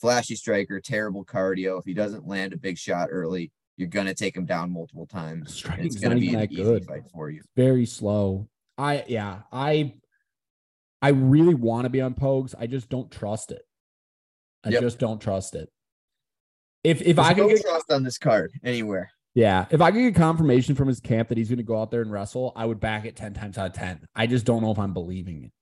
Flashy 0.00 0.34
striker, 0.36 0.80
terrible 0.80 1.24
cardio. 1.24 1.78
If 1.78 1.84
he 1.84 1.94
doesn't 1.94 2.26
land 2.26 2.52
a 2.52 2.56
big 2.56 2.78
shot 2.78 3.08
early, 3.10 3.50
you're 3.76 3.88
gonna 3.88 4.14
take 4.14 4.36
him 4.36 4.46
down 4.46 4.72
multiple 4.72 5.06
times. 5.06 5.62
it's 5.78 5.96
gonna 6.00 6.16
be 6.16 6.28
an 6.34 6.40
that 6.40 6.52
easy 6.52 6.62
good. 6.62 6.84
fight 6.86 7.02
for 7.12 7.30
you. 7.30 7.42
very 7.56 7.86
slow. 7.86 8.48
I 8.78 9.04
yeah, 9.08 9.42
I 9.52 9.94
I 11.02 11.10
really 11.10 11.54
want 11.54 11.84
to 11.84 11.90
be 11.90 12.00
on 12.00 12.14
Pogues. 12.14 12.54
I 12.58 12.66
just 12.66 12.88
don't 12.88 13.10
trust 13.10 13.52
it. 13.52 13.62
I 14.64 14.70
Yep. 14.70 14.80
just 14.82 14.98
don't 14.98 15.20
trust 15.20 15.54
it. 15.54 15.70
If 16.84 17.02
if 17.02 17.18
I 17.18 17.34
can 17.34 17.44
no 17.44 17.48
get 17.50 17.62
trust 17.62 17.90
on 17.90 18.02
this 18.02 18.18
card 18.18 18.52
anywhere. 18.64 19.10
yeah, 19.34 19.66
if 19.70 19.80
I 19.80 19.90
could 19.90 20.00
get 20.00 20.14
confirmation 20.14 20.74
from 20.74 20.88
his 20.88 21.00
camp 21.00 21.28
that 21.28 21.38
he's 21.38 21.48
going 21.48 21.58
to 21.58 21.62
go 21.62 21.80
out 21.80 21.90
there 21.90 22.02
and 22.02 22.10
wrestle, 22.10 22.52
I 22.56 22.64
would 22.66 22.80
back 22.80 23.04
it 23.04 23.16
10 23.16 23.32
times 23.34 23.56
out 23.58 23.66
of 23.68 23.72
10. 23.74 24.06
I 24.14 24.26
just 24.26 24.44
don't 24.46 24.62
know 24.62 24.70
if 24.72 24.78
I'm 24.78 24.92
believing 24.94 25.44
it. 25.44 25.52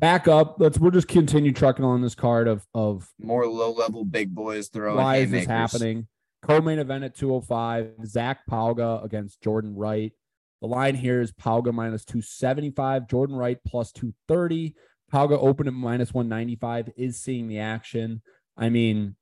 Back 0.00 0.26
up. 0.28 0.56
Let's 0.58 0.78
we'll 0.78 0.90
just 0.90 1.08
continue 1.08 1.52
trucking 1.52 1.84
on 1.84 2.02
this 2.02 2.14
card 2.14 2.48
of 2.48 2.66
of 2.74 3.12
More 3.18 3.46
low 3.46 3.72
level 3.72 4.04
big 4.04 4.34
boys 4.34 4.68
throwing. 4.68 4.96
why 4.96 5.18
is 5.18 5.30
this 5.30 5.46
happening? 5.46 6.08
Co-main 6.42 6.78
event 6.78 7.04
at 7.04 7.14
205. 7.14 8.06
Zach 8.06 8.40
Pauga 8.50 9.02
against 9.04 9.40
Jordan 9.40 9.74
Wright. 9.74 10.12
The 10.60 10.68
line 10.68 10.94
here 10.94 11.20
is 11.20 11.32
Pauga 11.32 11.72
minus 11.72 12.04
275, 12.04 13.08
Jordan 13.08 13.36
Wright 13.36 13.58
plus 13.66 13.92
230. 13.92 14.74
Pauga 15.12 15.38
open 15.38 15.68
at 15.68 15.74
minus 15.74 16.12
195 16.12 16.90
is 16.96 17.18
seeing 17.18 17.48
the 17.48 17.60
action. 17.60 18.20
I 18.56 18.68
mean, 18.68 19.16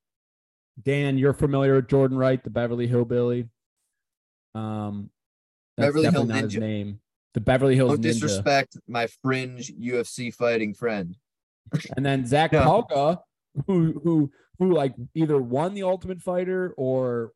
Dan, 0.80 1.18
you're 1.18 1.32
familiar 1.32 1.74
with 1.74 1.88
Jordan 1.88 2.16
Wright, 2.16 2.42
the 2.42 2.50
Beverly 2.50 2.86
Hillbilly. 2.86 3.48
Um, 4.54 5.10
that's 5.76 5.88
Beverly 5.88 6.04
Hill 6.04 6.12
definitely 6.12 6.34
not 6.34 6.44
his 6.44 6.56
name. 6.56 7.00
The 7.34 7.40
Beverly 7.40 7.76
Hills 7.76 7.92
No 7.92 7.96
Ninja. 7.96 8.02
disrespect, 8.02 8.76
my 8.86 9.06
fringe 9.22 9.72
UFC 9.74 10.34
fighting 10.34 10.74
friend. 10.74 11.16
And 11.96 12.04
then 12.04 12.26
Zach 12.26 12.52
Yeah. 12.52 12.64
Pauga, 12.64 13.18
who 13.66 14.00
who 14.04 14.30
who 14.58 14.72
like 14.74 14.94
either 15.14 15.40
won 15.40 15.74
the 15.74 15.82
Ultimate 15.84 16.20
Fighter 16.20 16.74
or 16.76 17.32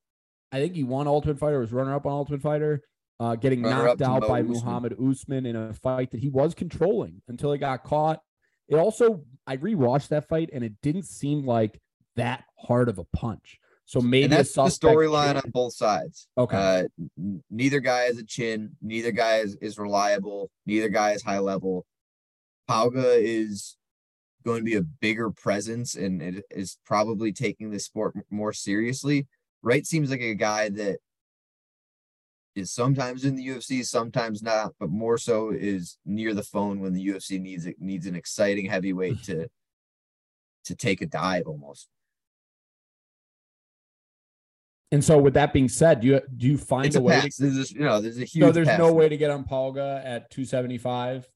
I 0.52 0.60
think 0.60 0.74
he 0.74 0.84
won 0.84 1.06
Ultimate 1.06 1.38
Fighter, 1.38 1.58
was 1.60 1.72
runner 1.72 1.94
up 1.94 2.06
on 2.06 2.12
Ultimate 2.12 2.42
Fighter, 2.42 2.82
uh, 3.18 3.34
getting 3.36 3.62
Runner-up 3.62 3.98
knocked 3.98 4.02
out 4.02 4.20
Mo 4.22 4.28
by 4.28 4.40
Usman. 4.40 4.52
Muhammad 4.52 4.96
Usman 5.00 5.46
in 5.46 5.56
a 5.56 5.72
fight 5.72 6.10
that 6.10 6.20
he 6.20 6.28
was 6.28 6.54
controlling 6.54 7.22
until 7.28 7.52
he 7.52 7.58
got 7.58 7.82
caught. 7.84 8.20
It 8.68 8.76
also 8.76 9.22
I 9.46 9.56
rewatched 9.56 10.08
that 10.08 10.28
fight 10.28 10.50
and 10.52 10.62
it 10.64 10.74
didn't 10.82 11.04
seem 11.04 11.46
like 11.46 11.80
that 12.16 12.44
hard 12.58 12.88
of 12.88 12.98
a 12.98 13.04
punch. 13.04 13.58
So 13.86 14.00
maybe 14.00 14.24
and 14.24 14.32
that's 14.32 14.52
the 14.52 14.62
storyline 14.64 15.36
on 15.36 15.50
both 15.50 15.72
sides. 15.72 16.26
Okay. 16.36 16.86
Uh, 17.16 17.18
neither 17.50 17.78
guy 17.78 18.02
has 18.02 18.18
a 18.18 18.24
chin. 18.24 18.72
Neither 18.82 19.12
guy 19.12 19.36
is, 19.36 19.56
is 19.60 19.78
reliable. 19.78 20.50
Neither 20.66 20.88
guy 20.88 21.12
is 21.12 21.22
high 21.22 21.38
level. 21.38 21.86
Pauga 22.68 23.16
is 23.16 23.76
going 24.44 24.58
to 24.58 24.64
be 24.64 24.74
a 24.74 24.82
bigger 24.82 25.30
presence 25.30 25.94
and 25.94 26.20
it 26.20 26.44
is 26.50 26.78
probably 26.84 27.32
taking 27.32 27.70
the 27.70 27.78
sport 27.78 28.14
more 28.28 28.52
seriously. 28.52 29.28
Wright 29.62 29.86
seems 29.86 30.10
like 30.10 30.20
a 30.20 30.34
guy 30.34 30.68
that 30.68 30.98
is 32.56 32.72
sometimes 32.72 33.24
in 33.24 33.36
the 33.36 33.46
UFC, 33.46 33.84
sometimes 33.84 34.42
not, 34.42 34.72
but 34.80 34.90
more 34.90 35.18
so 35.18 35.50
is 35.50 35.98
near 36.04 36.34
the 36.34 36.42
phone 36.42 36.80
when 36.80 36.92
the 36.92 37.06
UFC 37.06 37.40
needs 37.40 37.66
it 37.66 37.76
needs 37.78 38.06
an 38.06 38.16
exciting 38.16 38.66
heavyweight 38.66 39.22
to 39.24 39.46
to 40.64 40.74
take 40.74 41.02
a 41.02 41.06
dive 41.06 41.46
almost. 41.46 41.88
And 44.92 45.02
so, 45.02 45.18
with 45.18 45.34
that 45.34 45.52
being 45.52 45.68
said, 45.68 46.00
do 46.00 46.06
you 46.06 46.20
do 46.36 46.46
you 46.46 46.56
find 46.56 46.86
It's 46.86 46.96
a 46.96 47.00
a 47.00 47.02
way? 47.02 47.20
To, 47.20 47.42
There's 47.42 47.72
a, 47.72 47.74
you 47.74 47.80
know, 47.80 48.00
there's 48.00 48.18
a 48.18 48.24
huge 48.24 48.44
so 48.44 48.52
there's 48.52 48.68
pass 48.68 48.78
no 48.78 48.92
way 48.92 49.08
to 49.08 49.16
get 49.16 49.30
on 49.30 49.44
Pauga 49.44 50.04
at 50.04 50.30
275. 50.30 51.28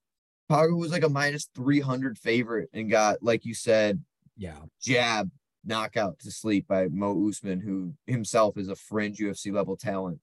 Pogo 0.51 0.77
was 0.78 0.90
like 0.90 1.05
a 1.05 1.09
minus 1.09 1.48
300 1.55 2.18
favorite 2.18 2.68
and 2.72 2.90
got, 2.90 3.22
like 3.22 3.44
you 3.44 3.55
said, 3.55 4.02
Yeah, 4.36 4.56
jab 4.81 5.31
knockout 5.64 6.18
to 6.20 6.31
sleep 6.31 6.66
by 6.68 6.89
Mo 6.89 7.28
Usman, 7.28 7.60
who 7.60 7.94
himself 8.06 8.56
is 8.56 8.68
a 8.68 8.77
fringe 8.77 9.18
UFC 9.18 9.52
level 9.52 9.77
talent. 9.77 10.20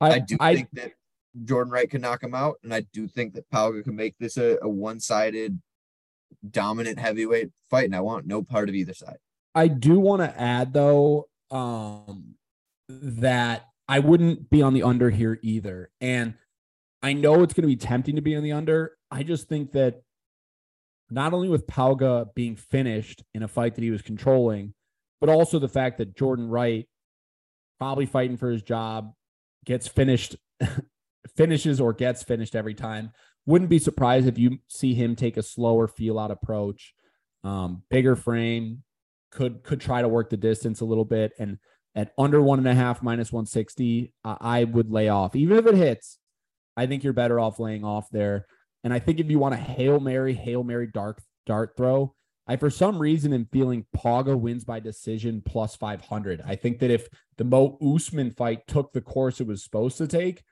I, 0.00 0.18
do 0.18 0.36
think 0.36 0.68
that 0.72 0.92
Jordan 1.44 1.72
Wright 1.72 1.88
can 1.88 2.00
knock 2.00 2.22
him 2.22 2.34
out, 2.34 2.56
and 2.62 2.74
I 2.74 2.80
do 2.92 3.08
think 3.08 3.34
that 3.34 3.48
Pauga 3.50 3.82
can 3.82 3.96
make 3.96 4.16
this 4.18 4.36
a, 4.36 4.58
a 4.60 4.68
one 4.68 5.00
sided 5.00 5.60
dominant 6.48 6.98
heavyweight 6.98 7.50
fight, 7.70 7.86
and 7.86 7.96
I 7.96 8.00
want 8.00 8.26
no 8.26 8.42
part 8.42 8.68
of 8.68 8.74
either 8.74 8.94
side. 8.94 9.18
I 9.54 9.68
do 9.68 9.98
want 9.98 10.20
to 10.22 10.40
add 10.40 10.72
though 10.72 11.28
um, 11.50 12.34
that 12.88 13.66
I 13.88 13.98
wouldn't 13.98 14.50
be 14.50 14.62
on 14.62 14.74
the 14.74 14.82
under 14.82 15.10
here 15.10 15.38
either. 15.42 15.90
And 16.00 16.34
I 17.02 17.12
know 17.12 17.42
it's 17.42 17.54
going 17.54 17.62
to 17.62 17.68
be 17.68 17.76
tempting 17.76 18.16
to 18.16 18.22
be 18.22 18.36
on 18.36 18.42
the 18.42 18.52
under. 18.52 18.92
I 19.10 19.22
just 19.22 19.48
think 19.48 19.72
that 19.72 20.02
not 21.10 21.34
only 21.34 21.48
with 21.48 21.66
Pauga 21.66 22.34
being 22.34 22.56
finished 22.56 23.22
in 23.34 23.42
a 23.42 23.48
fight 23.48 23.74
that 23.74 23.84
he 23.84 23.90
was 23.90 24.02
controlling, 24.02 24.74
but 25.20 25.28
also 25.28 25.58
the 25.58 25.68
fact 25.68 25.98
that 25.98 26.16
Jordan 26.16 26.48
Wright 26.48 26.88
probably 27.78 28.06
fighting 28.06 28.36
for 28.36 28.50
his 28.50 28.62
job 28.62 29.12
gets 29.64 29.86
finished 29.86 30.36
finishes 31.36 31.80
or 31.80 31.92
gets 31.92 32.22
finished 32.22 32.56
every 32.56 32.74
time. 32.74 33.12
Wouldn't 33.46 33.70
be 33.70 33.78
surprised 33.78 34.26
if 34.26 34.38
you 34.38 34.58
see 34.68 34.94
him 34.94 35.16
take 35.16 35.36
a 35.36 35.42
slower 35.42 35.86
feel 35.86 36.18
out 36.18 36.30
approach, 36.30 36.94
um, 37.42 37.82
bigger 37.90 38.16
frame, 38.16 38.82
could 39.30 39.62
could 39.62 39.80
try 39.80 40.00
to 40.00 40.08
work 40.08 40.30
the 40.30 40.36
distance 40.36 40.80
a 40.80 40.86
little 40.86 41.04
bit. 41.04 41.32
And 41.38 41.58
at 41.94 42.12
under 42.18 42.42
one 42.42 42.58
and 42.58 42.68
a 42.68 42.74
half 42.74 43.02
minus 43.02 43.32
160, 43.32 44.12
I, 44.24 44.64
would 44.64 44.90
lay 44.90 45.08
off. 45.08 45.36
Even 45.36 45.58
if 45.58 45.66
it 45.66 45.76
hits, 45.76 46.18
I 46.76 46.86
think 46.86 47.04
you're 47.04 47.12
better 47.12 47.38
off 47.38 47.60
laying 47.60 47.84
off 47.84 48.08
there. 48.10 48.46
And 48.82 48.92
I 48.92 48.98
think 48.98 49.20
if 49.20 49.30
you 49.30 49.38
want 49.38 49.54
a 49.54 49.58
Hail 49.58 50.00
Mary, 50.00 50.34
Hail 50.34 50.64
Mary 50.64 50.88
dark 50.92 51.22
dart 51.46 51.76
throw, 51.76 52.14
I 52.46 52.56
for 52.56 52.68
some 52.68 52.98
reason 52.98 53.32
am 53.32 53.48
feeling 53.50 53.86
Pauga 53.96 54.38
wins 54.38 54.64
by 54.64 54.80
decision 54.80 55.42
plus 55.44 55.76
500. 55.76 56.42
I 56.46 56.56
think 56.56 56.80
that 56.80 56.90
if 56.90 57.08
the 57.38 57.44
Mo 57.44 57.78
Usman 57.80 58.32
fight 58.32 58.66
took 58.66 58.92
the 58.92 59.00
course 59.00 59.40
it 59.40 59.46
was 59.46 59.64
supposed 59.64 59.96
to 59.98 60.06
take, 60.06 60.42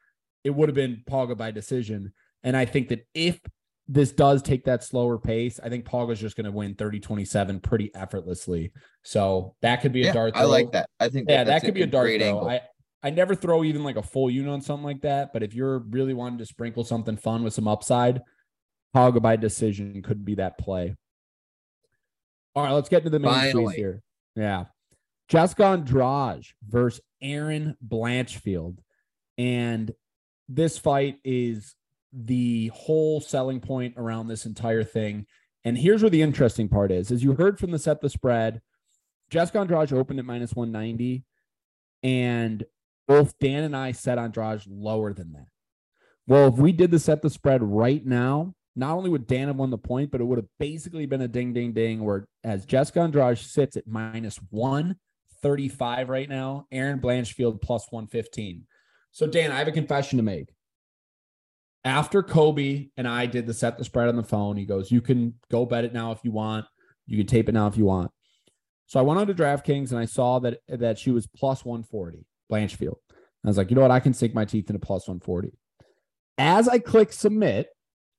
it 0.45 0.51
would 0.51 0.69
have 0.69 0.77
been 0.77 1.03
Pauga 1.09 1.37
by 1.37 1.51
decision. 1.51 2.13
And 2.43 2.57
I 2.57 2.65
think 2.65 2.89
that 2.89 3.07
if 3.15 3.41
this 3.89 4.13
does 4.13 4.43
take 4.43 4.65
that 4.65 4.85
slower 4.85 5.19
pace, 5.19 5.59
I 5.63 5.69
think 5.69 5.85
Pauga's 5.85 6.21
just 6.21 6.37
going 6.37 6.45
to 6.47 6.53
win 6.53 6.75
30 6.75 7.01
27 7.01 7.61
pretty 7.61 7.91
effortlessly. 7.95 8.73
So 9.03 9.55
that 9.63 9.83
could 9.83 9.93
be 9.93 10.03
a 10.03 10.07
Yeah, 10.07 10.13
dart 10.13 10.33
I 10.37 10.45
like 10.45 10.73
that. 10.73 10.89
I 11.01 11.09
think 11.09 11.29
Yeah, 11.29 11.45
that 11.45 11.63
could 11.63 11.75
be 11.75 11.83
a 11.83 11.87
dart 11.87 12.09
throw. 12.09 12.27
angle. 12.27 12.49
I, 12.49 12.61
I 13.03 13.11
never 13.11 13.35
throw 13.35 13.65
even 13.65 13.83
like 13.83 13.97
a 13.97 14.03
full 14.03 14.31
unit 14.31 14.53
on 14.53 14.63
something 14.63 14.85
like 14.85 15.03
that. 15.03 15.33
But 15.33 15.43
if 15.43 15.55
you're 15.55 15.81
really 15.81 16.15
wanting 16.15 16.39
to 16.39 16.47
sprinkle 16.47 16.85
something 16.85 17.17
fun 17.17 17.43
with 17.43 17.55
some 17.55 17.67
upside, 17.69 18.21
Paga 18.95 19.21
by 19.21 19.37
decision 19.37 20.01
could 20.03 20.25
be 20.25 20.37
that 20.37 20.59
play. 20.59 20.95
All 22.55 22.63
right, 22.63 22.73
let's 22.73 22.89
get 22.89 22.99
into 22.99 23.11
the 23.11 23.19
main 23.19 23.33
Finally. 23.33 23.75
here. 23.77 24.03
Yeah. 24.37 24.65
Jessica 25.29 25.65
Andrade 25.67 26.45
versus 26.69 27.01
Erin 27.21 27.75
Blanchfield. 27.87 28.77
And 29.39 29.91
this 30.49 30.77
fight 30.79 31.17
is 31.25 31.75
the 32.13 32.71
whole 32.75 33.21
selling 33.21 33.61
point 33.61 33.95
around 33.97 34.29
this 34.29 34.47
entire 34.47 34.85
thing. 34.85 35.27
And 35.65 35.79
here's 35.79 36.03
where 36.03 36.11
the 36.11 36.23
interesting 36.23 36.69
part 36.69 36.91
is. 36.91 37.11
As 37.11 37.23
you 37.23 37.35
heard 37.35 37.59
from 37.59 37.71
the 37.71 37.79
set 37.79 38.01
the 38.01 38.11
spread, 38.11 38.61
Jessica 39.31 39.61
Andrade 39.61 39.93
opened 39.93 40.19
at 40.19 40.25
minus 40.25 40.55
190. 40.55 41.25
And 42.03 42.65
both 43.07 43.39
Dan 43.39 43.65
and 43.65 43.77
I 43.77 43.93
set 43.93 44.19
Andrade 44.19 44.63
lower 44.69 45.13
than 45.13 45.33
that. 45.33 45.47
Well, 46.27 46.49
if 46.49 46.55
we 46.55 46.73
did 46.73 46.91
the 46.91 46.99
set 46.99 47.23
the 47.23 47.31
spread 47.31 47.63
right 47.63 48.05
now, 48.05 48.55
not 48.75 48.97
only 48.97 49.11
would 49.11 49.27
Dan 49.27 49.49
have 49.49 49.57
won 49.57 49.71
the 49.71 49.79
point, 49.79 50.11
but 50.11 50.21
it 50.21 50.25
would 50.25 50.39
have 50.39 50.49
basically 50.59 51.07
been 51.07 51.21
a 51.21 51.29
ding, 51.29 51.53
ding, 51.53 51.73
ding. 51.73 52.05
Where 52.05 52.27
as 52.43 52.65
Jessica 52.65 53.01
Andrade 53.01 53.39
sits 53.39 53.77
at 53.77 53.87
minus 53.87 54.39
135 54.51 56.09
right 56.09 56.29
now, 56.29 56.67
Erin 56.73 57.01
Blanchfield 57.01 57.61
plus 57.61 57.87
115. 57.91 58.67
So, 59.11 59.27
Dan, 59.27 59.53
I 59.53 59.59
have 59.59 59.69
a 59.69 59.73
confession 59.73 60.17
to 60.17 60.23
make. 60.23 60.55
After 61.85 62.23
Kobe 62.23 62.89
and 62.97 63.09
I 63.09 63.27
did 63.27 63.47
the 63.47 63.55
set 63.55 63.77
the 63.77 63.85
spread 63.85 64.09
on 64.09 64.17
the 64.17 64.23
phone, 64.23 64.57
he 64.57 64.65
goes, 64.65 64.91
You 64.91 65.01
can 65.01 65.35
go 65.51 65.67
bet 65.67 65.85
it 65.85 65.93
now 65.93 66.13
if 66.13 66.21
you 66.23 66.31
want. 66.31 66.67
You 67.07 67.17
can 67.19 67.27
tape 67.27 67.49
it 67.49 67.53
now 67.53 67.67
if 67.67 67.77
you 67.77 67.85
want. 67.85 68.11
So 68.87 69.01
I 69.01 69.03
went 69.03 69.19
on 69.19 69.27
to 69.27 69.35
DraftKings 69.35 69.91
and 69.91 69.99
I 69.99 70.05
saw 70.05 70.39
that 70.41 70.61
that 70.69 70.99
she 70.99 71.11
was 71.11 71.27
plus 71.27 71.65
140, 71.65 72.27
Blanchfield. 72.51 72.97
I 73.45 73.49
was 73.49 73.59
like, 73.59 73.71
you 73.71 73.75
know 73.75 73.83
what? 73.83 73.91
I 73.91 74.01
can 74.01 74.15
sink 74.15 74.35
my 74.35 74.45
teeth 74.45 74.71
into 74.71 74.79
plus 74.79 75.09
140. 75.09 75.53
As 76.39 76.69
I 76.69 76.79
click 76.79 77.13
submit, 77.13 77.69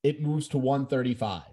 it 0.04 0.22
moves 0.22 0.50
to 0.50 0.58
135, 0.58 1.44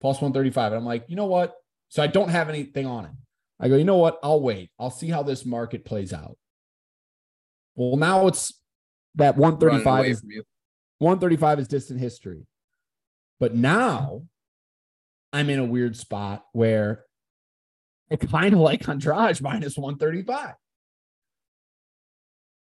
plus 0.00 0.16
135. 0.16 0.72
And 0.72 0.78
I'm 0.78 0.84
like, 0.84 1.06
you 1.08 1.16
know 1.16 1.26
what? 1.26 1.54
So 1.88 2.02
I 2.02 2.06
don't 2.06 2.28
have 2.28 2.48
anything 2.48 2.86
on 2.86 3.06
it. 3.06 3.12
I 3.58 3.68
go, 3.68 3.76
you 3.76 3.84
know 3.84 3.96
what? 3.96 4.18
I'll 4.22 4.40
wait. 4.40 4.70
I'll 4.78 4.90
see 4.90 5.08
how 5.08 5.22
this 5.22 5.46
market 5.46 5.84
plays 5.84 6.12
out. 6.12 6.36
Well, 7.74 7.96
now 7.96 8.26
it's 8.26 8.60
that 9.14 9.36
135 9.36 10.06
is. 10.06 10.22
135 10.98 11.60
is 11.60 11.68
distant 11.68 12.00
history. 12.00 12.46
But 13.38 13.54
now 13.54 14.22
I'm 15.32 15.50
in 15.50 15.58
a 15.58 15.64
weird 15.64 15.96
spot 15.96 16.44
where 16.52 17.04
I 18.10 18.16
kind 18.16 18.54
of 18.54 18.60
like 18.60 18.88
Andrade 18.88 19.40
minus 19.42 19.76
135. 19.76 20.54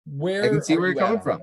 Where 0.07 0.45
I 0.45 0.49
can 0.49 0.63
see 0.63 0.77
where 0.77 0.89
you 0.89 0.95
you're 0.95 1.03
coming 1.05 1.21
from. 1.21 1.41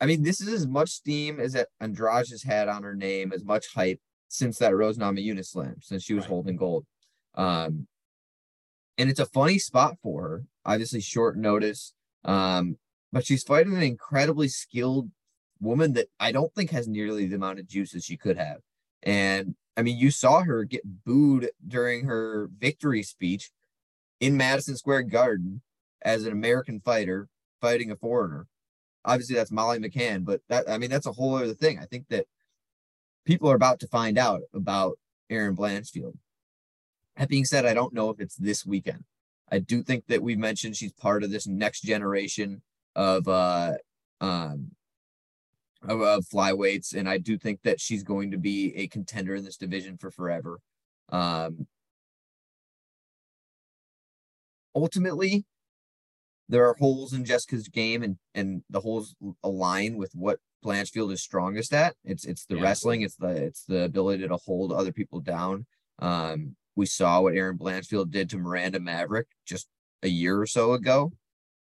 I 0.00 0.06
mean, 0.06 0.22
this 0.22 0.40
is 0.40 0.48
as 0.48 0.66
much 0.66 0.90
steam 0.90 1.40
as 1.40 1.52
that 1.52 1.68
Andrade 1.80 2.28
has 2.30 2.42
had 2.42 2.68
on 2.68 2.82
her 2.82 2.94
name, 2.94 3.32
as 3.32 3.44
much 3.44 3.66
hype 3.74 4.00
since 4.28 4.58
that 4.58 4.74
Rose 4.74 4.98
Namajunas 4.98 5.46
slam, 5.46 5.76
since 5.80 6.02
she 6.02 6.14
was 6.14 6.24
Right. 6.24 6.30
holding 6.30 6.56
gold. 6.56 6.84
Um, 7.34 7.86
and 8.98 9.08
it's 9.10 9.20
a 9.20 9.26
funny 9.26 9.58
spot 9.58 9.96
for 10.02 10.22
her. 10.22 10.44
Obviously, 10.64 11.00
short 11.00 11.36
notice. 11.36 11.94
Um, 12.24 12.78
but 13.12 13.24
she's 13.24 13.42
fighting 13.42 13.74
an 13.76 13.82
incredibly 13.82 14.48
skilled 14.48 15.10
woman 15.64 15.94
that 15.94 16.08
I 16.20 16.32
don't 16.32 16.54
think 16.54 16.70
has 16.70 16.86
nearly 16.86 17.26
the 17.26 17.36
amount 17.36 17.58
of 17.58 17.66
juice 17.66 17.94
as 17.94 18.04
she 18.04 18.16
could 18.16 18.36
have. 18.36 18.60
And 19.02 19.54
I 19.76 19.82
mean, 19.82 19.98
you 19.98 20.10
saw 20.10 20.42
her 20.42 20.64
get 20.64 20.82
booed 21.04 21.50
during 21.66 22.04
her 22.04 22.48
victory 22.58 23.02
speech 23.02 23.50
in 24.20 24.36
Madison 24.36 24.76
Square 24.76 25.04
Garden 25.04 25.62
as 26.02 26.24
an 26.24 26.32
American 26.32 26.80
fighter 26.80 27.28
fighting 27.60 27.90
a 27.90 27.96
foreigner 27.96 28.46
obviously 29.04 29.36
that's 29.36 29.50
Molly 29.50 29.78
McCann, 29.78 30.24
but 30.24 30.40
that 30.48 30.68
I 30.68 30.78
mean 30.78 30.90
that's 30.90 31.06
a 31.06 31.12
whole 31.12 31.36
other 31.36 31.54
thing. 31.54 31.78
I 31.78 31.84
think 31.84 32.08
that 32.08 32.26
people 33.24 33.50
are 33.50 33.56
about 33.56 33.80
to 33.80 33.88
find 33.88 34.18
out 34.18 34.42
about 34.52 34.98
Erin 35.30 35.56
Blanchfield. 35.56 36.16
That 37.16 37.28
being 37.28 37.44
said, 37.44 37.66
I 37.66 37.74
don't 37.74 37.94
know 37.94 38.10
if 38.10 38.20
it's 38.20 38.36
this 38.36 38.66
weekend. 38.66 39.04
I 39.50 39.58
do 39.58 39.82
think 39.82 40.06
that 40.08 40.22
we 40.22 40.36
mentioned 40.36 40.76
she's 40.76 40.92
part 40.92 41.22
of 41.22 41.30
this 41.30 41.46
next 41.46 41.82
generation 41.82 42.62
of 42.96 43.28
uh 43.28 43.74
um 44.20 44.70
of, 45.88 46.00
of 46.00 46.24
flyweights, 46.26 46.94
and 46.94 47.08
I 47.08 47.18
do 47.18 47.38
think 47.38 47.62
that 47.62 47.80
she's 47.80 48.02
going 48.02 48.30
to 48.32 48.38
be 48.38 48.74
a 48.76 48.88
contender 48.88 49.34
in 49.34 49.44
this 49.44 49.56
division 49.56 49.96
for 49.98 50.10
forever. 50.10 50.58
Um 51.10 51.66
ultimately 54.74 55.44
there 56.48 56.68
are 56.68 56.74
holes 56.74 57.12
in 57.12 57.24
Jessica's 57.24 57.68
game 57.68 58.02
and 58.02 58.16
and 58.34 58.62
the 58.70 58.80
holes 58.80 59.14
align 59.42 59.96
with 59.96 60.12
what 60.14 60.38
Blanchfield 60.64 61.12
is 61.12 61.22
strongest 61.22 61.72
at. 61.72 61.94
It's 62.04 62.24
it's 62.24 62.46
the 62.46 62.56
Yeah. 62.56 62.62
wrestling, 62.62 63.02
it's 63.02 63.16
the 63.16 63.28
it's 63.28 63.64
the 63.64 63.84
ability 63.84 64.26
to 64.28 64.36
hold 64.36 64.72
other 64.72 64.92
people 64.92 65.20
down. 65.20 65.66
Um 65.98 66.56
we 66.76 66.86
saw 66.86 67.20
what 67.20 67.34
Erin 67.34 67.56
Blanchfield 67.58 68.10
did 68.10 68.28
to 68.30 68.38
Miranda 68.38 68.80
Maverick 68.80 69.28
just 69.46 69.68
a 70.02 70.08
year 70.08 70.40
or 70.40 70.46
so 70.46 70.72
ago. 70.72 71.12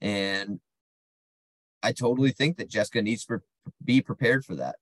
And 0.01 0.61
I 1.83 1.93
totally 1.93 2.33
think 2.33 2.57
that 2.57 2.69
Jessica 2.69 3.01
needs 3.03 3.25
to 3.27 3.41
be 3.85 4.01
prepared 4.01 4.45
for 4.45 4.57
that. 4.57 4.77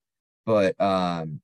But 0.45 0.79
um 0.79 1.41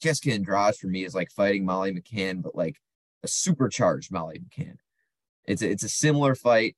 Jessica 0.00 0.32
Andrade 0.32 0.74
for 0.76 0.88
me 0.88 1.04
is 1.04 1.14
like 1.14 1.30
fighting 1.30 1.64
Molly 1.64 1.92
McCann, 1.92 2.42
but 2.42 2.56
like 2.56 2.76
a 3.22 3.28
supercharged 3.28 4.10
Molly 4.10 4.40
McCann. 4.40 4.76
It's 5.44 5.62
a, 5.62 5.70
it's 5.70 5.84
a 5.84 5.88
similar 5.88 6.34
fight, 6.34 6.76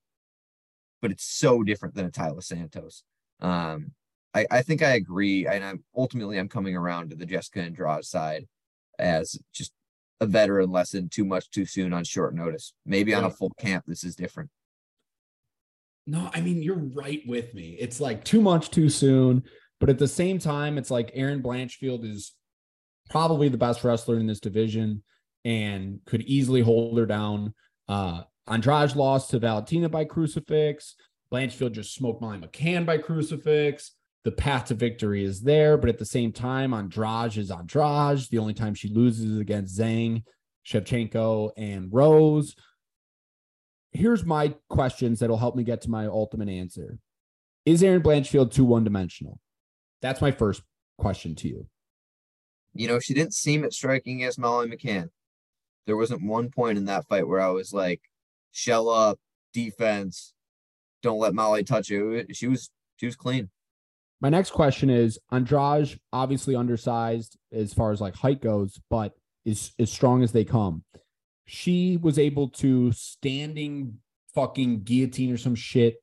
but 1.00 1.10
it's 1.10 1.24
so 1.24 1.62
different 1.62 1.94
than 1.94 2.06
a 2.06 2.10
Taila 2.10 2.42
Santos. 2.42 3.02
Um, 3.40 3.92
I, 4.34 4.46
I 4.50 4.62
think 4.62 4.82
I 4.82 4.94
agree, 4.94 5.46
and 5.46 5.64
I'm 5.64 5.84
ultimately 5.96 6.38
I'm 6.38 6.48
coming 6.48 6.76
around 6.76 7.10
to 7.10 7.16
the 7.16 7.26
Jessica 7.26 7.62
Andrade 7.62 8.04
side 8.04 8.46
as 8.98 9.38
just 9.52 9.72
a 10.20 10.26
veteran 10.26 10.70
lesson 10.70 11.08
too 11.08 11.24
much 11.24 11.50
too 11.50 11.64
soon 11.64 11.92
on 11.92 12.04
short 12.04 12.34
notice. 12.34 12.72
Maybe 12.84 13.14
on 13.14 13.24
a 13.24 13.30
full 13.30 13.52
camp, 13.58 13.84
this 13.86 14.04
is 14.04 14.16
different. 14.16 14.50
No, 16.06 16.30
I 16.34 16.40
mean 16.40 16.62
you're 16.62 16.76
right 16.76 17.22
with 17.26 17.54
me. 17.54 17.76
It's 17.80 18.00
like 18.00 18.24
too 18.24 18.40
much 18.40 18.70
too 18.70 18.88
soon, 18.88 19.42
but 19.80 19.88
at 19.88 19.98
the 19.98 20.08
same 20.08 20.38
time, 20.38 20.78
it's 20.78 20.90
like 20.90 21.10
Aaron 21.14 21.42
Blanchfield 21.42 22.04
is 22.04 22.32
probably 23.10 23.48
the 23.48 23.58
best 23.58 23.84
wrestler 23.84 24.18
in 24.18 24.26
this 24.26 24.40
division 24.40 25.02
and 25.44 26.00
could 26.06 26.22
easily 26.22 26.60
hold 26.60 26.98
her 26.98 27.06
down. 27.06 27.54
Uh, 27.88 28.22
Andrade 28.46 28.96
lost 28.96 29.30
to 29.30 29.38
Valentina 29.38 29.88
by 29.88 30.04
crucifix. 30.04 30.94
Blanchfield 31.32 31.72
just 31.72 31.94
smoked 31.94 32.20
Molly 32.20 32.38
McCann 32.38 32.86
by 32.86 32.98
crucifix. 32.98 33.92
The 34.24 34.32
path 34.32 34.66
to 34.66 34.74
victory 34.74 35.22
is 35.22 35.42
there, 35.42 35.76
but 35.76 35.90
at 35.90 35.98
the 35.98 36.06
same 36.06 36.32
time, 36.32 36.72
Andrade 36.72 37.36
is 37.36 37.50
Andrade. 37.50 38.26
The 38.30 38.38
only 38.38 38.54
time 38.54 38.74
she 38.74 38.88
loses 38.88 39.32
is 39.32 39.38
against 39.38 39.78
Zhang, 39.78 40.22
Shevchenko, 40.66 41.50
and 41.58 41.92
Rose. 41.92 42.54
Here's 43.94 44.24
my 44.24 44.54
questions 44.68 45.20
that'll 45.20 45.38
help 45.38 45.56
me 45.56 45.64
get 45.64 45.80
to 45.82 45.90
my 45.90 46.06
ultimate 46.06 46.48
answer. 46.48 46.98
Is 47.64 47.82
Erin 47.82 48.02
Blanchfield 48.02 48.52
too 48.52 48.64
one 48.64 48.84
dimensional? 48.84 49.38
That's 50.02 50.20
my 50.20 50.32
first 50.32 50.62
question 50.98 51.34
to 51.36 51.48
you. 51.48 51.66
You 52.74 52.88
know, 52.88 52.98
she 52.98 53.14
didn't 53.14 53.34
seem 53.34 53.64
at 53.64 53.72
striking 53.72 54.24
as 54.24 54.36
Molly 54.36 54.68
McCann. 54.68 55.10
There 55.86 55.96
wasn't 55.96 56.26
one 56.26 56.50
point 56.50 56.76
in 56.76 56.86
that 56.86 57.06
fight 57.08 57.26
where 57.26 57.40
I 57.40 57.48
was 57.50 57.72
like, 57.72 58.02
shell 58.50 58.88
up, 58.88 59.18
defense, 59.52 60.34
don't 61.02 61.18
let 61.18 61.34
Molly 61.34 61.62
touch 61.62 61.88
you. 61.88 62.24
She 62.32 62.48
was 62.48 62.70
she 62.96 63.06
was 63.06 63.14
clean. 63.14 63.50
My 64.20 64.30
next 64.30 64.50
question 64.50 64.90
is 64.90 65.18
Andrade, 65.30 65.98
obviously 66.12 66.56
undersized 66.56 67.36
as 67.52 67.74
far 67.74 67.92
as 67.92 68.00
like 68.00 68.14
height 68.16 68.40
goes, 68.40 68.80
but 68.90 69.12
is 69.44 69.72
as 69.78 69.92
strong 69.92 70.22
as 70.22 70.32
they 70.32 70.44
come. 70.44 70.82
She 71.46 71.96
was 71.96 72.18
able 72.18 72.48
to 72.50 72.92
standing 72.92 73.98
fucking 74.34 74.82
guillotine 74.82 75.32
or 75.32 75.36
some 75.36 75.54
shit 75.54 75.96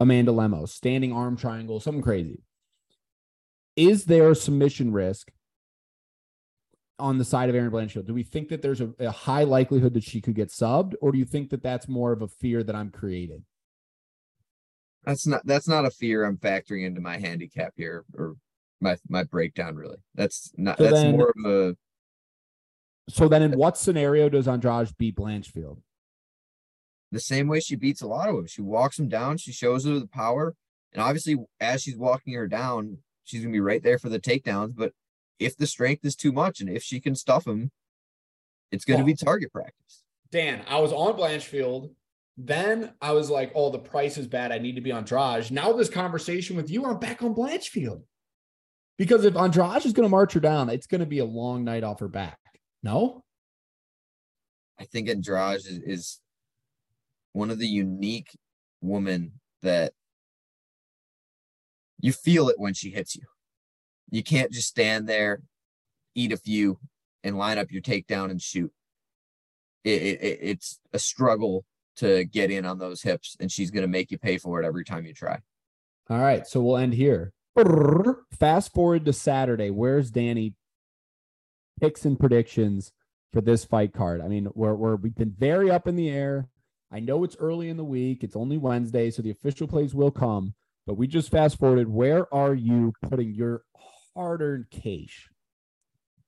Amanda 0.00 0.32
Lemos, 0.32 0.72
standing 0.72 1.12
arm 1.12 1.36
triangle, 1.36 1.80
something 1.80 2.02
crazy. 2.02 2.40
Is 3.76 4.04
there 4.04 4.30
a 4.30 4.34
submission 4.34 4.92
risk 4.92 5.30
on 6.98 7.18
the 7.18 7.24
side 7.24 7.48
of 7.48 7.54
Erin 7.54 7.70
Blanchfield? 7.70 8.06
Do 8.06 8.14
we 8.14 8.22
think 8.22 8.48
that 8.48 8.62
there's 8.62 8.80
a, 8.80 8.90
a, 8.98 9.10
high 9.10 9.44
likelihood 9.44 9.94
that 9.94 10.04
she 10.04 10.20
could 10.20 10.34
get 10.34 10.48
subbed, 10.48 10.94
or 11.00 11.12
do 11.12 11.18
you 11.18 11.24
think 11.24 11.50
that 11.50 11.62
that's 11.62 11.88
more 11.88 12.12
of 12.12 12.22
a 12.22 12.28
fear 12.28 12.62
that 12.62 12.74
I'm 12.74 12.90
creating? 12.90 13.44
That's 15.04 15.26
not 15.26 15.46
that's 15.46 15.68
not 15.68 15.84
a 15.84 15.90
fear 15.90 16.24
I'm 16.24 16.36
factoring 16.36 16.84
into 16.84 17.00
my 17.00 17.18
handicap 17.18 17.72
here 17.76 18.04
or 18.14 18.34
my 18.80 18.96
my 19.08 19.24
breakdown 19.24 19.76
really. 19.76 19.98
That's 20.14 20.52
not 20.56 20.78
so 20.78 20.84
that's 20.84 20.96
then, 20.96 21.16
more 21.16 21.32
of 21.36 21.50
a. 21.50 21.76
So 23.08 23.28
then, 23.28 23.42
in 23.42 23.52
what 23.52 23.78
scenario 23.78 24.28
does 24.28 24.46
Andrade 24.46 24.96
beat 24.98 25.16
Blanchfield? 25.16 25.78
The 27.10 27.20
same 27.20 27.48
way 27.48 27.60
she 27.60 27.74
beats 27.74 28.02
a 28.02 28.06
lot 28.06 28.28
of 28.28 28.36
them. 28.36 28.46
She 28.46 28.60
walks 28.60 28.98
him 28.98 29.08
down. 29.08 29.38
She 29.38 29.52
shows 29.52 29.86
her 29.86 29.98
the 29.98 30.06
power, 30.06 30.54
and 30.92 31.02
obviously, 31.02 31.36
as 31.58 31.82
she's 31.82 31.96
walking 31.96 32.34
her 32.34 32.46
down, 32.46 32.98
she's 33.24 33.40
gonna 33.40 33.52
be 33.52 33.60
right 33.60 33.82
there 33.82 33.98
for 33.98 34.08
the 34.08 34.20
takedowns. 34.20 34.74
But 34.76 34.92
if 35.38 35.56
the 35.56 35.66
strength 35.66 36.04
is 36.04 36.16
too 36.16 36.32
much 36.32 36.60
and 36.60 36.68
if 36.68 36.82
she 36.82 37.00
can 37.00 37.14
stuff 37.14 37.46
him, 37.46 37.70
it's 38.70 38.84
going 38.84 39.00
to 39.00 39.06
be 39.06 39.14
target 39.14 39.52
practice. 39.52 40.04
Dan, 40.30 40.62
I 40.68 40.80
was 40.80 40.92
on 40.92 41.14
Blanchfield. 41.14 41.90
Then 42.36 42.92
I 43.00 43.12
was 43.12 43.30
like, 43.30 43.50
oh, 43.54 43.70
the 43.70 43.78
price 43.78 44.16
is 44.16 44.28
bad. 44.28 44.52
I 44.52 44.58
need 44.58 44.76
to 44.76 44.80
be 44.80 44.92
on 44.92 44.98
Andrade. 44.98 45.50
Now, 45.50 45.72
this 45.72 45.88
conversation 45.88 46.54
with 46.56 46.70
you, 46.70 46.84
I'm 46.84 46.98
back 46.98 47.22
on 47.22 47.34
Blanchfield. 47.34 48.02
Because 48.96 49.24
if 49.24 49.36
Andrade 49.36 49.84
is 49.84 49.92
going 49.92 50.06
to 50.06 50.10
march 50.10 50.34
her 50.34 50.40
down, 50.40 50.68
it's 50.68 50.86
going 50.86 51.00
to 51.00 51.06
be 51.06 51.18
a 51.18 51.24
long 51.24 51.64
night 51.64 51.82
off 51.82 52.00
her 52.00 52.08
back. 52.08 52.38
No? 52.82 53.24
I 54.78 54.84
think 54.84 55.08
Andrade 55.08 55.56
is, 55.56 55.66
is 55.66 56.20
one 57.32 57.50
of 57.50 57.58
the 57.58 57.66
unique 57.66 58.36
women 58.80 59.32
that 59.62 59.92
you 62.00 62.12
feel 62.12 62.48
it 62.48 62.58
when 62.58 62.74
she 62.74 62.90
hits 62.90 63.16
you. 63.16 63.22
You 64.10 64.22
can't 64.22 64.52
just 64.52 64.68
stand 64.68 65.08
there, 65.08 65.42
eat 66.14 66.32
a 66.32 66.36
few, 66.36 66.78
and 67.24 67.36
line 67.36 67.58
up 67.58 67.70
your 67.70 67.82
takedown 67.82 68.30
and 68.30 68.40
shoot. 68.40 68.72
It, 69.84 70.02
it, 70.02 70.38
it's 70.42 70.78
a 70.92 70.98
struggle 70.98 71.64
to 71.96 72.24
get 72.24 72.50
in 72.50 72.64
on 72.64 72.78
those 72.78 73.02
hips, 73.02 73.36
and 73.40 73.50
she's 73.50 73.70
going 73.70 73.82
to 73.82 73.88
make 73.88 74.10
you 74.10 74.18
pay 74.18 74.38
for 74.38 74.62
it 74.62 74.66
every 74.66 74.84
time 74.84 75.04
you 75.04 75.12
try. 75.12 75.40
All 76.08 76.18
right, 76.18 76.46
so 76.46 76.60
we'll 76.62 76.76
end 76.76 76.94
here. 76.94 77.32
Fast 78.38 78.72
forward 78.72 79.04
to 79.04 79.12
Saturday. 79.12 79.70
Where's 79.70 80.10
Danny? 80.10 80.54
Picks 81.80 82.04
and 82.04 82.18
predictions 82.18 82.92
for 83.32 83.40
this 83.40 83.64
fight 83.64 83.92
card. 83.92 84.20
I 84.20 84.28
mean, 84.28 84.48
we're, 84.54 84.74
we're 84.74 84.96
we've 84.96 85.14
been 85.14 85.34
very 85.36 85.70
up 85.70 85.86
in 85.86 85.96
the 85.96 86.10
air. 86.10 86.48
I 86.90 87.00
know 87.00 87.24
it's 87.24 87.36
early 87.38 87.68
in 87.68 87.76
the 87.76 87.84
week. 87.84 88.24
It's 88.24 88.36
only 88.36 88.56
Wednesday, 88.56 89.10
so 89.10 89.22
the 89.22 89.30
official 89.30 89.68
plays 89.68 89.94
will 89.94 90.10
come. 90.10 90.54
But 90.86 90.94
we 90.94 91.06
just 91.06 91.30
fast 91.30 91.58
forwarded. 91.58 91.88
Where 91.88 92.32
are 92.32 92.54
you 92.54 92.94
putting 93.02 93.34
your 93.34 93.62
hard 94.14 94.40
earned 94.40 94.70
cash? 94.70 95.28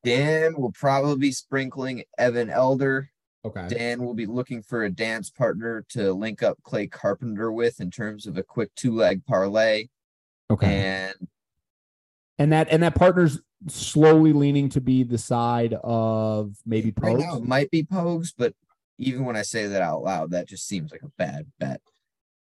Dan 0.05 0.55
will 0.57 0.73
probably 0.73 1.17
be 1.17 1.33
sprinkling 1.33 2.05
Evan 2.19 2.51
Elder. 2.51 3.11
Okay. 3.45 3.69
Dan 3.69 4.05
will 4.05 4.15
be 4.15 4.27
looking 4.27 4.63
for 4.63 4.85
a 4.85 4.91
dance 4.91 5.31
partner 5.31 5.85
to 5.91 6.13
link 6.13 6.43
up 6.43 6.59
Clay 6.63 6.87
Carpenter 6.87 7.51
with 7.51 7.81
in 7.81 7.91
terms 7.91 8.27
of 8.27 8.37
a 8.37 8.43
quick 8.43 8.75
two 8.75 8.95
leg 8.95 9.25
parlay. 9.25 9.87
Okay. 10.51 10.67
And 10.67 11.15
and 12.41 12.53
that 12.53 12.69
and 12.71 12.83
that 12.83 12.95
partner's 12.95 13.39
slowly 13.69 14.33
leaning 14.33 14.71
to 14.71 14.81
be 14.81 15.05
the 15.05 15.19
side 15.19 15.75
of 15.85 16.57
maybe 16.65 16.91
Pogues. 16.91 17.03
Right 17.03 17.19
now 17.19 17.37
it 17.37 17.45
might 17.45 17.71
be 17.71 17.85
Pogues, 17.85 18.33
but 18.37 18.55
even 18.97 19.27
when 19.27 19.37
I 19.37 19.43
say 19.43 19.67
that 19.67 19.83
out 19.83 20.03
loud, 20.03 20.31
that 20.31 20.49
just 20.49 20.67
seems 20.67 20.91
like 20.91 21.03
a 21.03 21.11
bad 21.19 21.47
bet. 21.59 21.83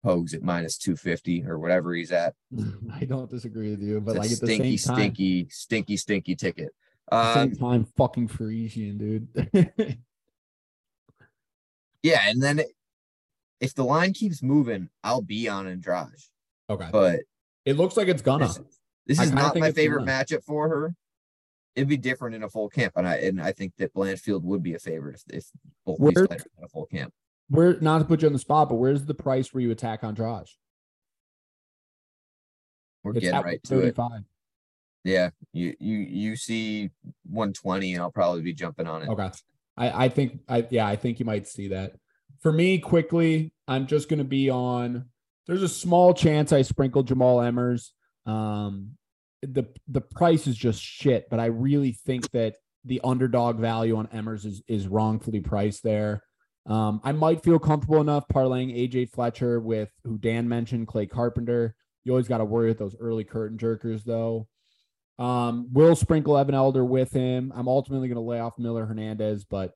Pogues 0.05 0.35
at 0.35 0.43
minus 0.43 0.77
250 0.77 1.45
or 1.47 1.59
whatever 1.59 1.95
he's 1.95 2.13
at. 2.13 2.35
I 2.95 3.07
don't 3.07 3.31
disagree 3.31 3.71
with 3.71 3.81
you, 3.81 4.03
but 4.03 4.17
like 4.17 4.31
at 4.31 4.37
stinky, 4.37 4.73
the 4.73 4.77
same 4.77 4.95
time, 4.95 5.01
stinky, 5.01 5.49
stinky, 5.49 5.97
stinky 5.97 6.37
ticket. 6.37 6.75
Um, 7.11 7.35
same 7.35 7.57
time, 7.57 7.87
fucking 7.97 8.29
Parisian, 8.29 8.99
dude. 8.99 9.29
yeah, 12.03 12.29
and 12.29 12.43
then 12.43 12.63
if 13.61 13.75
the 13.75 13.85
line 13.85 14.13
keeps 14.13 14.43
moving, 14.43 14.91
I'll 15.03 15.23
be 15.23 15.49
on 15.49 15.67
Andrade. 15.67 16.09
Okay, 16.69 16.89
but 16.93 17.21
it 17.65 17.79
looks 17.79 17.97
like 17.97 18.09
it's 18.09 18.23
gonna. 18.23 18.51
This 19.11 19.21
is 19.21 19.33
not 19.33 19.57
my 19.57 19.73
favorite 19.73 20.05
matchup 20.05 20.45
for 20.45 20.69
her. 20.69 20.95
It'd 21.75 21.89
be 21.89 21.97
different 21.97 22.37
in 22.37 22.43
a 22.43 22.49
full 22.49 22.69
camp, 22.69 22.93
and 22.97 23.09
I 23.09 23.17
and 23.17 23.41
I 23.41 23.53
think 23.53 23.75
that 23.79 23.93
Blanchfield 23.93 24.43
would 24.43 24.63
be 24.63 24.75
a 24.75 24.79
favorite 24.79 25.17
if, 25.27 25.37
if 25.37 25.45
both 25.85 25.99
Where, 25.99 26.13
these 26.13 26.27
players 26.27 26.45
had 26.57 26.65
a 26.65 26.69
full 26.69 26.87
camp 26.87 27.13
where 27.49 27.77
not 27.81 27.99
to 27.99 28.05
put 28.05 28.23
you 28.23 28.29
on 28.29 28.33
the 28.33 28.39
spot, 28.39 28.69
but 28.69 28.77
where's 28.77 29.05
the 29.05 29.15
price 29.15 29.53
where 29.53 29.61
you 29.61 29.73
attack 29.73 30.05
on 30.05 30.11
Andrade? 30.11 30.47
We're 33.03 33.13
it's 33.13 33.21
getting 33.21 33.43
right 33.43 33.63
to 33.65 33.69
35. 33.69 34.11
it. 34.13 34.25
Yeah, 35.03 35.31
you 35.53 35.75
you 35.81 35.99
you 35.99 36.37
see 36.37 36.91
120, 37.25 37.95
and 37.95 38.03
I'll 38.03 38.13
probably 38.13 38.43
be 38.43 38.53
jumping 38.53 38.87
on 38.87 39.03
it. 39.03 39.09
Okay, 39.09 39.31
I 39.77 40.05
I 40.05 40.09
think 40.09 40.41
I 40.49 40.67
yeah 40.71 40.87
I 40.87 40.97
think 40.97 41.19
you 41.19 41.27
might 41.27 41.49
see 41.49 41.69
that. 41.69 41.95
For 42.41 42.53
me, 42.53 42.79
quickly, 42.79 43.53
I'm 43.67 43.87
just 43.87 44.09
going 44.09 44.19
to 44.19 44.25
be 44.25 44.51
on. 44.51 45.07
There's 45.47 45.63
a 45.63 45.69
small 45.69 46.15
chance 46.15 46.53
I 46.53 46.63
sprinkle 46.63 47.03
Jamal 47.03 47.39
Emmers. 47.39 47.91
Um, 48.27 48.97
the 49.43 49.65
the 49.89 50.01
price 50.01 50.47
is 50.47 50.57
just 50.57 50.83
shit, 50.83 51.29
but 51.31 51.41
I 51.41 51.47
really 51.47 51.93
think 51.93 52.31
that 52.33 52.57
the 52.85 53.01
underdog 53.05 53.59
value 53.59 53.97
on 53.97 54.07
Emmers 54.09 54.45
is 54.45 54.63
is 54.69 54.89
wrongfully 54.89 55.41
priced 55.41 55.83
there. 55.83 56.23
Um, 56.67 57.01
I 57.03 57.13
might 57.13 57.43
feel 57.43 57.59
comfortable 57.59 58.01
enough 58.01 58.29
parlaying 58.29 58.75
AJ 58.77 59.11
Fletcher 59.11 59.61
with 59.61 59.91
who 60.05 60.19
Dan 60.19 60.49
mentioned, 60.49 60.89
Clay 60.89 61.07
Carpenter. 61.07 61.75
You 62.05 62.13
always 62.13 62.29
got 62.29 62.39
to 62.39 62.45
worry 62.45 62.69
with 62.69 62.79
those 62.79 62.97
early 62.99 63.25
curtain 63.25 63.59
jerkers, 63.59 64.05
though. 64.05 64.47
Um, 65.19 65.69
will 65.73 65.97
sprinkle 65.97 66.39
Evan 66.39 66.55
Elder 66.55 66.85
with 66.85 67.13
him. 67.13 67.53
I'm 67.55 67.69
ultimately 67.69 68.09
going 68.09 68.17
to 68.17 68.23
lay 68.23 68.41
off 68.41 68.59
Miller 68.59 68.87
Hernandez, 68.87 69.45
but 69.45 69.75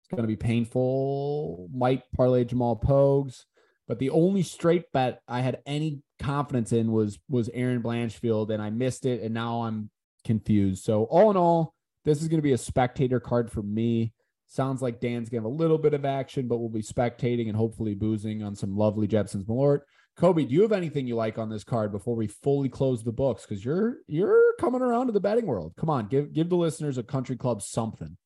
it's 0.00 0.10
going 0.10 0.22
to 0.22 0.28
be 0.28 0.36
painful. 0.36 1.68
Might 1.72 2.02
parlay 2.16 2.44
Jamal 2.44 2.76
Pogues, 2.76 3.44
but 3.86 3.98
the 3.98 4.10
only 4.10 4.42
straight 4.42 4.90
bet 4.92 5.20
I 5.28 5.42
had 5.42 5.60
any 5.64 6.02
confidence 6.24 6.72
in 6.72 6.90
was 6.92 7.18
was 7.28 7.50
Erin 7.52 7.82
Blanchfield, 7.82 8.50
and 8.50 8.62
I 8.62 8.70
missed 8.70 9.06
it, 9.06 9.22
and 9.22 9.34
now 9.34 9.62
I'm 9.62 9.90
confused. 10.24 10.84
So 10.84 11.04
all 11.04 11.30
in 11.30 11.36
all, 11.36 11.74
this 12.04 12.22
is 12.22 12.28
going 12.28 12.38
to 12.38 12.42
be 12.42 12.52
a 12.52 12.58
spectator 12.58 13.20
card 13.20 13.50
for 13.50 13.62
me. 13.62 14.12
Sounds 14.46 14.82
like 14.82 15.00
Dan's 15.00 15.28
gonna 15.28 15.40
have 15.40 15.52
a 15.52 15.54
little 15.54 15.78
bit 15.78 15.94
of 15.94 16.04
action, 16.04 16.48
but 16.48 16.58
we'll 16.58 16.68
be 16.68 16.82
spectating 16.82 17.48
and 17.48 17.56
hopefully 17.56 17.94
boozing 17.94 18.42
on 18.42 18.54
some 18.54 18.76
lovely 18.76 19.06
Jeppson's 19.08 19.44
Malort. 19.44 19.80
Kobe, 20.16 20.44
do 20.44 20.54
you 20.54 20.62
have 20.62 20.72
anything 20.72 21.06
you 21.06 21.16
like 21.16 21.38
on 21.38 21.48
this 21.48 21.64
card 21.64 21.90
before 21.90 22.14
we 22.14 22.28
fully 22.28 22.68
close 22.68 23.02
the 23.02 23.12
books? 23.12 23.44
Because 23.44 23.64
you're 23.64 23.96
you're 24.06 24.54
coming 24.60 24.82
around 24.82 25.06
to 25.06 25.12
the 25.12 25.20
betting 25.20 25.46
world. 25.46 25.74
Come 25.76 25.90
on, 25.90 26.06
give 26.06 26.32
give 26.32 26.48
the 26.48 26.56
listeners 26.56 26.98
a 26.98 27.02
country 27.02 27.36
club 27.36 27.62
something. 27.62 28.16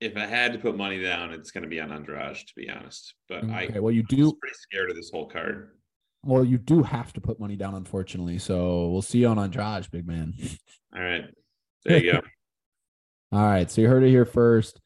if 0.00 0.16
I 0.16 0.26
had 0.26 0.52
to 0.52 0.58
put 0.58 0.76
money 0.76 1.00
down, 1.00 1.30
it's 1.30 1.52
going 1.52 1.62
to 1.62 1.68
be 1.68 1.78
on 1.78 1.92
Andrade, 1.92 2.34
to 2.34 2.54
be 2.56 2.68
honest. 2.68 3.14
But 3.28 3.44
I, 3.44 3.78
well 3.78 3.92
you 3.92 4.00
I'm 4.00 4.16
do 4.16 4.32
pretty 4.32 4.56
scared 4.56 4.90
of 4.90 4.96
this 4.96 5.10
whole 5.12 5.28
card. 5.28 5.70
Well 6.24 6.44
you 6.44 6.58
do 6.58 6.82
have 6.82 7.12
to 7.14 7.20
put 7.20 7.40
money 7.40 7.56
down, 7.56 7.74
unfortunately. 7.74 8.38
So 8.38 8.88
we'll 8.88 9.02
see 9.02 9.18
you 9.18 9.28
on 9.28 9.38
Andrade, 9.38 9.90
big 9.90 10.06
man. 10.06 10.34
All 10.94 11.02
right, 11.02 11.24
there 11.84 11.98
you 11.98 12.12
go. 12.12 12.20
All 13.32 13.40
right, 13.42 13.70
so 13.70 13.80
you 13.80 13.88
heard 13.88 14.02
it 14.02 14.10
here 14.10 14.26
first. 14.26 14.80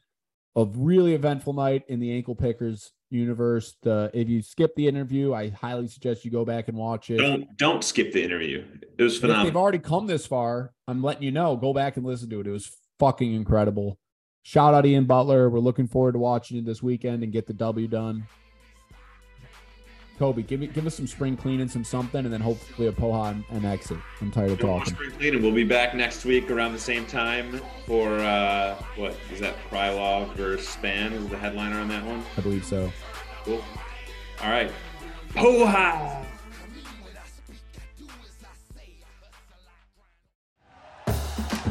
A 0.55 0.65
really 0.65 1.15
eventful 1.15 1.53
night 1.53 1.83
in 1.89 2.01
the 2.01 2.13
ankle 2.13 2.35
pickers 2.35 2.93
universe. 3.11 3.77
The 3.83 4.11
if 4.15 4.29
you 4.29 4.43
skip 4.43 4.75
the 4.75 4.89
interview, 4.89 5.35
I 5.35 5.51
highly 5.51 5.89
suggest 5.89 6.25
you 6.25 6.31
go 6.31 6.45
back 6.45 6.69
and 6.69 6.77
watch 6.77 7.11
it. 7.11 7.19
don't 7.19 7.57
don't 7.57 7.85
skip 7.85 8.13
the 8.13 8.23
interview. 8.23 8.65
It 8.99 9.03
was 9.03 9.17
If 9.17 9.23
they've 9.23 9.57
already 9.57 9.79
come 9.79 10.07
this 10.07 10.27
far, 10.27 10.73
I'm 10.89 11.03
letting 11.03 11.23
you 11.23 11.33
know. 11.33 11.57
Go 11.57 11.73
back 11.73 11.97
and 11.97 12.07
listen 12.07 12.31
to 12.31 12.41
it. 12.41 12.47
It 12.47 12.51
was 12.51 12.71
fucking 12.99 13.35
incredible. 13.35 13.99
Shout 14.43 14.75
out 14.75 14.87
Ian 14.87 15.07
Butler. 15.07 15.51
We're 15.51 15.59
looking 15.59 15.89
forward 15.89 16.13
to 16.13 16.19
watching 16.19 16.59
it 16.59 16.65
this 16.65 16.83
weekend 16.83 17.23
and 17.23 17.33
get 17.33 17.47
the 17.47 17.53
W 17.53 17.89
done. 17.89 18.27
Kobe, 20.19 20.43
give 20.43 20.61
me 20.61 20.67
give 20.67 20.87
us 20.87 20.95
some 20.95 21.07
spring 21.07 21.37
cleaning, 21.37 21.69
some 21.69 21.85
something, 21.85 22.25
and 22.25 22.33
then 22.33 22.41
hopefully 22.41 22.89
a 22.89 22.93
Poha 22.93 23.31
and 23.31 23.45
an 23.51 23.65
exit. 23.65 23.99
I'm 24.21 24.31
tired 24.31 24.53
of 24.53 24.61
No 24.61 24.67
more 24.69 24.79
talking. 24.79 24.95
spring 24.95 25.11
cleaning. 25.13 25.43
We'll 25.43 25.53
be 25.53 25.65
back 25.65 25.95
next 25.95 26.25
week 26.25 26.51
around 26.51 26.73
the 26.73 26.79
same 26.79 27.05
time 27.07 27.61
for 27.87 28.19
uh 28.21 28.75
what 28.97 29.15
is 29.33 29.41
that? 29.41 29.55
Krylov 29.71 30.35
versus 30.35 30.67
Spann 30.75 31.13
is 31.13 31.27
the 31.29 31.37
headliner 31.37 31.79
on 31.81 31.89
that 31.89 32.05
one. 32.05 32.23
I 32.37 32.41
believe 32.41 32.65
so. 32.65 32.91
Cool. 33.45 33.63
All 34.43 34.51
right. 34.51 34.71
Poha! 35.35 36.25